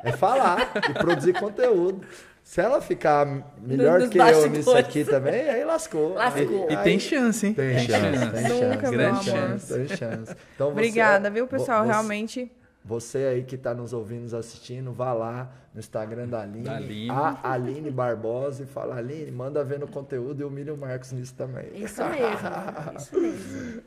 é 0.05 0.13
falar 0.13 0.71
e 0.89 0.95
produzir 0.95 1.33
conteúdo. 1.33 2.07
Se 2.45 2.61
ela 2.61 2.81
ficar 2.81 3.27
melhor 3.61 3.99
Nos 4.01 4.09
que 4.09 4.19
eu 4.19 4.49
nisso 4.51 4.75
aqui 4.77 5.05
também, 5.05 5.49
aí 5.49 5.65
lascou. 5.65 6.15
Lascou. 6.15 6.69
Aí- 6.69 6.75
E 6.75 6.77
tem 6.85 6.99
chance, 7.01 7.47
hein? 7.47 7.55
Tem 7.55 7.79
chance, 7.81 7.91
tem 8.33 8.43
Nunca, 8.49 8.81
chance, 8.87 8.97
meu 8.97 9.15
tem 9.15 9.23
chance, 9.23 9.75
tem 9.75 9.89
chance. 9.97 10.37
Então 10.55 10.67
você- 10.69 10.73
Obrigada, 10.73 11.29
viu, 11.31 11.47
pessoal? 11.49 11.83
você- 11.85 11.91
Realmente. 11.91 12.53
Você 12.85 13.19
aí 13.19 13.45
que 13.45 13.55
está 13.55 13.73
nos 13.73 13.93
ouvindo, 13.93 14.23
nos 14.23 14.35
assistindo, 14.35 14.93
vá 14.93 15.13
lá 15.13 15.53
no 15.73 15.79
Instagram 15.79 16.29
da 16.29 16.43
Aline, 16.43 16.65
Da 16.65 16.77
Aline. 16.77 17.11
a 17.11 17.53
Aline 17.53 17.91
Barbosa, 17.91 18.65
e 18.65 18.67
fala, 18.67 18.97
Aline, 18.97 19.31
manda 19.31 19.63
ver 19.65 19.79
no 19.79 19.87
conteúdo 19.87 20.41
e 20.41 20.45
humilha 20.45 20.75
o 20.75 20.77
Marcos 20.77 21.13
nisso 21.13 21.35
também. 21.35 21.67
Isso 21.75 22.03
mesmo, 22.11 22.99
isso 22.99 23.21
mesmo. 23.21 23.83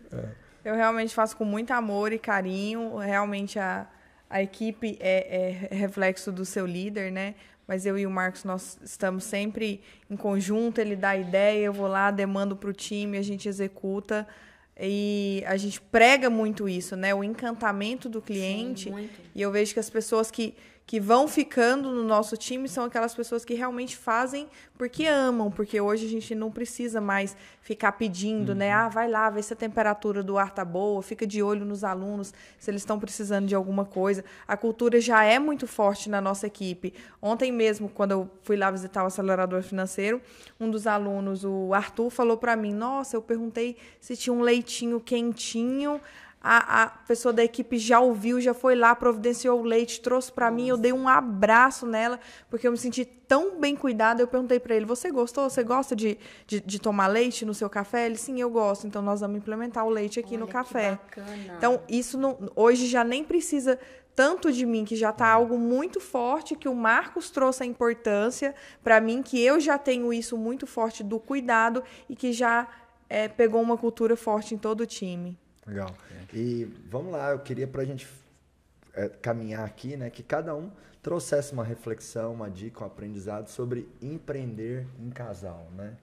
Eu 0.64 0.74
realmente 0.76 1.14
faço 1.14 1.36
com 1.38 1.46
muito 1.46 1.72
amor 1.72 2.12
e 2.12 2.18
carinho. 2.18 2.98
Realmente 2.98 3.60
a, 3.60 3.86
a 4.30 4.42
equipe 4.42 4.98
é, 5.00 5.70
é 5.70 5.76
reflexo 5.76 6.32
do 6.32 6.46
seu 6.46 6.66
líder, 6.66 7.12
né? 7.12 7.36
Mas 7.68 7.86
eu 7.86 7.98
e 7.98 8.06
o 8.06 8.10
Marcos, 8.10 8.44
nós 8.44 8.80
estamos 8.84 9.24
sempre 9.24 9.82
em 10.10 10.16
conjunto. 10.16 10.80
Ele 10.80 10.96
dá 10.96 11.16
ideia, 11.16 11.66
eu 11.66 11.74
vou 11.74 11.88
lá, 11.88 12.12
demando 12.12 12.56
para 12.56 12.70
o 12.70 12.74
time, 12.74 13.18
a 13.18 13.22
gente 13.22 13.50
executa. 13.50 14.28
E 14.80 15.44
a 15.48 15.56
gente 15.56 15.80
prega 15.80 16.30
muito 16.30 16.68
isso, 16.68 16.96
né? 16.96 17.16
O 17.16 17.24
encantamento 17.24 18.10
do 18.10 18.22
cliente. 18.22 18.90
Sim, 18.90 19.10
e 19.34 19.42
eu 19.42 19.52
vejo 19.52 19.74
que 19.74 19.80
as 19.80 19.90
pessoas 19.90 20.30
que 20.30 20.54
que 20.86 21.00
vão 21.00 21.28
ficando 21.28 21.90
no 21.90 22.04
nosso 22.04 22.38
time 22.38 22.70
são 22.70 22.84
aquelas 22.84 23.16
pessoas 23.16 23.44
que 23.44 23.56
realmente 23.56 23.98
fazem 23.98 24.48
porque 24.78 25.08
amam, 25.08 25.50
porque 25.50 25.82
hoje 25.82 26.06
a 26.06 26.10
gente 26.10 26.36
não 26.36 26.52
precisa 26.52 27.02
mais 27.02 27.36
ficar 27.62 27.94
pedindo, 27.94 28.54
né? 28.54 28.66
uhum. 28.68 28.72
né? 28.72 28.86
Ah, 28.86 28.90
vai 28.90 29.10
lá, 29.10 29.30
vê 29.30 29.42
se 29.42 29.54
a 29.54 29.56
temperatura 29.56 30.22
do 30.22 30.38
ar 30.38 30.52
tá 30.52 30.64
boa, 30.64 31.02
fica 31.02 31.26
de 31.26 31.42
olho 31.42 31.66
nos 31.66 31.84
alunos, 31.84 32.34
se 32.60 32.70
eles 32.70 32.82
estão 32.82 33.00
precisando 33.00 33.48
de 33.48 33.56
alguma 33.56 33.84
coisa. 33.84 34.24
A 34.48 34.56
cultura 34.56 35.02
já 35.02 35.24
é 35.24 35.40
muito 35.40 35.66
forte 35.66 36.10
na 36.10 36.22
nossa 36.22 36.46
equipe. 36.46 36.94
Ontem 37.22 37.52
mesmo, 37.52 37.90
quando 37.90 38.12
eu 38.12 38.30
fui 38.44 38.56
lá 38.56 38.70
visitar 38.70 39.04
o 39.04 39.08
acelerador 39.08 39.64
financeiro, 39.64 40.22
um 40.60 40.70
dos 40.70 40.86
alunos, 40.86 41.44
o 41.44 41.74
Arthur, 41.74 42.12
falou 42.12 42.38
para 42.38 42.56
mim: 42.56 42.74
"Nossa, 42.74 43.16
eu 43.16 43.22
perguntei 43.22 43.78
se 44.00 44.16
tinha 44.16 44.34
um 44.34 44.42
leitinho 44.42 45.00
quentinho 45.00 46.00
a, 46.48 46.84
a 46.84 46.88
pessoa 46.90 47.34
da 47.34 47.44
equipe 47.44 47.80
já 47.80 48.00
ouviu, 48.00 48.40
já 48.40 48.54
foi 48.54 48.76
lá, 48.76 48.96
providenciou 48.96 49.60
o 49.60 49.64
leite, 49.64 50.00
trouxe 50.00 50.32
para 50.32 50.52
mim, 50.52 50.68
eu 50.68 50.78
dei 50.78 50.94
um 50.94 51.10
abraço 51.10 51.88
nela, 51.88 52.20
porque 52.52 52.68
eu 52.68 52.72
me 52.72 52.78
senti 52.78 53.04
tão 53.04 53.60
bem 53.60 53.76
cuidada. 53.76 54.22
Eu 54.22 54.28
perguntei 54.28 54.60
para 54.60 54.76
ele: 54.76 54.86
Você 54.86 55.10
gostou? 55.10 55.50
Você 55.50 55.64
gosta 55.64 55.96
de, 55.96 56.20
de, 56.46 56.62
de, 56.62 56.80
tomar 56.80 57.08
leite 57.08 57.44
no 57.46 57.54
seu 57.56 57.68
café? 57.68 58.06
Ele: 58.06 58.16
Sim, 58.16 58.40
eu 58.40 58.52
gosto. 58.52 58.86
Então 58.86 59.02
nós 59.02 59.22
vamos 59.22 59.38
implementar 59.38 59.88
o 59.88 59.90
leite 59.90 60.20
aqui 60.20 60.36
Olha, 60.36 60.42
no 60.42 60.48
café. 60.48 60.92
bacana. 60.92 61.56
Então, 61.58 61.82
isso 61.90 62.16
não, 62.16 62.38
hoje 62.56 62.86
já 62.86 63.04
nem 63.04 63.24
precisa 63.24 63.80
tanto 64.16 64.52
de 64.52 64.68
mim, 64.68 64.86
que 64.86 64.96
já 64.96 65.10
está 65.10 65.28
algo 65.28 65.58
muito 65.58 66.00
forte, 66.00 66.56
que 66.56 66.70
o 66.70 66.76
Marcos 66.76 67.32
trouxe 67.32 67.64
a 67.64 67.66
importância 67.66 68.54
para 68.84 69.02
mim, 69.02 69.24
que 69.24 69.42
eu 69.42 69.60
já 69.60 69.80
tenho 69.80 70.14
isso 70.14 70.38
muito 70.38 70.68
forte 70.68 71.04
do 71.04 71.20
cuidado 71.20 71.84
e 72.08 72.16
que 72.16 72.32
já 72.32 72.68
é, 73.10 73.28
pegou 73.28 73.60
uma 73.62 73.78
cultura 73.78 74.16
forte 74.16 74.54
em 74.54 74.60
todo 74.60 74.82
o 74.82 74.86
time. 74.86 75.38
Legal. 75.66 75.90
E 76.36 76.66
vamos 76.90 77.14
lá, 77.14 77.32
eu 77.32 77.40
queria 77.40 77.66
para 77.66 77.82
a 77.82 77.86
gente 77.86 78.06
é, 78.94 79.08
caminhar 79.08 79.66
aqui, 79.66 79.96
né, 79.96 80.10
que 80.10 80.22
cada 80.22 80.54
um 80.54 80.70
trouxesse 81.02 81.54
uma 81.54 81.64
reflexão, 81.64 82.34
uma 82.34 82.50
dica, 82.50 82.84
um 82.84 82.88
aprendizado 82.88 83.48
sobre 83.48 83.88
empreender 84.02 84.86
em 85.00 85.10
casal, 85.10 85.66
né? 85.78 85.96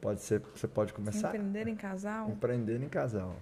Pode 0.00 0.22
ser, 0.22 0.40
você 0.54 0.66
pode 0.66 0.94
começar? 0.94 1.28
Empreender 1.28 1.68
em 1.68 1.76
casal? 1.76 2.30
Empreender 2.30 2.82
em 2.82 2.88
casal. 2.88 3.36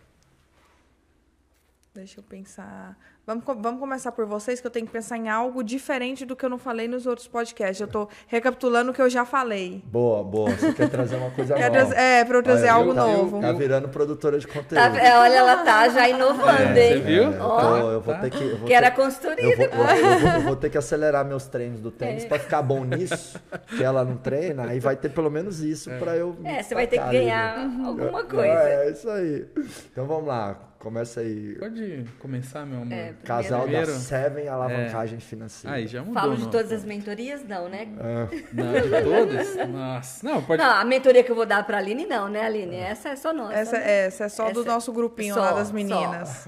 Deixa 1.98 2.20
eu 2.20 2.22
pensar. 2.22 2.96
Vamos, 3.26 3.44
vamos 3.44 3.80
começar 3.80 4.12
por 4.12 4.24
vocês, 4.24 4.60
que 4.60 4.66
eu 4.68 4.70
tenho 4.70 4.86
que 4.86 4.92
pensar 4.92 5.16
em 5.16 5.28
algo 5.28 5.64
diferente 5.64 6.24
do 6.24 6.36
que 6.36 6.44
eu 6.44 6.48
não 6.48 6.56
falei 6.56 6.86
nos 6.86 7.06
outros 7.06 7.26
podcasts. 7.26 7.80
Eu 7.80 7.86
estou 7.86 8.08
recapitulando 8.28 8.92
o 8.92 8.94
que 8.94 9.02
eu 9.02 9.10
já 9.10 9.24
falei. 9.24 9.82
Boa, 9.84 10.22
boa. 10.22 10.48
Você 10.48 10.72
quer 10.72 10.88
trazer 10.88 11.16
uma 11.16 11.32
coisa 11.32 11.58
nova. 11.58 11.94
É, 11.96 12.24
para 12.24 12.38
eu 12.38 12.42
trazer 12.44 12.66
olha, 12.66 12.72
algo 12.72 12.94
tá, 12.94 13.04
novo. 13.04 13.40
Tá 13.40 13.52
virando 13.52 13.88
produtora 13.88 14.38
de 14.38 14.46
conteúdo. 14.46 14.76
Tá, 14.76 14.96
é, 14.96 15.18
olha, 15.18 15.34
ela 15.34 15.56
tá 15.64 15.88
já 15.88 16.08
inovando, 16.08 16.78
é, 16.78 16.92
hein? 16.92 16.98
Você 16.98 17.00
viu? 17.00 17.22
É, 17.24 17.36
eu, 17.36 17.90
eu, 17.90 18.00
vou 18.00 18.14
ter 18.14 18.30
que... 18.30 18.56
que 18.64 18.72
era 18.72 18.92
consultoria. 18.92 19.44
Eu 19.44 19.56
vou, 19.56 19.84
eu, 19.84 20.18
vou, 20.20 20.30
eu 20.30 20.40
vou, 20.42 20.56
ter 20.56 20.70
que 20.70 20.78
acelerar 20.78 21.24
meus 21.24 21.48
treinos 21.48 21.80
do 21.80 21.90
tênis 21.90 22.24
é. 22.24 22.28
para 22.28 22.38
ficar 22.38 22.62
bom 22.62 22.84
nisso, 22.84 23.42
que 23.76 23.82
ela 23.82 24.04
não 24.04 24.16
treina, 24.16 24.68
aí 24.68 24.78
vai 24.78 24.94
ter 24.94 25.08
pelo 25.08 25.30
menos 25.30 25.60
isso 25.60 25.90
é. 25.90 25.98
para 25.98 26.16
eu... 26.16 26.36
É, 26.44 26.62
você 26.62 26.76
vai 26.76 26.86
ter 26.86 26.98
que 27.00 27.10
ganhar 27.10 27.58
ali, 27.58 27.76
né? 27.76 27.84
alguma 27.84 28.22
coisa. 28.24 28.46
É, 28.46 28.90
isso 28.90 29.10
aí. 29.10 29.48
Então 29.90 30.06
vamos 30.06 30.28
lá. 30.28 30.67
Começa 30.78 31.20
aí. 31.20 31.56
Pode 31.58 32.04
começar, 32.20 32.64
meu 32.64 32.82
amor. 32.82 32.92
É, 32.92 33.12
Casal 33.24 33.62
primeiro... 33.62 33.88
da 33.88 33.98
Seven 33.98 34.46
Alavancagem 34.46 35.18
é. 35.18 35.20
Financeira. 35.20 35.76
Aí 35.76 35.88
já 35.88 36.00
mudou. 36.00 36.14
Falo 36.14 36.36
de 36.36 36.48
todas 36.48 36.70
as 36.70 36.84
mentorias? 36.84 37.44
Não, 37.44 37.68
né? 37.68 37.88
É. 37.98 38.44
Não, 38.52 38.72
de 38.72 39.02
todas? 39.02 39.68
Nossa. 39.68 40.24
Não, 40.24 40.42
pode... 40.42 40.62
não, 40.62 40.70
a 40.70 40.84
mentoria 40.84 41.24
que 41.24 41.32
eu 41.32 41.34
vou 41.34 41.46
dar 41.46 41.66
pra 41.66 41.78
Aline, 41.78 42.06
não, 42.06 42.28
né, 42.28 42.44
Aline? 42.44 42.76
Essa 42.76 43.08
é 43.08 43.16
só 43.16 43.32
nossa. 43.32 43.54
Essa, 43.54 43.78
né? 43.78 44.06
essa 44.06 44.24
é 44.24 44.28
só 44.28 44.44
essa 44.44 44.54
do 44.54 44.64
nosso 44.64 44.92
grupinho 44.92 45.34
só, 45.34 45.40
lá 45.40 45.52
das 45.52 45.72
meninas. 45.72 46.46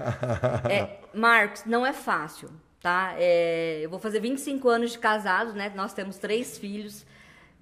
É, 0.69 0.97
Marcos, 1.13 1.65
não 1.65 1.85
é 1.85 1.91
fácil, 1.91 2.49
tá? 2.81 3.13
É, 3.17 3.81
eu 3.81 3.89
vou 3.89 3.99
fazer 3.99 4.21
25 4.21 4.69
anos 4.69 4.91
de 4.91 4.99
casado, 4.99 5.51
né? 5.53 5.71
Nós 5.75 5.93
temos 5.93 6.17
três 6.17 6.57
filhos. 6.57 7.05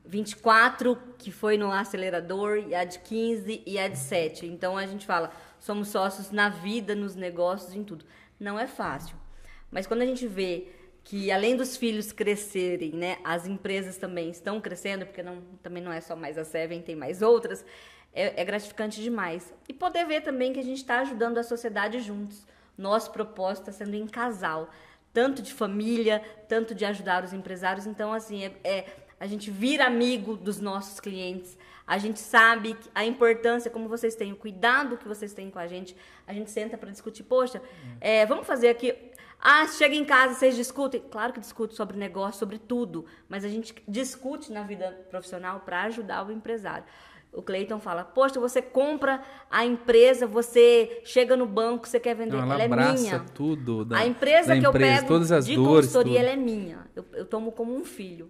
24 0.05 0.97
que 1.19 1.31
foi 1.31 1.55
no 1.55 1.71
acelerador, 1.71 2.57
e 2.57 2.73
a 2.73 2.83
de 2.83 2.97
15 2.99 3.61
e 3.65 3.77
a 3.77 3.87
de 3.87 3.97
7. 3.97 4.47
Então 4.47 4.75
a 4.75 4.87
gente 4.87 5.05
fala, 5.05 5.31
somos 5.59 5.89
sócios 5.89 6.31
na 6.31 6.49
vida, 6.49 6.95
nos 6.95 7.15
negócios, 7.15 7.73
em 7.75 7.83
tudo. 7.83 8.05
Não 8.39 8.59
é 8.59 8.67
fácil. 8.67 9.15
Mas 9.71 9.85
quando 9.85 10.01
a 10.01 10.05
gente 10.05 10.25
vê 10.27 10.67
que 11.03 11.31
além 11.31 11.55
dos 11.55 11.75
filhos 11.75 12.11
crescerem, 12.11 12.91
né, 12.91 13.17
as 13.23 13.47
empresas 13.47 13.97
também 13.97 14.29
estão 14.29 14.61
crescendo, 14.61 15.05
porque 15.05 15.23
não, 15.23 15.41
também 15.63 15.81
não 15.81 15.91
é 15.91 16.01
só 16.01 16.15
mais 16.15 16.37
a 16.37 16.43
Seven, 16.43 16.81
tem 16.81 16.95
mais 16.95 17.21
outras, 17.21 17.65
é, 18.13 18.41
é 18.41 18.45
gratificante 18.45 19.01
demais. 19.01 19.53
E 19.67 19.73
poder 19.73 20.05
ver 20.05 20.21
também 20.21 20.53
que 20.53 20.59
a 20.59 20.63
gente 20.63 20.77
está 20.77 20.99
ajudando 20.99 21.37
a 21.37 21.43
sociedade 21.43 21.99
juntos. 21.99 22.45
Nosso 22.77 23.11
propósito 23.11 23.69
está 23.69 23.85
sendo 23.85 23.95
em 23.95 24.07
casal, 24.07 24.69
tanto 25.13 25.41
de 25.41 25.53
família, 25.53 26.21
tanto 26.47 26.73
de 26.73 26.85
ajudar 26.85 27.23
os 27.23 27.33
empresários. 27.33 27.85
Então, 27.85 28.13
assim, 28.13 28.45
é, 28.45 28.53
é 28.63 28.85
a 29.19 29.27
gente 29.27 29.51
vira 29.51 29.85
amigo 29.85 30.37
dos 30.37 30.61
nossos 30.61 30.99
clientes, 30.99 31.57
a 31.89 31.97
gente 31.97 32.19
sabe 32.19 32.77
a 32.93 33.03
importância, 33.03 33.71
como 33.71 33.89
vocês 33.89 34.13
têm, 34.13 34.31
o 34.31 34.35
cuidado 34.35 34.95
que 34.95 35.07
vocês 35.07 35.33
têm 35.33 35.49
com 35.49 35.57
a 35.57 35.65
gente. 35.65 35.95
A 36.27 36.31
gente 36.31 36.51
senta 36.51 36.77
para 36.77 36.91
discutir, 36.91 37.23
poxa, 37.23 37.59
é, 37.99 38.27
vamos 38.27 38.45
fazer 38.45 38.69
aqui. 38.69 38.93
Ah, 39.41 39.65
chega 39.65 39.95
em 39.95 40.05
casa, 40.05 40.35
vocês 40.35 40.55
discutem? 40.55 41.01
Claro 41.09 41.33
que 41.33 41.39
discute 41.39 41.73
sobre 41.73 41.97
negócio, 41.97 42.37
sobre 42.37 42.59
tudo, 42.59 43.07
mas 43.27 43.43
a 43.43 43.47
gente 43.47 43.73
discute 43.87 44.51
na 44.51 44.61
vida 44.61 45.03
profissional 45.09 45.61
para 45.61 45.81
ajudar 45.85 46.27
o 46.27 46.31
empresário. 46.31 46.83
O 47.33 47.41
Cleiton 47.41 47.79
fala: 47.79 48.03
Poxa, 48.03 48.39
você 48.39 48.61
compra 48.61 49.23
a 49.49 49.65
empresa, 49.65 50.27
você 50.27 51.01
chega 51.03 51.35
no 51.35 51.47
banco, 51.47 51.87
você 51.87 51.99
quer 51.99 52.13
vender, 52.13 52.35
Não, 52.35 52.43
ela, 52.43 52.61
ela 52.61 52.85
é 52.85 52.93
minha. 52.93 53.19
tudo 53.33 53.83
da, 53.83 53.97
a 53.97 54.05
empresa 54.05 54.49
da 54.49 54.61
que 54.61 54.67
empresa, 54.67 54.91
eu 54.91 54.95
pego 54.97 55.07
todas 55.07 55.31
as 55.31 55.43
de 55.47 55.55
dores, 55.55 55.87
consultoria, 55.87 56.19
tudo. 56.19 56.23
ela 56.23 56.33
é 56.33 56.35
minha. 56.35 56.85
Eu, 56.95 57.03
eu 57.13 57.25
tomo 57.25 57.51
como 57.51 57.75
um 57.75 57.83
filho. 57.83 58.29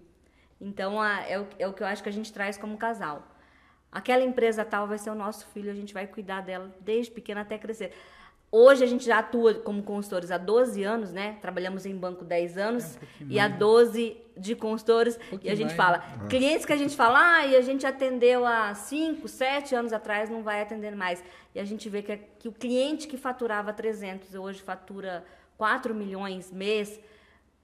Então, 0.58 0.98
a, 0.98 1.20
é, 1.28 1.38
o, 1.38 1.46
é 1.58 1.68
o 1.68 1.74
que 1.74 1.82
eu 1.82 1.86
acho 1.86 2.02
que 2.02 2.08
a 2.08 2.12
gente 2.12 2.32
traz 2.32 2.56
como 2.56 2.78
casal. 2.78 3.26
Aquela 3.92 4.22
empresa 4.22 4.64
tal 4.64 4.86
vai 4.86 4.98
ser 4.98 5.10
o 5.10 5.14
nosso 5.14 5.46
filho, 5.48 5.70
a 5.70 5.74
gente 5.74 5.92
vai 5.92 6.06
cuidar 6.06 6.42
dela 6.42 6.70
desde 6.80 7.10
pequena 7.10 7.40
até 7.40 7.58
crescer. 7.58 7.92
Hoje 8.52 8.82
a 8.82 8.86
gente 8.86 9.04
já 9.04 9.20
atua 9.20 9.54
como 9.54 9.80
consultores 9.80 10.32
há 10.32 10.36
12 10.36 10.82
anos, 10.82 11.12
né? 11.12 11.38
Trabalhamos 11.40 11.86
em 11.86 11.96
banco 11.96 12.24
10 12.24 12.58
anos 12.58 12.96
é 12.96 13.24
um 13.24 13.26
e 13.28 13.38
há 13.38 13.46
12 13.46 14.16
de 14.36 14.56
consultores. 14.56 15.16
Um 15.32 15.38
e 15.40 15.48
a 15.48 15.54
gente 15.54 15.66
mais. 15.68 15.76
fala, 15.76 16.04
ah. 16.20 16.26
clientes 16.26 16.66
que 16.66 16.72
a 16.72 16.76
gente 16.76 16.96
fala, 16.96 17.36
ah, 17.36 17.46
e 17.46 17.54
a 17.54 17.60
gente 17.60 17.86
atendeu 17.86 18.44
há 18.44 18.74
5, 18.74 19.28
7 19.28 19.74
anos 19.76 19.92
atrás, 19.92 20.28
não 20.28 20.42
vai 20.42 20.62
atender 20.62 20.96
mais. 20.96 21.22
E 21.54 21.60
a 21.60 21.64
gente 21.64 21.88
vê 21.88 22.02
que, 22.02 22.16
que 22.40 22.48
o 22.48 22.52
cliente 22.52 23.06
que 23.06 23.16
faturava 23.16 23.72
300 23.72 24.34
hoje 24.34 24.60
fatura 24.60 25.24
4 25.56 25.94
milhões 25.94 26.50
mês. 26.50 26.98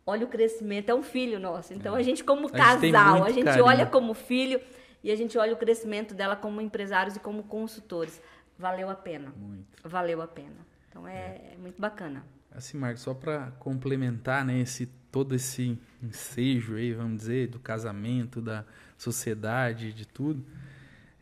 Olha 0.07 0.25
o 0.25 0.29
crescimento, 0.29 0.89
é 0.89 0.95
um 0.95 1.03
filho 1.03 1.41
nosso. 1.41 1.75
Então 1.75 1.97
é. 1.97 1.99
a 1.99 2.03
gente 2.03 2.23
como 2.23 2.47
a 2.47 2.51
casal, 2.51 3.27
gente 3.27 3.41
a 3.49 3.53
gente 3.53 3.61
olha 3.61 3.87
como 3.87 4.15
filho 4.15 4.61
e 5.07 5.13
a 5.13 5.15
gente 5.15 5.39
olha 5.39 5.55
o 5.55 5.57
crescimento 5.57 6.15
dela 6.15 6.35
como 6.35 6.61
empresários 6.61 7.15
e 7.15 7.21
como 7.21 7.45
consultores. 7.45 8.21
Valeu 8.59 8.91
a 8.91 8.95
pena. 8.97 9.33
Muito. 9.37 9.65
Valeu 9.85 10.21
a 10.21 10.27
pena. 10.27 10.67
Então 10.91 11.07
é, 11.07 11.53
é 11.53 11.57
muito 11.57 11.81
bacana. 11.81 12.25
Assim, 12.51 12.77
Marcos, 12.77 13.03
só 13.03 13.15
para 13.15 13.53
complementar, 13.61 14.45
né, 14.45 14.59
esse 14.59 14.87
todo 15.13 15.33
esse 15.33 15.79
ensejo 16.03 16.75
aí, 16.75 16.93
vamos 16.93 17.19
dizer, 17.19 17.47
do 17.47 17.61
casamento, 17.61 18.41
da 18.41 18.65
sociedade, 18.99 19.93
de 19.93 20.09
tudo. 20.09 20.45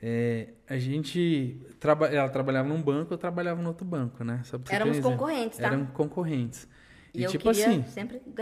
É, 0.03 0.49
a 0.67 0.79
gente 0.79 1.61
traba, 1.79 2.07
ela 2.07 2.31
trabalhava 2.31 2.67
num 2.67 2.81
banco, 2.81 3.13
eu 3.13 3.19
trabalhava 3.19 3.61
no 3.61 3.69
outro 3.69 3.85
banco, 3.85 4.25
né? 4.25 4.41
Éramos 4.71 4.99
concorrentes, 4.99 5.59
tá? 5.59 5.67
Eram 5.67 5.85
concorrentes. 5.87 6.67
E, 7.13 7.23
e 7.23 7.27
tipo 7.27 7.51
assim, 7.51 7.85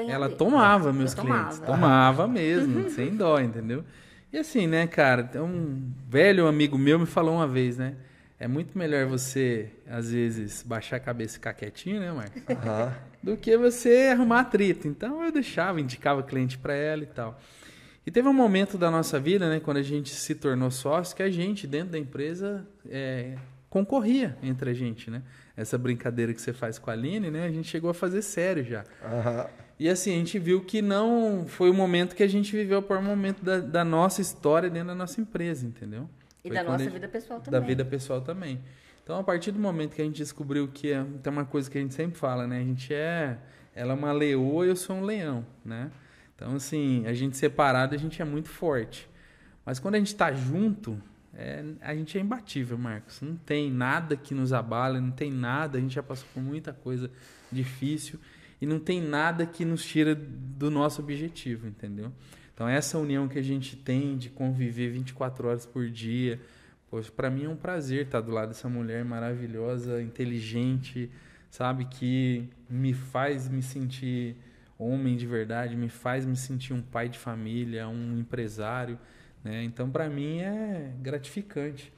ela 0.08 0.26
dele. 0.28 0.38
tomava 0.38 0.92
meus 0.92 1.16
eu 1.16 1.24
clientes, 1.24 1.58
tomava, 1.58 1.66
tomava 1.66 2.28
mesmo, 2.28 2.88
sem 2.94 3.16
dó, 3.16 3.40
entendeu? 3.40 3.84
E 4.32 4.38
assim, 4.38 4.66
né, 4.66 4.86
cara, 4.86 5.28
um 5.42 5.92
velho 6.08 6.46
amigo 6.46 6.78
meu 6.78 6.98
me 6.98 7.06
falou 7.06 7.34
uma 7.36 7.46
vez, 7.46 7.76
né? 7.76 7.96
É 8.40 8.48
muito 8.48 8.76
melhor 8.76 9.06
você, 9.06 9.70
às 9.86 10.10
vezes, 10.10 10.62
baixar 10.62 10.96
a 10.96 11.00
cabeça 11.00 11.34
e 11.34 11.38
ficar 11.38 11.52
quietinho, 11.52 12.00
né, 12.00 12.10
Marcos? 12.10 12.42
Uhum. 12.48 12.92
Do 13.22 13.36
que 13.36 13.56
você 13.56 14.08
arrumar 14.12 14.40
atrito. 14.40 14.88
Então 14.88 15.22
eu 15.22 15.30
deixava, 15.30 15.80
indicava 15.80 16.24
cliente 16.24 16.58
para 16.58 16.74
ela 16.74 17.04
e 17.04 17.06
tal. 17.06 17.38
E 18.04 18.10
teve 18.10 18.26
um 18.26 18.32
momento 18.32 18.76
da 18.76 18.90
nossa 18.90 19.20
vida, 19.20 19.48
né, 19.48 19.60
quando 19.60 19.76
a 19.76 19.82
gente 19.82 20.10
se 20.10 20.34
tornou 20.34 20.72
sócio, 20.72 21.14
que 21.14 21.22
a 21.22 21.30
gente, 21.30 21.68
dentro 21.68 21.90
da 21.90 21.98
empresa, 21.98 22.66
é, 22.90 23.36
concorria 23.70 24.36
entre 24.42 24.70
a 24.70 24.74
gente, 24.74 25.08
né? 25.08 25.22
Essa 25.56 25.78
brincadeira 25.78 26.34
que 26.34 26.42
você 26.42 26.52
faz 26.52 26.80
com 26.80 26.90
a 26.90 26.94
Aline, 26.94 27.30
né? 27.30 27.44
A 27.46 27.50
gente 27.50 27.68
chegou 27.68 27.90
a 27.90 27.94
fazer 27.94 28.22
sério 28.22 28.64
já. 28.64 28.84
Uhum. 29.04 29.61
E 29.82 29.88
assim, 29.88 30.14
a 30.14 30.16
gente 30.16 30.38
viu 30.38 30.60
que 30.60 30.80
não 30.80 31.44
foi 31.48 31.68
o 31.68 31.74
momento 31.74 32.14
que 32.14 32.22
a 32.22 32.28
gente 32.28 32.54
viveu 32.54 32.80
por 32.80 32.98
um 32.98 33.02
momento 33.02 33.44
da, 33.44 33.58
da 33.58 33.84
nossa 33.84 34.20
história 34.20 34.70
dentro 34.70 34.86
da 34.86 34.94
nossa 34.94 35.20
empresa, 35.20 35.66
entendeu? 35.66 36.08
E 36.44 36.46
foi 36.46 36.56
da 36.56 36.62
nossa 36.62 36.84
gente, 36.84 36.92
vida 36.92 37.08
pessoal 37.08 37.40
também. 37.40 37.60
Da 37.60 37.66
vida 37.66 37.84
pessoal 37.84 38.20
também. 38.20 38.60
Então, 39.02 39.18
a 39.18 39.24
partir 39.24 39.50
do 39.50 39.58
momento 39.58 39.96
que 39.96 40.00
a 40.00 40.04
gente 40.04 40.18
descobriu 40.18 40.68
que 40.68 40.92
é, 40.92 41.04
tem 41.20 41.32
uma 41.32 41.44
coisa 41.44 41.68
que 41.68 41.76
a 41.78 41.80
gente 41.80 41.94
sempre 41.94 42.16
fala, 42.16 42.46
né? 42.46 42.60
A 42.60 42.64
gente 42.64 42.94
é, 42.94 43.36
ela 43.74 43.90
é 43.90 43.96
uma 43.96 44.12
leoa 44.12 44.64
e 44.64 44.68
eu 44.68 44.76
sou 44.76 44.94
um 44.94 45.02
leão, 45.02 45.44
né? 45.64 45.90
Então, 46.36 46.54
assim, 46.54 47.04
a 47.04 47.12
gente 47.12 47.36
separado, 47.36 47.92
a 47.92 47.98
gente 47.98 48.22
é 48.22 48.24
muito 48.24 48.50
forte. 48.50 49.10
Mas 49.66 49.80
quando 49.80 49.96
a 49.96 49.98
gente 49.98 50.12
está 50.12 50.32
junto, 50.32 50.96
é, 51.34 51.64
a 51.80 51.92
gente 51.92 52.16
é 52.16 52.20
imbatível, 52.20 52.78
Marcos. 52.78 53.20
Não 53.20 53.34
tem 53.34 53.68
nada 53.68 54.16
que 54.16 54.32
nos 54.32 54.52
abale, 54.52 55.00
não 55.00 55.10
tem 55.10 55.32
nada. 55.32 55.76
A 55.76 55.80
gente 55.80 55.96
já 55.96 56.04
passou 56.04 56.28
por 56.32 56.40
muita 56.40 56.72
coisa 56.72 57.10
difícil 57.50 58.20
e 58.62 58.66
não 58.66 58.78
tem 58.78 59.00
nada 59.02 59.44
que 59.44 59.64
nos 59.64 59.84
tira 59.84 60.14
do 60.14 60.70
nosso 60.70 61.02
objetivo, 61.02 61.66
entendeu? 61.66 62.12
Então, 62.54 62.68
essa 62.68 62.96
união 62.96 63.26
que 63.26 63.36
a 63.36 63.42
gente 63.42 63.74
tem 63.74 64.16
de 64.16 64.30
conviver 64.30 64.88
24 64.88 65.48
horas 65.48 65.66
por 65.66 65.90
dia, 65.90 66.40
poxa, 66.88 67.10
para 67.10 67.28
mim 67.28 67.46
é 67.46 67.48
um 67.48 67.56
prazer 67.56 68.06
estar 68.06 68.20
do 68.20 68.30
lado 68.30 68.50
dessa 68.50 68.68
mulher 68.68 69.04
maravilhosa, 69.04 70.00
inteligente, 70.00 71.10
sabe? 71.50 71.86
Que 71.86 72.48
me 72.70 72.94
faz 72.94 73.48
me 73.48 73.62
sentir 73.62 74.36
homem 74.78 75.16
de 75.16 75.26
verdade, 75.26 75.74
me 75.74 75.88
faz 75.88 76.24
me 76.24 76.36
sentir 76.36 76.72
um 76.72 76.80
pai 76.80 77.08
de 77.08 77.18
família, 77.18 77.88
um 77.88 78.16
empresário. 78.16 78.96
Né? 79.42 79.64
Então, 79.64 79.90
para 79.90 80.08
mim 80.08 80.38
é 80.38 80.92
gratificante. 81.00 81.92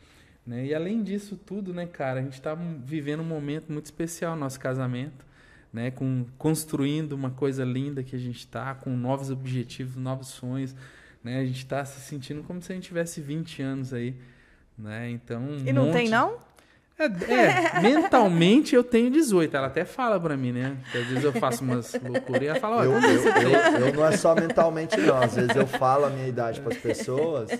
Né? 0.47 0.65
E 0.65 0.75
além 0.75 1.03
disso 1.03 1.37
tudo, 1.37 1.75
né, 1.75 1.85
cara, 1.85 2.21
a 2.21 2.23
gente 2.23 2.33
está 2.33 2.55
vivendo 2.55 3.21
um 3.21 3.27
momento 3.27 3.71
muito 3.71 3.85
especial 3.85 4.35
no 4.35 4.41
nosso 4.41 4.59
casamento, 4.59 5.27
né? 5.75 5.91
Com, 5.91 6.25
construindo 6.39 7.15
uma 7.15 7.31
coisa 7.31 7.65
linda 7.65 8.05
que 8.05 8.15
a 8.15 8.19
gente 8.19 8.39
está, 8.39 8.77
com 8.77 8.91
novos 8.91 9.29
objetivos, 9.29 9.97
novos 9.97 10.29
sonhos. 10.29 10.73
Né? 11.23 11.41
A 11.41 11.45
gente 11.45 11.59
está 11.59 11.85
se 11.85 12.01
sentindo 12.01 12.45
como 12.45 12.63
se 12.63 12.71
a 12.71 12.77
gente 12.77 12.85
tivesse 12.85 13.21
20 13.21 13.61
anos 13.61 13.93
aí. 13.93 14.15
Né? 14.79 15.11
Então, 15.11 15.43
um 15.43 15.67
e 15.67 15.73
não 15.73 15.87
monte... 15.87 15.95
tem, 15.95 16.09
não? 16.09 16.39
É, 16.97 17.07
é, 17.07 17.81
mentalmente 17.83 18.77
eu 18.77 18.85
tenho 18.85 19.11
18. 19.11 19.57
Ela 19.57 19.67
até 19.67 19.85
fala 19.85 20.21
pra 20.21 20.37
mim, 20.37 20.53
né? 20.53 20.77
Que 20.93 20.99
às 20.99 21.07
vezes 21.09 21.25
eu 21.25 21.33
faço 21.33 21.65
umas 21.65 21.93
loucuras 21.95 22.43
e 22.43 22.47
ela 22.47 22.61
fala, 22.61 22.77
olha, 22.77 22.87
eu, 22.87 22.93
eu, 22.93 23.51
eu, 23.51 23.87
eu, 23.89 23.95
não 23.95 24.07
é 24.07 24.17
só 24.17 24.33
mentalmente, 24.33 24.97
não. 24.99 25.21
Às 25.21 25.35
vezes 25.35 25.57
eu 25.57 25.67
falo 25.67 26.05
a 26.05 26.11
minha 26.11 26.29
idade 26.29 26.61
para 26.61 26.73
as 26.73 26.79
pessoas 26.79 27.51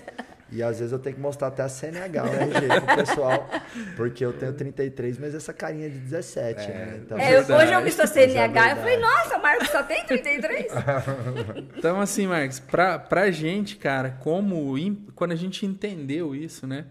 e 0.55 0.63
às 0.63 0.79
vezes 0.79 0.91
eu 0.91 0.99
tenho 0.99 1.15
que 1.15 1.21
mostrar 1.21 1.49
até 1.49 1.63
a 1.63 1.69
CNH, 1.69 2.23
o 2.23 2.27
RG 2.27 2.81
pro 2.81 2.95
pessoal. 2.95 3.49
Porque 3.95 4.25
eu 4.25 4.33
tenho 4.33 4.53
33, 4.53 5.17
mas 5.19 5.35
essa 5.35 5.53
carinha 5.53 5.89
de 5.89 5.97
17, 5.97 6.61
é, 6.61 6.67
né? 6.67 6.99
Então, 7.03 7.17
é, 7.17 7.39
hoje 7.39 7.73
eu 7.73 7.81
vi 7.81 7.91
sua 7.91 8.07
CNH 8.07 8.67
e 8.67 8.71
eu 8.71 8.77
falei, 8.77 8.97
nossa, 8.97 9.37
Marcos 9.37 9.69
só 9.69 9.83
tem 9.83 10.05
33? 10.05 10.67
então, 11.77 11.99
assim, 11.99 12.27
Marcos, 12.27 12.59
pra, 12.59 12.97
pra 12.97 13.29
gente, 13.31 13.75
cara, 13.75 14.11
como 14.21 14.75
quando 15.13 15.33
a 15.33 15.35
gente 15.35 15.65
entendeu 15.65 16.33
isso, 16.33 16.65
né? 16.65 16.85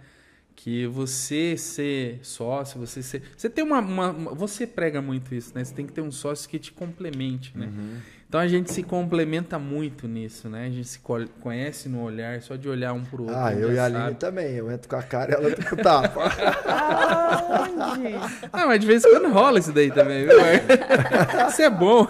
que 0.57 0.87
você 0.87 1.57
ser 1.57 2.21
sócio, 2.23 2.79
você 2.79 3.03
ser. 3.03 3.23
Você 3.37 3.51
tem 3.51 3.65
uma, 3.65 3.81
uma, 3.81 4.13
Você 4.35 4.67
prega 4.67 5.03
muito 5.03 5.35
isso, 5.35 5.53
né? 5.55 5.65
Você 5.65 5.75
tem 5.75 5.85
que 5.85 5.93
ter 5.93 6.01
um 6.01 6.13
sócio 6.13 6.49
que 6.49 6.59
te 6.59 6.73
complemente, 6.73 7.57
né? 7.57 7.67
Uhum. 7.67 7.99
Então 8.35 8.43
a 8.43 8.49
gente 8.49 8.73
se 8.73 8.83
complementa 8.83 9.61
muito 9.61 10.09
nisso, 10.09 10.49
né? 10.49 10.67
A 10.67 10.69
gente 10.69 10.89
se 10.89 10.99
conhece 11.41 11.89
no 11.89 12.03
olhar, 12.03 12.43
só 12.43 12.57
de 12.57 12.69
olhar 12.69 12.93
um 12.93 13.05
pro 13.05 13.23
outro. 13.23 13.39
Ah, 13.39 13.55
eu 13.55 13.73
e 13.73 13.79
a 13.79 13.85
Aline 13.85 14.17
também. 14.17 14.57
Eu 14.57 14.73
entro 14.73 14.89
com 14.89 14.97
a 14.97 15.05
cara 15.05 15.31
e 15.31 15.35
ela 15.35 15.51
entra 15.51 15.71
com 15.71 15.77
o 15.77 15.79
tapa. 15.79 16.25
Aonde? 16.67 18.15
Ah, 18.53 18.67
mas 18.67 18.81
de 18.81 18.89
vez 18.89 19.05
em 19.05 19.09
quando 19.09 19.29
rola 19.33 19.61
isso 19.61 19.73
daí 19.73 19.89
também, 19.89 20.27
viu? 20.27 20.35
Isso 21.49 21.63
é 21.63 21.71
bom. 21.71 22.09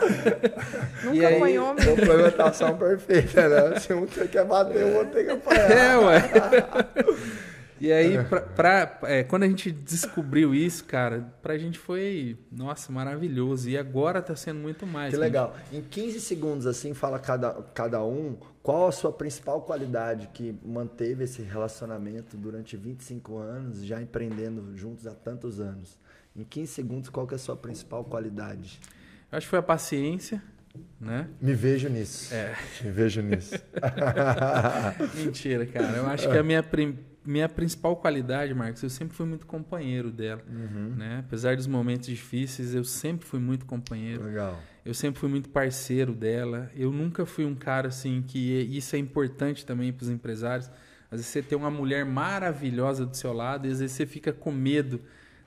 Nunca 1.05 1.14
e 1.14 1.27
aí, 1.27 1.37
apanhou, 1.37 1.75
meu. 1.75 1.95
Complementação 1.95 2.75
perfeita, 2.79 3.47
né? 3.47 3.79
Se 3.81 3.93
um 3.93 4.07
quer 4.07 4.47
bater, 4.47 4.83
o 4.83 4.95
outro 4.97 5.12
tem 5.12 5.27
que 5.27 5.31
apanhar. 5.31 5.70
É, 5.70 5.97
ué. 5.99 6.22
E 7.85 7.93
aí, 7.93 8.24
pra, 8.24 8.41
pra 8.41 8.99
é, 9.03 9.22
quando 9.22 9.43
a 9.43 9.47
gente 9.47 9.70
descobriu 9.70 10.55
isso, 10.55 10.85
cara, 10.87 11.20
pra 11.43 11.59
gente 11.59 11.78
foi, 11.78 12.39
nossa, 12.51 12.91
maravilhoso. 12.91 13.68
E 13.68 13.76
agora 13.76 14.22
tá 14.22 14.35
sendo 14.35 14.59
muito 14.59 14.87
mais. 14.87 15.12
Que 15.12 15.20
legal. 15.20 15.55
Gente... 15.70 15.85
Em 15.85 15.89
15 15.91 16.20
segundos, 16.20 16.66
assim, 16.66 16.95
fala 16.95 17.18
cada, 17.18 17.53
cada 17.74 18.03
um 18.03 18.39
qual 18.62 18.89
a 18.89 18.93
sua 18.93 19.12
principal 19.12 19.61
qualidade 19.61 20.30
que 20.32 20.59
manteve 20.64 21.24
esse 21.24 21.43
relacionamento 21.43 22.39
durante 22.39 22.74
25 22.74 23.37
anos, 23.37 23.85
já 23.85 24.01
empreendendo 24.01 24.74
juntos 24.74 25.07
há 25.07 25.12
tantos 25.12 25.61
anos. 25.61 25.99
Em 26.35 26.43
15 26.43 26.72
segundos, 26.72 27.11
qual 27.11 27.26
que 27.26 27.35
é 27.35 27.37
a 27.37 27.39
sua 27.39 27.55
principal 27.55 28.03
qualidade? 28.03 28.80
Eu 29.30 29.37
acho 29.37 29.47
que 29.47 29.51
foi 29.51 29.59
a 29.59 29.62
paciência. 29.62 30.43
Né? 30.99 31.28
Me 31.39 31.53
vejo 31.53 31.91
nisso. 31.91 32.35
É. 32.35 32.57
Me 32.82 32.91
vejo 32.91 33.20
nisso. 33.20 33.55
Mentira, 35.14 35.66
cara. 35.66 35.99
Eu 35.99 36.07
acho 36.07 36.30
que 36.30 36.39
a 36.39 36.43
minha 36.43 36.62
prim 36.62 36.99
minha 37.25 37.49
principal 37.49 37.97
qualidade, 37.97 38.53
Marcos, 38.55 38.83
eu 38.83 38.91
sempre 38.91 39.16
fui 39.16 39.27
muito 39.27 39.47
companheiro 39.47 40.11
dela. 40.11 40.43
Uhum. 40.49 40.95
Né? 40.97 41.18
Apesar 41.27 41.57
dos 41.57 41.66
momentos 41.66 42.07
difíceis, 42.07 42.75
eu 42.75 42.85
sempre 42.85 43.27
fui 43.27 43.41
muito 43.41 43.64
companheiro. 43.64 44.25
Legal. 44.25 44.59
Eu 44.85 44.93
sempre 44.93 45.20
fui 45.20 45.29
muito 45.29 45.49
parceiro 45.49 46.12
dela. 46.12 46.70
Eu 46.77 46.93
nunca 46.93 47.25
fui 47.25 47.45
um 47.45 47.55
cara 47.55 47.89
assim 47.89 48.22
que 48.27 48.39
isso 48.39 48.95
é 48.95 48.99
importante 48.99 49.64
também 49.64 49.93
para 49.93 50.05
os 50.05 50.11
empresários. 50.11 50.70
Às 51.11 51.20
vezes 51.20 51.27
você 51.27 51.43
tem 51.43 51.57
uma 51.57 51.70
mulher 51.70 52.05
maravilhosa 52.05 53.07
do 53.07 53.16
seu 53.16 53.33
lado 53.33 53.66
e 53.66 53.70
às 53.70 53.81
vezes 53.81 53.97
você 53.97 54.05
fica 54.05 54.33
com 54.33 54.53
medo, 54.53 55.01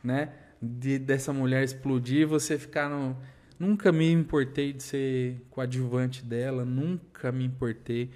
né, 0.04 0.30
de 0.62 0.98
dessa 0.98 1.34
mulher 1.34 1.64
explodir, 1.64 2.26
você 2.28 2.58
ficar 2.58 2.90
no 2.90 3.16
Nunca 3.60 3.92
me 3.92 4.12
importei 4.12 4.72
de 4.72 4.84
ser 4.84 5.42
coadjuvante 5.50 6.24
dela, 6.24 6.64
nunca 6.64 7.32
me 7.32 7.44
importei. 7.44 8.12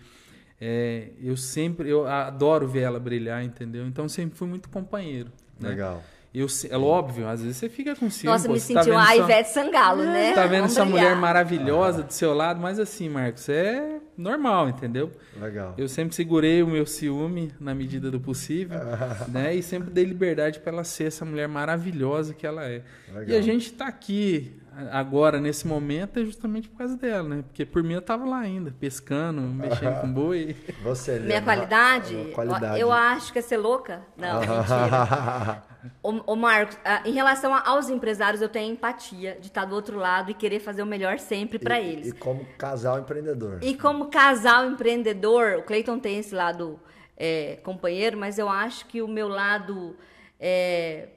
É, 0.63 1.07
eu 1.19 1.35
sempre, 1.35 1.89
eu 1.89 2.07
adoro 2.07 2.67
ver 2.67 2.81
ela 2.81 2.99
brilhar, 2.99 3.43
entendeu? 3.43 3.87
Então 3.87 4.07
sempre 4.07 4.37
fui 4.37 4.47
muito 4.47 4.69
companheiro. 4.69 5.31
Né? 5.59 5.69
Legal. 5.69 6.03
Eu, 6.33 6.47
é 6.69 6.77
óbvio, 6.77 7.27
às 7.27 7.41
vezes 7.41 7.57
você 7.57 7.67
fica 7.67 7.93
com 7.93 8.09
ciúme. 8.09 8.31
Nossa, 8.31 8.47
pô, 8.47 8.53
me 8.53 8.59
sentiu 8.59 8.93
tá 8.93 9.05
a 9.05 9.17
Ivete 9.17 9.49
Sangalo, 9.49 10.03
né? 10.05 10.33
Tá 10.33 10.45
vendo 10.45 10.65
essa 10.65 10.85
mulher 10.85 11.13
maravilhosa 11.13 12.03
do 12.03 12.13
seu 12.13 12.33
lado, 12.33 12.57
mas 12.61 12.79
assim, 12.79 13.09
Marcos, 13.09 13.49
é 13.49 13.99
normal, 14.15 14.69
entendeu? 14.69 15.11
Legal. 15.41 15.73
Eu 15.77 15.89
sempre 15.89 16.15
segurei 16.15 16.63
o 16.63 16.67
meu 16.67 16.85
ciúme 16.85 17.51
na 17.59 17.75
medida 17.75 18.09
do 18.09 18.17
possível, 18.17 18.79
né? 19.27 19.53
E 19.53 19.61
sempre 19.61 19.89
dei 19.89 20.05
liberdade 20.05 20.61
para 20.61 20.71
ela 20.71 20.83
ser 20.85 21.05
essa 21.05 21.25
mulher 21.25 21.49
maravilhosa 21.49 22.33
que 22.33 22.47
ela 22.47 22.63
é. 22.63 22.81
Legal. 23.09 23.25
E 23.27 23.35
a 23.35 23.41
gente 23.41 23.73
tá 23.73 23.87
aqui 23.87 24.53
agora, 24.91 25.39
nesse 25.39 25.67
momento, 25.67 26.19
é 26.19 26.25
justamente 26.25 26.69
por 26.69 26.77
causa 26.77 26.95
dela, 26.95 27.27
né? 27.27 27.43
Porque 27.43 27.65
por 27.65 27.83
mim 27.83 27.93
eu 27.93 28.01
tava 28.01 28.25
lá 28.25 28.39
ainda, 28.39 28.73
pescando, 28.79 29.41
mexendo 29.41 29.99
com 30.01 30.11
boi. 30.11 30.55
Você, 30.83 31.19
Minha 31.19 31.41
qualidade? 31.41 32.31
qualidade? 32.33 32.79
Eu 32.79 32.91
acho 32.91 33.33
que 33.33 33.39
é 33.39 33.41
ser 33.41 33.57
louca. 33.57 34.01
Não, 34.15 34.39
mentira. 34.39 35.63
ô, 36.01 36.33
ô 36.33 36.35
Marcos, 36.35 36.77
ah, 36.85 37.01
em 37.05 37.11
relação 37.11 37.53
aos 37.53 37.89
empresários, 37.89 38.41
eu 38.41 38.47
tenho 38.47 38.71
empatia 38.73 39.37
de 39.39 39.47
estar 39.47 39.65
do 39.65 39.75
outro 39.75 39.97
lado 39.97 40.31
e 40.31 40.33
querer 40.33 40.59
fazer 40.59 40.81
o 40.81 40.85
melhor 40.85 41.19
sempre 41.19 41.59
para 41.59 41.79
eles. 41.79 42.07
E 42.07 42.11
como 42.13 42.45
casal 42.57 42.99
empreendedor. 42.99 43.59
E 43.61 43.75
como 43.75 44.05
casal 44.05 44.67
empreendedor, 44.67 45.57
o 45.59 45.63
Cleiton 45.63 45.99
tem 45.99 46.19
esse 46.19 46.33
lado 46.33 46.79
é, 47.17 47.59
companheiro, 47.63 48.17
mas 48.17 48.39
eu 48.39 48.47
acho 48.47 48.85
que 48.85 49.01
o 49.01 49.07
meu 49.07 49.27
lado... 49.27 49.97
É, 50.39 51.09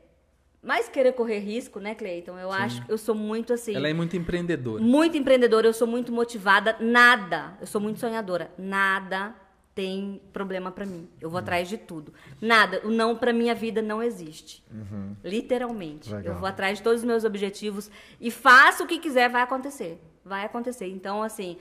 mais 0.64 0.88
querer 0.88 1.12
correr 1.12 1.38
risco, 1.38 1.78
né, 1.78 1.94
Cleiton? 1.94 2.38
Eu 2.38 2.50
Sim. 2.50 2.56
acho 2.56 2.86
que 2.86 2.92
eu 2.92 2.98
sou 2.98 3.14
muito 3.14 3.52
assim. 3.52 3.74
Ela 3.74 3.88
é 3.88 3.94
muito 3.94 4.16
empreendedora. 4.16 4.82
Muito 4.82 5.16
empreendedora, 5.16 5.66
eu 5.66 5.72
sou 5.72 5.86
muito 5.86 6.10
motivada. 6.10 6.76
Nada, 6.80 7.56
eu 7.60 7.66
sou 7.66 7.80
muito 7.80 8.00
sonhadora. 8.00 8.50
Nada 8.58 9.34
tem 9.74 10.20
problema 10.32 10.70
para 10.70 10.86
mim. 10.86 11.08
Eu 11.20 11.28
vou 11.28 11.38
uhum. 11.38 11.42
atrás 11.42 11.68
de 11.68 11.76
tudo. 11.76 12.14
Nada, 12.40 12.80
o 12.84 12.90
não 12.90 13.16
para 13.16 13.32
minha 13.32 13.54
vida 13.54 13.82
não 13.82 14.02
existe. 14.02 14.64
Uhum. 14.70 15.16
Literalmente. 15.22 16.12
Legal. 16.12 16.34
Eu 16.34 16.38
vou 16.38 16.48
atrás 16.48 16.78
de 16.78 16.84
todos 16.84 17.00
os 17.00 17.04
meus 17.04 17.24
objetivos 17.24 17.90
e 18.20 18.30
faço 18.30 18.84
o 18.84 18.86
que 18.86 18.98
quiser, 18.98 19.28
vai 19.28 19.42
acontecer. 19.42 20.00
Vai 20.24 20.44
acontecer. 20.44 20.86
Então, 20.86 21.22
assim, 21.22 21.58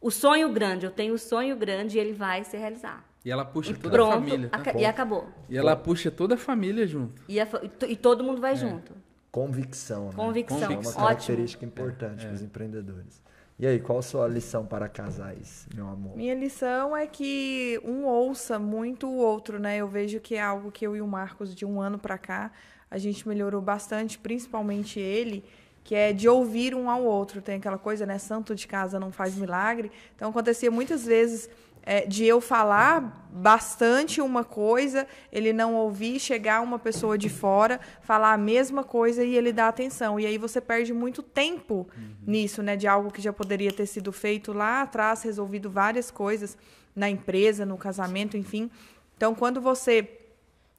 o 0.00 0.10
sonho 0.10 0.48
grande, 0.50 0.86
eu 0.86 0.90
tenho 0.90 1.14
o 1.14 1.18
sonho 1.18 1.54
grande 1.54 1.98
e 1.98 2.00
ele 2.00 2.14
vai 2.14 2.42
se 2.44 2.56
realizar. 2.56 3.04
E 3.24 3.30
ela 3.30 3.44
puxa 3.44 3.74
toda 3.74 3.90
pronto, 3.90 4.12
a 4.12 4.14
família. 4.14 4.48
Aca 4.50 4.78
e 4.78 4.84
acabou. 4.84 5.28
E 5.48 5.56
ela 5.56 5.76
puxa 5.76 6.10
toda 6.10 6.34
a 6.34 6.38
família 6.38 6.86
junto. 6.86 7.22
E, 7.28 7.38
a, 7.38 7.46
e 7.88 7.96
todo 7.96 8.24
mundo 8.24 8.40
vai 8.40 8.52
é. 8.52 8.56
junto. 8.56 8.94
Convicção, 9.30 10.06
né? 10.06 10.12
Convicção. 10.16 10.72
É 10.72 10.76
uma 10.76 10.92
característica 10.92 11.64
Ótimo. 11.64 11.86
importante 11.86 12.24
é. 12.24 12.28
para 12.28 12.34
os 12.34 12.42
empreendedores. 12.42 13.22
E 13.58 13.66
aí, 13.66 13.78
qual 13.78 13.98
a 13.98 14.02
sua 14.02 14.26
lição 14.26 14.64
para 14.64 14.88
casais, 14.88 15.68
meu 15.74 15.86
amor? 15.86 16.16
Minha 16.16 16.34
lição 16.34 16.96
é 16.96 17.06
que 17.06 17.78
um 17.84 18.06
ouça 18.06 18.58
muito 18.58 19.06
o 19.06 19.16
outro, 19.16 19.58
né? 19.58 19.76
Eu 19.76 19.86
vejo 19.86 20.18
que 20.18 20.34
é 20.34 20.40
algo 20.40 20.72
que 20.72 20.86
eu 20.86 20.96
e 20.96 21.02
o 21.02 21.06
Marcos, 21.06 21.54
de 21.54 21.66
um 21.66 21.78
ano 21.78 21.98
para 21.98 22.16
cá, 22.16 22.50
a 22.90 22.96
gente 22.96 23.28
melhorou 23.28 23.60
bastante, 23.60 24.18
principalmente 24.18 24.98
ele, 24.98 25.44
que 25.84 25.94
é 25.94 26.10
de 26.10 26.26
ouvir 26.26 26.74
um 26.74 26.88
ao 26.88 27.04
outro. 27.04 27.42
Tem 27.42 27.56
aquela 27.56 27.76
coisa, 27.76 28.06
né? 28.06 28.16
Santo 28.16 28.54
de 28.54 28.66
casa 28.66 28.98
não 28.98 29.12
faz 29.12 29.36
milagre. 29.36 29.92
Então, 30.16 30.30
acontecia 30.30 30.70
muitas 30.70 31.04
vezes 31.04 31.50
é, 31.82 32.06
de 32.06 32.24
eu 32.24 32.40
falar 32.40 33.28
bastante 33.32 34.20
uma 34.20 34.44
coisa, 34.44 35.06
ele 35.32 35.52
não 35.52 35.74
ouvir, 35.74 36.18
chegar 36.18 36.60
uma 36.60 36.78
pessoa 36.78 37.16
de 37.16 37.28
fora, 37.28 37.80
falar 38.02 38.32
a 38.32 38.38
mesma 38.38 38.82
coisa 38.82 39.24
e 39.24 39.36
ele 39.36 39.52
dar 39.52 39.68
atenção. 39.68 40.18
E 40.18 40.26
aí 40.26 40.36
você 40.36 40.60
perde 40.60 40.92
muito 40.92 41.22
tempo 41.22 41.88
uhum. 41.96 42.14
nisso, 42.26 42.62
né? 42.62 42.76
De 42.76 42.86
algo 42.86 43.10
que 43.10 43.22
já 43.22 43.32
poderia 43.32 43.72
ter 43.72 43.86
sido 43.86 44.12
feito 44.12 44.52
lá 44.52 44.82
atrás, 44.82 45.22
resolvido 45.22 45.70
várias 45.70 46.10
coisas 46.10 46.56
na 46.94 47.08
empresa, 47.08 47.64
no 47.64 47.78
casamento, 47.78 48.36
enfim. 48.36 48.70
Então, 49.16 49.34
quando 49.34 49.60
você 49.60 50.18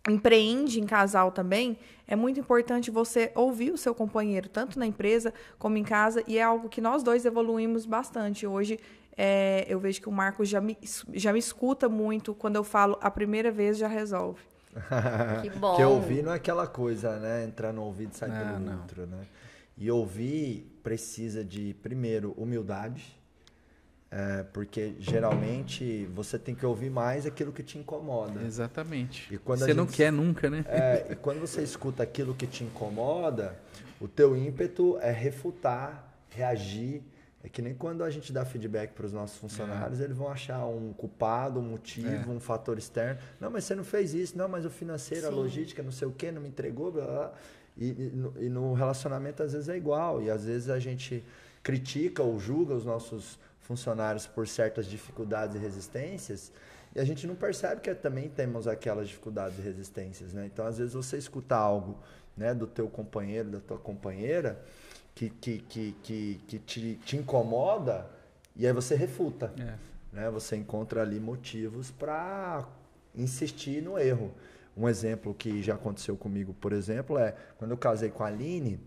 empreende 0.09 0.79
em 0.79 0.85
casal 0.85 1.31
também, 1.31 1.77
é 2.07 2.15
muito 2.15 2.39
importante 2.39 2.89
você 2.89 3.31
ouvir 3.35 3.71
o 3.71 3.77
seu 3.77 3.93
companheiro, 3.93 4.49
tanto 4.49 4.79
na 4.79 4.85
empresa 4.85 5.33
como 5.59 5.77
em 5.77 5.83
casa, 5.83 6.23
e 6.27 6.37
é 6.37 6.43
algo 6.43 6.67
que 6.67 6.81
nós 6.81 7.03
dois 7.03 7.23
evoluímos 7.23 7.85
bastante. 7.85 8.47
Hoje 8.47 8.79
é, 9.17 9.65
eu 9.67 9.79
vejo 9.79 10.01
que 10.01 10.09
o 10.09 10.11
Marcos 10.11 10.47
já 10.49 10.59
me, 10.61 10.77
já 11.13 11.31
me 11.33 11.39
escuta 11.39 11.87
muito 11.89 12.33
quando 12.33 12.55
eu 12.55 12.63
falo 12.63 12.97
a 13.01 13.09
primeira 13.11 13.51
vez 13.51 13.77
já 13.77 13.87
resolve. 13.87 14.41
Que 15.41 15.49
bom. 15.49 15.75
que 15.75 15.83
ouvir 15.83 16.23
não 16.23 16.31
é 16.31 16.35
aquela 16.35 16.65
coisa, 16.65 17.17
né? 17.19 17.43
Entrar 17.43 17.73
no 17.73 17.81
ouvido 17.83 18.13
e 18.13 18.17
sair 18.17 18.31
Ah, 18.31 18.45
pelo 18.53 18.59
não. 18.59 18.77
outro, 18.81 19.05
né? 19.05 19.25
E 19.77 19.91
ouvir 19.91 20.79
precisa 20.83 21.43
de, 21.43 21.73
primeiro, 21.81 22.33
humildade. 22.37 23.19
é, 24.09 24.43
porque 24.51 24.93
geralmente 24.99 26.05
você 26.13 26.37
tem 26.37 26.53
que 26.53 26.65
ouvir 26.65 26.89
mais 26.89 27.25
aquilo 27.25 27.51
que 27.53 27.63
te 27.63 27.77
incomoda. 27.77 28.41
Exatamente. 28.43 29.33
E 29.33 29.37
quando 29.37 29.59
Você 29.59 29.73
não 29.73 29.85
gente- 29.85 29.95
quer 29.95 30.11
nunca, 30.11 30.49
né? 30.49 30.65
É, 30.67 31.07
e 31.11 31.15
quando 31.15 31.39
você 31.39 31.61
escuta 31.61 32.03
aquilo 32.03 32.33
que 32.33 32.45
te 32.45 32.63
incomoda, 32.63 33.55
o 34.01 34.07
teu 34.09 34.35
ímpeto 34.35 34.97
é 35.01 35.11
refutar, 35.11 36.13
reagir. 36.29 37.01
É 37.43 37.49
que 37.49 37.61
nem 37.61 37.73
quando 37.73 38.03
a 38.03 38.09
gente 38.09 38.31
dá 38.31 38.45
feedback 38.45 38.91
para 38.93 39.05
os 39.05 39.13
nossos 39.13 39.37
funcionários, 39.37 39.99
eles 39.99 40.15
vão 40.15 40.29
achar 40.29 40.63
um 40.67 40.93
culpado, 40.93 41.59
um 41.59 41.63
motivo, 41.63 42.31
um 42.31 42.39
fator 42.39 42.77
externo. 42.77 43.19
Não, 43.39 43.49
mas 43.49 43.63
você 43.63 43.73
não 43.73 43.83
fez 43.83 44.13
isso. 44.13 44.37
Não, 44.37 44.47
mas 44.47 44.63
o 44.65 44.69
financeiro, 44.69 45.25
a 45.27 45.29
Sim. 45.29 45.35
logística, 45.35 45.81
não 45.81 45.91
sei 45.91 46.07
o 46.07 46.11
quê, 46.11 46.31
não 46.31 46.41
me 46.41 46.49
entregou, 46.49 46.91
blá, 46.91 47.03
blá, 47.05 47.13
blá. 47.13 47.33
E, 47.77 47.87
e 47.89 48.11
no- 48.13 48.33
e 48.39 48.49
no 48.49 48.73
relacionamento, 48.73 49.41
às 49.41 49.53
vezes, 49.53 49.69
é 49.69 49.75
igual. 49.77 50.21
E 50.21 50.29
às 50.29 50.45
vezes 50.45 50.69
a 50.69 50.77
gente 50.79 51.23
critica 51.63 52.21
ou 52.21 52.39
julga 52.39 52.75
os 52.75 52.85
nossos 52.85 53.39
funcionários 53.59 54.27
por 54.27 54.47
certas 54.47 54.85
dificuldades 54.85 55.55
e 55.55 55.59
resistências 55.59 56.51
e 56.93 56.99
a 56.99 57.05
gente 57.05 57.25
não 57.25 57.35
percebe 57.35 57.79
que 57.81 57.93
também 57.95 58.27
temos 58.27 58.67
aquelas 58.67 59.07
dificuldades 59.07 59.57
e 59.59 59.61
resistências, 59.61 60.33
né? 60.33 60.45
Então, 60.45 60.65
às 60.65 60.77
vezes, 60.77 60.93
você 60.93 61.17
escuta 61.17 61.55
algo 61.55 61.97
né, 62.35 62.53
do 62.53 62.67
teu 62.67 62.89
companheiro, 62.89 63.49
da 63.49 63.59
tua 63.61 63.77
companheira, 63.77 64.61
que, 65.15 65.29
que, 65.29 65.59
que, 65.59 65.95
que, 66.03 66.41
que 66.47 66.59
te, 66.59 66.95
te 67.05 67.17
incomoda 67.17 68.09
e 68.55 68.65
aí 68.67 68.73
você 68.73 68.95
refuta 68.95 69.53
É. 69.57 69.75
né? 70.11 70.29
Você 70.31 70.55
encontra 70.55 71.01
ali 71.01 71.19
motivos 71.19 71.91
para 71.91 72.67
insistir 73.15 73.81
no 73.81 73.97
erro. 73.97 74.31
Um 74.75 74.87
exemplo 74.87 75.33
que 75.33 75.61
já 75.61 75.75
aconteceu 75.75 76.15
comigo, 76.15 76.53
por 76.53 76.71
exemplo, 76.71 77.17
é 77.17 77.35
quando 77.57 77.71
eu 77.71 77.77
casei 77.77 78.09
com 78.09 78.23
a 78.23 78.27
Aline, 78.27 78.79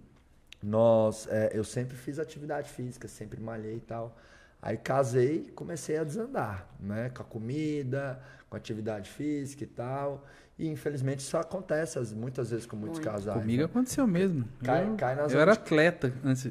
nós, 0.62 1.26
é, 1.30 1.50
eu 1.52 1.62
sempre 1.62 1.94
fiz 1.96 2.18
atividade 2.18 2.70
física, 2.70 3.06
sempre 3.06 3.38
malhei 3.40 3.76
e 3.76 3.80
tal. 3.80 4.16
Aí 4.62 4.78
casei, 4.78 5.50
comecei 5.54 5.98
a 5.98 6.04
desandar, 6.04 6.66
né? 6.80 7.10
Com 7.10 7.20
a 7.22 7.24
comida, 7.24 8.18
com 8.48 8.56
a 8.56 8.58
atividade 8.58 9.10
física 9.10 9.64
e 9.64 9.66
tal. 9.66 10.24
E 10.58 10.68
infelizmente 10.68 11.18
isso 11.20 11.36
acontece 11.36 11.98
as- 11.98 12.12
muitas 12.12 12.50
vezes 12.50 12.64
com 12.64 12.76
muitos 12.76 13.00
Muito. 13.00 13.10
casais. 13.12 13.40
Comigo 13.40 13.58
né? 13.62 13.64
aconteceu 13.64 14.06
mesmo. 14.06 14.44
Cai- 14.62 14.84
eu 14.86 14.94
cai 14.94 15.14
na 15.16 15.22
eu 15.22 15.40
era 15.40 15.52
atleta 15.52 16.12
antes, 16.24 16.48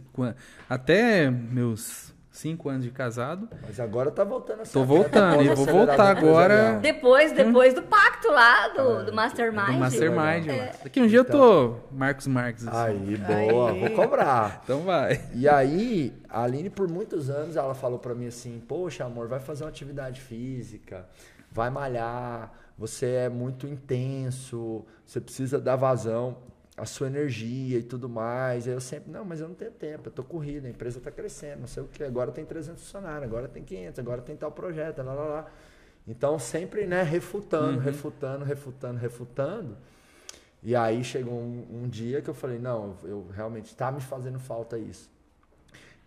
até 0.70 1.30
meus 1.32 2.14
cinco 2.30 2.68
anos 2.68 2.84
de 2.84 2.90
casado. 2.92 3.48
Mas 3.62 3.80
agora 3.80 4.10
tá 4.12 4.24
voltando 4.24 4.62
a 4.62 4.66
ser 4.66 4.74
Tô 4.74 4.84
voltando, 4.84 5.44
e 5.44 5.54
vou 5.56 5.66
voltar 5.66 6.10
agora. 6.18 6.80
Depois, 6.82 7.32
depois 7.32 7.74
do 7.74 7.84
pacto 7.84 8.30
lá, 8.30 8.70
do, 8.70 9.06
do 9.06 9.14
Mastermind. 9.14 9.68
Do 9.68 9.74
Mastermind. 9.78 10.48
É. 10.50 10.74
Daqui 10.84 11.00
um 11.00 11.08
dia 11.08 11.20
eu 11.20 11.26
tô 11.26 11.76
Marcos 11.92 12.28
Marques. 12.28 12.68
assim. 12.68 12.78
Aí, 13.08 13.18
boa, 13.18 13.72
Aí. 13.72 13.80
vou 13.80 13.90
cobrar. 13.92 14.62
Então 14.64 14.82
vai. 14.82 15.22
E 15.34 15.48
aí, 15.48 16.14
a 16.28 16.44
Aline, 16.44 16.70
por 16.70 16.90
muitos 16.90 17.30
anos, 17.30 17.56
ela 17.56 17.76
falou 17.76 18.00
pra 18.00 18.14
mim 18.16 18.26
assim: 18.28 18.62
Poxa, 18.68 19.06
amor, 19.06 19.28
vai 19.28 19.40
fazer 19.40 19.64
uma 19.64 19.70
atividade 19.70 20.20
física, 20.20 21.06
vai 21.52 21.70
malhar, 21.70 22.52
você 22.78 23.06
é 23.08 23.30
muito 23.30 23.68
intenso, 23.68 24.86
você 25.06 25.22
precisa 25.22 25.60
dar 25.60 25.76
vazão 25.76 26.38
à 26.76 26.86
sua 26.86 27.08
energia 27.08 27.78
e 27.80 27.84
tudo 27.84 28.10
mais. 28.10 28.68
Aí 28.68 28.74
eu 28.74 28.82
sempre: 28.82 29.12
Não, 29.12 29.24
mas 29.24 29.40
eu 29.40 29.48
não 29.48 29.56
tenho 29.56 29.72
tempo, 29.72 30.10
eu 30.10 30.12
tô 30.12 30.24
corrida, 30.24 30.68
a 30.68 30.72
empresa 30.72 31.00
tá 31.00 31.12
crescendo, 31.12 31.62
não 31.62 31.68
sei 31.68 31.84
o 31.84 31.88
que, 31.88 32.04
agora 32.04 32.32
tem 32.32 32.46
300 32.46 32.82
funcionários, 32.82 33.24
agora 33.24 33.48
tem 33.48 33.64
500, 33.64 34.00
agora 34.00 34.22
tem 34.22 34.36
tal 34.36 34.52
projeto, 34.52 35.04
lá, 35.04 35.14
lá, 35.14 35.26
lá. 35.26 35.52
Então, 36.08 36.38
sempre, 36.38 36.86
né, 36.86 37.02
refutando, 37.02 37.80
refutando, 37.80 38.44
refutando, 38.44 39.00
refutando. 39.00 39.78
E 40.62 40.76
aí 40.76 41.04
chegou 41.04 41.34
um, 41.34 41.84
um 41.84 41.90
dia 41.90 42.22
que 42.22 42.30
eu 42.30 42.34
falei, 42.34 42.60
não, 42.60 42.98
eu, 43.04 43.10
eu 43.10 43.28
realmente 43.34 43.66
está 43.66 43.92
me 43.92 44.02
fazendo 44.02 44.40
falta 44.40 44.78
isso. 44.78 45.10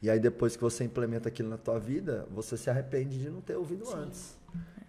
E 0.02 0.10
aí 0.10 0.18
depois 0.18 0.56
que 0.56 0.62
você 0.62 0.84
implementa 0.84 1.28
aquilo 1.28 1.48
na 1.48 1.56
tua 1.56 1.78
vida, 1.78 2.26
você 2.30 2.56
se 2.56 2.68
arrepende 2.68 3.18
de 3.18 3.30
não 3.30 3.40
ter 3.40 3.56
ouvido 3.56 3.88
antes. 3.94 4.35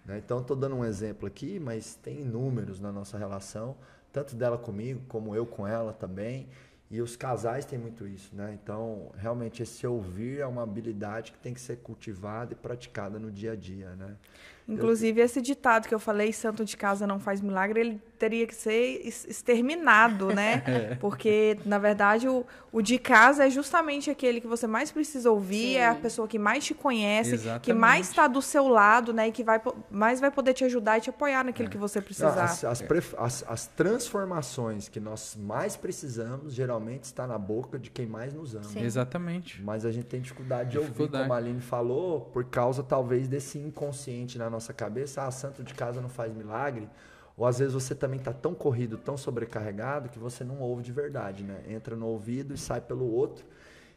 Né? 0.08 0.18
Então 0.18 0.40
estou 0.40 0.56
dando 0.56 0.74
um 0.74 0.84
exemplo 0.84 1.28
aqui, 1.28 1.60
mas 1.60 1.94
tem 1.94 2.22
inúmeros 2.22 2.80
na 2.80 2.90
nossa 2.90 3.18
relação, 3.18 3.76
tanto 4.10 4.34
dela 4.34 4.56
comigo 4.56 5.02
como 5.06 5.36
eu 5.36 5.44
com 5.46 5.66
ela 5.66 5.92
também. 5.92 6.48
E 6.90 7.02
os 7.02 7.14
casais 7.14 7.66
têm 7.66 7.78
muito 7.78 8.08
isso, 8.08 8.34
né? 8.34 8.58
Então, 8.60 9.12
realmente, 9.14 9.62
esse 9.62 9.86
ouvir 9.86 10.40
é 10.40 10.46
uma 10.46 10.62
habilidade 10.62 11.32
que 11.32 11.38
tem 11.38 11.52
que 11.52 11.60
ser 11.60 11.76
cultivada 11.76 12.54
e 12.54 12.56
praticada 12.56 13.18
no 13.18 13.30
dia 13.30 13.52
a 13.52 13.56
dia, 13.56 13.90
né? 13.90 14.16
Inclusive, 14.66 15.20
esse 15.20 15.42
ditado 15.42 15.86
que 15.86 15.94
eu 15.94 15.98
falei, 15.98 16.32
santo 16.32 16.64
de 16.64 16.78
casa 16.78 17.06
não 17.06 17.20
faz 17.20 17.42
milagre, 17.42 17.80
ele 17.80 18.02
teria 18.18 18.46
que 18.46 18.54
ser 18.54 19.00
exterminado, 19.06 20.28
né? 20.34 20.62
Porque, 21.00 21.58
na 21.64 21.78
verdade, 21.78 22.28
o, 22.28 22.44
o 22.72 22.82
de 22.82 22.98
casa 22.98 23.46
é 23.46 23.50
justamente 23.50 24.10
aquele 24.10 24.40
que 24.40 24.46
você 24.46 24.66
mais 24.66 24.90
precisa 24.90 25.30
ouvir, 25.30 25.74
Sim. 25.74 25.76
é 25.76 25.86
a 25.88 25.94
pessoa 25.94 26.26
que 26.28 26.38
mais 26.38 26.64
te 26.64 26.74
conhece, 26.74 27.30
que 27.30 27.36
Exatamente. 27.36 27.72
mais 27.72 28.08
está 28.08 28.26
do 28.26 28.42
seu 28.42 28.68
lado, 28.68 29.12
né? 29.12 29.28
E 29.28 29.32
que 29.32 29.44
vai, 29.44 29.60
mais 29.90 30.20
vai 30.20 30.30
poder 30.30 30.54
te 30.54 30.64
ajudar 30.64 30.98
e 30.98 31.00
te 31.02 31.10
apoiar 31.10 31.44
naquilo 31.44 31.68
que 31.70 31.76
você 31.78 32.00
precisar. 32.00 32.44
as, 32.44 32.64
as 32.64 32.82
as- 33.18 33.44
as 33.48 33.66
transformações 33.68 34.88
que 34.88 34.98
nós 35.00 35.36
mais 35.38 35.76
precisamos, 35.76 36.52
geralmente, 36.54 37.04
está 37.04 37.26
na 37.26 37.38
boca 37.38 37.78
de 37.78 37.90
quem 37.90 38.06
mais 38.06 38.34
nos 38.34 38.54
ama. 38.54 38.64
Sim. 38.64 38.82
Exatamente. 38.82 39.62
Mas 39.62 39.84
a 39.84 39.92
gente 39.92 40.06
tem 40.06 40.20
dificuldade 40.20 40.70
de 40.70 40.78
ouvir, 40.78 40.88
Dificuldade. 40.90 41.24
como 41.24 41.34
a 41.34 41.36
Aline 41.36 41.60
falou, 41.60 42.20
por 42.32 42.44
causa 42.44 42.82
talvez 42.82 43.28
desse 43.28 43.58
inconsciente 43.58 44.38
na 44.38 44.48
nossa 44.50 44.72
cabeça. 44.72 45.22
Ah, 45.26 45.30
santo 45.30 45.62
de 45.62 45.74
casa 45.74 46.00
não 46.00 46.08
faz 46.08 46.32
milagre. 46.34 46.88
Ou 47.38 47.46
às 47.46 47.60
vezes 47.60 47.72
você 47.72 47.94
também 47.94 48.18
está 48.18 48.32
tão 48.32 48.52
corrido, 48.52 48.98
tão 48.98 49.16
sobrecarregado, 49.16 50.08
que 50.08 50.18
você 50.18 50.42
não 50.42 50.58
ouve 50.60 50.82
de 50.82 50.90
verdade, 50.90 51.44
né? 51.44 51.62
Entra 51.68 51.94
no 51.94 52.06
ouvido 52.06 52.52
e 52.52 52.58
sai 52.58 52.80
pelo 52.80 53.08
outro. 53.10 53.46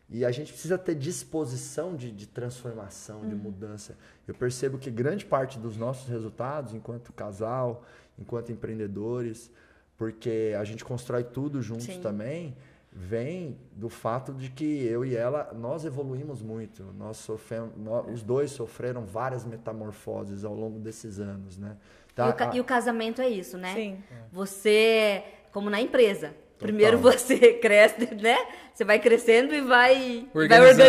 E 0.08 0.24
a 0.24 0.32
gente 0.32 0.52
precisa 0.52 0.78
ter 0.78 0.94
disposição 0.94 1.96
de, 1.96 2.12
de 2.12 2.28
transformação, 2.28 3.28
de 3.28 3.34
mudança. 3.34 3.98
Eu 4.28 4.36
percebo 4.36 4.78
que 4.78 4.92
grande 4.92 5.26
parte 5.26 5.58
dos 5.58 5.76
nossos 5.76 6.08
resultados, 6.08 6.74
enquanto 6.76 7.12
casal, 7.14 7.84
enquanto 8.20 8.52
empreendedores, 8.52 9.50
porque 9.98 10.54
a 10.60 10.64
gente 10.64 10.84
constrói 10.86 11.24
tudo 11.24 11.62
juntos 11.62 11.86
Sim. 11.86 12.02
também, 12.02 12.56
vem 12.92 13.58
do 13.76 13.88
fato 13.88 14.34
de 14.34 14.50
que 14.52 14.84
eu 14.86 15.06
e 15.06 15.16
ela, 15.16 15.54
nós 15.54 15.86
evoluímos 15.86 16.42
muito. 16.42 16.84
Nós 16.98 17.18
sofremos, 17.18 17.72
nó- 17.78 18.02
os 18.04 18.22
dois 18.22 18.52
sofreram 18.52 19.06
várias 19.06 19.46
metamorfoses 19.46 20.44
ao 20.44 20.54
longo 20.54 20.78
desses 20.78 21.20
anos, 21.20 21.58
né? 21.58 21.78
Tá? 22.16 22.28
E, 22.28 22.30
o, 22.30 22.50
A- 22.50 22.56
e 22.56 22.60
o 22.60 22.64
casamento 22.64 23.22
é 23.22 23.30
isso, 23.30 23.58
né? 23.58 23.74
Sim. 23.74 24.04
Você, 24.32 25.24
como 25.52 25.70
na 25.70 25.80
empresa. 25.82 26.34
Primeiro 26.60 26.98
você 27.00 27.54
cresce, 27.54 28.14
né? 28.16 28.38
Você 28.74 28.84
vai 28.86 29.00
crescendo 29.00 29.54
e 29.54 29.62
vai 29.62 30.28
vai 30.34 30.44
Organizando. 30.44 30.82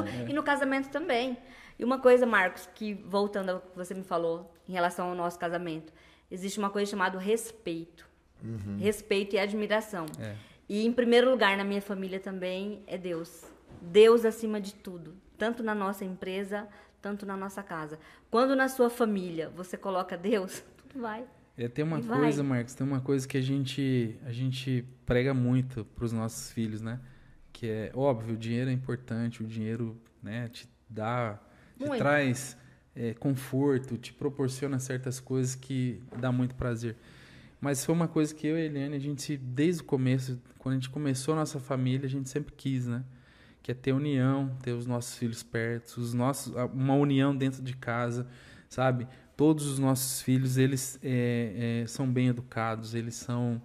organizando. 0.00 0.08
É. 0.26 0.30
E 0.30 0.32
no 0.32 0.42
casamento 0.42 0.88
também. 0.88 1.36
E 1.78 1.84
uma 1.84 1.98
coisa, 1.98 2.24
Marcos, 2.26 2.68
que 2.74 2.94
voltando 2.94 3.50
ao 3.50 3.60
que 3.60 3.76
você 3.76 3.92
me 3.94 4.04
falou 4.04 4.52
em 4.68 4.72
relação 4.72 5.08
ao 5.08 5.14
nosso 5.14 5.38
casamento, 5.38 5.92
existe 6.30 6.58
uma 6.58 6.70
coisa 6.70 6.90
chamada 6.90 7.18
respeito. 7.18 8.10
Respeito 8.80 9.36
e 9.36 9.38
admiração. 9.38 10.06
É. 10.18 10.34
E 10.68 10.84
em 10.86 10.92
primeiro 10.92 11.30
lugar 11.30 11.56
na 11.56 11.62
minha 11.64 11.82
família 11.82 12.18
também 12.18 12.82
é 12.86 12.96
Deus. 12.98 13.42
Deus 13.80 14.24
acima 14.24 14.60
de 14.60 14.74
tudo, 14.74 15.14
tanto 15.38 15.62
na 15.62 15.74
nossa 15.74 16.04
empresa, 16.04 16.66
tanto 17.02 17.26
na 17.26 17.36
nossa 17.36 17.62
casa. 17.62 17.98
Quando 18.30 18.54
na 18.56 18.68
sua 18.68 18.88
família 18.88 19.50
você 19.50 19.76
coloca 19.76 20.16
Deus, 20.16 20.62
tudo 20.88 21.02
vai. 21.02 21.24
É, 21.58 21.68
tem 21.68 21.84
uma 21.84 21.98
E 21.98 22.02
vai. 22.02 22.20
coisa, 22.20 22.42
Marcos, 22.42 22.74
tem 22.74 22.86
uma 22.86 23.00
coisa 23.00 23.28
que 23.28 23.36
a 23.36 23.42
gente, 23.42 24.16
a 24.24 24.32
gente 24.32 24.86
prega 25.04 25.34
muito 25.34 25.84
para 25.84 26.04
os 26.04 26.12
nossos 26.12 26.50
filhos, 26.52 26.80
né? 26.80 26.98
Que 27.52 27.66
é 27.68 27.92
óbvio, 27.94 28.34
o 28.34 28.38
dinheiro 28.38 28.70
é 28.70 28.72
importante, 28.72 29.42
o 29.42 29.46
dinheiro, 29.46 30.00
né, 30.22 30.48
te 30.48 30.66
dá, 30.88 31.38
te 31.78 31.86
Muito. 31.86 31.98
traz 31.98 32.56
é, 32.96 33.12
conforto, 33.14 33.98
te 33.98 34.12
proporciona 34.14 34.78
certas 34.78 35.20
coisas 35.20 35.54
que 35.54 36.00
dá 36.18 36.32
muito 36.32 36.54
prazer. 36.54 36.96
Mas 37.60 37.84
foi 37.84 37.94
uma 37.94 38.08
coisa 38.08 38.34
que 38.34 38.46
eu 38.46 38.56
e 38.58 38.62
a 38.62 38.64
Eliane, 38.64 38.96
a 38.96 38.98
gente, 38.98 39.36
desde 39.36 39.82
o 39.82 39.84
começo, 39.84 40.40
quando 40.58 40.72
a 40.72 40.78
gente 40.78 40.90
começou 40.90 41.34
a 41.34 41.36
nossa 41.36 41.60
família, 41.60 42.06
a 42.06 42.08
gente 42.08 42.28
sempre 42.28 42.52
quis, 42.56 42.86
né? 42.86 43.04
Que 43.62 43.70
é 43.70 43.74
ter 43.74 43.92
união, 43.92 44.50
ter 44.62 44.72
os 44.72 44.86
nossos 44.86 45.16
filhos 45.16 45.42
perto, 45.42 45.98
os 45.98 46.12
nossos, 46.12 46.52
uma 46.72 46.94
união 46.94 47.34
dentro 47.36 47.62
de 47.62 47.76
casa, 47.76 48.26
sabe? 48.68 49.06
Todos 49.36 49.66
os 49.66 49.78
nossos 49.78 50.20
filhos, 50.20 50.56
eles 50.58 50.98
é, 51.02 51.82
é, 51.82 51.86
são 51.86 52.06
bem 52.06 52.28
educados, 52.28 52.94
eles 52.94 53.14
são... 53.14 53.62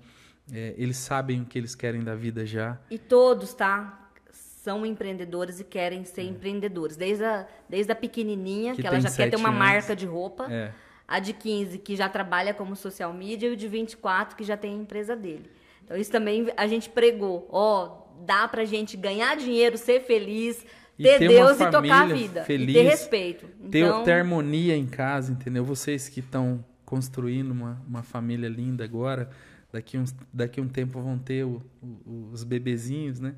é, 0.51 0.75
eles 0.77 0.97
sabem 0.97 1.41
o 1.41 1.45
que 1.45 1.57
eles 1.57 1.73
querem 1.75 2.03
da 2.03 2.15
vida 2.15 2.45
já. 2.45 2.77
E 2.89 2.97
todos, 2.97 3.53
tá? 3.53 4.09
São 4.31 4.85
empreendedores 4.85 5.59
e 5.59 5.63
querem 5.63 6.03
ser 6.03 6.23
empreendedores. 6.23 6.95
Desde 6.95 7.23
a, 7.23 7.47
desde 7.67 7.91
a 7.91 7.95
pequenininha, 7.95 8.73
É. 8.73 8.75
Que 8.75 8.81
que, 8.81 8.87
ela 8.87 8.99
já 8.99 9.09
quer 9.11 9.29
ter 9.29 9.35
uma 9.35 9.49
anos. 9.49 9.59
marca 9.59 9.95
de 9.95 10.05
roupa, 10.05 10.45
É, 10.51 10.71
a 11.07 11.19
de 11.19 11.33
15 11.33 11.79
que 11.79 11.95
já 11.95 12.09
trabalha 12.09 12.53
como 12.53 12.75
social 12.75 13.13
media 13.13 13.49
e 13.49 13.53
o 13.53 13.55
de 13.55 13.67
24 13.67 14.35
que 14.35 14.43
já 14.43 14.57
tem 14.57 14.73
a 14.73 14.81
empresa 14.81 15.15
dele. 15.15 15.49
Então 15.85 15.95
isso 15.95 16.11
também 16.11 16.51
a 16.57 16.67
gente 16.67 16.89
pregou, 16.89 17.47
ó, 17.49 18.06
dá 18.26 18.48
pra 18.48 18.65
gente 18.65 18.95
ganhar 18.98 19.35
dinheiro, 19.38 19.77
ser 19.77 20.02
feliz, 20.02 20.65
E 20.98 21.03
ter 21.03 21.19
ter 21.19 21.27
Deus 21.30 21.60
e 21.60 21.65
tocar 21.69 22.02
a 22.03 22.06
vida, 22.07 22.44
feliz, 22.44 22.73
ter 22.73 22.81
respeito. 22.84 23.45
ter, 23.69 23.80
Então, 23.85 24.03
ter 24.03 24.14
harmonia 24.14 24.76
em 24.76 24.85
casa, 24.88 25.31
entendeu? 25.31 25.64
Vocês 25.64 26.10
que 26.10 26.19
estão 26.19 26.64
construindo 26.85 27.52
uma, 27.52 27.81
uma 27.88 28.02
família 28.03 28.48
linda 28.49 28.84
agora, 28.84 29.30
daqui, 29.72 29.98
uns, 29.98 30.15
daqui 30.34 30.60
um 30.61 30.68
tempo 30.68 31.02
vão 31.02 31.18
ter 31.18 31.44
o- 31.45 31.61
o- 31.81 32.30
os 32.31 32.44
bebezinhos, 32.44 33.19
né? 33.19 33.35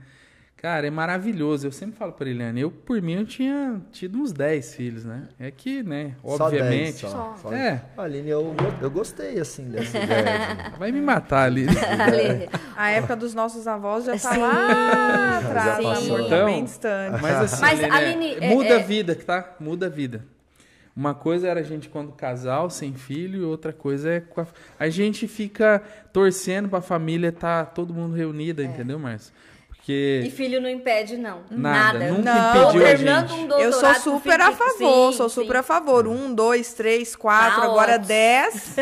Cara, 0.62 0.86
é 0.86 0.90
maravilhoso. 0.90 1.66
Eu 1.68 1.72
sempre 1.72 1.96
falo 1.98 2.12
pra 2.12 2.30
Eliane, 2.30 2.60
eu, 2.60 2.70
por 2.70 3.02
mim, 3.02 3.14
eu 3.14 3.26
tinha 3.26 3.80
tido 3.94 4.20
uns 4.20 4.34
10 4.34 4.76
filhos, 4.76 5.06
né? 5.06 5.30
É 5.40 5.50
que, 5.52 5.82
né, 5.82 6.16
Só 6.22 6.50
10 6.50 6.62
obviamente... 6.62 6.98
só. 7.08 7.36
Só- 7.42 7.54
É. 7.54 7.82
Aline, 7.98 8.30
eu, 8.30 8.54
eu 8.82 8.92
gostei, 8.92 9.40
assim, 9.40 9.70
dessa 9.70 9.98
ideia. 10.04 10.74
Vai 10.78 10.92
me 10.92 11.00
matar 11.00 11.44
ali. 11.46 11.66
Aline, 11.98 12.50
A 12.76 12.90
época 12.90 13.16
dos 13.16 13.34
nossos 13.34 13.68
avós 13.68 14.04
já 14.04 14.12
tá 14.18 14.34
Sim. 14.34 14.40
lá 14.42 15.38
atrás, 15.40 15.86
amor, 15.86 16.20
tá 16.20 16.26
Então, 16.26 16.46
bem 16.46 16.64
distante. 16.66 17.22
Mas 17.22 17.36
assim, 17.54 17.62
Mas, 17.62 17.80
Aline, 17.84 17.96
Aline, 17.96 18.26
é- 18.34 18.46
é- 18.52 18.54
muda 18.54 18.68
é- 18.70 18.76
a 18.76 18.84
vida, 18.84 19.16
tá? 19.16 19.56
Muda 19.62 19.86
a 19.86 19.90
vida. 19.90 20.26
Uma 20.94 21.14
coisa 21.14 21.48
era 21.48 21.62
a 21.62 21.64
gente 21.64 21.88
quando 21.88 22.12
casal, 22.12 22.70
sem 22.70 22.94
filho, 22.94 23.42
e 23.42 23.46
outra 23.46 23.72
coisa 23.72 24.10
é 24.10 24.20
com 24.20 24.42
a... 24.42 24.48
a 24.78 24.90
gente 24.90 25.26
fica 25.26 25.82
torcendo 26.12 26.68
pra 26.68 26.82
família 26.82 27.30
estar 27.30 27.68
todo 27.68 27.94
mundo 27.94 28.14
reunida, 28.14 28.62
entendeu, 28.62 29.00
Márcio? 29.00 29.32
E 29.92 30.20
Porque 30.24 30.36
filho 30.36 30.62
não 30.62 30.70
impede, 30.70 31.18
não. 31.18 31.40
Nada, 31.50 32.00
Nada. 32.00 32.12
nunca 32.12 32.34
Não. 32.54 32.64
impediu 32.70 32.86
a 32.88 32.96
gente. 32.96 33.34
um 33.34 33.52
Eu 33.60 33.74
sou 33.74 33.94
super 33.96 34.40
a 34.42 34.52
favor, 34.52 35.12
Sim, 35.12 35.18
sou 35.18 35.30
sim. 35.30 35.42
super 35.42 35.56
a 35.58 35.64
favor. 35.64 36.08
Um, 36.08 36.34
dois, 36.34 36.74
três, 36.74 37.16
quatro, 37.16 37.62
Tá 37.62 37.66
agora 37.68 37.94
ótimo. 37.94 38.08
dez. 38.08 38.76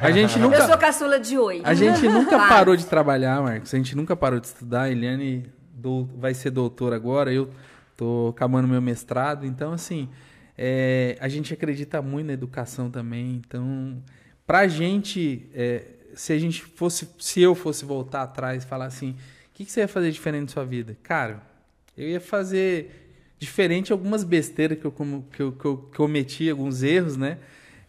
A 0.00 0.10
gente 0.10 0.38
Eu 0.38 0.50
sou 0.50 0.60
nunca, 0.60 0.76
caçula 0.78 1.18
de 1.18 1.38
oito. 1.38 1.66
a 1.66 1.74
gente 1.74 2.06
nunca 2.08 2.36
Quase. 2.36 2.48
parou 2.48 2.76
de 2.76 2.86
trabalhar, 2.86 3.40
Marcos. 3.42 3.72
A 3.72 3.76
gente 3.76 3.96
nunca 3.96 4.14
parou 4.16 4.38
de 4.40 4.46
estudar. 4.46 4.82
A 4.82 4.90
Eliane 4.90 5.46
dou- 5.74 6.08
vai 6.16 6.34
ser 6.34 6.50
doutora 6.50 6.96
agora, 6.96 7.32
eu 7.32 7.48
tô 7.96 8.28
acabando 8.34 8.68
meu 8.68 8.80
mestrado. 8.82 9.46
Então, 9.46 9.72
assim, 9.72 10.08
é, 10.56 11.16
a 11.20 11.28
gente 11.28 11.52
acredita 11.54 12.02
muito 12.02 12.26
na 12.26 12.32
educação 12.34 12.90
também. 12.90 13.40
Então, 13.46 14.02
pra 14.46 14.68
gente, 14.68 15.48
é, 15.54 15.82
se 16.14 16.32
a 16.32 16.38
gente 16.38 16.62
fosse, 16.62 17.08
se 17.18 17.40
eu 17.40 17.54
fosse 17.54 17.84
voltar 17.84 18.22
atrás 18.22 18.64
e 18.64 18.66
falar 18.66 18.84
assim, 18.86 19.16
que, 19.62 19.66
que 19.66 19.72
você 19.72 19.80
ia 19.80 19.88
fazer 19.88 20.10
diferente 20.10 20.42
na 20.42 20.48
sua 20.48 20.64
vida? 20.64 20.96
Cara, 21.02 21.42
eu 21.96 22.08
ia 22.08 22.20
fazer 22.20 22.98
diferente 23.38 23.92
algumas 23.92 24.22
besteiras 24.24 24.78
que 24.78 24.84
eu, 24.84 24.92
que 24.92 25.40
eu, 25.42 25.52
que 25.52 25.64
eu 25.64 25.90
cometi, 25.96 26.48
alguns 26.50 26.82
erros, 26.82 27.16
né? 27.16 27.38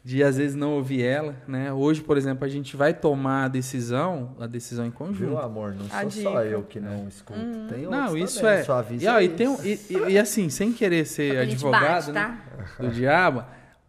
De 0.06 0.22
às 0.22 0.36
vezes 0.36 0.54
não 0.54 0.72
ouvir 0.74 1.02
ela, 1.02 1.36
né? 1.48 1.72
Hoje, 1.72 2.02
por 2.02 2.18
exemplo, 2.18 2.44
a 2.44 2.50
gente 2.50 2.76
vai 2.76 2.94
tomar 2.94 3.46
a 3.46 3.48
decisão, 3.48 4.36
a 4.38 4.46
decisão 4.48 4.86
em 4.86 4.90
Viu, 4.90 4.98
conjunto. 4.98 5.38
amor? 5.38 5.74
Não 5.74 5.88
sou 5.88 6.12
só 6.12 6.44
eu 6.44 6.64
que 6.64 6.78
não 6.80 7.08
escuto. 7.08 7.40
Tem 7.70 7.84
Não, 7.84 8.08
outros 8.10 8.32
isso 8.32 8.42
também, 8.42 8.58
é. 8.60 8.64
Só 8.64 8.74
avisa 8.80 9.06
E, 9.06 9.08
ó, 9.08 9.20
e, 9.22 9.24
eles. 9.24 9.38
tem 9.38 9.48
e- 9.64 9.80
e- 10.10 10.12
e 10.14 10.20
assim, 10.20 10.50
sem 10.50 10.74
querer 10.74 11.06
ser 11.06 11.38
advogado 11.38 12.08
bate, 12.08 12.12
né, 12.12 12.38
tá? 12.68 12.84
do 12.84 12.90
diabo, 12.92 13.46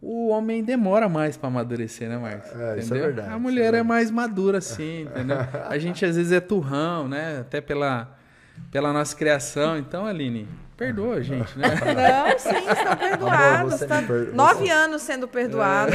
o 0.07 0.27
homem 0.29 0.63
demora 0.63 1.09
mais 1.09 1.35
pra 1.35 1.47
amadurecer, 1.47 2.07
né, 2.07 2.17
Marcos? 2.17 2.51
É, 2.59 2.77
isso 2.77 2.93
é 2.93 2.99
verdade, 2.99 3.27
A 3.27 3.31
isso 3.31 3.39
mulher 3.39 3.73
é 3.73 3.77
é 3.79 3.83
mais 3.83 4.11
madura, 4.11 4.59
assim, 4.59 5.01
entendeu? 5.01 5.37
A 5.67 5.77
gente 5.79 6.05
às 6.05 6.15
vezes 6.15 6.31
é 6.31 6.39
turrão, 6.39 7.07
né? 7.07 7.39
Até 7.39 7.59
pela, 7.59 8.14
pela 8.71 8.91
nossa 8.93 9.15
criação. 9.15 9.77
Então, 9.77 10.05
Aline, 10.05 10.47
perdoa 10.77 11.15
a 11.15 11.21
gente, 11.21 11.57
né? 11.57 11.67
Não, 11.95 12.39
sim, 12.39 12.49
estão 12.69 12.95
perdoados. 12.97 13.73
você 13.73 13.87
tá 13.87 14.01
per- 14.01 14.33
Nove 14.33 14.65
você- 14.65 14.71
anos 14.71 15.01
sendo 15.01 15.27
perdoado. 15.27 15.93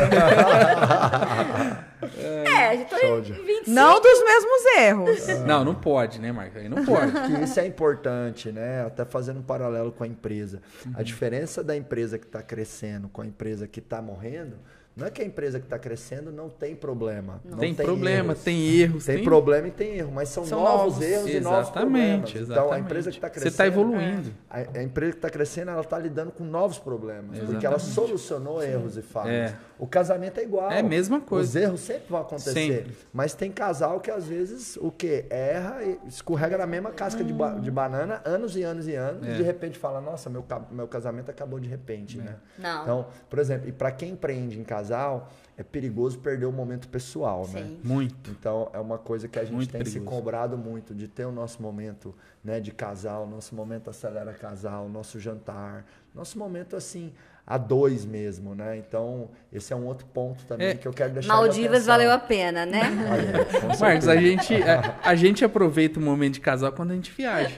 É, 2.22 2.78
já 2.78 2.84
tô 2.86 2.98
Show 2.98 3.18
em 3.18 3.22
de- 3.22 3.32
25. 3.32 3.70
Não 3.70 4.00
dos 4.00 4.24
mesmos 4.24 4.64
erros. 4.78 5.26
Não, 5.46 5.64
não 5.64 5.74
pode, 5.74 6.18
né, 6.20 6.32
Marcos? 6.32 6.56
Aí 6.56 6.68
não 6.68 6.84
pode. 6.84 7.12
que 7.12 7.44
isso 7.44 7.60
é 7.60 7.66
importante, 7.66 8.50
né? 8.50 8.86
Até 8.86 9.04
fazendo 9.04 9.40
um 9.40 9.42
paralelo 9.42 9.92
com 9.92 10.04
a 10.04 10.06
empresa. 10.06 10.62
Uhum. 10.86 10.92
A 10.96 11.02
diferença 11.02 11.62
da 11.62 11.76
empresa 11.76 12.18
que 12.18 12.26
está 12.26 12.42
crescendo 12.42 13.08
com 13.08 13.20
a 13.22 13.26
empresa 13.26 13.66
que 13.68 13.80
está 13.80 14.00
morrendo, 14.00 14.56
não 14.96 15.06
é 15.06 15.10
que 15.10 15.22
a 15.22 15.24
empresa 15.24 15.58
que 15.58 15.66
está 15.66 15.78
crescendo 15.78 16.30
não 16.32 16.48
tem 16.48 16.74
problema. 16.74 17.40
Não 17.44 17.56
tem, 17.58 17.74
problema, 17.74 18.32
erros. 18.32 18.44
tem 18.44 18.76
erros, 18.76 19.04
Tem 19.04 19.16
tem, 19.16 19.24
problema 19.24 19.68
e 19.68 19.70
tem 19.70 19.96
erro, 19.96 20.12
mas 20.12 20.28
são, 20.28 20.44
São 20.44 20.60
novos, 20.60 20.94
novos. 20.94 21.00
erros 21.08 21.30
e 21.30 21.40
novos 21.40 21.70
problemas. 21.70 22.30
Exatamente, 22.30 22.38
exatamente. 22.38 22.50
Então, 22.50 22.72
a 22.72 22.78
empresa 22.78 23.10
que 23.10 23.16
está 23.16 23.30
crescendo... 23.30 23.50
Você 23.50 23.54
está 23.54 23.66
evoluindo. 23.66 24.30
A, 24.50 24.58
a 24.58 24.82
empresa 24.82 25.12
que 25.12 25.18
está 25.18 25.30
crescendo, 25.30 25.70
ela 25.70 25.80
está 25.80 25.98
lidando 25.98 26.32
com 26.32 26.44
novos 26.44 26.78
problemas. 26.78 27.38
Porque 27.38 27.64
ela 27.64 27.76
Exatamente. 27.76 27.94
solucionou 27.94 28.62
erros 28.62 28.96
e 28.96 29.02
falhas. 29.02 29.52
É. 29.52 29.56
O 29.80 29.86
casamento 29.86 30.38
é 30.38 30.42
igual. 30.42 30.70
É 30.70 30.80
a 30.80 30.82
mesma 30.82 31.20
coisa. 31.22 31.48
Os 31.48 31.56
erros 31.56 31.80
sempre 31.80 32.04
vão 32.10 32.20
acontecer. 32.20 32.52
Sempre. 32.52 32.96
Mas 33.14 33.32
tem 33.32 33.50
casal 33.50 33.98
que 33.98 34.10
às 34.10 34.26
vezes 34.26 34.76
o 34.76 34.90
quê? 34.92 35.24
Erra 35.30 35.82
e 35.82 35.98
escorrega 36.06 36.58
na 36.58 36.66
mesma 36.66 36.90
casca 36.90 37.24
de, 37.24 37.32
ba- 37.32 37.54
de 37.58 37.70
banana 37.70 38.20
anos 38.26 38.54
e 38.56 38.62
anos 38.62 38.86
e 38.86 38.94
anos. 38.94 39.26
É. 39.26 39.32
E 39.32 39.36
de 39.38 39.42
repente 39.42 39.78
fala, 39.78 39.98
nossa, 40.00 40.28
meu, 40.28 40.44
meu 40.70 40.86
casamento 40.86 41.30
acabou 41.30 41.58
de 41.58 41.66
repente, 41.66 42.18
É. 42.20 42.22
né? 42.22 42.36
Não. 42.58 42.82
Então, 42.82 43.06
por 43.30 43.38
exemplo, 43.38 43.68
e 43.68 43.72
para 43.72 43.90
quem 43.90 44.10
empreende 44.10 44.60
em 44.60 44.64
casal, 44.64 45.30
é 45.56 45.62
perigoso 45.62 46.18
perder 46.18 46.44
o 46.44 46.52
momento 46.52 46.86
pessoal, 46.86 47.48
né? 47.48 47.62
Sim. 47.62 47.80
Muito. 47.82 48.30
Então 48.32 48.68
é 48.74 48.78
uma 48.78 48.98
coisa 48.98 49.28
que 49.28 49.38
a 49.38 49.44
gente 49.44 49.54
Muito 49.54 49.72
tem 49.72 49.82
se 49.84 49.92
perigoso. 49.94 50.14
cobrado 50.16 50.58
muito 50.58 50.94
de 50.94 51.08
ter 51.08 51.24
o 51.24 51.32
nosso 51.32 51.62
momento 51.62 52.14
né, 52.44 52.60
de 52.60 52.70
casal, 52.70 53.26
nosso 53.26 53.54
momento 53.54 53.88
acelera 53.88 54.32
casal, 54.34 54.88
nosso 54.90 55.18
jantar, 55.18 55.86
nosso 56.14 56.38
momento 56.38 56.76
assim 56.76 57.12
a 57.52 57.58
dois 57.58 58.04
mesmo, 58.04 58.54
né? 58.54 58.76
Então 58.78 59.28
esse 59.52 59.72
é 59.72 59.76
um 59.76 59.84
outro 59.84 60.06
ponto 60.06 60.44
também 60.44 60.68
É. 60.68 60.74
que 60.74 60.86
eu 60.86 60.92
quero 60.92 61.12
deixar. 61.14 61.32
de 61.34 61.36
Maldivas 61.40 61.84
valeu 61.84 62.12
a 62.12 62.18
pena, 62.18 62.64
né? 62.64 62.80
Valeu, 63.08 63.44
com 63.74 63.76
Marcos, 63.84 64.06
a 64.06 64.16
gente, 64.16 64.54
a, 64.62 64.94
a 65.02 65.14
gente 65.16 65.44
aproveita 65.44 65.98
o 65.98 66.02
momento 66.02 66.34
de 66.34 66.40
casal 66.40 66.70
quando 66.72 66.92
a 66.92 66.94
gente 66.94 67.10
viaja, 67.10 67.56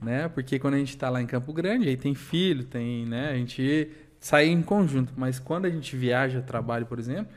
né? 0.00 0.28
Porque 0.28 0.58
quando 0.58 0.74
a 0.74 0.78
gente 0.78 0.96
tá 0.96 1.10
lá 1.10 1.20
em 1.20 1.26
Campo 1.26 1.52
Grande, 1.52 1.88
aí 1.90 1.96
tem 1.96 2.14
filho, 2.14 2.64
tem, 2.64 3.04
né? 3.04 3.28
A 3.30 3.34
gente 3.34 3.90
sai 4.18 4.46
em 4.46 4.62
conjunto, 4.62 5.12
mas 5.14 5.38
quando 5.38 5.66
a 5.66 5.70
gente 5.70 5.94
viaja, 5.94 6.40
trabalho, 6.40 6.86
por 6.86 6.98
exemplo, 6.98 7.28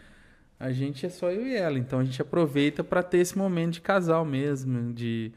a 0.58 0.72
gente 0.72 1.06
é 1.06 1.10
só 1.10 1.30
eu 1.30 1.46
e 1.46 1.56
ela, 1.58 1.78
então 1.78 2.00
a 2.00 2.04
gente 2.06 2.22
aproveita 2.22 2.84
para 2.86 3.04
ter 3.04 3.18
esse 3.18 3.38
momento 3.38 3.74
de 3.74 3.82
casal 3.82 4.24
mesmo, 4.24 4.94
de, 4.94 5.32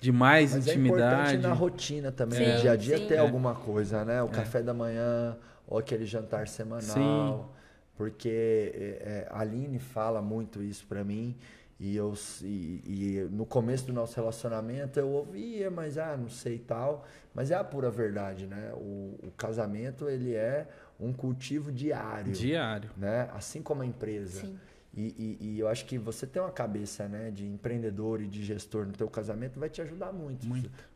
de 0.00 0.10
mais 0.10 0.54
Mas 0.54 0.66
é 0.66 0.70
intimidade. 0.70 1.14
importante 1.34 1.42
na 1.46 1.52
rotina 1.52 2.10
também, 2.12 2.38
Sim, 2.46 2.52
no 2.54 2.60
dia 2.60 2.72
a 2.72 2.76
dia 2.76 2.96
sim. 2.98 3.06
ter 3.08 3.14
É. 3.16 3.18
alguma 3.18 3.54
coisa, 3.54 4.04
né? 4.06 4.22
O 4.22 4.28
café 4.28 4.62
da 4.62 4.72
manhã, 4.72 5.36
ou 5.68 5.78
aquele 5.78 6.04
jantar 6.06 6.48
semanal. 6.48 6.82
Sim. 6.82 7.58
Porque 7.96 8.28
é, 8.28 9.26
é, 9.26 9.28
a 9.30 9.40
Aline 9.40 9.78
fala 9.78 10.22
muito 10.22 10.62
isso 10.62 10.86
pra 10.86 11.04
mim. 11.04 11.36
E, 11.80 11.94
eu, 11.96 12.12
e, 12.42 12.82
e 12.84 13.28
no 13.30 13.46
começo 13.46 13.86
do 13.86 13.92
nosso 13.92 14.16
relacionamento 14.16 14.98
eu 14.98 15.08
ouvia, 15.10 15.70
mas 15.70 15.96
ah, 15.96 16.16
não 16.16 16.28
sei 16.28 16.56
e 16.56 16.58
tal. 16.60 17.04
Mas 17.34 17.50
é 17.52 17.54
a 17.54 17.62
pura 17.62 17.88
verdade, 17.90 18.46
né? 18.46 18.72
O, 18.74 19.16
o 19.22 19.32
casamento, 19.36 20.08
ele 20.08 20.34
é 20.34 20.66
um 20.98 21.12
cultivo 21.12 21.70
diário 21.70 22.32
Diário. 22.32 22.90
né? 22.96 23.28
Assim 23.32 23.62
como 23.62 23.82
a 23.82 23.86
empresa. 23.86 24.40
Sim. 24.40 24.58
E, 24.92 25.14
e- 25.40 25.46
e 25.54 25.58
eu 25.60 25.68
acho 25.68 25.84
que 25.86 25.98
você 25.98 26.26
ter 26.26 26.40
uma 26.40 26.50
cabeça 26.50 27.06
né, 27.06 27.30
de 27.30 27.46
empreendedor 27.46 28.20
e 28.20 28.26
de 28.26 28.42
gestor 28.44 28.84
no 28.86 28.92
teu 28.92 29.08
casamento 29.08 29.60
vai 29.60 29.68
te 29.68 29.80
ajudar 29.82 30.12
muito. 30.12 30.46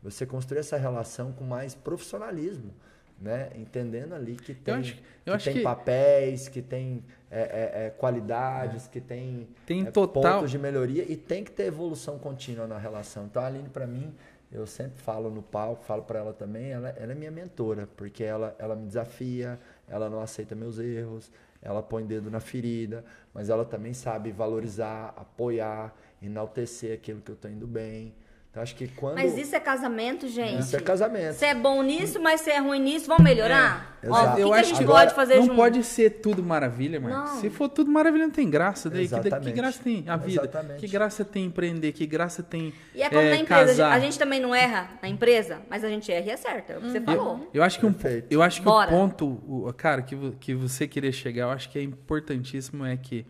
Você 0.01 0.25
construir 0.25 0.59
essa 0.59 0.75
relação 0.75 1.31
com 1.31 1.45
mais 1.45 1.73
profissionalismo, 1.75 2.73
né? 3.19 3.49
Entendendo 3.55 4.13
ali 4.13 4.35
que 4.35 4.53
tem, 4.53 4.73
acho- 4.75 4.95
que 5.25 5.43
tem 5.43 5.53
que- 5.55 5.61
papéis, 5.61 6.47
que 6.47 6.61
tem 6.61 7.03
é, 7.31 7.39
é, 7.41 7.85
é, 7.85 7.89
qualidades, 7.89 8.87
que 8.87 9.01
tem, 9.01 9.47
Tem 9.65 9.87
é, 9.87 9.91
total- 9.91 10.21
pontos 10.39 10.51
de 10.51 10.59
melhoria 10.59 11.03
e 11.09 11.15
tem 11.17 11.43
que 11.43 11.51
ter 11.51 11.63
evolução 11.65 12.19
contínua 12.19 12.67
na 12.67 12.77
relação. 12.77 13.25
Então 13.25 13.41
a 13.41 13.47
Aline, 13.47 13.69
para 13.69 13.87
mim, 13.87 14.13
eu 14.51 14.67
sempre 14.67 15.01
falo 15.01 15.31
no 15.31 15.41
palco, 15.41 15.83
falo 15.83 16.03
para 16.03 16.19
ela 16.19 16.33
também, 16.33 16.71
ela, 16.71 16.89
ela 16.89 17.11
é 17.11 17.15
minha 17.15 17.31
mentora, 17.31 17.87
porque 17.97 18.23
ela, 18.23 18.55
ela 18.59 18.75
me 18.75 18.85
desafia, 18.85 19.59
ela 19.87 20.09
não 20.09 20.19
aceita 20.21 20.53
meus 20.53 20.77
erros, 20.77 21.31
ela 21.61 21.81
põe 21.81 22.05
dedo 22.05 22.29
na 22.29 22.39
ferida, 22.39 23.03
mas 23.33 23.49
ela 23.49 23.65
também 23.65 23.93
sabe 23.93 24.31
valorizar, 24.31 25.13
apoiar, 25.17 25.95
enaltecer 26.21 26.93
aquilo 26.93 27.21
que 27.21 27.31
eu 27.31 27.35
tô 27.35 27.47
indo 27.47 27.65
bem. 27.65 28.13
Então 28.53 28.61
acho 28.61 28.75
que 28.75 28.87
quando 28.87 29.15
Mas 29.15 29.35
isso 29.35 29.55
é 29.55 29.59
casamento, 29.59 30.27
gente. 30.27 30.59
Isso 30.59 30.75
é 30.75 30.79
casamento. 30.79 31.33
Você 31.33 31.47
é 31.47 31.55
bom 31.55 31.81
nisso, 31.81 32.21
mas 32.21 32.39
você 32.39 32.51
é 32.51 32.59
ruim 32.59 32.79
nisso, 32.79 33.07
vamos 33.07 33.23
melhorar? 33.23 33.97
É, 34.03 34.07
Ó, 34.07 34.13
o 34.13 34.35
que, 34.35 34.41
eu 34.43 34.47
que 34.49 34.53
a 34.53 34.57
acho 34.57 34.69
gente 34.69 34.77
que 34.77 34.85
pode 34.85 34.97
agora 34.99 35.09
fazer 35.15 35.35
não 35.37 35.41
junto? 35.45 35.55
pode 35.55 35.83
ser 35.83 36.09
tudo 36.21 36.43
maravilha, 36.43 36.99
Marcos. 36.99 37.31
Não. 37.31 37.41
Se 37.41 37.49
for 37.49 37.67
tudo 37.67 37.89
maravilha, 37.89 38.25
não 38.27 38.31
tem 38.31 38.47
graça. 38.47 38.91
Daí, 38.91 39.07
que, 39.07 39.15
que 39.41 39.51
graça 39.53 39.81
tem 39.83 40.03
a 40.07 40.15
vida? 40.17 40.41
Exatamente. 40.43 40.79
Que 40.81 40.87
graça 40.87 41.25
tem 41.25 41.45
empreender? 41.45 41.91
Que 41.93 42.05
graça 42.05 42.43
tem 42.43 42.71
E 42.93 43.01
é 43.01 43.09
como 43.09 43.21
é, 43.21 43.29
na 43.31 43.37
empresa, 43.37 43.65
casar? 43.65 43.91
a 43.91 43.99
gente 43.99 44.19
também 44.19 44.39
não 44.39 44.53
erra 44.53 44.87
na 45.01 45.09
empresa, 45.09 45.59
mas 45.67 45.83
a 45.83 45.89
gente 45.89 46.11
erra 46.11 46.27
e 46.27 46.31
acerta, 46.33 46.73
é 46.73 46.77
o 46.77 46.81
que 46.81 46.91
você 46.91 47.01
falou. 47.01 47.39
Eu, 47.45 47.49
eu 47.55 47.63
acho 47.63 47.79
que, 47.79 47.87
um, 47.87 47.95
eu 48.29 48.43
acho 48.43 48.59
que 48.61 48.65
Bora. 48.65 48.87
o 48.87 48.93
ponto, 48.93 49.25
o- 49.47 49.73
cara, 49.73 50.03
que, 50.03 50.15
que 50.39 50.53
você 50.53 50.87
queria 50.87 51.11
chegar, 51.11 51.45
eu 51.45 51.49
acho 51.49 51.71
que 51.71 51.79
é 51.79 51.81
importantíssimo 51.81 52.85
é 52.85 52.95
que 52.97 53.25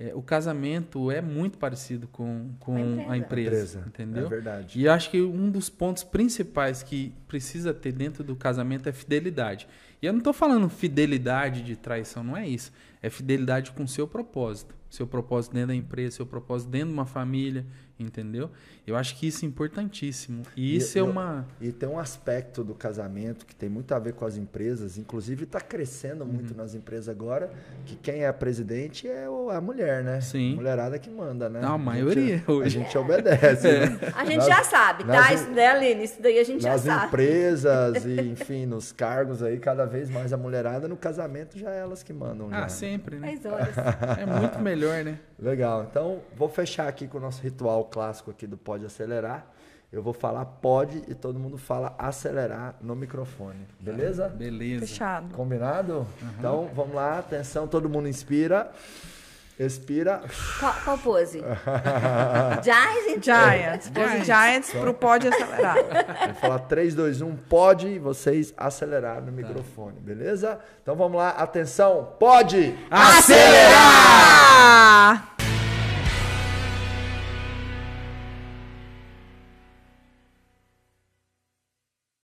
é, 0.00 0.14
o 0.14 0.22
casamento 0.22 1.10
é 1.10 1.20
muito 1.20 1.58
parecido 1.58 2.06
com, 2.08 2.50
com 2.60 2.76
A 2.76 2.80
empresa. 2.80 3.12
a 3.12 3.16
empresa, 3.18 3.78
Empresa, 3.78 3.84
entendeu? 3.88 4.26
é 4.26 4.28
verdade. 4.28 4.78
E 4.78 4.84
eu 4.84 4.92
acho 4.92 5.10
que 5.10 5.20
um 5.20 5.50
dos 5.50 5.68
pontos 5.68 6.04
principais 6.04 6.82
que 6.82 7.12
precisa 7.26 7.74
ter 7.74 7.90
dentro 7.92 8.22
do 8.22 8.36
casamento 8.36 8.88
é 8.88 8.92
fidelidade. 8.92 9.66
E 10.00 10.06
eu 10.06 10.12
não 10.12 10.18
estou 10.18 10.32
falando 10.32 10.68
fidelidade 10.68 11.62
de 11.62 11.74
traição, 11.74 12.22
não 12.22 12.36
é 12.36 12.46
isso. 12.46 12.72
É 13.02 13.10
fidelidade 13.10 13.72
com 13.72 13.82
o 13.82 13.88
seu 13.88 14.06
propósito. 14.06 14.74
Seu 14.90 15.06
propósito 15.06 15.52
dentro 15.52 15.68
da 15.68 15.74
empresa, 15.74 16.16
seu 16.16 16.26
propósito 16.26 16.70
dentro 16.70 16.88
de 16.88 16.94
uma 16.94 17.06
família, 17.06 17.66
entendeu? 17.98 18.50
Eu 18.86 18.96
acho 18.96 19.16
que 19.16 19.26
isso 19.26 19.44
é 19.44 19.48
importantíssimo. 19.48 20.42
E 20.56 20.76
isso 20.76 20.96
e, 20.96 21.00
é 21.00 21.02
uma. 21.02 21.46
E 21.60 21.72
tem 21.72 21.88
um 21.88 21.98
aspecto 21.98 22.64
do 22.64 22.74
casamento 22.74 23.44
que 23.44 23.54
tem 23.54 23.68
muito 23.68 23.92
a 23.92 23.98
ver 23.98 24.14
com 24.14 24.24
as 24.24 24.36
empresas, 24.36 24.96
inclusive 24.96 25.44
está 25.44 25.60
crescendo 25.60 26.24
muito 26.24 26.52
uhum. 26.52 26.56
nas 26.56 26.74
empresas 26.74 27.08
agora, 27.08 27.50
que 27.84 27.96
quem 27.96 28.24
é 28.24 28.32
presidente 28.32 29.06
é 29.06 29.26
a 29.26 29.60
mulher, 29.60 30.02
né? 30.02 30.20
Sim. 30.20 30.52
A 30.54 30.56
mulherada 30.56 30.98
que 30.98 31.10
manda, 31.10 31.48
né? 31.48 31.60
Não, 31.60 31.74
a 31.74 31.78
maioria. 31.78 32.36
A 32.36 32.38
gente, 32.38 32.50
hoje. 32.50 32.78
A 32.78 32.82
gente 32.82 32.98
obedece. 32.98 33.68
É. 33.68 33.90
Né? 33.90 33.98
A 34.14 34.24
gente 34.24 34.38
nas, 34.38 34.46
já 34.46 34.64
sabe, 34.64 35.04
tá? 35.04 35.12
Nas, 35.12 35.40
isso, 35.40 35.50
né, 35.50 35.66
Aline? 35.66 36.04
Isso 36.04 36.22
daí 36.22 36.38
a 36.38 36.44
gente 36.44 36.62
já 36.62 36.78
sabe. 36.78 36.88
Nas 36.88 37.06
empresas 37.06 38.04
e, 38.04 38.20
enfim, 38.32 38.66
nos 38.66 38.92
cargos 38.92 39.42
aí, 39.42 39.58
cada 39.58 39.84
vez 39.84 40.08
mais 40.08 40.32
a 40.32 40.36
mulherada 40.36 40.88
no 40.88 40.96
casamento 40.96 41.58
já 41.58 41.70
é 41.70 41.80
elas 41.80 42.02
que 42.02 42.12
mandam. 42.12 42.48
Ah, 42.50 42.62
já, 42.62 42.68
sempre, 42.68 43.16
né? 43.18 43.38
né? 43.42 43.50
horas. 43.50 43.76
É 44.18 44.26
muito 44.26 44.58
melhor, 44.60 44.77
né? 45.04 45.18
Legal. 45.38 45.86
Então, 45.90 46.20
vou 46.36 46.48
fechar 46.48 46.88
aqui 46.88 47.06
com 47.06 47.18
o 47.18 47.20
nosso 47.20 47.42
ritual 47.42 47.84
clássico 47.84 48.30
aqui 48.30 48.46
do 48.46 48.56
Pode 48.56 48.84
Acelerar. 48.84 49.46
Eu 49.90 50.02
vou 50.02 50.12
falar 50.12 50.44
pode 50.44 51.02
e 51.08 51.14
todo 51.14 51.38
mundo 51.38 51.56
fala 51.56 51.94
acelerar 51.98 52.76
no 52.80 52.94
microfone. 52.94 53.66
Beleza? 53.80 54.28
Beleza. 54.28 54.86
Fechado. 54.86 55.34
Combinado? 55.34 56.06
Uhum. 56.20 56.28
Então, 56.38 56.70
vamos 56.74 56.94
lá. 56.94 57.18
Atenção, 57.18 57.66
todo 57.66 57.88
mundo 57.88 58.06
inspira. 58.06 58.70
Expira. 59.58 60.20
Qual, 60.60 60.72
qual 60.84 60.98
pose? 60.98 61.42
Giants? 62.62 63.24
Giants. 63.24 63.90
Pose 63.90 64.24
Giants 64.24 64.70
pro 64.70 64.94
pode 64.94 65.26
acelerar. 65.28 65.74
Vou 66.26 66.34
falar 66.34 66.60
3, 66.60 66.94
2, 66.94 67.22
1, 67.22 67.36
pode 67.48 67.88
e 67.88 67.98
vocês 67.98 68.54
acelerar 68.56 69.20
no 69.20 69.32
microfone, 69.32 69.98
beleza? 70.00 70.60
Então 70.82 70.94
vamos 70.94 71.16
lá, 71.16 71.30
atenção, 71.30 72.14
pode 72.18 72.72
acelerar! 72.90 74.28